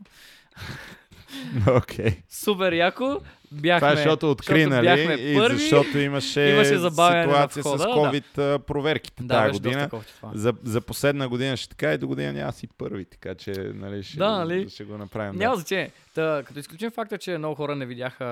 Окей. 1.68 2.16
Супер 2.28 2.72
яко. 2.72 3.20
Бяхме, 3.52 3.78
Това 3.80 3.92
е 3.92 3.96
защото 3.96 4.30
откри, 4.30 4.66
нали? 4.66 4.86
бяхме 4.86 5.14
И 5.14 5.34
първи. 5.36 5.58
защото 5.58 5.98
имаше, 5.98 6.40
Имаше 6.42 6.68
ситуация 6.78 7.62
входа, 7.62 7.78
с 7.78 7.78
да. 7.78 7.84
COVID 7.86 8.38
а, 8.38 8.58
проверките 8.58 9.22
Да, 9.22 9.34
тази 9.36 9.52
година. 9.52 9.90
За, 10.32 10.52
за 10.62 10.80
последна 10.80 11.28
година 11.28 11.56
ще 11.56 11.68
така 11.68 11.92
и 11.92 11.98
до 11.98 12.06
година 12.06 12.32
няма 12.32 12.52
си 12.52 12.68
първи, 12.68 13.04
така 13.04 13.34
че 13.34 13.52
нали, 13.74 14.02
ще, 14.02 14.18
Да, 14.18 14.24
го- 14.26 14.30
нали? 14.32 14.68
ще 14.68 14.84
го 14.84 14.98
направим. 14.98 15.36
Няма 15.36 15.54
да. 15.54 15.60
значение. 15.60 15.90
Та, 16.14 16.42
като 16.44 16.58
изключим 16.58 16.90
факта, 16.90 17.18
че 17.18 17.38
много 17.38 17.54
хора 17.54 17.76
не 17.76 17.86
видяха 17.86 18.24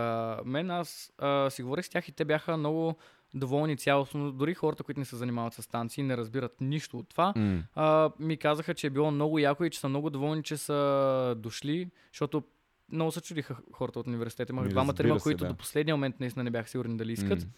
мен, 0.45 0.71
аз 0.71 1.13
а, 1.19 1.51
си 1.51 1.63
говорих 1.63 1.85
с 1.85 1.89
тях 1.89 2.09
и 2.09 2.13
те 2.13 2.25
бяха 2.25 2.57
много 2.57 2.97
доволни 3.35 3.77
цялостно. 3.77 4.33
Дори 4.33 4.55
хората, 4.55 4.83
които 4.83 5.01
не 5.01 5.07
се 5.07 5.17
занимават 5.17 5.55
с 5.55 5.69
танци, 5.69 6.03
не 6.03 6.17
разбират 6.17 6.53
нищо 6.61 6.99
от 6.99 7.09
това. 7.09 7.33
М. 7.37 7.63
А, 7.75 8.11
ми 8.19 8.37
казаха, 8.37 8.75
че 8.75 8.87
е 8.87 8.91
било 8.91 9.11
много 9.11 9.39
яко 9.39 9.65
и 9.65 9.71
че 9.71 9.81
са 9.81 9.89
много 9.89 10.11
доволни, 10.11 10.43
че 10.43 10.57
са 10.57 11.35
дошли, 11.39 11.89
защото 12.13 12.43
много 12.93 13.13
се 13.13 13.21
чудиха 13.21 13.57
хората 13.73 14.01
от 14.01 14.07
университета. 14.07 14.53
Имах 14.53 14.65
Ми, 14.65 14.71
двама, 14.71 14.93
разбира 14.93 15.07
трима, 15.07 15.21
се, 15.21 15.23
които 15.23 15.45
да. 15.45 15.51
до 15.51 15.57
последния 15.57 15.97
момент 15.97 16.21
наистина 16.21 16.45
не 16.45 16.51
бяха 16.51 16.69
сигурни 16.69 16.97
дали 16.97 17.13
искат. 17.13 17.43
М. 17.43 17.51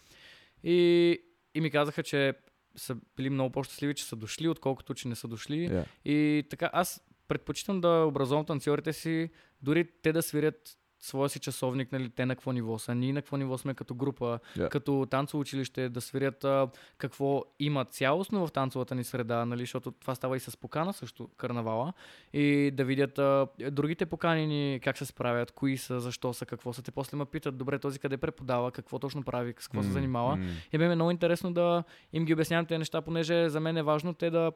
И, 0.63 1.19
и 1.55 1.61
ми 1.61 1.71
казаха, 1.71 2.03
че 2.03 2.33
са 2.75 2.97
били 3.15 3.29
много 3.29 3.51
по-щастливи, 3.51 3.93
че 3.93 4.05
са 4.05 4.15
дошли, 4.15 4.47
отколкото 4.47 4.93
че 4.93 5.07
не 5.07 5.15
са 5.15 5.27
дошли. 5.27 5.69
Yeah. 5.69 5.85
И 6.05 6.43
така, 6.49 6.69
аз 6.73 7.01
предпочитам 7.27 7.81
да 7.81 8.05
образувам 8.07 8.45
танцорите 8.45 8.93
си, 8.93 9.29
дори 9.61 9.89
те 10.01 10.13
да 10.13 10.21
свирят 10.21 10.77
своя 11.05 11.29
си 11.29 11.39
часовник, 11.39 11.91
нали, 11.91 12.09
те 12.09 12.25
на 12.25 12.35
какво 12.35 12.51
ниво 12.51 12.79
са, 12.79 12.95
ние 12.95 13.13
на 13.13 13.21
какво 13.21 13.37
ниво 13.37 13.57
сме 13.57 13.73
като 13.73 13.95
група, 13.95 14.39
Да. 14.57 14.69
като 14.69 15.05
танцово 15.05 15.41
училище, 15.41 15.89
да 15.89 16.01
свирят 16.01 16.43
а, 16.43 16.67
какво 16.97 17.43
има 17.59 17.85
цялостно 17.85 18.47
в 18.47 18.51
танцовата 18.51 18.95
ни 18.95 19.03
среда, 19.03 19.45
нали, 19.45 19.59
защото 19.59 19.91
това 19.91 20.15
става 20.15 20.37
и 20.37 20.39
с 20.39 20.57
покана 20.57 20.93
също, 20.93 21.29
карнавала, 21.29 21.93
и 22.33 22.71
да 22.71 22.85
видят 22.85 23.19
а, 23.19 23.47
другите 23.61 24.05
поканени 24.05 24.79
как 24.83 24.97
се 24.97 25.05
справят, 25.05 25.51
кои 25.51 25.77
са, 25.77 25.99
защо 25.99 26.33
са, 26.33 26.45
какво 26.45 26.73
са. 26.73 26.81
Те 26.81 26.91
после 26.91 27.17
ме 27.17 27.25
питат, 27.25 27.57
добре, 27.57 27.79
този 27.79 27.99
къде 27.99 28.17
преподава, 28.17 28.71
какво 28.71 28.99
точно 28.99 29.23
прави, 29.23 29.51
с 29.51 29.67
какво 29.67 29.81
се 29.81 29.87
М, 29.87 29.93
занимава. 29.93 30.35
м. 30.35 30.43
И 30.73 30.77
бе 30.77 30.85
ми 30.85 30.91
е 30.91 30.95
много 30.95 31.11
интересно 31.11 31.53
да 31.53 31.83
им 32.13 32.25
ги 32.25 32.33
обяснявам 32.33 32.65
тези 32.65 32.77
неща, 32.79 33.01
понеже 33.01 33.49
за 33.49 33.59
мен 33.59 33.77
е 33.77 33.83
важно 33.83 34.13
те 34.13 34.29
да 34.29 34.51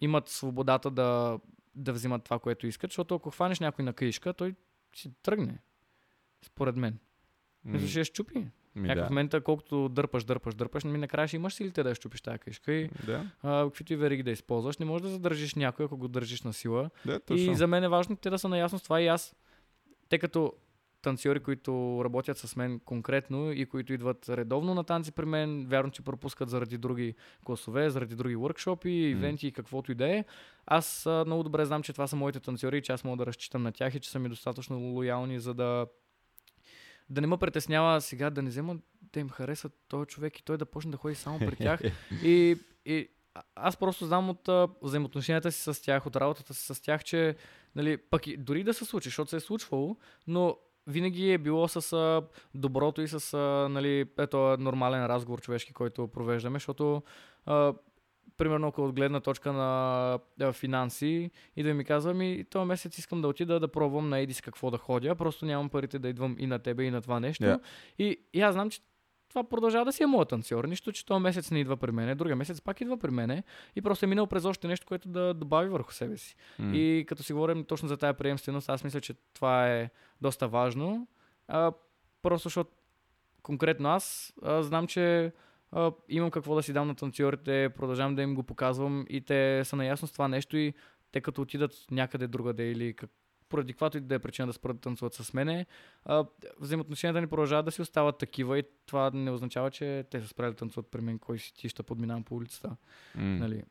имат 0.00 0.28
свободата 0.28 0.90
да, 0.90 1.38
да 1.74 1.92
взимат 1.92 2.24
това, 2.24 2.38
което 2.38 2.66
искат, 2.66 2.90
защото 2.90 3.14
ако 3.14 3.30
хванеш 3.30 3.60
някой 3.60 3.84
на 3.84 3.92
каишка, 3.92 4.32
той 4.32 4.54
си 4.98 5.12
тръгне. 5.22 5.58
Според 6.46 6.76
мен. 6.76 6.98
Мисля, 7.64 7.88
ще 7.88 7.98
я 7.98 8.04
щупи. 8.04 8.38
Ми, 8.74 8.88
Някакъв 8.88 9.04
да. 9.04 9.10
момент, 9.10 9.34
колкото 9.44 9.88
дърпаш, 9.88 10.24
дърпаш, 10.24 10.54
дърпаш, 10.54 10.84
ми 10.84 10.98
накрая 10.98 11.28
ще 11.28 11.36
имаш 11.36 11.54
силите 11.54 11.82
да 11.82 11.88
я 11.88 11.94
щупиш 11.94 12.20
тази 12.20 12.38
каишка 12.38 12.72
и 12.72 12.90
Да, 13.06 13.30
а, 13.42 13.64
каквито 13.64 13.92
и 13.92 13.96
вериги 13.96 14.22
да 14.22 14.30
използваш. 14.30 14.78
Не 14.78 14.86
можеш 14.86 15.02
да 15.02 15.08
задържиш 15.08 15.54
някой, 15.54 15.86
ако 15.86 15.96
го 15.96 16.08
държиш 16.08 16.42
на 16.42 16.52
сила. 16.52 16.90
да, 17.06 17.20
точно. 17.20 17.52
И 17.52 17.54
за 17.54 17.66
мен 17.66 17.84
е 17.84 17.88
важно 17.88 18.16
те 18.16 18.30
да 18.30 18.38
са 18.38 18.48
наясно 18.48 18.78
с 18.78 18.82
това 18.82 19.00
и 19.00 19.06
аз, 19.06 19.36
тъй 20.08 20.18
като 20.18 20.52
танцори, 21.06 21.40
които 21.40 22.02
работят 22.04 22.38
с 22.38 22.56
мен 22.56 22.80
конкретно 22.80 23.52
и 23.52 23.66
които 23.66 23.92
идват 23.92 24.28
редовно 24.28 24.74
на 24.74 24.84
танци 24.84 25.12
при 25.12 25.24
мен, 25.24 25.66
вярно, 25.66 25.90
че 25.90 26.02
пропускат 26.02 26.50
заради 26.50 26.78
други 26.78 27.14
класове, 27.44 27.90
заради 27.90 28.14
други 28.14 28.36
workshopи, 28.36 28.86
ивенти 28.86 29.46
и 29.46 29.52
каквото 29.52 29.92
и 29.92 29.94
да 29.94 30.16
е. 30.16 30.24
Аз 30.66 31.06
а, 31.06 31.24
много 31.26 31.42
добре 31.42 31.64
знам, 31.64 31.82
че 31.82 31.92
това 31.92 32.06
са 32.06 32.16
моите 32.16 32.40
танцори 32.40 32.78
и 32.78 32.82
че 32.82 32.92
аз 32.92 33.04
мога 33.04 33.16
да 33.16 33.26
разчитам 33.26 33.62
на 33.62 33.72
тях 33.72 33.94
и 33.94 34.00
че 34.00 34.10
са 34.10 34.18
ми 34.18 34.28
достатъчно 34.28 34.78
лоялни, 34.78 35.40
за 35.40 35.54
да 35.54 35.86
да 37.10 37.20
не 37.20 37.26
ме 37.26 37.36
притеснява 37.36 38.00
сега 38.00 38.30
да 38.30 38.42
не 38.42 38.50
взема 38.50 38.76
да 39.12 39.20
им 39.20 39.30
хареса 39.30 39.70
този 39.88 40.06
човек 40.06 40.38
и 40.38 40.44
той 40.44 40.58
да 40.58 40.66
почне 40.66 40.90
да 40.90 40.96
ходи 40.96 41.14
само 41.14 41.38
при 41.38 41.56
тях. 41.56 41.80
И, 42.22 42.56
и 42.84 43.08
аз 43.54 43.76
просто 43.76 44.06
знам 44.06 44.30
от 44.30 44.48
а, 44.48 44.68
взаимоотношенията 44.82 45.52
си 45.52 45.62
с 45.62 45.82
тях, 45.82 46.06
от 46.06 46.16
работата 46.16 46.54
си 46.54 46.74
с 46.74 46.82
тях, 46.82 47.04
че 47.04 47.36
нали, 47.76 47.96
пък 47.96 48.26
и, 48.26 48.36
дори 48.36 48.64
да 48.64 48.74
се 48.74 48.84
случи, 48.84 49.08
защото 49.08 49.30
се 49.30 49.36
е 49.36 49.40
случвало, 49.40 49.96
но 50.26 50.56
винаги 50.86 51.32
е 51.32 51.38
било 51.38 51.68
с 51.68 52.22
доброто 52.54 53.02
и 53.02 53.08
с 53.08 53.38
нали, 53.70 54.04
ето 54.18 54.56
нормален 54.58 55.06
разговор 55.06 55.40
човешки, 55.40 55.72
който 55.72 56.08
провеждаме, 56.08 56.56
защото 56.56 57.02
примерно 58.36 58.68
ако 58.68 58.84
от 58.84 58.94
гледна 58.94 59.20
точка 59.20 59.52
на 59.52 60.18
а, 60.40 60.52
финанси 60.52 61.30
и 61.56 61.62
да 61.62 61.74
ми 61.74 61.84
казва, 61.84 62.14
ми 62.14 62.44
този 62.50 62.66
месец 62.66 62.98
искам 62.98 63.22
да 63.22 63.28
отида 63.28 63.60
да 63.60 63.68
пробвам 63.68 64.08
на 64.08 64.18
Едис 64.18 64.40
какво 64.40 64.70
да 64.70 64.78
ходя, 64.78 65.14
просто 65.14 65.46
нямам 65.46 65.68
парите 65.68 65.98
да 65.98 66.08
идвам 66.08 66.36
и 66.38 66.46
на 66.46 66.58
тебе 66.58 66.84
и 66.84 66.90
на 66.90 67.02
това 67.02 67.20
нещо. 67.20 67.44
Yeah. 67.44 67.60
И, 67.98 68.20
и 68.32 68.40
аз 68.40 68.54
знам, 68.54 68.70
че 68.70 68.80
това 69.36 69.48
продължава 69.48 69.84
да 69.84 69.92
си 69.92 70.02
е 70.02 70.06
моят 70.06 70.28
танцор. 70.28 70.64
Нищо, 70.64 70.92
че 70.92 71.06
този 71.06 71.22
месец 71.22 71.50
не 71.50 71.60
идва 71.60 71.76
при 71.76 71.92
мене, 71.92 72.14
другия 72.14 72.36
месец 72.36 72.60
пак 72.60 72.80
идва 72.80 72.96
при 72.96 73.10
мене 73.10 73.42
и 73.76 73.82
просто 73.82 74.04
е 74.04 74.08
минал 74.08 74.26
през 74.26 74.44
още 74.44 74.68
нещо, 74.68 74.86
което 74.86 75.08
да 75.08 75.34
добави 75.34 75.68
върху 75.68 75.92
себе 75.92 76.16
си. 76.16 76.36
М. 76.58 76.76
И 76.76 77.04
като 77.08 77.22
си 77.22 77.32
говорим 77.32 77.64
точно 77.64 77.88
за 77.88 77.96
тая 77.96 78.14
приемственост, 78.14 78.68
аз 78.68 78.84
мисля, 78.84 79.00
че 79.00 79.14
това 79.34 79.68
е 79.68 79.90
доста 80.20 80.48
важно. 80.48 81.08
А, 81.48 81.72
просто 82.22 82.48
защото 82.48 82.70
конкретно 83.42 83.88
аз 83.88 84.34
а, 84.42 84.62
знам, 84.62 84.86
че 84.86 85.32
а, 85.72 85.92
имам 86.08 86.30
какво 86.30 86.54
да 86.54 86.62
си 86.62 86.72
дам 86.72 86.88
на 86.88 86.94
танцорите, 86.94 87.68
продължавам 87.76 88.14
да 88.14 88.22
им 88.22 88.34
го 88.34 88.42
показвам 88.42 89.06
и 89.08 89.20
те 89.20 89.64
са 89.64 89.76
наясно 89.76 90.08
с 90.08 90.12
това 90.12 90.28
нещо 90.28 90.56
и 90.56 90.74
те 91.12 91.20
като 91.20 91.42
отидат 91.42 91.72
някъде 91.90 92.26
другаде 92.26 92.70
или 92.70 92.94
как, 92.94 93.10
поради 93.48 93.72
каквато 93.72 93.98
и 93.98 94.00
да 94.00 94.14
е 94.14 94.18
причина 94.18 94.46
да 94.46 94.52
спрат 94.52 94.76
да 94.76 94.80
танцуват 94.80 95.14
с 95.14 95.34
мене, 95.34 95.66
а, 96.04 96.24
взаимоотношенията 96.60 97.20
ни 97.20 97.26
продължават 97.26 97.64
да 97.64 97.72
си 97.72 97.82
остават 97.82 98.18
такива 98.18 98.58
и 98.58 98.62
това 98.86 99.10
не 99.14 99.30
означава, 99.30 99.70
че 99.70 100.04
те 100.10 100.20
са 100.20 100.28
спряли 100.28 100.50
да 100.50 100.56
танцуват 100.56 100.90
при 100.90 101.00
мен, 101.00 101.18
кой 101.18 101.38
си 101.38 101.54
ти 101.54 101.68
ще 101.68 101.82
подминавам 101.82 102.24
по 102.24 102.34
улицата. 102.34 102.76
М. 103.14 103.22
Нали. 103.24 103.62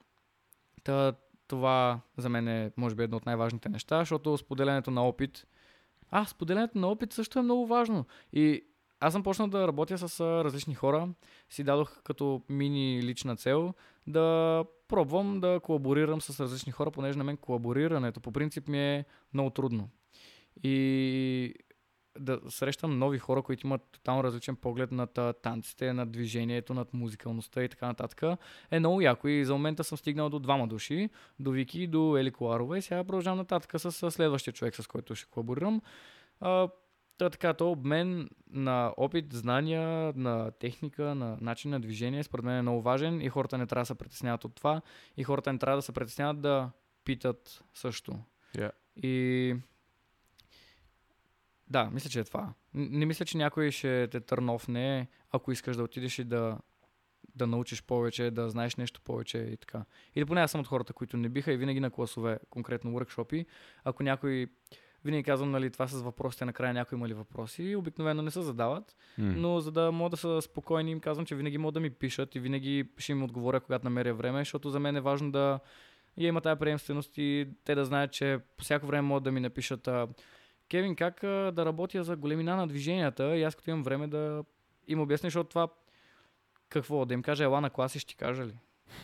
Та, 0.84 1.14
това 1.48 2.00
за 2.18 2.30
мен 2.30 2.48
е, 2.48 2.72
може 2.78 2.96
би, 2.96 3.04
едно 3.04 3.18
от 3.18 3.26
най-важните 3.26 3.70
неща, 3.70 4.00
защото 4.00 4.38
споделянето 4.38 4.92
на 4.92 5.08
опит. 5.08 5.48
А, 6.12 6.26
споделянето 6.26 6.78
на 6.78 6.88
опит 6.88 7.14
също 7.14 7.40
е 7.40 7.42
много 7.42 7.68
важно. 7.68 8.06
И 8.34 8.64
аз 9.00 9.14
съм 9.14 9.24
почнал 9.24 9.48
да 9.48 9.68
работя 9.68 9.98
с 9.98 10.20
различни 10.44 10.76
хора. 10.76 11.10
Си 11.50 11.64
дадох 11.64 12.02
като 12.04 12.42
мини 12.50 13.04
лична 13.04 13.36
цел 13.36 13.74
да 14.08 14.66
пробвам 14.88 15.40
да 15.40 15.60
колаборирам 15.64 16.22
с 16.22 16.40
различни 16.40 16.72
хора, 16.72 16.92
понеже 16.92 17.18
на 17.18 17.24
мен 17.24 17.38
колаборирането 17.38 18.20
по 18.20 18.32
принцип 18.32 18.68
ми 18.68 18.80
е 18.80 19.06
много 19.34 19.50
трудно. 19.50 19.90
И 20.64 21.54
да 22.20 22.40
срещам 22.50 23.00
нови 23.00 23.20
хора, 23.20 23.42
които 23.42 23.68
имат 23.68 23.82
тотално 23.92 24.24
различен 24.24 24.56
поглед 24.56 24.92
над 24.92 25.20
танците, 25.42 25.94
над 25.94 26.12
движението, 26.12 26.74
над 26.74 26.94
музикалността 26.94 27.64
и 27.64 27.70
така 27.70 27.88
нататък, 27.88 28.24
е 28.72 28.80
много 28.80 29.02
яко. 29.02 29.28
И 29.28 29.46
за 29.46 29.54
момента 29.54 29.84
съм 29.84 29.98
стигнал 29.98 30.30
до 30.30 30.40
двама 30.40 30.68
души, 30.68 31.10
до 31.40 31.52
Вики 31.52 31.82
и 31.82 31.88
до 31.88 32.18
Ели 32.18 32.32
Коларова 32.32 32.78
и 32.78 32.82
сега 32.82 33.04
продължавам 33.04 33.38
нататък 33.38 33.82
с 33.82 34.12
следващия 34.12 34.54
човек, 34.54 34.76
с 34.76 34.88
който 34.88 35.16
ще 35.16 35.30
колаборирам. 35.30 35.82
Та 37.18 37.30
така, 37.30 37.54
то 37.54 37.72
обмен 37.72 38.30
на 38.50 38.94
опит, 38.98 39.34
знания, 39.34 40.14
на 40.16 40.52
техника, 40.52 41.16
на 41.16 41.38
начин 41.42 41.72
на 41.72 41.80
движение, 41.80 42.24
според 42.24 42.46
мен 42.46 42.58
е 42.58 42.62
много 42.62 42.82
важен 42.82 43.22
и 43.22 43.30
хората 43.30 43.58
не 43.58 43.68
трябва 43.68 43.82
да 43.82 43.86
се 43.86 43.96
притесняват 43.96 44.46
от 44.46 44.56
това 44.56 44.82
и 45.18 45.24
хората 45.24 45.54
не 45.54 45.60
трябва 45.60 45.78
да 45.78 45.82
се 45.82 45.92
притесняват 45.92 46.42
да 46.42 46.72
питат 47.06 47.64
също. 47.74 48.20
Yeah. 48.56 48.72
И 48.96 49.56
да, 51.68 51.90
мисля, 51.94 52.10
че 52.10 52.20
е 52.20 52.24
това. 52.24 52.54
Не 52.74 53.06
мисля, 53.06 53.26
че 53.26 53.38
някой 53.38 53.72
ще 53.72 54.08
те 54.08 54.20
търновне, 54.20 55.08
ако 55.32 55.52
искаш 55.52 55.78
да 55.78 55.84
отидеш 55.84 56.20
и 56.20 56.24
да, 56.24 56.58
да 57.36 57.48
научиш 57.48 57.84
повече, 57.84 58.32
да 58.32 58.50
знаеш 58.50 58.76
нещо 58.76 59.02
повече 59.02 59.38
и 59.38 59.58
така. 59.58 59.86
Или 60.16 60.26
поне 60.26 60.42
аз 60.42 60.52
съм 60.52 60.62
от 60.62 60.68
хората, 60.68 60.94
които 60.94 61.18
не 61.18 61.30
биха 61.30 61.54
и 61.54 61.58
винаги 61.58 61.80
на 61.80 61.92
класове, 61.92 62.40
конкретно 62.50 62.92
workshopи, 62.92 63.46
ако 63.84 64.04
някой 64.04 64.48
винаги 65.06 65.24
казвам, 65.24 65.52
нали, 65.52 65.72
това 65.72 65.88
с 65.88 66.02
въпросите, 66.02 66.46
накрая 66.46 66.74
някой 66.74 66.98
има 66.98 67.08
ли 67.08 67.14
въпроси, 67.14 67.76
обикновено 67.76 68.22
не 68.22 68.32
се 68.32 68.42
задават, 68.42 68.96
М. 69.18 69.34
но 69.38 69.60
за 69.60 69.72
да 69.72 69.92
могат 69.92 70.12
да 70.12 70.18
са 70.18 70.42
спокойни, 70.42 70.92
им 70.92 71.00
казвам, 71.00 71.26
че 71.26 71.36
винаги 71.36 71.58
могат 71.58 71.74
да 71.74 71.80
ми 71.80 71.90
пишат 71.90 72.36
и 72.36 72.40
винаги 72.40 72.90
ще 72.98 73.12
им 73.12 73.24
отговоря, 73.24 73.60
когато 73.60 73.86
намеря 73.86 74.14
време, 74.14 74.40
защото 74.40 74.70
за 74.70 74.80
мен 74.80 74.96
е 74.96 75.02
важно 75.02 75.32
да 75.32 75.60
я 76.18 76.28
има 76.28 76.42
тази 76.42 76.60
приемственост 76.60 77.18
и 77.18 77.48
те 77.64 77.76
да 77.76 77.86
знаят, 77.86 78.12
че 78.12 78.40
по 78.58 78.64
всяко 78.64 78.88
време 78.88 79.02
могат 79.02 79.24
да 79.24 79.32
ми 79.32 79.40
напишат 79.40 79.90
Кевин, 80.70 80.96
как 80.96 81.20
да 81.22 81.66
работя 81.66 82.04
за 82.04 82.16
големина 82.16 82.56
на 82.56 82.68
движенията 82.68 83.38
и 83.38 83.44
аз 83.44 83.56
като 83.56 83.70
имам 83.70 83.84
време 83.84 84.08
да 84.08 84.44
им 84.88 85.00
обясня, 85.00 85.28
защото 85.28 85.50
това 85.50 85.68
какво, 86.70 87.06
да 87.06 87.14
им 87.14 87.22
кажа 87.22 87.44
ела 87.44 87.62
на 87.62 87.70
класи, 87.70 88.00
ще 88.00 88.10
ти 88.10 88.16
кажа 88.18 88.46
ли? 88.46 88.54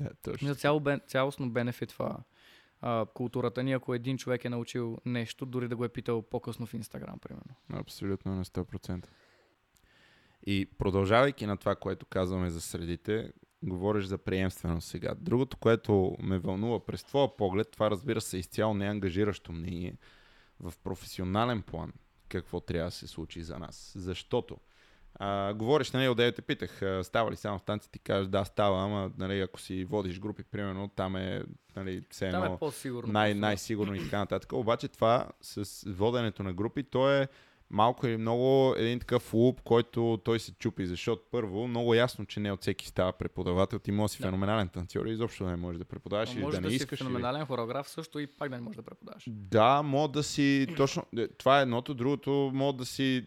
да, 0.00 0.10
точно. 0.22 0.48
За 0.48 0.54
цяло, 0.54 0.82
цялостно 1.06 1.50
бенефит 1.50 1.88
това 1.88 2.16
а, 2.86 3.06
културата 3.14 3.62
ни, 3.62 3.72
ако 3.72 3.94
един 3.94 4.18
човек 4.18 4.44
е 4.44 4.48
научил 4.48 4.98
нещо, 5.04 5.46
дори 5.46 5.68
да 5.68 5.76
го 5.76 5.84
е 5.84 5.88
питал 5.88 6.22
по-късно 6.22 6.66
в 6.66 6.74
Инстаграм, 6.74 7.18
примерно. 7.18 7.54
Абсолютно 7.72 8.34
на 8.34 8.44
100%. 8.44 9.06
И 10.46 10.66
продължавайки 10.78 11.46
на 11.46 11.56
това, 11.56 11.76
което 11.76 12.06
казваме 12.06 12.50
за 12.50 12.60
средите, 12.60 13.32
говориш 13.62 14.04
за 14.04 14.18
приемственост 14.18 14.88
сега. 14.88 15.14
Другото, 15.14 15.56
което 15.56 16.16
ме 16.20 16.38
вълнува 16.38 16.86
през 16.86 17.04
твоя 17.04 17.36
поглед, 17.36 17.70
това 17.70 17.90
разбира 17.90 18.20
се 18.20 18.36
е 18.36 18.40
изцяло 18.40 18.74
неангажиращо 18.74 19.52
мнение, 19.52 19.98
в 20.60 20.74
професионален 20.84 21.62
план 21.62 21.92
какво 22.28 22.60
трябва 22.60 22.88
да 22.88 22.90
се 22.90 23.06
случи 23.06 23.42
за 23.42 23.58
нас. 23.58 23.92
Защото 23.96 24.56
а, 25.18 25.54
говориш, 25.54 25.90
нали, 25.90 26.08
отдето 26.08 26.36
те 26.36 26.42
питах, 26.42 26.80
става 27.02 27.30
ли 27.30 27.36
само 27.36 27.58
в 27.58 27.62
танци, 27.62 27.90
ти 27.90 27.98
кажеш, 27.98 28.28
да, 28.28 28.44
става, 28.44 28.82
ама 28.84 29.10
нали, 29.18 29.40
ако 29.40 29.60
си 29.60 29.84
водиш 29.84 30.20
групи, 30.20 30.42
примерно, 30.42 30.88
там 30.88 31.16
е 31.16 31.42
нали, 31.76 32.02
все 32.10 32.26
едно 32.28 32.40
Там 32.42 32.54
е 32.54 32.58
по-сигурно. 32.58 33.12
най- 33.12 33.34
най-сигурно 33.34 33.94
и 33.94 34.02
така 34.04 34.18
нататък. 34.18 34.52
Обаче 34.52 34.88
това 34.88 35.26
с 35.40 35.84
воденето 35.90 36.42
на 36.42 36.52
групи, 36.52 36.82
то 36.82 37.12
е 37.12 37.28
малко 37.70 38.06
или 38.06 38.16
много 38.16 38.74
един 38.78 39.00
такъв 39.00 39.34
луп, 39.34 39.60
който 39.62 40.20
той 40.24 40.40
се 40.40 40.52
чупи, 40.52 40.86
защото 40.86 41.22
първо, 41.30 41.68
много 41.68 41.94
ясно, 41.94 42.26
че 42.26 42.40
не 42.40 42.52
от 42.52 42.60
всеки 42.62 42.86
става 42.88 43.12
преподавател. 43.12 43.78
Ти 43.78 43.92
може 43.92 44.10
да 44.10 44.16
си 44.16 44.22
Да. 44.22 44.28
феноменален 44.28 44.68
танцор 44.68 45.06
и 45.06 45.10
изобщо 45.10 45.44
да 45.44 45.50
не 45.50 45.56
можеш 45.56 45.78
да 45.78 45.84
преподаваш 45.84 46.34
или 46.34 46.40
да 46.40 46.50
да, 46.50 46.60
не 46.60 46.68
си 46.70 46.76
искаш. 46.76 47.00
Или... 47.00 47.06
феноменален 47.06 47.46
хореограф 47.46 47.88
също 47.88 48.18
и 48.18 48.26
пак 48.26 48.48
да 48.50 48.56
не 48.56 48.62
можеш 48.62 48.76
да 48.76 48.82
преподаваш. 48.82 49.24
Да, 49.28 49.82
мога 49.82 50.12
да 50.12 50.22
си 50.22 50.66
точно. 50.76 51.02
е, 51.18 51.28
Това 51.28 51.58
е 51.58 51.62
едното, 51.62 51.94
другото, 51.94 52.50
мога 52.54 52.78
да 52.78 52.84
си 52.86 53.26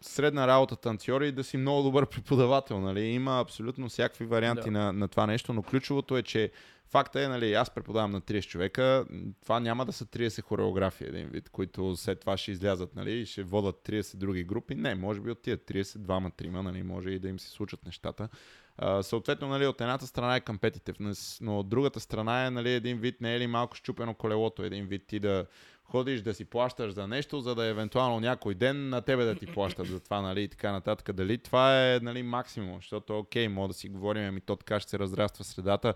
средна 0.00 0.46
работа 0.46 0.76
танцор 0.76 1.20
и 1.20 1.32
да 1.32 1.44
си 1.44 1.56
много 1.56 1.82
добър 1.82 2.06
преподавател. 2.06 2.80
Нали? 2.80 3.00
Има 3.00 3.40
абсолютно 3.40 3.88
всякакви 3.88 4.24
варианти 4.24 4.64
Да. 4.64 4.70
на, 4.70 4.92
на 4.92 5.08
това 5.08 5.26
нещо, 5.26 5.52
но 5.52 5.62
ключовото 5.62 6.16
е, 6.16 6.22
че 6.22 6.50
факта 6.90 7.22
е, 7.22 7.28
нали, 7.28 7.54
аз 7.54 7.70
преподавам 7.70 8.10
на 8.10 8.20
30 8.20 8.46
човека, 8.46 9.04
това 9.42 9.60
няма 9.60 9.84
да 9.84 9.92
са 9.92 10.04
30 10.04 10.42
хореографии 10.42 11.06
един 11.06 11.28
вид, 11.28 11.48
които 11.48 11.96
след 11.96 12.20
това 12.20 12.36
ще 12.36 12.50
излязат 12.50 12.96
нали, 12.96 13.12
и 13.12 13.26
ще 13.26 13.42
водат 13.42 13.76
30 13.88 14.16
други 14.16 14.44
групи. 14.44 14.74
Не, 14.74 14.94
може 14.94 15.20
би 15.20 15.30
от 15.30 15.42
тия 15.42 15.58
30, 15.58 15.98
двама, 15.98 16.30
трима, 16.30 16.62
нали, 16.62 16.82
може 16.82 17.10
и 17.10 17.18
да 17.18 17.28
им 17.28 17.38
се 17.38 17.48
случат 17.48 17.86
нещата. 17.86 18.28
А, 18.76 19.02
съответно, 19.02 19.48
нали, 19.48 19.66
от 19.66 19.80
едната 19.80 20.06
страна 20.06 20.36
е 20.36 20.40
competitiveness, 20.40 21.38
но 21.40 21.58
от 21.58 21.68
другата 21.68 22.00
страна 22.00 22.46
е 22.46 22.50
нали, 22.50 22.72
един 22.72 22.98
вид, 22.98 23.20
не 23.20 23.34
е 23.34 23.40
ли 23.40 23.46
малко 23.46 23.76
щупено 23.76 24.14
колелото, 24.14 24.62
един 24.62 24.86
вид 24.86 25.06
ти 25.06 25.18
да 25.20 25.46
ходиш 25.90 26.22
да 26.22 26.34
си 26.34 26.44
плащаш 26.44 26.92
за 26.92 27.06
нещо, 27.06 27.40
за 27.40 27.54
да 27.54 27.66
евентуално 27.66 28.20
някой 28.20 28.54
ден 28.54 28.88
на 28.88 29.02
тебе 29.02 29.24
да 29.24 29.34
ти 29.34 29.46
плащат 29.46 29.86
за 29.86 30.00
това, 30.00 30.20
нали, 30.20 30.42
и 30.42 30.48
така 30.48 30.72
нататък. 30.72 31.12
Дали 31.12 31.38
това 31.38 31.86
е, 31.86 32.00
нали, 32.02 32.22
максимум, 32.22 32.76
защото, 32.76 33.18
окей, 33.18 33.48
мога 33.48 33.68
да 33.68 33.74
си 33.74 33.88
говорим, 33.88 34.28
ами 34.28 34.40
то 34.40 34.56
така 34.56 34.80
ще 34.80 34.90
се 34.90 34.98
разраства 34.98 35.44
средата. 35.44 35.94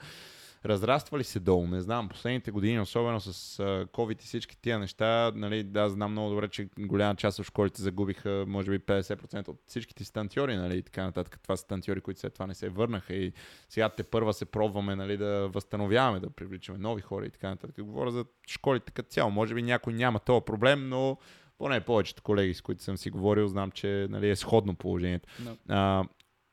Разраства 0.65 1.19
ли 1.19 1.25
се 1.25 1.41
долу? 1.41 1.67
Не 1.67 1.81
знам. 1.81 2.09
Последните 2.09 2.51
години, 2.51 2.81
особено 2.81 3.21
с 3.21 3.59
COVID 3.93 4.23
и 4.23 4.27
всички 4.27 4.57
тия 4.57 4.79
неща, 4.79 5.33
нали, 5.35 5.63
да, 5.63 5.89
знам 5.89 6.13
много 6.13 6.31
добре, 6.31 6.49
че 6.49 6.69
голяма 6.79 7.17
част 7.17 7.39
от 7.39 7.47
школите 7.47 7.83
загубиха, 7.83 8.45
може 8.49 8.71
би 8.71 8.79
50% 8.79 9.49
от 9.49 9.61
всичките 9.67 10.05
си 10.05 10.13
танцори, 10.13 10.57
нали, 10.57 10.79
и 10.79 10.83
така 10.83 11.05
нататък. 11.05 11.39
Това 11.43 11.57
са 11.57 11.67
танцори, 11.67 12.01
които 12.01 12.21
след 12.21 12.35
това 12.35 12.47
не 12.47 12.55
се 12.55 12.69
върнаха 12.69 13.15
и 13.15 13.33
сега 13.69 13.89
те 13.89 14.03
първа 14.03 14.33
се 14.33 14.45
пробваме, 14.45 14.97
нали, 14.97 15.17
да 15.17 15.49
възстановяваме, 15.49 16.21
да 16.21 16.31
привличаме 16.31 16.79
нови 16.79 17.03
хора 17.03 17.27
и 17.27 17.31
така 17.31 17.49
нататък. 17.49 17.85
Говоря 17.85 18.11
за 18.11 18.25
школите 18.49 18.93
като 18.93 19.09
цяло. 19.09 19.31
Може 19.31 19.55
би 19.55 19.63
някой 19.63 19.93
няма 19.93 20.19
този 20.19 20.45
проблем, 20.45 20.89
но 20.89 21.17
поне 21.59 21.81
повечето 21.81 22.23
колеги, 22.23 22.55
с 22.55 22.61
които 22.61 22.83
съм 22.83 22.97
си 22.97 23.11
говорил, 23.11 23.49
знам, 23.49 23.71
че 23.71 24.07
нали, 24.11 24.31
е 24.31 24.37
сходно 24.37 24.75
положението. 24.75 25.29
Да. 25.39 25.57
А, 25.69 26.05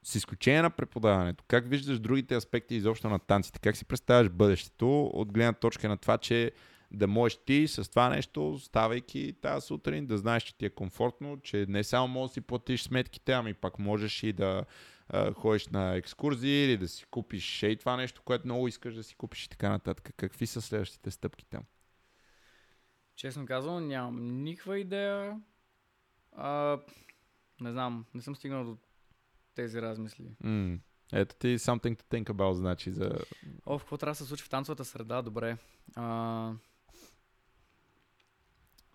с 0.09 0.15
изключение 0.15 0.61
на 0.61 0.69
преподаването, 0.69 1.43
как 1.47 1.69
виждаш 1.69 1.99
другите 1.99 2.35
аспекти 2.35 2.75
изобщо 2.75 3.09
на 3.09 3.19
танците? 3.19 3.59
Как 3.59 3.77
си 3.77 3.85
представяш 3.85 4.29
бъдещето 4.29 5.03
от 5.05 5.31
гледна 5.31 5.53
точка 5.53 5.89
на 5.89 5.97
това, 5.97 6.17
че 6.17 6.51
да 6.91 7.07
можеш 7.07 7.37
ти 7.45 7.67
с 7.67 7.89
това 7.89 8.09
нещо, 8.09 8.59
ставайки 8.59 9.35
тази 9.41 9.67
сутрин, 9.67 10.05
да 10.05 10.17
знаеш, 10.17 10.43
че 10.43 10.57
ти 10.57 10.65
е 10.65 10.69
комфортно, 10.69 11.39
че 11.41 11.65
не 11.69 11.83
само 11.83 12.07
можеш 12.07 12.29
да 12.29 12.33
си 12.33 12.41
платиш 12.41 12.83
сметките, 12.83 13.31
ами 13.31 13.53
пак 13.53 13.79
можеш 13.79 14.23
и 14.23 14.33
да 14.33 14.65
а, 15.09 15.33
ходиш 15.33 15.67
на 15.67 15.95
екскурзии 15.95 16.65
или 16.65 16.77
да 16.77 16.87
си 16.87 17.05
купиш 17.05 17.63
и 17.63 17.77
това 17.79 17.97
нещо, 17.97 18.21
което 18.25 18.47
много 18.47 18.67
искаш 18.67 18.95
да 18.95 19.03
си 19.03 19.15
купиш 19.15 19.45
и 19.45 19.49
така 19.49 19.69
нататък. 19.69 20.13
Какви 20.17 20.47
са 20.47 20.61
следващите 20.61 21.11
стъпки 21.11 21.45
там? 21.45 21.63
Честно 23.15 23.45
казвам, 23.45 23.87
нямам 23.87 24.43
никаква 24.43 24.79
идея. 24.79 25.41
А, 26.31 26.79
не 27.61 27.71
знам, 27.71 28.05
не 28.13 28.21
съм 28.21 28.35
стигнал 28.35 28.63
до 28.63 28.77
тези 29.59 29.81
размисли. 29.81 30.31
М, 30.43 30.79
Ето 31.13 31.35
ти 31.35 31.59
something 31.59 32.01
to 32.01 32.03
think 32.03 32.29
about, 32.29 32.51
значи 32.51 32.91
за... 32.91 33.11
О, 33.65 33.79
какво 33.79 33.97
трябва 33.97 34.11
да 34.11 34.15
се 34.15 34.25
случи 34.25 34.43
в 34.43 34.49
танцовата 34.49 34.85
среда? 34.85 35.21
Добре. 35.21 35.57
А, 35.95 36.51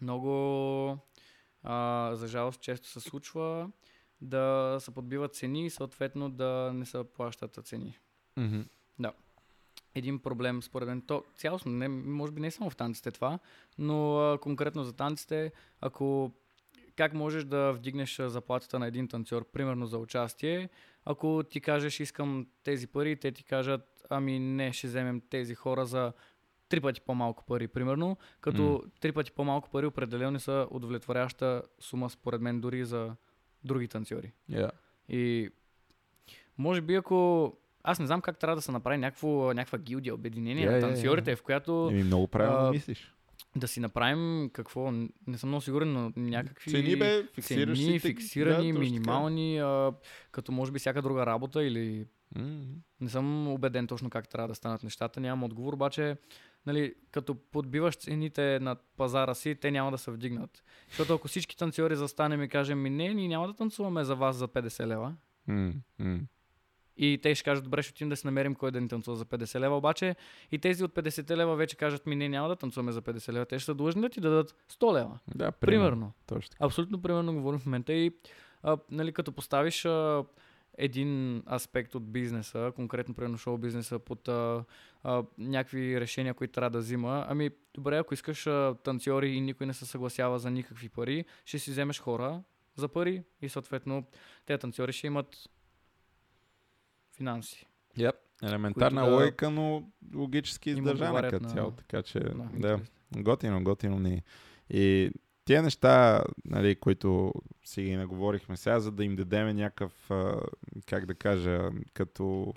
много, 0.01 0.99
а, 1.63 2.11
за 2.15 2.29
жалост, 2.29 2.61
често 2.61 2.89
се 2.89 3.01
случва 3.01 3.71
да 4.21 4.77
се 4.81 4.91
подбиват 4.91 5.35
цени 5.35 5.67
и 5.67 5.71
съответно 5.71 6.31
да 6.31 6.73
не 6.75 6.87
се 6.87 7.05
плащат 7.05 7.59
цени. 7.65 7.99
Мгм. 8.37 8.61
един 9.95 10.19
проблем, 10.19 10.63
според 10.63 10.89
мен. 10.89 11.03
То 11.03 11.25
цялостно, 11.37 11.73
не, 11.73 11.89
може 11.89 12.33
би 12.33 12.41
не 12.41 12.51
само 12.51 12.71
в 12.71 12.77
танците 12.77 13.11
това, 13.11 13.39
но 13.79 14.19
а, 14.19 14.39
конкретно 14.39 14.85
за 14.85 14.93
танците, 14.93 15.53
ако 15.81 16.33
как 16.97 17.15
можеш 17.15 17.45
да 17.45 17.73
вдигнеш 17.73 18.21
заплатата 18.21 18.79
на 18.79 18.87
един 18.87 19.09
танцор, 19.09 19.51
примерно 19.53 19.87
за 19.87 19.99
участие, 19.99 20.69
ако 21.05 21.43
ти 21.51 21.61
кажеш 21.61 22.01
искам 22.01 22.47
тези 22.65 22.87
пари, 22.87 23.17
те 23.17 23.33
ти 23.33 23.45
кажат 23.45 23.95
ами 24.11 24.39
не, 24.39 24.73
ще 24.73 24.87
вземем 24.87 25.23
тези 25.31 25.55
хора 25.55 25.87
за 25.87 26.13
три 26.69 26.81
пъти 26.81 27.01
по-малко 27.01 27.45
пари, 27.45 27.69
примерно, 27.69 28.17
като 28.41 28.63
М. 28.63 28.81
три 29.01 29.13
пъти 29.13 29.33
по-малко 29.33 29.71
пари 29.71 29.87
определено 29.87 30.41
са 30.41 30.67
удовлетворяща 30.71 31.63
сума, 31.81 32.11
според 32.11 32.41
мен, 32.41 32.61
дори 32.61 32.85
за 32.85 33.17
други 33.65 33.89
танцори. 33.89 34.33
Yeah. 34.51 34.71
И 35.09 35.51
може 36.59 36.81
би 36.81 36.95
ако... 36.95 37.53
Аз 37.83 37.99
не 37.99 38.07
знам 38.07 38.21
как 38.21 38.39
трябва 38.39 38.57
да 38.57 38.63
се 38.63 38.73
направи 38.73 38.99
някакво, 38.99 39.53
някаква 39.53 39.79
гилдия, 39.79 40.15
обединение 40.15 40.65
Я, 40.65 40.71
на 40.71 40.77
я, 40.77 40.81
я. 40.81 40.89
танцорите, 40.89 41.37
в 41.37 41.43
която 41.43 41.89
Еми, 41.93 42.03
много 42.03 42.27
правилно 42.27 42.69
а, 42.69 42.71
мислиш. 42.71 43.15
Да 43.57 43.69
си 43.69 43.81
направим 43.81 44.51
какво, 44.53 44.93
не 45.27 45.39
съм 45.39 45.49
много 45.49 45.61
сигурен, 45.61 45.93
но 45.93 46.13
някакви 46.17 46.71
Цени 46.71 46.97
бе, 46.97 47.27
фиксираш 47.35 47.79
цени, 47.79 47.99
фиксирани, 47.99 48.73
да, 48.73 48.79
минимални, 48.79 49.59
а, 49.59 49.93
като 50.31 50.53
може 50.53 50.73
би 50.73 50.79
всяка 50.79 51.03
друга 51.03 51.27
работа 51.27 51.65
или 51.65 52.07
М, 52.39 52.65
не 53.01 53.09
съм 53.09 53.49
убеден 53.49 53.87
точно 53.87 54.11
как 54.11 54.29
трябва 54.29 54.49
да 54.49 54.55
станат 54.55 54.83
нещата, 54.83 55.21
нямам 55.21 55.43
отговор, 55.43 55.73
обаче 55.73 56.17
нали, 56.67 56.95
като 57.11 57.35
подбиваш 57.35 57.97
цените 57.97 58.61
на 58.61 58.77
пазара 58.97 59.35
си, 59.35 59.55
те 59.55 59.71
няма 59.71 59.91
да 59.91 59.99
се 59.99 60.11
вдигнат. 60.11 60.65
Защото 60.89 61.15
ако 61.15 61.29
всички 61.29 61.57
танцори 61.57 61.97
застанем 61.97 62.43
и 62.43 62.49
кажем, 62.49 62.83
ми 62.83 62.91
не, 62.91 63.15
ние 63.15 63.29
няма 63.29 63.47
да 63.47 63.55
танцуваме 63.55 64.05
за 64.05 64.17
вас 64.17 64.37
за 64.37 64.49
50 64.49 64.87
лева, 64.87 65.15
м. 65.47 66.21
И 66.97 67.19
те 67.23 67.35
ще 67.35 67.45
кажат, 67.45 67.65
добре, 67.65 67.83
ще 67.83 67.91
отидем 67.91 68.09
да 68.09 68.17
си 68.17 68.27
намерим 68.27 68.55
кой 68.55 68.71
да 68.71 68.81
ни 68.81 68.89
танцува 68.89 69.17
за 69.17 69.25
50 69.25 69.61
лева. 69.61 69.77
Обаче 69.77 70.17
и 70.53 70.59
тези 70.59 70.85
от 70.85 70.95
50 70.95 71.37
лева 71.37 71.57
вече 71.57 71.77
кажат 71.77 72.07
ми, 72.07 72.17
не, 72.17 72.29
няма 72.29 72.49
да 72.49 72.57
танцуваме 72.57 72.93
за 72.93 73.03
50 73.03 73.33
лева. 73.33 73.47
Те 73.47 73.59
ще 73.59 73.67
са 73.67 73.75
длъжни 73.75 74.03
да 74.03 74.09
ти 74.09 74.21
дадат 74.21 74.55
100 74.73 74.95
лева. 74.95 75.19
Да, 75.35 75.53
Примерно. 75.53 76.13
Точно 76.27 76.51
така. 76.51 76.65
Абсолютно 76.65 77.03
примерно 77.03 77.35
говорим 77.35 77.61
в 77.61 77.67
момента 77.67 77.93
и 77.93 78.13
а, 78.63 78.79
нали, 78.91 79.13
като 79.13 79.33
поставиш 79.33 79.85
а, 79.85 80.25
един 80.79 81.43
аспект 81.53 81.95
от 81.95 82.13
бизнеса, 82.13 82.73
конкретно 82.77 83.15
примерно 83.15 83.39
шоу 83.39 83.59
бизнеса 83.59 83.99
под 83.99 84.29
а, 84.29 84.65
а, 85.03 85.25
някакви 85.39 86.01
решения, 86.01 86.35
които 86.35 86.53
трябва 86.53 86.71
да 86.71 86.79
взима, 86.79 87.27
ами 87.29 87.51
добре, 87.75 87.99
ако 87.99 88.15
искаш 88.15 88.47
а, 88.47 88.75
танцори 88.85 89.29
и 89.29 89.41
никой 89.41 89.67
не 89.67 89.75
се 89.75 89.87
съгласява 89.87 90.39
за 90.39 90.51
никакви 90.51 90.89
пари, 90.89 91.25
ще 91.45 91.59
си 91.59 91.71
вземеш 91.71 92.01
хора 92.01 92.43
за 92.77 92.89
пари 92.89 93.23
и 93.43 93.49
съответно 93.49 94.05
тези 94.47 94.61
танцори 94.61 94.93
ще 94.93 95.07
имат 95.07 95.37
финанси. 97.17 97.67
Yep. 97.99 98.13
Елементарна 98.43 99.01
които 99.01 99.17
да 99.17 99.17
логика, 99.17 99.51
но 99.51 99.85
логически 100.15 100.71
издържана 100.71 101.31
като 101.31 101.49
цяло. 101.49 101.71
Така 101.71 102.03
че, 102.03 102.21
Да, 102.21 102.49
да, 102.59 102.81
готино, 103.23 103.65
готино 103.65 103.99
ни. 103.99 104.15
е. 104.15 104.23
И 104.71 105.11
тия 105.45 105.63
неща, 105.63 106.25
нали, 106.45 106.77
които 106.77 107.33
си 107.65 107.83
ги 107.83 107.97
наговорихме 107.97 108.57
сега, 108.57 108.81
за 108.81 108.93
да 108.93 109.05
им 109.05 109.17
дадем 109.17 109.57
някакъв, 109.57 110.11
как 110.87 111.07
да 111.07 111.15
кажа, 111.15 111.71
като, 111.93 112.55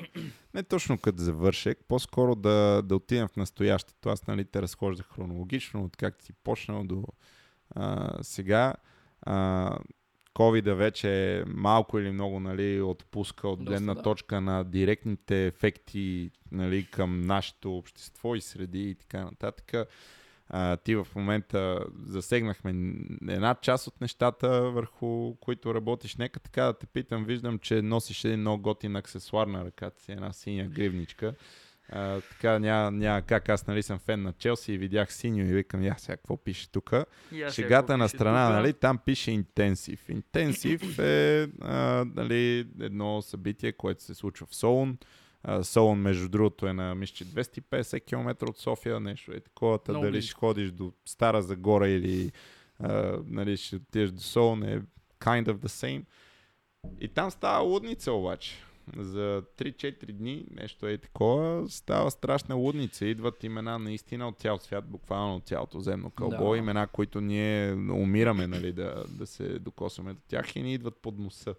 не 0.53 0.63
точно 0.63 0.97
като 0.97 1.17
завършек, 1.23 1.79
по-скоро 1.87 2.35
да, 2.35 2.81
да 2.85 2.95
отидем 2.95 3.27
в 3.27 3.35
настоящето. 3.35 4.09
Аз, 4.09 4.27
нали, 4.27 4.45
те 4.45 4.61
разхождах 4.61 5.05
хронологично, 5.05 5.83
от 5.83 5.97
как 5.97 6.21
си 6.21 6.33
почнал 6.33 6.83
до 6.83 7.03
а, 7.75 8.13
сега. 8.21 8.73
А, 9.21 9.77
COVID 10.37 10.73
вече 10.73 11.43
малко 11.47 11.99
или 11.99 12.11
много 12.11 12.39
нали, 12.39 12.81
отпуска 12.81 13.47
от 13.47 13.63
гледна 13.63 13.93
да. 13.93 14.01
точка 14.01 14.41
на 14.41 14.63
директните 14.63 15.45
ефекти 15.45 16.31
нали, 16.51 16.87
към 16.91 17.21
нашето 17.21 17.77
общество 17.77 18.35
и 18.35 18.41
среди 18.41 18.89
и 18.89 18.95
така 18.95 19.23
нататък. 19.23 19.87
А, 20.49 20.77
ти 20.77 20.95
в 20.95 21.07
момента 21.15 21.85
засегнахме 22.05 22.93
една 23.27 23.55
част 23.61 23.87
от 23.87 24.01
нещата, 24.01 24.61
върху 24.61 25.35
които 25.35 25.75
работиш. 25.75 26.15
Нека 26.15 26.39
така 26.39 26.63
да 26.63 26.73
те 26.73 26.87
питам, 26.87 27.25
виждам, 27.25 27.59
че 27.59 27.81
носиш 27.81 28.23
един 28.23 28.39
много 28.39 28.63
готин 28.63 28.95
аксесуар 28.95 29.47
на 29.47 29.65
ръката 29.65 30.01
си, 30.01 30.11
една 30.11 30.33
синя 30.33 30.67
гривничка. 30.67 31.33
А, 31.89 32.21
така 32.21 32.59
няма, 32.59 32.91
няма 32.91 33.21
как, 33.21 33.49
аз 33.49 33.67
нали 33.67 33.83
съм 33.83 33.99
фен 33.99 34.21
на 34.21 34.33
Челси 34.33 34.73
и 34.73 34.77
видях 34.77 35.13
синьо 35.13 35.39
и 35.39 35.53
викам, 35.53 35.83
я 35.83 35.95
сега 35.97 36.17
какво 36.17 36.37
пише 36.37 36.71
тук. 36.71 36.93
Шегата 37.51 37.97
на 37.97 38.09
страна, 38.09 38.49
нали, 38.49 38.73
там 38.73 38.97
пише 38.97 39.31
интенсив. 39.31 40.09
Интенсив 40.09 40.99
е 40.99 41.47
а, 41.61 42.05
нали, 42.15 42.67
едно 42.79 43.21
събитие, 43.21 43.71
което 43.71 44.03
се 44.03 44.13
случва 44.13 44.45
в 44.45 44.55
Солун. 44.55 44.97
А, 45.43 45.63
Солун, 45.63 45.99
между 45.99 46.29
другото, 46.29 46.67
е 46.67 46.73
на 46.73 46.95
мисля, 46.95 47.15
че 47.15 47.25
250 47.25 48.05
км 48.05 48.49
от 48.49 48.57
София, 48.57 48.99
нещо 48.99 49.31
е 49.31 49.39
такова. 49.39 49.83
Та 49.83 49.93
дали 49.93 50.21
ще 50.21 50.33
ходиш 50.33 50.71
до 50.71 50.93
Стара 51.05 51.41
Загора 51.41 51.89
или 51.89 52.31
а, 52.79 53.19
нали, 53.25 53.57
ще 53.57 53.75
отидеш 53.75 54.11
до 54.11 54.21
Солун 54.21 54.63
е 54.63 54.81
kind 55.19 55.45
of 55.45 55.53
the 55.53 55.67
same. 55.67 56.03
И 56.99 57.07
там 57.07 57.31
става 57.31 57.63
лудница 57.63 58.11
обаче. 58.11 58.51
За 58.95 59.43
3-4 59.57 60.11
дни 60.11 60.45
нещо 60.51 60.87
е 60.87 60.97
такова, 60.97 61.69
става 61.69 62.11
страшна 62.11 62.55
лудница. 62.55 63.05
Идват 63.05 63.43
имена 63.43 63.79
наистина 63.79 64.27
от 64.27 64.39
цял 64.39 64.57
свят, 64.57 64.85
буквално 64.87 65.35
от 65.35 65.47
цялото 65.47 65.79
земно 65.79 66.09
кълбо. 66.09 66.51
Да. 66.51 66.57
Имена, 66.57 66.87
които 66.87 67.21
ние 67.21 67.73
умираме 67.73 68.47
нали, 68.47 68.73
да, 68.73 69.03
да 69.09 69.27
се 69.27 69.59
докосваме 69.59 70.13
до 70.13 70.19
тях 70.27 70.55
и 70.55 70.61
ни 70.61 70.73
идват 70.73 70.97
под 71.01 71.19
носа. 71.19 71.55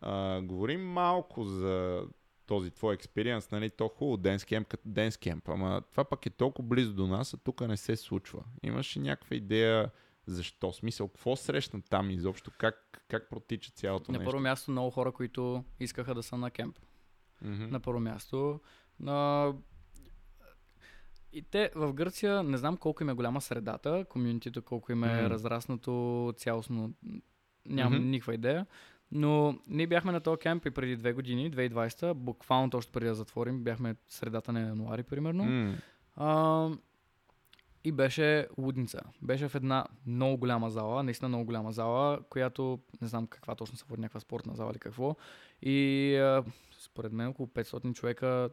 А, 0.00 0.40
говорим 0.40 0.80
малко 0.80 1.44
за 1.44 2.02
този 2.46 2.70
твой 2.70 2.94
експириенс, 2.94 3.50
нали, 3.50 3.70
то 3.70 3.88
хубаво, 3.88 4.16
Денс 4.16 4.44
Кемп 4.44 4.68
като 4.68 4.82
Денс 4.86 5.16
Кемп, 5.16 5.48
ама 5.48 5.82
това 5.90 6.04
пък 6.04 6.26
е 6.26 6.30
толкова 6.30 6.68
близо 6.68 6.92
до 6.92 7.06
нас, 7.06 7.34
а 7.34 7.36
тук 7.36 7.60
не 7.60 7.76
се 7.76 7.96
случва. 7.96 8.42
Имаш 8.62 8.96
ли 8.96 9.00
някаква 9.00 9.36
идея 9.36 9.90
защо? 10.26 10.72
Смисъл, 10.72 11.08
какво 11.08 11.36
срещна 11.36 11.82
там 11.82 12.10
изобщо? 12.10 12.50
Как, 12.50 13.04
как 13.08 13.30
протича 13.30 13.70
цялото 13.70 14.12
На 14.12 14.18
нещо? 14.18 14.30
първо 14.30 14.42
място 14.42 14.70
много 14.70 14.90
хора, 14.90 15.12
които 15.12 15.64
искаха 15.80 16.14
да 16.14 16.22
са 16.22 16.36
на 16.36 16.50
кемп. 16.50 16.78
Мгм. 17.42 17.64
На 17.64 17.80
първо 17.80 18.00
място. 18.00 18.60
На... 19.00 19.52
И 21.32 21.42
те 21.42 21.70
в 21.74 21.92
Гърция, 21.92 22.42
не 22.42 22.56
знам 22.56 22.76
колко 22.76 23.02
им 23.02 23.08
е 23.08 23.14
голяма 23.14 23.40
средата, 23.40 24.04
комюнитито, 24.04 24.62
колко 24.62 24.92
им 24.92 25.04
е 25.04 25.16
Мгм. 25.16 25.30
разраснато 25.30 25.92
цялостно, 26.36 26.92
нямам 27.66 27.94
Мгм. 27.94 28.10
никаква 28.10 28.34
идея. 28.34 28.66
Но 29.12 29.58
ние 29.66 29.86
бяхме 29.86 30.12
на 30.12 30.20
този 30.20 30.38
кемп 30.38 30.66
и 30.66 30.70
преди 30.70 30.96
две 30.96 31.12
години, 31.12 31.50
2020, 31.50 32.14
буквално 32.14 32.70
точно 32.70 32.92
преди 32.92 33.06
да 33.06 33.14
затворим, 33.14 33.64
бяхме 33.64 33.96
средата 34.08 34.52
на 34.52 34.60
януари, 34.60 35.02
примерно. 35.02 35.44
М, 35.44 35.76
А, 36.16 36.68
и 37.84 37.92
беше 37.92 38.48
лудница. 38.58 39.00
Беше 39.22 39.48
в 39.48 39.54
една 39.54 39.84
много 40.06 40.36
голяма 40.36 40.70
зала, 40.70 41.02
наистина 41.02 41.28
много 41.28 41.44
голяма 41.44 41.72
зала, 41.72 42.20
която 42.30 42.78
не 43.00 43.08
знам 43.08 43.26
каква 43.26 43.54
точно 43.54 43.76
се 43.76 43.84
води, 43.88 44.00
някаква 44.00 44.20
спортна 44.20 44.54
зала 44.54 44.70
или 44.70 44.78
какво. 44.78 45.16
И 45.62 45.76
а, 46.16 46.44
според 46.80 47.12
мен 47.12 47.26
около 47.28 47.48
500 47.48 47.94
човека 47.94 48.50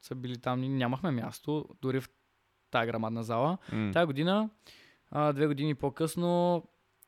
са 0.00 0.14
били 0.14 0.38
там. 0.38 0.60
Ние 0.60 0.68
нямахме 0.68 1.10
място, 1.10 1.64
дори 1.82 2.00
в 2.00 2.10
тази 2.70 2.86
грамадна 2.86 3.22
зала. 3.22 3.58
м. 3.72 3.90
Тая 3.92 4.06
година, 4.06 4.50
а, 5.10 5.32
две 5.32 5.46
години 5.46 5.74
по-късно, 5.74 6.62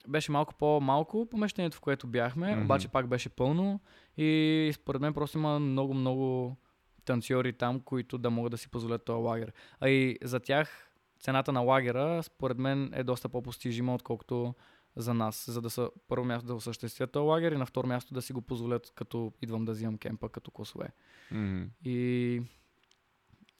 беше 0.09 0.33
малко 0.33 0.55
по-малко 0.55 1.27
помещението, 1.27 1.77
в 1.77 1.81
което 1.81 2.07
бяхме, 2.07 2.53
Мгм. 2.55 2.65
обаче 2.65 2.89
пак 2.89 3.07
беше 3.07 3.29
пълно 3.29 3.81
и 4.17 4.71
според 4.75 5.01
мен 5.01 5.15
просто 5.15 5.39
има 5.39 5.59
много-много 5.59 6.57
танцори 7.05 7.53
там, 7.53 7.81
които 7.81 8.19
да 8.19 8.31
могат 8.31 8.51
да 8.51 8.59
си 8.59 8.69
позволят 8.69 9.05
този 9.05 9.23
лагер. 9.23 9.53
А 9.81 9.89
и 9.89 10.19
за 10.23 10.41
тях 10.41 10.92
цената 11.23 11.53
на 11.53 11.61
лагера, 11.61 12.23
според 12.23 12.59
мен, 12.59 12.91
е 12.95 13.05
доста 13.05 13.29
по-постижима, 13.29 13.95
отколкото 13.95 14.55
за 14.97 15.15
нас, 15.15 15.51
за 15.51 15.61
да 15.61 15.71
са 15.71 15.91
първо 16.09 16.25
място 16.25 16.47
да 16.47 16.55
осъществят 16.55 17.13
този 17.13 17.25
лагер 17.25 17.53
и 17.53 17.57
на 17.57 17.67
второ 17.67 17.87
място 17.87 18.15
да 18.15 18.23
си 18.23 18.33
го 18.33 18.43
позволят, 18.43 18.93
като 18.95 19.33
идвам 19.43 19.65
да 19.65 19.73
взимам 19.73 19.99
кемпа 19.99 20.29
като 20.29 20.51
косове. 20.51 20.89
Мгм. 21.31 21.63
И 21.85 22.43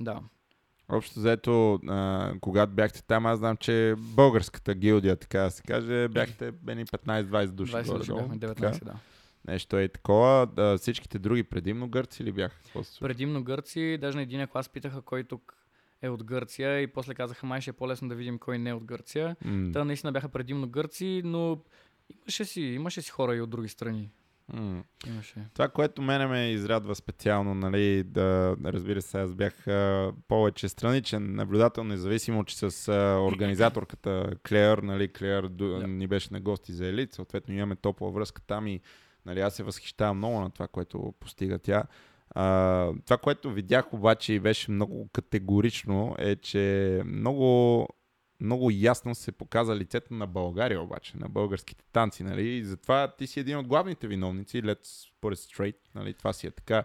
да, 0.01 0.21
Общо 0.89 1.21
взето, 1.21 1.75
а, 1.75 2.33
когато 2.41 2.73
бяхте 2.73 3.03
там, 3.03 3.27
аз 3.27 3.39
знам, 3.39 3.57
че 3.57 3.95
българската 3.99 4.75
гилдия, 4.75 5.17
така 5.17 5.41
да 5.41 5.51
се 5.51 5.63
каже, 5.63 6.09
бяхте 6.09 6.53
бени 6.53 6.87
15-20 6.87 7.47
души. 7.47 7.73
20 7.73 7.99
души 7.99 8.13
бяхме, 8.13 8.39
така? 8.39 8.73
19, 8.73 8.85
да. 8.85 8.95
Нещо 9.49 9.79
е 9.79 9.89
такова. 9.89 10.49
А, 10.57 10.79
всичките 10.79 11.19
други 11.19 11.43
предимно 11.43 11.89
гърци 11.89 12.25
ли 12.25 12.33
бяха? 12.33 12.57
Предимно 13.01 13.45
гърци, 13.45 13.99
даже 14.01 14.17
на 14.17 14.23
един 14.23 14.47
клас 14.47 14.69
питаха 14.69 15.03
кой 15.03 15.25
тук 15.25 15.62
е 16.03 16.09
от 16.09 16.25
Гърция 16.25 16.81
и 16.81 16.87
после 16.87 17.15
казаха 17.15 17.47
май 17.47 17.61
ще 17.61 17.71
е 17.71 17.75
по-лесно 17.75 18.09
да 18.09 18.15
видим 18.15 18.39
кой 18.39 18.59
не 18.59 18.71
е 18.71 18.75
от 18.75 18.85
Гърция. 18.85 19.37
М, 19.45 19.73
Та 19.73 19.85
наистина 19.85 20.13
бяха 20.13 20.29
предимно 20.29 20.69
гърци, 20.69 21.23
но 21.25 21.59
имаше 22.17 22.45
си, 22.45 22.61
имаше 22.61 23.03
си 23.03 23.11
хора 23.11 23.37
и 23.37 23.41
от 23.41 23.51
други 23.51 23.69
страни. 23.69 24.11
м. 24.49 24.85
Имаше. 25.07 25.35
Това, 25.55 25.69
което 25.69 26.03
мене 26.03 26.27
ме 26.27 26.51
изрядва 26.51 26.95
специално, 26.95 27.55
нали, 27.55 28.03
да, 28.03 28.57
разбира 28.65 29.03
се, 29.03 29.21
аз 29.21 29.35
бях 29.35 29.67
а, 29.67 30.13
повече 30.29 30.69
страничен 30.69 31.35
наблюдател, 31.35 31.85
независимо, 31.85 32.45
че 32.45 32.57
с 32.61 32.89
а, 32.89 33.19
организаторката 33.23 34.31
Клеер, 34.49 34.79
нали, 34.79 35.09
Клеер 35.09 35.47
ду- 35.47 35.79
Да. 35.81 35.87
ни 35.89 36.07
беше 36.07 36.29
на 36.33 36.41
гости 36.41 36.73
за 36.73 36.87
елит, 36.87 37.13
съответно 37.13 37.55
имаме 37.55 37.77
топла 37.77 38.11
връзка 38.11 38.43
там 38.43 38.67
и 38.67 38.81
нали, 39.27 39.41
аз 39.41 39.55
се 39.55 39.63
възхищавам 39.63 40.17
много 40.17 40.41
на 40.41 40.51
това, 40.51 40.69
което 40.69 41.15
постига 41.21 41.59
тя. 41.59 41.85
А, 42.35 42.89
това, 43.05 43.19
което 43.19 43.51
видях 43.51 43.95
обаче 43.95 44.33
и 44.33 44.41
беше 44.41 44.71
много 44.71 45.09
категорично 45.13 46.15
е, 46.19 46.37
че 46.37 47.03
много 47.05 47.89
много 48.41 48.71
ясно 48.71 49.15
се 49.15 49.33
показа 49.33 49.77
лицето 49.77 50.15
на 50.15 50.27
България 50.27 50.83
обаче, 50.83 51.13
на 51.17 51.29
българските 51.29 51.85
танци, 51.93 52.25
нали? 52.25 52.49
И 52.49 52.65
затова 52.65 53.15
ти 53.19 53.27
си 53.27 53.41
един 53.41 53.59
от 53.59 53.67
главните 53.67 54.09
виновници, 54.09 54.63
let's 54.63 55.11
put 55.23 55.35
it 55.35 55.57
straight, 55.57 55.77
нали? 55.95 56.15
Това 56.15 56.33
си 56.33 56.47
е 56.47 56.51
така. 56.51 56.85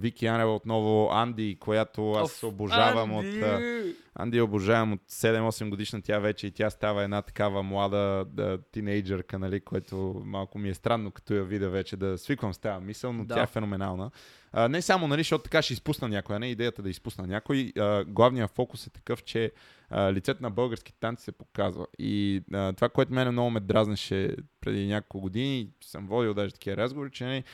Вики 0.00 0.26
Анева 0.26 0.54
отново, 0.54 1.08
Анди, 1.12 1.56
която 1.60 2.12
аз 2.12 2.42
Оф, 2.42 2.44
обожавам 2.44 3.16
Анди! 3.16 3.42
от... 3.42 3.96
Анди 4.18 4.40
обожавам 4.40 4.92
от 4.92 5.00
7-8 5.10 5.68
годишна 5.70 6.02
тя 6.02 6.18
вече 6.18 6.46
и 6.46 6.50
тя 6.50 6.70
става 6.70 7.02
една 7.02 7.22
такава 7.22 7.62
млада 7.62 8.24
да, 8.28 8.58
тинейджърка, 8.72 9.38
нали, 9.38 9.60
което 9.60 10.22
малко 10.24 10.58
ми 10.58 10.68
е 10.68 10.74
странно, 10.74 11.10
като 11.10 11.34
я 11.34 11.44
видя 11.44 11.68
вече 11.68 11.96
да 11.96 12.18
свиквам 12.18 12.54
с 12.54 12.58
тази 12.58 12.84
мисъл, 12.84 13.12
но 13.12 13.24
Да. 13.24 13.34
тя 13.34 13.42
е 13.42 13.46
феноменална. 13.46 14.10
А, 14.52 14.68
не 14.68 14.82
само, 14.82 15.08
нали, 15.08 15.20
защото 15.20 15.44
така 15.44 15.62
ще 15.62 15.72
изпусна 15.72 16.08
някой, 16.08 16.36
а 16.36 16.38
не 16.38 16.50
идеята 16.50 16.82
да 16.82 16.90
изпусна 16.90 17.26
някой. 17.26 17.72
А, 17.78 18.04
главният 18.04 18.50
фокус 18.50 18.86
е 18.86 18.90
такъв, 18.90 19.24
че 19.24 19.52
а, 19.90 20.12
лицето 20.12 20.42
на 20.42 20.50
български 20.50 20.92
танци 21.00 21.24
се 21.24 21.32
показва. 21.32 21.86
И 21.98 22.42
а, 22.52 22.72
това, 22.72 22.88
което 22.88 23.12
мене 23.12 23.30
много 23.30 23.50
ме 23.50 23.60
дразнеше 23.60 24.36
преди 24.60 24.86
няколко 24.86 25.20
години, 25.20 25.68
съм 25.84 26.06
водил 26.06 26.34
даже 26.34 26.52
такива 26.54 26.76
разговори, 26.76 27.10
че 27.10 27.24
нали, 27.24 27.44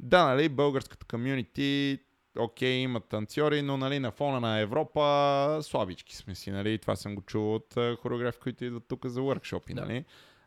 да, 0.00 0.24
нали, 0.24 0.48
българската 0.48 1.06
комюнити, 1.06 1.98
окей, 2.38 2.76
има 2.76 3.00
танцори, 3.00 3.62
но 3.62 3.76
нали, 3.76 3.98
на 3.98 4.10
фона 4.10 4.40
на 4.40 4.58
Европа 4.58 5.58
слабички 5.62 6.16
сме 6.16 6.34
си, 6.34 6.50
нали, 6.50 6.78
това 6.78 6.96
съм 6.96 7.14
го 7.14 7.22
чул 7.22 7.54
от 7.54 7.74
хореографи, 8.02 8.38
които 8.40 8.64
идват 8.64 8.88
тук 8.88 9.06
за 9.06 9.22
въркшопи, 9.22 9.74
Да. 9.74 9.80
нали. 9.80 10.04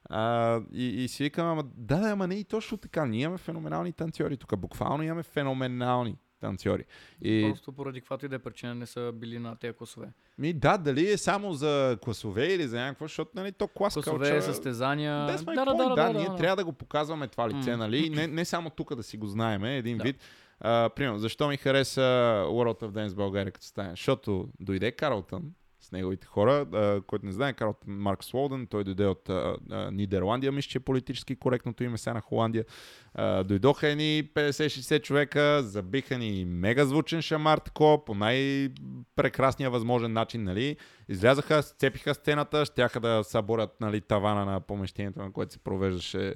А, 0.10 0.62
и, 0.74 1.04
и 1.04 1.08
си 1.08 1.24
викам, 1.24 1.48
ама 1.48 1.64
да, 1.64 2.00
да, 2.00 2.10
ама 2.10 2.28
не 2.28 2.36
и 2.36 2.44
точно 2.44 2.78
така. 2.78 3.06
Ние 3.06 3.22
имаме 3.22 3.38
феноменални 3.38 3.94
танцори 3.94 4.38
тук. 4.38 4.58
Буквално 4.58 5.04
имаме 5.04 5.24
феноменални 5.24 6.16
танцори. 6.38 6.84
И 7.22 7.48
Просто 7.50 7.72
поради 7.72 8.00
каквато 8.00 8.26
и 8.26 8.30
да 8.30 8.36
е 8.36 8.40
причина 8.40 8.76
не 8.76 8.86
са 8.86 9.12
били 9.16 9.40
на 9.40 9.56
тези 9.56 9.74
класове. 9.74 10.08
ми, 10.38 10.54
да, 10.54 10.78
дали 10.78 11.12
е 11.12 11.18
само 11.18 11.54
за 11.54 11.98
класове 12.02 12.46
или 12.46 12.68
за 12.68 12.78
някакво, 12.78 13.06
защото 13.06 13.32
нали, 13.36 13.52
то 13.52 13.68
клас 13.68 13.94
Класове, 13.94 14.26
culture- 14.28 14.40
състезания. 14.40 15.14
My 15.14 15.28
Да, 15.28 15.66
да, 15.66 15.72
point. 15.72 15.78
да, 15.78 15.96
да, 15.96 15.96
да, 16.08 16.14
ние 16.14 16.26
да, 16.26 16.32
да. 16.32 16.38
трябва 16.38 16.56
да 16.56 16.66
го 16.66 16.74
показваме 16.74 17.28
това 17.28 17.50
лице, 17.50 17.72
М. 17.72 17.78
нали? 17.78 18.10
Не, 18.10 18.28
не 18.28 18.46
само 18.46 18.70
тук 18.70 18.96
да 18.96 19.04
си 19.04 19.18
го 19.18 19.28
знаеме, 19.28 19.78
един 19.78 19.98
Да. 19.98 20.04
вид. 20.04 20.18
А, 20.60 20.90
примерно, 20.90 21.20
защо 21.20 21.48
ми 21.48 21.58
хареса 21.58 22.02
World 22.46 22.82
of 22.82 22.92
Dance 22.92 23.16
България 23.16 23.52
като 23.52 23.66
стане? 23.66 23.90
Защото 23.90 24.50
дойде 24.60 24.92
Карлтън 24.92 25.52
с 25.88 25.92
неговите 25.92 26.28
хора, 26.28 26.66
а, 26.74 27.02
който 27.02 27.26
не 27.26 27.32
знае, 27.32 27.54
Карлтън 27.54 27.94
Марк 27.94 28.24
Слоуден, 28.24 28.68
той 28.68 28.84
дойде 28.84 29.06
от 29.06 29.30
а, 29.30 29.58
а, 29.72 29.92
Нидерландия, 29.92 30.52
мисля, 30.52 30.70
че 30.70 30.78
е 30.78 30.82
политически 30.82 31.36
коректното 31.36 31.84
име 31.84 31.98
сега 31.98 32.14
на 32.14 32.22
Холандия. 32.22 32.66
А, 33.14 33.44
дойдоха 33.44 33.88
едни 33.88 34.30
50-60 34.36 35.04
човека, 35.04 35.64
забиха 35.64 36.18
ни 36.18 36.46
мега 36.46 36.86
звучен 36.86 37.22
шамар, 37.22 37.58
такова, 37.58 38.06
по 38.06 38.16
най-прекрасния 38.16 39.70
възможен 39.70 40.14
начин, 40.14 40.44
нали? 40.44 40.78
Излязаха, 41.10 41.64
сцепиха 41.64 42.14
сцената, 42.14 42.66
щяха 42.66 43.00
да 43.00 43.24
съборят 43.24 43.82
нали, 43.82 44.02
тавана 44.02 44.46
на 44.46 44.60
помещението, 44.60 45.20
на 45.20 45.32
което 45.32 45.54
се 45.54 45.60
провеждаше 45.60 46.36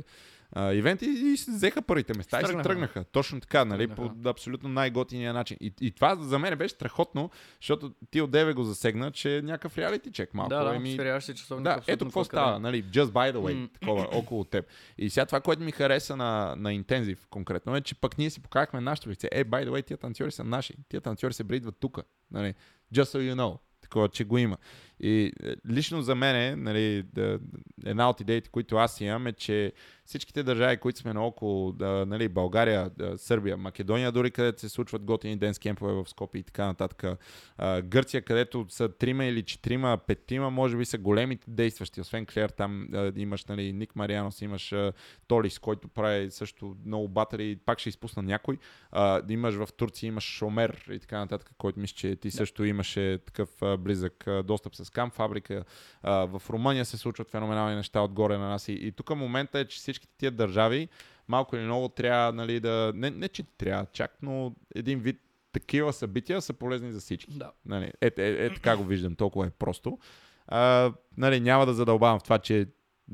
а, 0.52 0.74
ивент 0.74 1.02
и, 1.02 1.06
и 1.06 1.38
се 1.38 1.52
взеха 1.52 1.82
първите 1.82 2.18
места 2.18 2.38
и 2.38 2.42
се 2.42 2.46
Тръгнаха. 2.46 2.70
тръгнаха. 2.70 3.04
Точно 3.04 3.40
така, 3.40 3.66
нали, 3.66 3.88
Тръгнаха. 3.88 4.14
по 4.24 4.30
абсолютно 4.30 4.70
най-готиния 4.70 5.34
начин. 5.34 5.58
И, 5.62 5.74
и 5.82 5.92
това 5.92 6.16
за 6.16 6.40
мен 6.40 6.58
беше 6.58 6.76
страхотно, 6.76 7.30
защото 7.62 7.94
ти 8.12 8.22
от 8.22 8.32
Деве 8.32 8.54
го 8.54 8.64
засегна, 8.64 9.12
че 9.12 9.38
е 9.38 9.42
някакъв 9.42 9.78
реалити 9.78 10.12
чек 10.12 10.34
малко. 10.34 10.50
Да, 10.50 10.64
да, 10.64 11.22
си 11.22 11.34
часовник. 11.36 11.64
да, 11.64 11.82
ето 11.88 12.06
какво 12.06 12.24
става, 12.24 12.60
нали, 12.60 12.84
just 12.84 13.06
by 13.06 13.34
the 13.34 13.38
way, 13.38 13.54
М. 13.54 13.68
такова, 13.80 14.08
около 14.12 14.44
теб. 14.44 14.66
И 14.98 15.10
сега 15.10 15.26
това, 15.26 15.42
което 15.42 15.64
ми 15.64 15.72
хареса 15.72 16.16
на, 16.16 16.56
на 16.58 16.74
интензив 16.74 17.28
конкретно 17.30 17.76
е, 17.76 17.82
че 17.82 17.96
пък 17.96 18.18
ние 18.18 18.30
си 18.30 18.42
показахме 18.42 18.82
нашето 18.82 19.10
лице. 19.10 19.30
Е, 19.32 19.46
by 19.46 19.68
the 19.68 19.70
way, 19.70 19.86
тия 19.86 19.98
танцори 19.98 20.32
са 20.32 20.44
наши. 20.44 20.74
Тия 20.90 21.02
танцори 21.02 21.34
се 21.34 21.44
бридват 21.44 21.76
тук. 21.80 22.00
Нали, 22.32 22.54
just 22.96 23.04
so 23.04 23.34
you 23.34 23.36
know. 23.36 23.58
Такова, 23.82 24.10
че 24.10 24.24
го 24.24 24.38
има. 24.38 24.58
И 25.04 25.32
е, 25.44 25.56
лично 25.70 26.02
за 26.02 26.16
мен, 26.16 26.64
нали, 26.64 27.04
да, 27.14 27.40
една 27.86 28.10
от 28.10 28.20
идеите, 28.20 28.50
които 28.50 28.76
аз 28.76 29.02
имам 29.02 29.28
е, 29.28 29.34
че 29.34 29.74
всичките 30.06 30.44
държави, 30.44 30.78
които 30.78 31.00
сме 31.00 31.14
наоколо, 31.14 31.72
да, 31.72 32.06
нали, 32.06 32.28
България, 32.28 32.90
да, 32.98 33.18
Сърбия, 33.18 33.58
Македония, 33.58 34.12
дори 34.12 34.32
където 34.32 34.60
се 34.60 34.70
случват 34.70 35.04
готини 35.04 35.38
ден 35.38 35.54
кемпове 35.62 35.94
в 35.94 36.10
Скопи 36.10 36.40
и 36.40 36.44
така 36.44 36.66
нататък, 36.66 37.20
а, 37.58 37.82
Гърция, 37.82 38.22
където 38.22 38.66
са 38.70 38.90
трима 38.90 39.26
или 39.26 39.44
четирима, 39.44 39.98
петима, 40.08 40.50
може 40.50 40.78
би 40.78 40.86
са 40.86 40.98
големите 40.98 41.46
действащи, 41.48 42.02
освен 42.02 42.26
Клер, 42.26 42.50
там 42.50 42.88
а, 42.94 43.12
имаш 43.16 43.46
нали, 43.46 43.74
Ник 43.74 43.96
Марианос, 43.96 44.42
имаш 44.42 44.74
а, 44.74 44.94
Толис, 45.28 45.60
който 45.60 45.88
прави 45.88 46.32
също 46.32 46.76
много 46.86 47.08
батари, 47.08 47.58
пак 47.66 47.80
ще 47.80 47.90
изпусна 47.90 48.24
някой. 48.24 48.58
А, 48.92 49.22
имаш 49.30 49.56
в 49.56 49.70
Турция, 49.78 50.08
имаш 50.08 50.24
Шомер 50.24 50.88
и 50.92 51.00
така 51.00 51.20
нататък, 51.20 51.52
който 51.58 51.80
мисля, 51.80 51.96
че 51.96 52.16
ти 52.16 52.32
също 52.32 52.64
имаше 52.64 53.20
такъв 53.26 53.62
а, 53.62 53.78
близък 53.78 54.28
а, 54.28 54.44
достъп 54.44 54.76
с 54.76 54.91
кам 54.92 55.12
фабрика. 55.12 55.64
А, 56.04 56.14
в 56.26 56.42
Румъния 56.50 56.86
се 56.86 56.98
случват 56.98 57.30
феноменални 57.30 57.76
неща 57.76 58.02
отгоре 58.02 58.38
на 58.38 58.50
нас 58.50 58.68
и, 58.68 58.74
и 58.74 58.92
тук 58.92 59.16
момента 59.16 59.60
е, 59.60 59.66
че 59.66 59.78
всичките 59.78 60.14
тия 60.18 60.32
държави 60.32 60.90
малко 61.28 61.56
или 61.56 61.64
много 61.64 61.90
трябва 61.90 62.34
нали, 62.34 62.60
да... 62.60 62.92
Не, 62.96 63.10
не 63.10 63.28
че 63.28 63.44
трябва 63.44 63.86
чак, 63.94 64.18
но 64.22 64.56
един 64.76 65.00
вид 65.00 65.22
такива 65.52 65.94
събития 65.94 66.42
са 66.42 66.54
полезни 66.54 66.92
за 66.92 67.00
всички. 67.00 67.38
Да. 67.38 67.52
Нали, 67.66 67.92
е, 68.02 68.12
е, 68.18 68.46
е, 68.46 68.54
така 68.54 68.78
го 68.78 68.84
виждам, 68.84 69.16
толкова 69.16 69.48
е 69.48 69.50
просто. 69.50 70.00
А, 70.48 70.92
нали, 71.18 71.40
няма 71.40 71.66
да 71.66 71.74
задълбавам 71.74 72.20
в 72.20 72.24
това, 72.24 72.38
че 72.40 72.68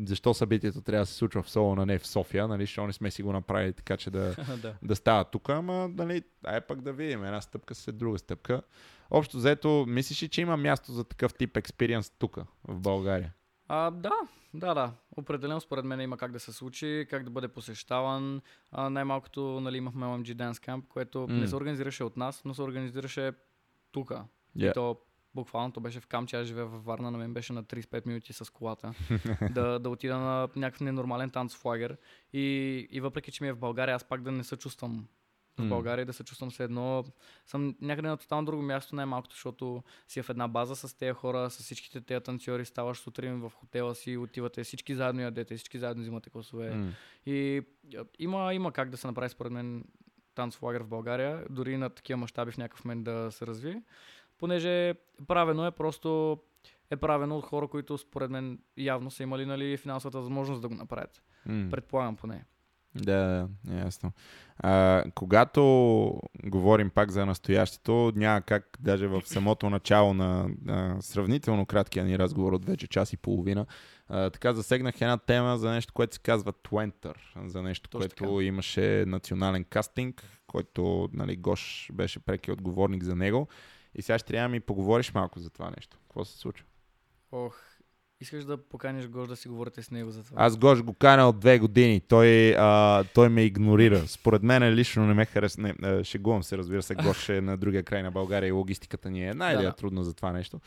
защо 0.05 0.33
събитието 0.33 0.81
трябва 0.81 1.01
да 1.01 1.05
се 1.05 1.13
случва 1.13 1.43
в 1.43 1.49
Солона, 1.49 1.85
не 1.85 1.99
в 1.99 2.07
София, 2.07 2.47
нали, 2.47 2.63
защото 2.63 2.87
не 2.87 2.93
сме 2.93 3.11
си 3.11 3.23
го 3.23 3.33
направили 3.33 3.73
така, 3.73 3.97
че 3.97 4.11
да, 4.11 4.35
да. 4.61 4.75
да 4.83 4.95
става 4.95 5.23
тук, 5.23 5.49
ама 5.49 5.87
нали, 5.87 6.23
ай 6.43 6.61
пък 6.61 6.81
да 6.81 6.93
видим 6.93 7.23
една 7.25 7.41
стъпка 7.41 7.75
след 7.75 7.97
друга 7.97 8.17
стъпка. 8.19 8.61
Общо 9.11 9.37
взето, 9.37 9.85
мислиш 9.87 10.23
ли, 10.23 10.29
че 10.29 10.41
има 10.41 10.57
място 10.57 10.91
за 10.91 11.03
такъв 11.03 11.33
тип 11.33 11.57
експириенс 11.57 12.09
тук, 12.09 12.37
в 12.67 12.79
България? 12.79 13.33
А, 13.67 13.91
да, 13.91 14.11
да, 14.53 14.73
да. 14.73 14.91
Определено 15.17 15.61
според 15.61 15.85
мен 15.85 16.01
има 16.01 16.17
как 16.17 16.31
да 16.31 16.39
се 16.39 16.53
случи, 16.53 17.07
как 17.09 17.23
да 17.23 17.29
бъде 17.29 17.47
посещаван. 17.47 18.41
А, 18.71 18.89
най-малкото 18.89 19.59
нали, 19.61 19.77
имахме 19.77 20.05
OMG 20.05 20.35
Dance 20.35 20.67
Camp, 20.67 20.87
което 20.87 21.19
М. 21.19 21.33
не 21.33 21.47
се 21.47 21.55
организираше 21.55 22.03
от 22.03 22.17
нас, 22.17 22.41
но 22.45 22.53
се 22.53 22.61
организираше 22.61 23.31
тук. 23.91 24.11
И 24.55 24.59
Yeah. 24.59 24.73
то 24.73 24.97
буквално 25.41 25.71
то 25.71 25.79
беше 25.79 25.99
в 25.99 26.07
Камча, 26.07 26.39
аз 26.39 26.47
живея 26.47 26.65
във 26.65 26.85
Варна, 26.85 27.11
на 27.11 27.17
мен 27.17 27.33
беше 27.33 27.53
на 27.53 27.63
35 27.63 28.05
минути 28.05 28.33
с 28.33 28.53
колата 28.53 28.93
да, 29.51 29.79
да 29.79 29.89
отида 29.89 30.17
на 30.17 30.49
някакъв 30.55 30.81
ненормален 30.81 31.29
танцов 31.29 31.65
лагер. 31.65 31.97
И, 32.33 32.87
и 32.91 33.01
въпреки, 33.01 33.31
че 33.31 33.43
ми 33.43 33.47
е 33.47 33.53
в 33.53 33.59
България, 33.59 33.95
аз 33.95 34.03
пак 34.03 34.21
да 34.21 34.31
не 34.31 34.43
се 34.43 34.57
чувствам 34.57 35.07
в. 35.59 35.67
България, 35.69 36.05
да 36.05 36.13
се 36.13 36.23
чувствам 36.23 36.49
все 36.49 36.63
едно. 36.63 37.03
Съм 37.45 37.75
някъде 37.81 38.07
на 38.07 38.17
тотално 38.17 38.45
друго 38.45 38.63
място, 38.63 38.95
най-малкото, 38.95 39.35
защото 39.35 39.83
си 40.07 40.21
в 40.21 40.29
една 40.29 40.47
база 40.47 40.75
с 40.75 40.97
тези 40.97 41.13
хора, 41.13 41.49
с 41.49 41.63
всичките 41.63 42.01
тези 42.01 42.23
танцори, 42.23 42.65
ставаш 42.65 42.97
сутрин 42.97 43.39
в 43.39 43.51
хотела 43.55 43.95
си, 43.95 44.17
отивате, 44.17 44.63
всички 44.63 44.95
заедно 44.95 45.21
ядете, 45.21 45.55
всички 45.55 45.79
заедно 45.79 46.01
взимате 46.01 46.29
класове. 46.29 46.75
М. 46.75 46.91
И 47.25 47.61
има, 48.19 48.53
има 48.53 48.71
как 48.71 48.89
да 48.89 48.97
се 48.97 49.07
направи 49.07 49.29
според 49.29 49.51
мен 49.51 49.83
танцов 50.35 50.63
лагер 50.63 50.81
в 50.81 50.87
България, 50.87 51.45
дори 51.49 51.77
на 51.77 51.89
такива 51.89 52.17
мащаби 52.17 52.51
в 52.51 52.57
някакъв 52.57 52.85
момент 52.85 53.03
да 53.03 53.31
се 53.31 53.47
разви. 53.47 53.81
Понеже 54.37 54.93
правено 55.27 55.65
е 55.65 55.71
просто 55.71 56.39
е 56.91 56.95
правено 56.95 57.37
от 57.37 57.45
хора, 57.45 57.67
които 57.67 57.97
според 57.97 58.31
мен 58.31 58.59
явно 58.77 59.11
са 59.11 59.23
имали 59.23 59.45
нали, 59.45 59.77
финансовата 59.77 60.19
възможност 60.19 60.61
да 60.61 60.67
го 60.67 60.75
направят. 60.75 61.23
М. 61.45 61.69
Предполагам 61.71 62.15
поне. 62.15 62.43
Да, 62.95 63.47
да, 63.63 63.77
ясно. 63.77 64.11
А, 64.57 65.03
когато 65.15 65.61
говорим 66.43 66.89
пак 66.89 67.11
за 67.11 67.25
настоящето, 67.25 68.11
няма 68.15 68.41
как 68.41 68.77
даже 68.79 69.07
в 69.07 69.21
самото 69.25 69.69
начало 69.69 70.13
на, 70.13 70.49
на 70.65 71.01
сравнително 71.01 71.65
краткия 71.65 72.05
ни 72.05 72.19
разговор 72.19 72.53
от 72.53 72.65
вече 72.65 72.87
час 72.87 73.13
и 73.13 73.17
половина, 73.17 73.65
а, 74.09 74.29
така 74.29 74.53
засегнах 74.53 75.01
една 75.01 75.17
тема 75.17 75.57
за 75.57 75.71
нещо, 75.71 75.93
което 75.93 76.15
се 76.15 76.21
казва 76.21 76.53
Твентър, 76.63 77.33
за 77.45 77.61
нещо, 77.61 77.89
Точно 77.89 77.99
което 77.99 78.15
така. 78.15 78.43
имаше 78.43 79.03
национален 79.07 79.63
кастинг, 79.63 80.23
който 80.47 81.09
нали, 81.13 81.35
Гош 81.35 81.89
беше 81.93 82.19
преки 82.19 82.51
отговорник 82.51 83.03
за 83.03 83.15
него. 83.15 83.47
И 83.95 84.01
сега 84.01 84.19
ще 84.19 84.27
трябва 84.27 84.49
да 84.49 84.51
ми 84.51 84.59
поговориш 84.59 85.13
малко 85.13 85.39
за 85.39 85.49
това 85.49 85.71
нещо. 85.77 85.97
Какво 86.07 86.25
се 86.25 86.37
случва? 86.37 86.65
Ох, 87.31 87.57
искаш 88.21 88.45
да 88.45 88.57
поканиш 88.57 89.07
Гош 89.07 89.27
да 89.27 89.35
си 89.35 89.47
говорите 89.47 89.83
с 89.83 89.91
него 89.91 90.11
за 90.11 90.23
това. 90.23 90.45
Аз 90.45 90.57
Гош 90.57 90.83
го 90.83 90.93
каня 90.93 91.29
от 91.29 91.39
две 91.39 91.59
години. 91.59 92.01
Той, 92.01 92.55
а, 92.57 93.03
той 93.03 93.29
ме 93.29 93.43
игнорира. 93.43 94.07
Според 94.07 94.43
мен 94.43 94.73
лично 94.73 95.07
не 95.07 95.13
ме 95.13 95.25
харесва. 95.25 95.63
Не, 95.63 95.75
а, 95.83 96.03
шегувам 96.03 96.43
се, 96.43 96.57
разбира 96.57 96.81
се. 96.83 96.95
Гош 96.95 97.29
е 97.29 97.41
на 97.41 97.57
другия 97.57 97.83
край 97.83 98.03
на 98.03 98.11
България 98.11 98.47
и 98.47 98.51
логистиката 98.51 99.09
ни 99.09 99.25
е 99.25 99.29
една 99.29 99.53
Да, 99.53 100.03
за 100.03 100.13
това 100.13 100.31
нещо. 100.31 100.59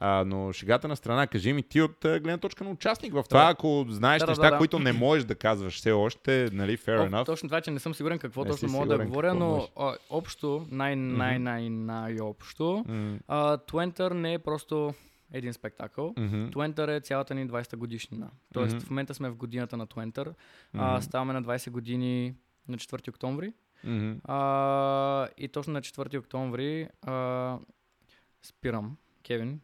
А, 0.00 0.24
но 0.24 0.52
шегата 0.52 0.88
на 0.88 0.96
страна, 0.96 1.26
кажи 1.26 1.52
ми 1.52 1.62
ти 1.62 1.82
от 1.82 1.96
гледна 2.00 2.38
точка 2.38 2.64
на 2.64 2.70
участник 2.70 3.12
в 3.12 3.24
това, 3.28 3.44
Да. 3.44 3.50
ако 3.50 3.86
знаеш 3.88 4.20
Да, 4.20 4.26
неща, 4.26 4.42
да, 4.42 4.50
да. 4.50 4.58
които 4.58 4.78
не 4.78 4.92
можеш 4.92 5.24
да 5.24 5.34
казваш 5.34 5.76
все 5.76 5.92
още, 5.92 6.48
нали, 6.52 6.76
fair 6.76 6.98
О, 6.98 7.08
enough. 7.08 7.26
точно 7.26 7.48
това, 7.48 7.60
че 7.60 7.70
не 7.70 7.78
съм 7.78 7.94
сигурен 7.94 8.18
какво 8.18 8.44
Не 8.44 8.50
точно 8.50 8.68
мога 8.68 8.86
да 8.88 9.04
говоря, 9.04 9.34
но 9.34 9.68
а, 9.76 9.96
общо, 10.10 10.66
най, 10.70 10.96
най, 10.96 11.38
най, 11.38 11.70
най 11.70 12.20
общо, 12.20 12.84
М, 12.88 13.18
а, 13.28 13.56
Твентър 13.56 14.10
не 14.10 14.32
е 14.32 14.38
просто 14.38 14.94
един 15.32 15.52
спектакъл. 15.52 16.14
мгм, 16.18 16.50
Твентър 16.50 16.88
е 16.88 17.00
цялата 17.00 17.34
ни 17.34 17.48
20-та 17.48 17.76
годишнина. 17.76 18.28
Тоест 18.54 18.76
Мгм. 18.76 18.84
в 18.86 18.90
момента 18.90 19.14
сме 19.14 19.30
в 19.30 19.36
годината 19.36 19.76
на 19.76 19.86
мгм, 20.74 20.84
А, 20.84 21.00
ставаме 21.02 21.32
на 21.32 21.42
20 21.42 21.70
години 21.70 22.34
на 22.68 22.76
4 22.76 23.08
октомври. 23.08 23.52
мгм. 23.84 24.12
А, 24.24 25.28
и 25.38 25.48
точно 25.48 25.72
на 25.72 25.80
4 25.82 26.18
октомври 26.18 26.88
а, 27.02 27.58
спирам, 28.42 28.96
Кевин. 29.22 29.60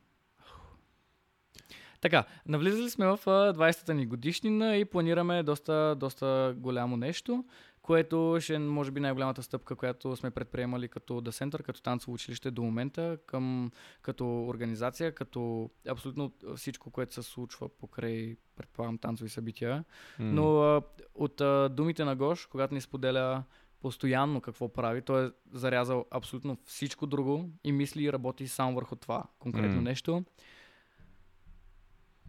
Така, 2.05 2.24
навлизали 2.47 2.90
сме 2.90 3.06
в 3.06 3.18
а, 3.26 3.52
20-та 3.55 3.93
ни 3.93 4.06
годишнина 4.06 4.76
и 4.76 4.85
планираме 4.85 5.43
доста, 5.43 5.97
доста 5.98 6.55
голямо 6.56 6.97
нещо, 6.97 7.44
което 7.82 8.39
ще 8.40 8.55
е, 8.55 8.59
може 8.59 8.90
би, 8.90 9.01
най-голямата 9.01 9.43
стъпка, 9.43 9.76
която 9.76 10.16
сме 10.16 10.31
предприемали 10.31 10.89
като 10.89 11.20
The 11.20 11.31
Center, 11.31 11.62
като 11.62 11.82
танцово 11.82 12.14
училище 12.14 12.51
до 12.51 12.62
момента, 12.62 13.18
към, 13.26 13.70
като 14.02 14.47
организация, 14.47 15.12
като 15.14 15.70
абсолютно 15.89 16.32
всичко, 16.56 16.90
което 16.90 17.14
се 17.14 17.22
случва 17.22 17.68
покрай, 17.68 18.36
предполагам, 18.56 18.98
танцови 18.98 19.31
събития. 19.31 19.85
М, 20.18 20.32
Но 20.32 20.82
от 21.14 21.43
думите 21.74 22.05
на 22.05 22.16
Гош, 22.16 22.47
когато 22.47 22.74
ни 22.74 22.81
споделя 22.81 23.43
постоянно 23.81 24.40
какво 24.40 24.72
прави, 24.72 25.02
той 25.02 25.26
е 25.26 25.31
зарязал 25.52 26.06
абсолютно 26.10 26.59
всичко 26.64 27.06
друго 27.06 27.51
и 27.64 27.72
мисли 27.72 28.05
и 28.05 28.12
работи 28.12 28.48
само 28.48 28.74
върху 28.74 28.97
това 28.97 29.24
конкретно 29.39 29.76
М. 29.76 29.82
нещо. 29.82 30.24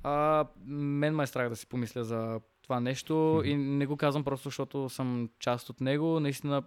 А, 0.07 0.45
мен 0.65 1.15
ме 1.15 1.23
е 1.23 1.27
страх 1.27 1.49
да 1.49 1.55
си 1.55 1.67
помисля 1.67 2.03
за 2.03 2.39
това 2.61 2.79
нещо 2.79 3.41
и 3.45 3.55
не 3.55 3.85
го 3.85 3.97
казвам 3.97 4.23
просто, 4.23 4.43
защото 4.43 4.89
съм 4.89 5.29
част 5.39 5.69
от 5.69 5.81
него. 5.81 6.19
Наистина, 6.19 6.63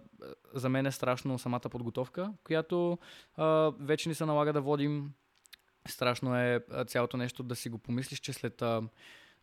за 0.53 0.69
мен 0.69 0.85
е 0.85 0.91
страшно 0.91 1.39
самата 1.39 1.59
подготовка, 1.59 2.33
която 2.43 2.97
а, 3.35 3.71
вече 3.79 4.09
ни 4.09 4.15
се 4.15 4.25
налага 4.25 4.53
да 4.53 4.61
водим. 4.61 5.11
Страшно 5.87 6.35
е 6.35 6.59
цялото 6.87 7.17
нещо 7.17 7.43
да 7.43 7.55
си 7.55 7.69
го 7.69 7.77
помислиш, 7.77 8.19
че 8.19 8.33
след 8.33 8.61
а, 8.61 8.81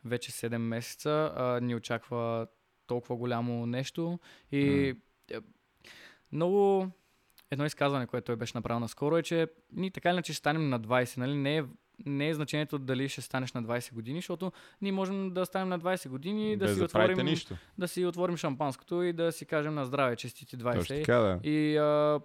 вече 0.05 0.32
7 0.32 0.56
месеца 0.56 1.32
а, 1.36 1.60
ни 1.60 1.74
очаква 1.74 2.47
толкова 2.86 3.16
голямо 3.16 3.66
нещо. 3.66 4.18
И 4.52 4.94
е, 5.31 5.39
много 6.32 6.89
едно 7.51 7.64
изказване, 7.64 8.06
което 8.06 8.24
той 8.24 8.36
беше 8.36 8.59
направил 8.59 8.81
наскоро 8.81 9.16
е, 9.16 9.23
че 9.23 9.48
ние 9.73 9.90
така 9.90 10.09
или 10.09 10.14
иначе 10.14 10.32
ще 10.32 10.39
станем 10.39 10.68
на 10.68 10.81
20, 10.81 11.16
нали? 11.16 11.35
Не 11.35 11.56
е, 11.56 11.64
не 12.06 12.28
е 12.28 12.35
значението 12.35 12.78
дали 12.78 13.09
ще 13.09 13.20
станеш 13.20 13.52
на 13.52 13.62
20 13.64 13.94
години, 13.94 14.18
защото 14.18 14.52
ние 14.82 14.93
можем 14.93 15.31
да 15.35 15.47
станем 15.47 15.68
на 15.68 15.81
20 15.81 16.09
години 16.09 16.52
и 16.52 16.56
да 16.56 16.74
си, 16.74 16.82
отворим, 16.82 17.27
нищо. 17.27 17.56
да 17.78 17.89
си 17.89 18.06
отворим 18.06 18.36
шампанското 18.36 19.02
и 19.02 19.12
да 19.12 19.32
си 19.32 19.47
кажем 19.47 19.74
на 19.74 19.85
здраве, 19.86 20.16
честити 20.16 20.59
20. 20.59 20.78
Точно 20.78 20.97
така, 20.97 21.18
да. 21.18 21.40
И 21.48 21.77
а, 21.77 22.20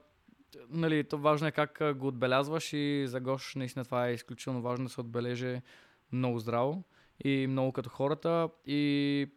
нали, 0.69 1.03
то 1.03 1.17
важно 1.17 1.47
е 1.47 1.51
как 1.51 1.81
го 1.95 2.07
отбелязваш 2.07 2.73
и 2.73 3.03
за 3.07 3.19
Гош 3.19 3.55
наистина 3.55 3.85
това 3.85 4.07
е 4.07 4.13
изключително 4.13 4.61
важно 4.61 4.85
да 4.85 4.91
се 4.91 5.01
отбележи 5.01 5.61
много 6.11 6.39
здраво 6.39 6.83
и 7.25 7.47
много 7.47 7.71
като 7.71 7.89
хората 7.89 8.49
и 8.65 9.27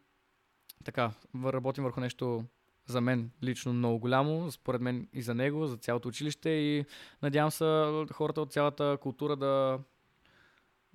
така, 0.85 1.11
работим 1.45 1.85
върху 1.85 2.01
нещо 2.01 2.45
за 2.87 3.01
мен 3.01 3.31
лично 3.43 3.73
много 3.73 3.99
голямо, 3.99 4.51
според 4.51 4.81
мен 4.81 5.09
и 5.13 5.23
за 5.23 5.35
него, 5.35 5.67
за 5.67 5.77
цялото 5.77 6.09
училище 6.09 6.51
и 6.51 6.85
надявам 7.23 7.51
се 7.51 7.65
хората 8.13 8.41
от 8.41 8.53
цялата 8.53 8.99
култура 9.01 9.37
да, 9.37 9.79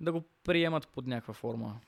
да 0.00 0.12
го 0.12 0.24
приемат 0.44 0.88
под 0.88 1.06
някаква 1.06 1.34
форма 1.34 1.80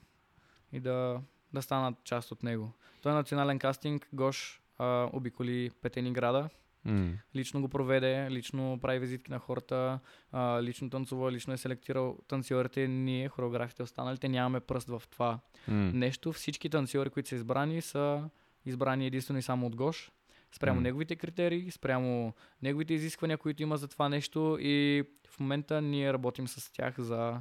и 0.72 0.80
да, 0.80 1.20
да 1.52 1.62
станат 1.62 2.04
част 2.04 2.32
от 2.32 2.42
него. 2.42 2.72
Той 3.02 3.12
е 3.12 3.14
национален 3.14 3.58
кастинг, 3.58 4.08
Гош 4.12 4.62
а, 4.78 5.10
обиколи 5.12 5.70
петени 5.82 6.12
града, 6.12 6.48
М, 6.84 7.12
лично 7.36 7.60
го 7.60 7.68
проведе, 7.68 8.30
лично 8.30 8.78
прави 8.82 8.98
визитки 8.98 9.30
на 9.30 9.38
хората, 9.38 9.98
а, 10.32 10.62
лично 10.62 10.90
танцува, 10.90 11.32
лично 11.32 11.52
е 11.52 11.56
селектирал 11.56 12.18
танцорите, 12.28 12.88
ние, 12.88 13.28
хореографите 13.28 13.82
останалите, 13.82 14.28
нямаме 14.28 14.60
пръст 14.60 14.88
в 14.88 15.02
това 15.10 15.38
м, 15.68 15.74
нещо. 15.94 16.32
Всички 16.32 16.70
танцори, 16.70 17.10
които 17.10 17.28
са 17.28 17.34
избрани, 17.34 17.82
са 17.82 18.28
избрани 18.66 19.06
единствено 19.06 19.38
и 19.38 19.42
само 19.42 19.66
от 19.66 19.76
Гош, 19.76 20.12
спрямо 20.52 20.76
М. 20.76 20.82
неговите 20.82 21.16
критерии, 21.16 21.70
спрямо 21.70 22.34
неговите 22.62 22.94
изисквания, 22.94 23.38
които 23.38 23.62
има 23.62 23.76
за 23.76 23.88
това 23.88 24.08
нещо 24.08 24.58
и 24.60 25.04
в 25.28 25.40
момента 25.40 25.82
ние 25.82 26.12
работим 26.12 26.48
с 26.48 26.72
тях 26.72 27.00
за 27.00 27.40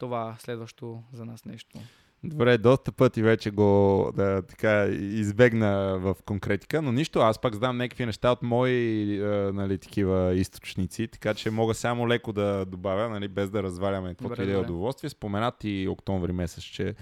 това 0.00 0.36
следващо 0.38 1.02
за 1.12 1.24
нас 1.24 1.44
нещо. 1.44 1.78
Добре, 2.24 2.58
доста 2.58 2.92
пъти 2.92 3.22
вече 3.22 3.50
го 3.50 4.12
да, 4.16 4.42
така, 4.42 4.86
избегна 5.00 5.98
в 5.98 6.16
конкретика, 6.26 6.82
но 6.82 6.92
нищо, 6.92 7.18
аз 7.18 7.38
пак 7.38 7.54
знам 7.54 7.76
някакви 7.76 8.06
неща 8.06 8.32
от 8.32 8.42
мои 8.42 9.14
е, 9.14 9.52
нали, 9.52 9.78
такива 9.78 10.34
източници, 10.34 11.08
така 11.08 11.34
че 11.34 11.50
мога 11.50 11.74
само 11.74 12.08
леко 12.08 12.32
да 12.32 12.64
добавя, 12.64 13.08
нали, 13.08 13.28
без 13.28 13.50
да 13.50 13.62
разваляме 13.62 14.08
каквото 14.08 14.42
и 14.42 14.46
да 14.46 14.52
е 14.52 14.56
удоволствие. 14.56 15.10
Споменат 15.10 15.64
и 15.64 15.88
октомври 15.88 16.32
месец, 16.32 16.64
че 16.64 16.88
е, 16.88 16.94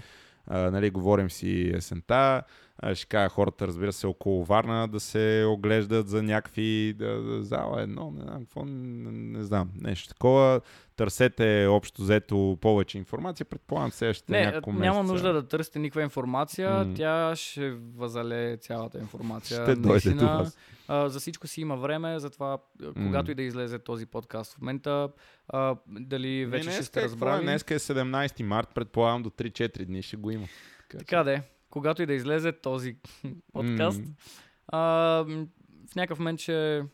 нали, 0.51 0.89
говорим 0.89 1.29
си 1.29 1.71
есента, 1.75 2.43
ще 2.93 3.05
кажа 3.05 3.29
хората, 3.29 3.67
разбира 3.67 3.93
се, 3.93 4.07
около 4.07 4.45
Варна 4.45 4.87
да 4.87 4.99
се 4.99 5.45
оглеждат 5.47 6.07
за 6.07 6.23
някакви 6.23 6.93
да, 6.97 7.21
да, 7.21 7.43
зала 7.43 7.81
едно, 7.81 8.11
не 8.11 8.21
знам 8.21 8.45
какво, 8.45 8.65
не, 8.65 9.11
не 9.11 9.43
знам, 9.43 9.69
нещо 9.81 10.07
такова. 10.07 10.61
Търсете 10.95 11.67
общо 11.69 12.01
взето 12.01 12.57
повече 12.61 12.97
информация, 12.97 13.45
предполагам 13.45 13.91
следващите 13.91 14.31
не, 14.31 14.45
няколко 14.45 14.71
месеца. 14.71 14.85
няма 14.85 15.03
нужда 15.03 15.33
да 15.33 15.47
търсите 15.47 15.79
никаква 15.79 16.01
информация, 16.01 16.69
mm. 16.69 16.95
тя 16.95 17.35
ще 17.35 17.71
възале 17.71 18.57
цялата 18.57 18.99
информация. 18.99 19.63
Ще 19.63 19.75
дойде 19.75 20.09
до 20.09 20.25
вас. 20.25 20.57
А, 20.87 21.09
за 21.09 21.19
всичко 21.19 21.47
си 21.47 21.61
има 21.61 21.77
време, 21.77 22.19
затова 22.19 22.57
mm. 22.81 22.93
когато 22.93 23.31
и 23.31 23.35
да 23.35 23.41
излезе 23.41 23.79
този 23.79 24.05
подкаст 24.05 24.53
в 24.53 24.61
момента, 24.61 25.09
а, 25.47 25.75
дали 25.87 26.45
вече 26.45 26.69
не, 26.69 26.75
ще 26.75 26.83
сте 26.83 27.01
разбрали. 27.01 27.43
Днес 27.43 27.61
е 27.61 27.79
17 27.79 28.43
март, 28.43 28.69
предполагам 28.75 29.23
до 29.23 29.29
3-4 29.29 29.85
дни 29.85 30.01
ще 30.01 30.17
го 30.17 30.31
има. 30.31 30.45
Така, 30.89 30.97
така 30.97 31.23
де 31.23 31.41
когато 31.69 32.01
и 32.01 32.05
да 32.05 32.13
излезе 32.13 32.51
този 32.51 32.97
подкаст, 33.53 34.01
mm. 34.01 34.13
а, 34.67 34.79
в 35.91 35.95
някакъв 35.95 36.19
момент 36.19 36.39
ще 36.39 36.85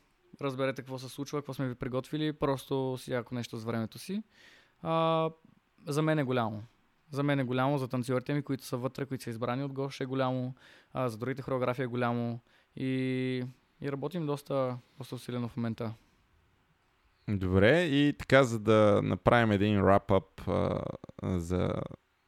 разберете 0.41 0.81
какво 0.81 0.99
се 0.99 1.10
случва, 1.10 1.39
какво 1.39 1.53
сме 1.53 1.68
ви 1.68 1.76
приготвили, 1.76 2.34
просто 2.34 2.95
всяко 2.97 3.35
нещо 3.35 3.57
с 3.57 3.64
времето 3.65 3.99
си. 3.99 4.23
А, 4.81 5.30
за 5.88 6.02
мен 6.02 6.19
е 6.19 6.23
голямо. 6.23 6.64
За 7.11 7.23
мен 7.23 7.39
е 7.39 7.43
голямо, 7.43 7.77
за 7.77 7.88
танцорите 7.88 8.34
ми, 8.34 8.41
които 8.41 8.64
са 8.64 8.77
вътре, 8.77 9.06
които 9.06 9.23
са 9.23 9.30
избрани 9.30 9.64
от 9.64 9.73
Гош 9.73 10.02
е 10.02 10.06
голямо, 10.06 10.56
а, 10.93 11.10
за 11.10 11.18
другите 11.18 11.41
хореографии 11.41 11.84
е 11.84 11.88
голямо 11.88 12.39
и, 12.76 13.43
и 13.81 13.91
работим 13.91 14.26
доста, 14.26 14.77
доста 14.97 15.15
усилено 15.15 15.47
в 15.47 15.57
момента. 15.57 15.93
Добре, 17.30 17.84
и 17.84 18.14
така, 18.19 18.43
за 18.43 18.60
да 18.60 19.02
направим 19.03 19.52
един 19.52 19.80
wrap-up 19.80 20.41
за 21.38 21.73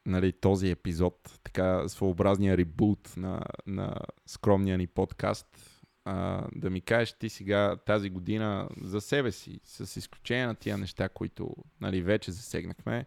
нали, 0.08 0.32
този 0.32 0.70
епизод, 0.70 1.40
така 1.44 1.90
своеобразния 1.90 2.58
ребут 2.58 3.14
на, 3.18 3.42
на 3.66 3.96
скромния 4.26 4.78
ни 4.78 4.88
подкаст, 4.88 5.82
а, 6.06 6.48
да 6.56 6.70
ми 6.70 6.82
кажеш 6.82 7.14
ти 7.14 7.30
сега 7.30 7.78
тази 7.86 8.10
година 8.10 8.70
за 8.82 9.02
себе 9.02 9.32
си, 9.32 9.60
с 9.64 9.98
изключение 9.98 10.48
на 10.48 10.56
тия 10.56 10.78
неща, 10.78 11.10
които 11.10 11.56
нали, 11.82 12.02
вече 12.02 12.32
засегнахме, 12.32 13.06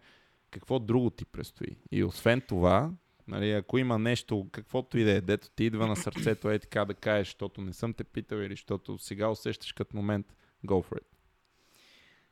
какво 0.51 0.79
друго 0.79 1.09
ти 1.09 1.25
предстои? 1.25 1.77
И 1.91 2.03
освен 2.03 2.41
това, 2.41 2.91
нали, 3.27 3.51
ако 3.51 3.77
има 3.77 3.99
нещо, 3.99 4.47
каквото 4.51 4.97
и 4.97 5.03
да 5.03 5.11
е, 5.11 5.21
дето 5.21 5.49
ти 5.49 5.63
идва 5.63 5.87
на 5.87 5.95
сърцето, 5.95 6.49
е 6.49 6.59
така 6.59 6.85
да 6.85 6.93
кажеш, 6.93 7.27
защото 7.27 7.61
не 7.61 7.73
съм 7.73 7.93
те 7.93 8.03
питал 8.03 8.37
или 8.37 8.53
защото 8.53 8.97
сега 8.97 9.29
усещаш 9.29 9.73
като 9.73 9.95
момент, 9.95 10.35
go 10.65 10.89
for 10.89 10.95
it. 10.95 11.07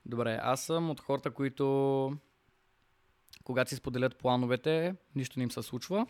Добре, 0.06 0.40
аз 0.41 0.66
съм 0.66 0.90
от 0.90 1.00
хората, 1.00 1.32
които 1.32 2.18
когато 3.49 3.69
си 3.69 3.76
споделят 3.76 4.17
плановете, 4.17 4.95
нищо 5.15 5.39
не 5.39 5.43
им 5.43 5.51
се 5.51 5.61
случва. 5.61 6.07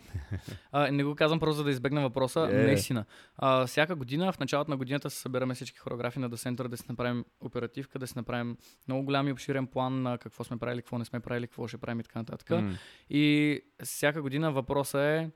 А, 0.72 0.90
не 0.90 1.04
го 1.04 1.14
казвам 1.14 1.40
просто 1.40 1.56
за 1.56 1.64
да 1.64 1.70
избегна 1.70 2.00
въпроса. 2.00 2.38
Yeah. 2.38 2.66
Наистина. 2.66 3.04
А, 3.36 3.66
всяка 3.66 3.96
година, 3.96 4.32
в 4.32 4.38
началото 4.38 4.70
на 4.70 4.76
годината 4.76 5.10
се 5.10 5.20
събираме 5.20 5.54
всички 5.54 5.78
хореографи 5.78 6.18
на 6.18 6.30
The 6.30 6.68
да 6.68 6.76
си 6.76 6.84
направим 6.88 7.24
оперативка, 7.40 7.98
да 7.98 8.06
си 8.06 8.12
направим 8.16 8.56
много 8.88 9.04
голям 9.04 9.28
и 9.28 9.32
обширен 9.32 9.66
план 9.66 10.02
на 10.02 10.18
какво 10.18 10.44
сме 10.44 10.56
правили, 10.56 10.82
какво 10.82 10.98
не 10.98 11.04
сме 11.04 11.20
правили, 11.20 11.46
какво 11.46 11.68
ще 11.68 11.78
правим 11.78 12.00
и 12.00 12.02
така 12.02 12.18
нататък. 12.18 12.48
Mm. 12.48 12.76
И 13.10 13.60
всяка 13.84 14.22
година 14.22 14.52
въпросът 14.52 15.00
е 15.00 15.30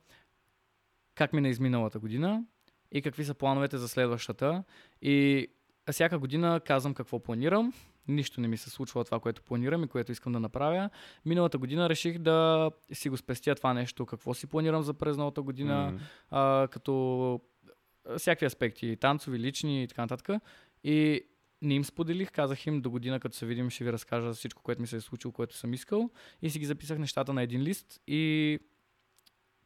как 1.15 1.33
мина 1.33 1.49
изминалата 1.49 1.99
година 1.99 2.45
и 2.93 3.03
какви 3.03 3.25
са 3.25 3.35
плановете 3.35 3.79
за 3.79 3.89
следващата. 3.89 4.65
И 5.03 5.47
всяка 5.91 6.19
година 6.19 6.61
казвам 6.67 6.95
какво 6.95 7.19
планирам, 7.19 7.73
нищо 8.09 8.41
не 8.41 8.49
ми 8.49 8.57
се 8.57 8.71
случва 8.71 9.05
това, 9.05 9.21
което 9.21 9.43
планирам 9.43 9.85
и 9.85 9.89
което 9.89 10.13
искам 10.13 10.33
да 10.33 10.41
направя. 10.41 10.91
Миналата 11.25 11.59
година 11.59 11.89
реших 11.89 12.19
да 12.19 12.71
си 12.93 13.09
го 13.09 13.17
спестя 13.17 13.55
това 13.55 13.75
нещо, 13.75 14.07
какво 14.07 14.35
си 14.35 14.47
планирам 14.47 14.83
за 14.83 14.95
през 14.95 15.17
новата 15.17 15.43
година, 15.43 15.93
mm-hmm. 15.93 16.01
а, 16.31 16.69
като 16.69 17.41
всякакви 18.19 18.47
аспекти, 18.47 18.97
танцови, 18.97 19.39
лични 19.39 19.83
и 19.83 19.89
така 19.89 20.03
нататък. 20.03 20.43
И 20.85 21.23
не 21.63 21.75
им 21.75 21.85
споделих, 21.85 22.33
казах 22.33 22.67
им 22.67 22.81
до 22.81 22.91
година, 22.91 23.21
като 23.21 23.37
се 23.37 23.47
видим, 23.47 23.71
ще 23.71 23.85
ви 23.85 23.93
разкажа 23.93 24.27
за 24.27 24.35
всичко, 24.35 24.63
което 24.63 24.81
ми 24.81 24.87
се 24.87 24.97
е 24.97 25.01
случило, 25.01 25.33
което 25.33 25.57
съм 25.57 25.75
искал. 25.75 26.11
И 26.43 26.51
си 26.51 26.59
ги 26.59 26.67
записах 26.67 26.99
нещата 26.99 27.33
на 27.33 27.43
един 27.43 27.61
лист 27.61 28.01
и 28.07 28.59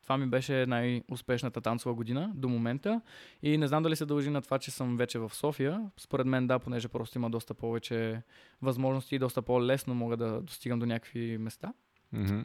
това 0.09 0.19
ми 0.19 0.27
беше 0.27 0.67
най-успешната 0.67 1.61
танцова 1.61 1.95
година 1.95 2.33
до 2.35 2.49
момента. 2.49 3.01
И 3.43 3.59
не 3.59 3.69
знам 3.69 3.83
дали 3.83 3.97
се 3.97 4.07
дължи 4.07 4.31
на 4.31 4.43
това, 4.43 4.59
че 4.59 4.71
съм 4.71 4.97
вече 4.97 5.19
в 5.19 5.31
София. 5.35 5.91
Според 5.97 6.27
мен 6.27 6.47
да, 6.47 6.59
понеже 6.59 6.89
просто 6.89 7.19
има 7.19 7.31
доста 7.31 7.55
повече 7.55 8.23
възможности 8.63 9.15
и 9.15 9.19
доста 9.19 9.43
по-лесно 9.43 9.95
мога 9.95 10.17
да 10.17 10.41
достигам 10.41 10.79
до 10.79 10.87
някакви 10.87 11.39
места. 11.39 11.73
Mm-hmm. 12.15 12.45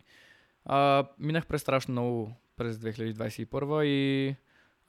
А, 0.66 1.08
минах 1.20 1.48
през 1.48 1.62
страшно 1.62 1.92
много 1.92 2.32
през 2.58 2.78
2021 2.78 3.84
и 3.84 4.36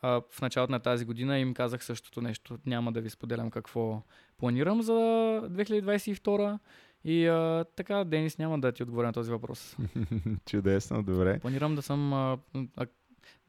а, 0.02 0.22
в 0.30 0.40
началото 0.40 0.72
на 0.72 0.80
тази 0.80 1.04
година 1.04 1.38
им 1.38 1.54
казах 1.54 1.84
същото 1.84 2.20
нещо. 2.20 2.58
Няма 2.66 2.92
да 2.92 3.00
ви 3.00 3.10
споделям 3.10 3.50
какво 3.50 4.02
планирам 4.38 4.82
за 4.82 4.92
2022 4.92 6.58
и 7.04 7.26
а, 7.26 7.64
така, 7.76 8.04
Денис, 8.04 8.38
няма 8.38 8.58
да 8.58 8.72
ти 8.72 8.82
отговоря 8.82 9.06
на 9.06 9.12
този 9.12 9.30
въпрос. 9.30 9.76
Чудесно, 10.46 11.02
добре. 11.02 11.38
Планирам 11.38 11.74
да 11.74 11.82
съм... 11.82 12.12
А, 12.12 12.38
а, 12.76 12.86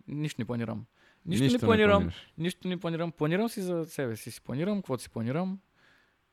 нищо 0.08 0.42
не 0.42 0.46
планирам. 0.46 0.86
Нищо, 1.26 1.44
нищо 1.44 1.58
не 1.58 1.68
планирам. 1.68 2.04
Не 2.04 2.12
нищо 2.38 2.68
не 2.68 2.78
планирам. 2.78 3.12
Планирам 3.12 3.50
си 3.50 3.62
за 3.62 3.86
себе 3.86 4.16
си. 4.16 4.32
Си 4.32 4.42
планирам, 4.42 4.78
каквото 4.78 5.04
си 5.04 5.10
планирам. 5.10 5.60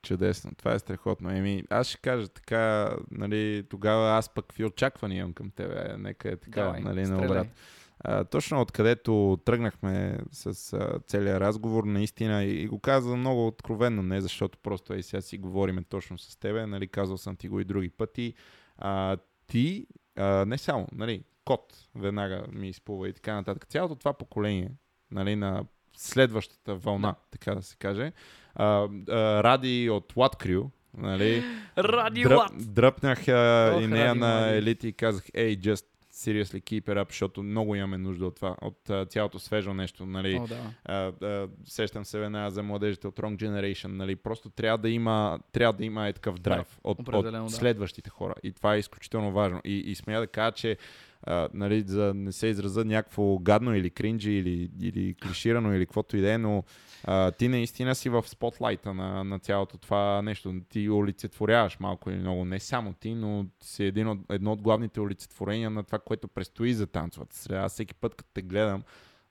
Чудесно, 0.02 0.50
това 0.56 0.74
е 0.74 0.78
страхотно. 0.78 1.30
Еми, 1.30 1.64
аз 1.70 1.88
ще 1.88 1.98
кажа 1.98 2.28
така, 2.28 2.94
нали, 3.10 3.64
тогава 3.68 4.10
аз 4.10 4.34
пък 4.34 4.46
какви 4.46 4.64
очаквания 4.64 5.20
имам 5.20 5.32
към 5.32 5.50
тебе. 5.50 5.94
Нека 5.98 6.28
е 6.28 6.36
така, 6.36 6.62
Давай, 6.62 6.80
нали, 6.80 7.02
на 7.02 7.24
обрат. 7.24 7.46
А, 8.01 8.24
точно 8.24 8.60
откъдето 8.60 9.39
тръгнахме 9.44 10.19
с 10.32 10.73
а, 10.73 11.01
целият 11.06 11.40
разговор, 11.40 11.85
наистина, 11.85 12.44
и, 12.44 12.62
и 12.62 12.66
го 12.66 12.78
казвам 12.78 13.20
много 13.20 13.47
откровенно, 13.47 14.02
не 14.02 14.20
защото 14.20 14.59
просто 14.59 14.94
е 14.94 15.02
сега 15.02 15.20
си 15.20 15.39
говориме 15.39 15.82
точно 15.82 16.19
с 16.19 16.36
тебе, 16.36 16.66
нали, 16.66 16.89
казал 16.89 17.16
съм 17.16 17.36
ти 17.36 17.48
го 17.48 17.60
и 17.60 17.64
други 17.64 17.89
пъти. 17.89 18.35
А, 18.78 19.16
ти, 19.47 19.86
а, 20.16 20.44
не 20.44 20.59
само, 20.59 20.89
нали, 20.93 21.23
кот 21.44 21.89
веднага 21.94 22.44
ми 22.52 22.69
изплува 22.69 23.09
и 23.09 23.12
така 23.12 23.35
нататък. 23.35 23.66
Цялото 23.66 23.94
това 23.94 24.12
поколение, 24.12 24.70
нали, 25.10 25.36
на 25.36 25.64
следващата 25.97 26.74
вълна, 26.74 27.14
така 27.31 27.55
да 27.55 27.62
се 27.62 27.77
каже, 27.77 28.12
а, 28.55 28.89
а, 29.09 29.43
ради 29.43 29.90
от 29.90 30.14
Crew, 30.14 30.70
Нали? 30.98 31.44
Ради 31.78 32.23
Дръп, 32.23 32.43
Дръпнах 32.55 33.28
а, 33.28 33.78
и 33.82 33.86
нея 33.86 34.14
на 34.14 34.48
елити 34.48 34.89
и 34.89 34.93
казах, 34.93 35.24
ей, 35.35 35.56
just 35.56 35.85
seriously 36.12 36.60
keep 36.60 36.82
it 36.82 37.05
up, 37.05 37.09
защото 37.09 37.43
много 37.43 37.74
имаме 37.74 37.98
нужда 37.98 38.26
от 38.26 38.36
това, 38.36 38.56
от 38.62 38.89
uh, 38.89 39.09
цялото 39.09 39.39
свежо 39.39 39.74
нещо, 39.74 40.06
нали. 40.06 40.39
О, 40.40 40.47
да. 40.47 40.72
uh, 40.89 41.12
uh, 41.12 41.51
сещам 41.64 42.05
се 42.05 42.18
веднага 42.18 42.51
за 42.51 42.62
младежите 42.62 43.09
от 43.09 43.16
Wrong 43.16 43.36
Generation, 43.36 43.86
нали. 43.86 44.16
Просто 44.16 44.51
трябва 44.51 44.78
да 44.78 44.90
има, 44.90 45.39
трябва 45.52 45.72
да 45.72 45.84
има 45.84 46.09
е 46.09 46.12
такъв 46.12 46.39
драйв 46.39 46.78
да, 46.84 46.90
от, 46.90 47.09
от 47.09 47.24
да. 47.32 47.51
следващите 47.51 48.10
хора. 48.10 48.34
И 48.43 48.52
това 48.52 48.74
е 48.74 48.78
изключително 48.78 49.32
важно. 49.32 49.60
И, 49.64 49.78
и 49.78 49.94
смея 49.94 50.20
да 50.20 50.26
кажа, 50.26 50.52
че 50.52 50.76
а, 51.22 51.48
нали, 51.54 51.80
за 51.86 52.14
не 52.14 52.32
се 52.32 52.46
израза 52.46 52.84
някакво 52.84 53.38
гадно 53.38 53.76
или 53.76 53.90
кринджи 53.90 54.32
или, 54.32 54.70
или 54.80 55.14
клиширано 55.14 55.74
или 55.74 55.86
каквото 55.86 56.16
и 56.16 56.20
да 56.20 56.32
е, 56.32 56.38
но 56.38 56.64
а, 57.04 57.30
ти 57.30 57.48
наистина 57.48 57.94
си 57.94 58.08
в 58.08 58.28
спотлайта 58.28 58.94
на, 58.94 59.24
на 59.24 59.38
цялото 59.38 59.78
това 59.78 60.22
нещо. 60.22 60.54
Ти 60.68 60.90
олицетворяваш 60.90 61.80
малко 61.80 62.10
или 62.10 62.18
много. 62.18 62.44
Не 62.44 62.60
само 62.60 62.92
ти, 62.92 63.14
но 63.14 63.46
си 63.60 63.84
един 63.84 64.08
от, 64.08 64.18
едно 64.30 64.52
от 64.52 64.62
главните 64.62 65.00
олицетворения 65.00 65.70
на 65.70 65.82
това, 65.82 65.98
което 65.98 66.28
предстои 66.28 66.74
за 66.74 66.86
танцовата 66.86 67.36
среда. 67.36 67.68
Всеки 67.68 67.94
път, 67.94 68.14
като 68.14 68.30
те 68.34 68.42
гледам, 68.42 68.82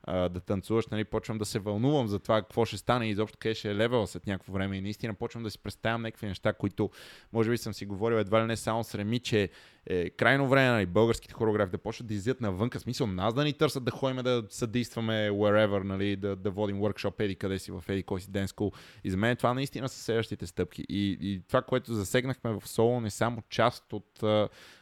а, 0.04 0.30
да 0.30 0.40
танцуваш, 0.40 0.88
нали, 0.88 1.04
почвам 1.04 1.38
да 1.38 1.46
се 1.46 1.60
вълнувам 1.60 2.08
за 2.08 2.20
това 2.20 2.42
какво 2.42 2.66
ще 2.66 2.78
стане 2.78 3.08
и 3.08 3.10
изобщо 3.10 3.38
къде 3.40 3.56
ще 3.56 3.72
е 3.72 3.76
левел 3.76 4.08
след 4.08 4.28
някакво 4.28 4.54
време. 4.54 4.78
И 4.78 4.82
наистина 4.82 5.14
почвам 5.14 5.44
да 5.44 5.50
си 5.52 5.60
представям 5.60 6.02
някакви 6.02 6.28
неща, 6.28 6.54
които 6.54 6.90
може 7.34 7.50
би 7.50 7.58
съм 7.58 7.74
си 7.74 7.86
говорил 7.86 8.16
едва 8.16 8.42
ли 8.42 8.46
не 8.46 8.58
само 8.58 8.84
с 8.84 8.96
Реми, 8.96 9.20
че 9.20 9.50
е 9.86 10.10
крайно 10.10 10.48
време 10.48 10.72
нали, 10.72 10.86
българските 10.86 11.34
хореографи 11.34 11.72
да 11.72 11.78
почват 11.78 12.08
да 12.08 12.14
излизат 12.14 12.42
навънка. 12.42 12.80
Смисъл 12.80 13.08
нас 13.08 13.34
да 13.34 13.44
ни 13.44 13.54
търсят 13.54 13.84
да 13.84 13.92
ходим 13.92 14.24
да 14.24 14.44
съдействаме 14.50 15.30
wherever, 15.30 15.84
нали, 15.84 16.16
да, 16.16 16.36
да 16.36 16.52
водим 16.52 16.80
workshop 16.80 17.20
еди 17.20 17.36
къде 17.36 17.60
си 17.60 17.72
в 17.72 17.84
еди 17.88 18.04
кой 18.04 18.22
си 18.22 18.32
ден 18.32 18.48
school. 18.48 18.76
И 19.04 19.12
за 19.12 19.18
мен 19.18 19.36
това 19.38 19.54
наистина 19.54 19.90
са 19.90 20.04
следващите 20.04 20.48
стъпки. 20.48 20.86
И, 20.90 21.18
и 21.22 21.42
това, 21.48 21.62
което 21.62 21.94
засегнахме 21.94 22.52
в 22.52 22.68
соло, 22.68 23.02
не 23.02 23.10
само 23.10 23.44
част 23.50 23.94
от 23.94 24.24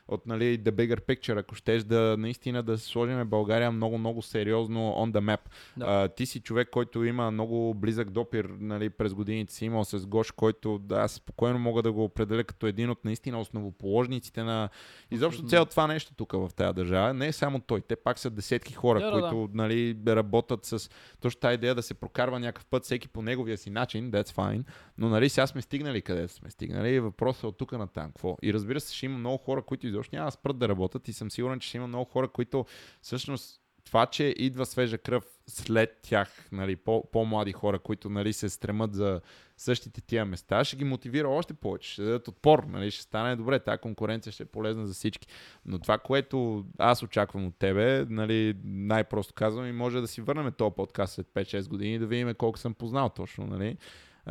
от 0.10 0.26
нали, 0.26 0.60
The 0.60 0.72
Bigger 0.72 1.00
Picture, 1.00 1.40
ако 1.40 1.56
щеш 1.56 1.84
да 1.84 2.16
наистина 2.18 2.64
да 2.64 2.78
сложим 2.78 3.30
България 3.30 3.72
много-много 3.72 4.22
сериозно 4.22 4.80
on 4.80 5.12
the 5.12 5.20
map. 5.20 5.40
Да. 5.78 5.86
А, 5.88 6.08
ти 6.08 6.26
си 6.26 6.40
човек, 6.40 6.70
който 6.72 7.04
има 7.04 7.32
много 7.32 7.74
близък 7.74 8.10
допир 8.10 8.50
нали, 8.60 8.90
през 8.90 9.14
годините 9.14 9.54
си 9.54 9.66
имал 9.66 9.86
с 9.86 10.06
Гош, 10.06 10.32
който 10.32 10.78
да, 10.78 10.96
аз 10.96 11.12
спокойно 11.12 11.60
мога 11.60 11.82
да 11.82 11.92
го 11.92 12.04
определя 12.04 12.44
като 12.44 12.68
един 12.68 12.90
от 12.90 13.06
наистина 13.06 13.40
основоположниците 13.40 14.44
на 14.44 14.70
изобщо 15.12 15.44
цяло 15.44 15.66
това 15.66 15.88
нещо 15.88 16.14
тук 16.14 16.32
в 16.32 16.50
тази 16.56 16.76
държава. 16.76 17.14
Не 17.14 17.28
е 17.28 17.32
само 17.32 17.60
той, 17.60 17.82
те 17.82 17.96
пак 17.96 18.20
са 18.20 18.30
десетки 18.30 18.74
хора, 18.74 19.00
Да, 19.00 19.06
да, 19.06 19.12
които 19.12 19.50
нали, 19.54 19.98
работят 20.08 20.66
с 20.66 20.90
точно 21.22 21.42
тази 21.42 21.54
идея 21.54 21.76
да 21.76 21.84
се 21.84 21.94
прокарва 21.94 22.40
някакъв 22.40 22.66
път 22.66 22.84
всеки 22.84 23.08
по 23.08 23.22
неговия 23.22 23.58
си 23.58 23.70
начин, 23.70 24.12
that's 24.12 24.30
fine, 24.30 24.64
но 24.98 25.10
нали 25.10 25.30
сега 25.30 25.48
сме 25.48 25.62
стигнали 25.62 26.02
къде 26.02 26.28
сме 26.28 26.50
стигнали 26.50 26.90
и 26.90 27.00
въпросът 27.00 27.44
е 27.44 27.48
от 27.48 27.58
тук 27.58 27.72
на 27.72 27.88
там 27.88 28.08
какво. 28.08 28.38
И 28.42 28.54
разбира 28.54 28.80
се, 28.80 28.96
ще 28.96 29.06
има 29.06 29.18
много 29.18 29.38
хора, 29.38 29.62
които 29.62 29.88
изобщо 30.00 30.16
няма 30.16 30.28
да 30.28 30.32
спрат 30.32 30.58
да 30.58 30.70
работят 30.70 31.08
и 31.08 31.14
съм 31.14 31.32
сигурен, 31.32 31.60
че 31.60 31.68
ще 31.68 31.78
има 31.78 31.88
много 31.88 32.06
хора, 32.06 32.28
които 32.28 32.66
всъщност 33.02 33.62
това, 33.86 34.06
че 34.06 34.34
идва 34.38 34.66
свежа 34.66 34.98
кръв 34.98 35.24
след 35.48 36.00
тях, 36.02 36.50
нали, 36.52 36.76
по- 36.76 37.12
по-млади 37.12 37.52
хора, 37.52 37.80
които 37.80 38.10
нали, 38.10 38.34
се 38.34 38.50
стремат 38.50 38.94
за 38.94 39.22
същите 39.58 40.02
тия 40.02 40.26
места, 40.26 40.64
ще 40.64 40.76
ги 40.76 40.84
мотивира 40.84 41.30
още 41.30 41.54
повече, 41.54 41.92
ще 41.92 42.04
дадат 42.04 42.28
отпор, 42.28 42.64
нали, 42.64 42.92
ще 42.92 43.02
стане 43.02 43.36
добре, 43.36 43.60
тази 43.60 43.78
конкуренция 43.78 44.34
ще 44.34 44.44
е 44.44 44.46
полезна 44.46 44.88
за 44.88 44.94
всички. 44.94 45.28
Но 45.66 45.80
това, 45.80 45.98
което 45.98 46.66
аз 46.78 47.04
очаквам 47.04 47.46
от 47.46 47.56
тебе, 47.56 48.06
нали, 48.10 48.58
най-просто 48.64 49.34
казвам 49.34 49.68
и 49.68 49.72
може 49.72 50.02
да 50.02 50.08
си 50.08 50.22
върнем 50.22 50.52
този 50.52 50.76
подкаст 50.76 51.14
след 51.14 51.28
5-6 51.28 51.70
години 51.70 51.94
и 51.96 52.00
да 52.00 52.08
видим 52.08 52.34
колко 52.34 52.60
съм 52.60 52.74
познал 52.74 53.10
точно, 53.10 53.46
нали, 53.46 53.78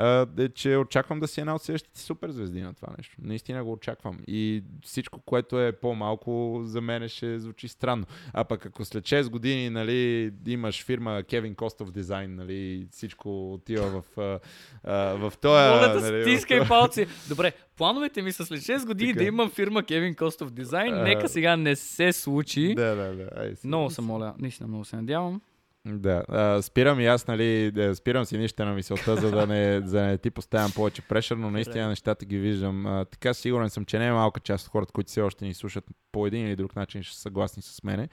а, 0.00 0.26
е, 0.38 0.48
че 0.48 0.76
очаквам 0.76 1.20
да 1.20 1.28
си 1.28 1.40
една 1.40 1.54
от 1.54 1.62
следващите 1.62 2.00
суперзвезди 2.00 2.62
на 2.62 2.74
това 2.74 2.88
нещо. 2.98 3.16
Наистина 3.22 3.64
го 3.64 3.72
очаквам. 3.72 4.18
И 4.26 4.64
всичко, 4.84 5.20
което 5.20 5.60
е 5.60 5.72
по-малко, 5.72 6.60
за 6.64 6.80
мен 6.80 7.08
ще 7.08 7.38
звучи 7.38 7.68
странно. 7.68 8.06
А 8.32 8.44
пък 8.44 8.66
ако 8.66 8.84
след 8.84 9.04
6 9.04 9.30
години 9.30 9.70
нали, 9.70 10.32
имаш 10.46 10.84
фирма 10.84 11.22
Кевин 11.22 11.54
Костов 11.54 11.90
Дизайн, 11.90 12.34
нали, 12.34 12.86
всичко 12.90 13.52
отива 13.52 14.02
в, 14.02 14.18
а, 14.20 14.40
а, 14.84 15.14
в 15.14 15.32
този... 15.40 15.52
Моля 15.52 15.92
да 15.94 16.10
нали, 16.10 16.22
стискай 16.22 16.68
палци. 16.68 17.06
Добре, 17.28 17.52
плановете 17.76 18.22
ми 18.22 18.32
са 18.32 18.46
след 18.46 18.60
6 18.60 18.86
години 18.86 19.12
Така. 19.12 19.22
да 19.22 19.28
имам 19.28 19.50
фирма 19.50 19.82
Кевин 19.82 20.14
Костов 20.14 20.50
Дизайн. 20.50 21.02
Нека 21.02 21.28
сега 21.28 21.56
не 21.56 21.76
се 21.76 22.12
случи. 22.12 22.74
Да, 22.74 22.94
да, 22.94 23.14
да. 23.14 23.28
Ай. 23.36 23.54
Много 23.64 23.90
се 23.90 24.00
моля, 24.00 24.34
наистина 24.38 24.68
много 24.68 24.84
се 24.84 24.96
надявам. 24.96 25.40
Да, 25.88 26.22
а, 26.28 26.62
спирам 26.62 27.00
и 27.00 27.06
аз, 27.06 27.26
нали, 27.26 27.70
да, 27.70 27.96
спирам 27.96 28.24
си 28.24 28.38
нищо 28.38 28.64
на 28.64 28.74
мисълта, 28.74 29.16
за 29.16 29.30
да 29.30 29.46
не, 29.46 29.80
за 29.84 30.02
не 30.02 30.18
ти 30.18 30.30
поставям 30.30 30.70
повече 30.74 31.02
прешър, 31.02 31.36
но 31.36 31.50
наистина 31.50 31.88
нещата 31.88 32.24
ги 32.24 32.38
виждам. 32.38 32.86
А, 32.86 33.04
така 33.04 33.34
сигурен 33.34 33.70
съм, 33.70 33.84
че 33.84 33.98
не 33.98 34.06
е 34.06 34.12
малка 34.12 34.40
част 34.40 34.66
от 34.66 34.72
хората, 34.72 34.92
които 34.92 35.08
все 35.08 35.20
още 35.20 35.44
ни 35.44 35.54
слушат 35.54 35.84
по 36.12 36.26
един 36.26 36.46
или 36.46 36.56
друг 36.56 36.76
начин, 36.76 37.02
ще 37.02 37.16
са 37.16 37.20
съгласни 37.20 37.62
с 37.62 37.82
мене. 37.84 38.08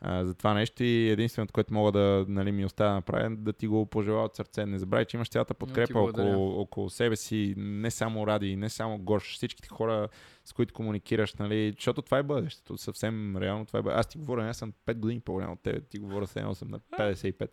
А, 0.00 0.24
за 0.24 0.34
това 0.34 0.54
нещо 0.54 0.84
и 0.84 1.10
единственото, 1.10 1.52
което 1.52 1.74
мога 1.74 1.92
да 1.92 2.24
нали, 2.28 2.52
ми 2.52 2.64
оставя 2.64 2.90
да 2.90 2.94
направя, 2.94 3.36
да 3.36 3.52
ти 3.52 3.66
го 3.66 3.86
пожелая 3.86 4.24
от 4.24 4.36
сърце. 4.36 4.66
Не 4.66 4.78
забравяй, 4.78 5.04
че 5.04 5.16
имаш 5.16 5.28
цялата 5.28 5.54
подкрепа 5.54 6.00
около, 6.00 6.60
около 6.60 6.90
себе 6.90 7.16
си, 7.16 7.54
не 7.56 7.90
само 7.90 8.26
Ради, 8.26 8.56
не 8.56 8.68
само 8.68 8.98
Гош, 8.98 9.34
всичките 9.34 9.68
хора, 9.68 10.08
с 10.48 10.52
които 10.52 10.74
комуникираш, 10.74 11.34
нали, 11.34 11.72
защото 11.76 12.02
това 12.02 12.18
е 12.18 12.22
бъдещето. 12.22 12.78
Съвсем 12.78 13.36
реално 13.36 13.66
това 13.66 13.78
е 13.78 13.82
бъдещето. 13.82 14.00
Аз 14.00 14.06
ти 14.06 14.18
говоря, 14.18 14.48
аз 14.48 14.56
съм 14.56 14.72
5 14.86 14.94
години 14.94 15.20
по-голям 15.20 15.52
от 15.52 15.62
теб, 15.62 15.88
ти 15.88 15.98
говоря 15.98 16.26
7, 16.26 16.52
съм 16.52 16.68
на 16.68 16.80
55. 16.80 17.48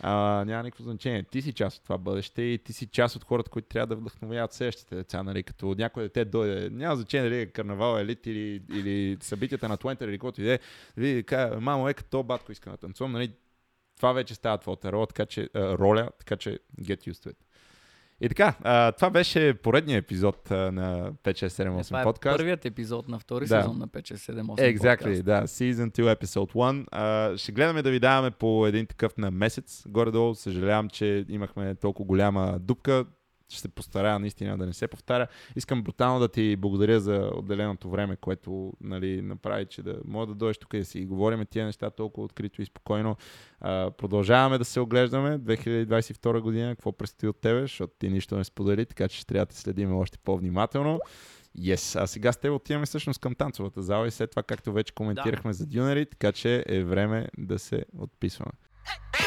А, 0.00 0.44
няма 0.46 0.62
никакво 0.62 0.84
значение. 0.84 1.22
Ти 1.22 1.42
си 1.42 1.52
част 1.52 1.76
от 1.76 1.82
това 1.82 1.98
бъдеще 1.98 2.42
и 2.42 2.58
ти 2.58 2.72
си 2.72 2.86
част 2.86 3.16
от 3.16 3.24
хората, 3.24 3.50
които 3.50 3.68
трябва 3.68 3.86
да 3.86 3.96
вдъхновяват 3.96 4.52
следващите 4.52 4.94
деца, 4.94 5.22
нали, 5.22 5.42
като 5.42 5.74
някой 5.78 6.02
дете 6.02 6.24
дойде. 6.24 6.70
Няма 6.70 6.96
значение 6.96 7.30
дали 7.30 7.40
е 7.40 7.46
карнавал, 7.46 7.98
елит 7.98 8.26
или, 8.26 8.62
или 8.74 9.16
събитията 9.20 9.68
на 9.68 9.76
Твентър 9.76 10.08
или 10.08 10.14
каквото 10.14 10.42
и 10.42 10.44
да 10.44 10.58
е. 10.96 11.22
Каже, 11.22 11.60
мамо, 11.60 11.88
е 11.88 11.94
като 11.94 12.22
батко 12.22 12.52
иска 12.52 12.70
да 12.70 12.76
танцувам, 12.76 13.12
нали, 13.12 13.32
това 13.96 14.12
вече 14.12 14.34
става 14.34 14.58
твоята 14.58 14.92
роля, 14.92 15.06
така 15.06 15.26
че, 15.26 15.48
роля, 15.54 16.10
така 16.18 16.36
че 16.36 16.58
get 16.80 17.08
used 17.08 17.26
to 17.26 17.32
it. 17.32 17.36
И 18.22 18.28
така, 18.28 18.54
а, 18.62 18.92
това 18.92 19.10
беше 19.10 19.54
поредният 19.54 20.04
епизод 20.04 20.50
а, 20.50 20.72
на 20.72 21.12
5678 21.14 21.80
Е, 21.80 21.84
това 21.84 22.00
е 22.00 22.04
подкаст. 22.04 22.36
първият 22.36 22.64
епизод 22.64 23.08
на 23.08 23.18
втори 23.18 23.46
Да. 23.46 23.60
сезон 23.60 23.78
на 23.78 23.88
5-6-7-8 23.88 24.44
Exactly, 24.70 24.98
подкаст. 24.98 25.24
да. 25.24 25.42
Season 25.42 25.90
2, 25.90 26.16
Episode 26.16 26.52
1. 26.52 26.84
А, 26.92 27.36
ще 27.36 27.52
гледаме 27.52 27.82
да 27.82 27.90
ви 27.90 28.00
даваме 28.00 28.30
по 28.30 28.66
един 28.66 28.86
такъв 28.86 29.16
на 29.16 29.30
месец. 29.30 29.82
Горе-долу 29.88 30.34
съжалявам, 30.34 30.88
че 30.88 31.24
имахме 31.28 31.74
толкова 31.74 32.06
голяма 32.06 32.58
дупка. 32.60 33.04
Ще 33.52 33.60
се 33.60 33.68
постарая 33.68 34.18
наистина 34.18 34.58
да 34.58 34.66
не 34.66 34.72
се 34.72 34.88
повтаря. 34.88 35.26
Искам 35.56 35.82
брутално 35.82 36.20
да 36.20 36.28
ти 36.28 36.56
благодаря 36.56 37.00
за 37.00 37.30
отделеното 37.34 37.90
време, 37.90 38.16
което 38.16 38.72
нали, 38.80 39.22
направи, 39.22 39.66
че 39.66 39.82
да 39.82 39.98
мога 40.04 40.26
да 40.26 40.34
дойдеш 40.34 40.58
тук 40.58 40.74
и 40.74 40.78
да 40.78 40.84
си 40.84 41.04
говорим 41.04 41.46
тия 41.50 41.66
неща 41.66 41.90
толкова 41.90 42.24
открито 42.24 42.62
и 42.62 42.66
спокойно. 42.66 43.16
А, 43.60 43.90
продължаваме 43.90 44.58
да 44.58 44.64
се 44.64 44.80
оглеждаме 44.80 45.38
2022 45.38 46.40
година, 46.40 46.76
какво 46.76 46.92
предстои 46.92 47.28
от 47.28 47.40
тебе, 47.40 47.60
защото 47.60 47.92
ти 47.98 48.08
нищо 48.08 48.36
не 48.36 48.44
сподели, 48.44 48.86
така 48.86 49.08
че 49.08 49.16
ще 49.16 49.26
трябва 49.26 49.46
да 49.46 49.54
следим 49.54 49.96
още 49.96 50.18
по-внимателно. 50.18 51.00
Yes. 51.58 52.02
А 52.02 52.06
сега 52.06 52.32
с 52.32 52.36
теб 52.36 52.52
отиваме 52.52 52.86
всъщност 52.86 53.20
към 53.20 53.34
танцовата 53.34 53.82
зала 53.82 54.06
и 54.06 54.10
след 54.10 54.30
това, 54.30 54.42
както 54.42 54.72
вече 54.72 54.94
коментирахме 54.94 55.52
за 55.52 55.66
дюнери, 55.66 56.06
така 56.06 56.32
че 56.32 56.64
е 56.66 56.84
време 56.84 57.28
да 57.38 57.58
се 57.58 57.84
отписваме. 57.98 58.52
Hey, 58.84 59.21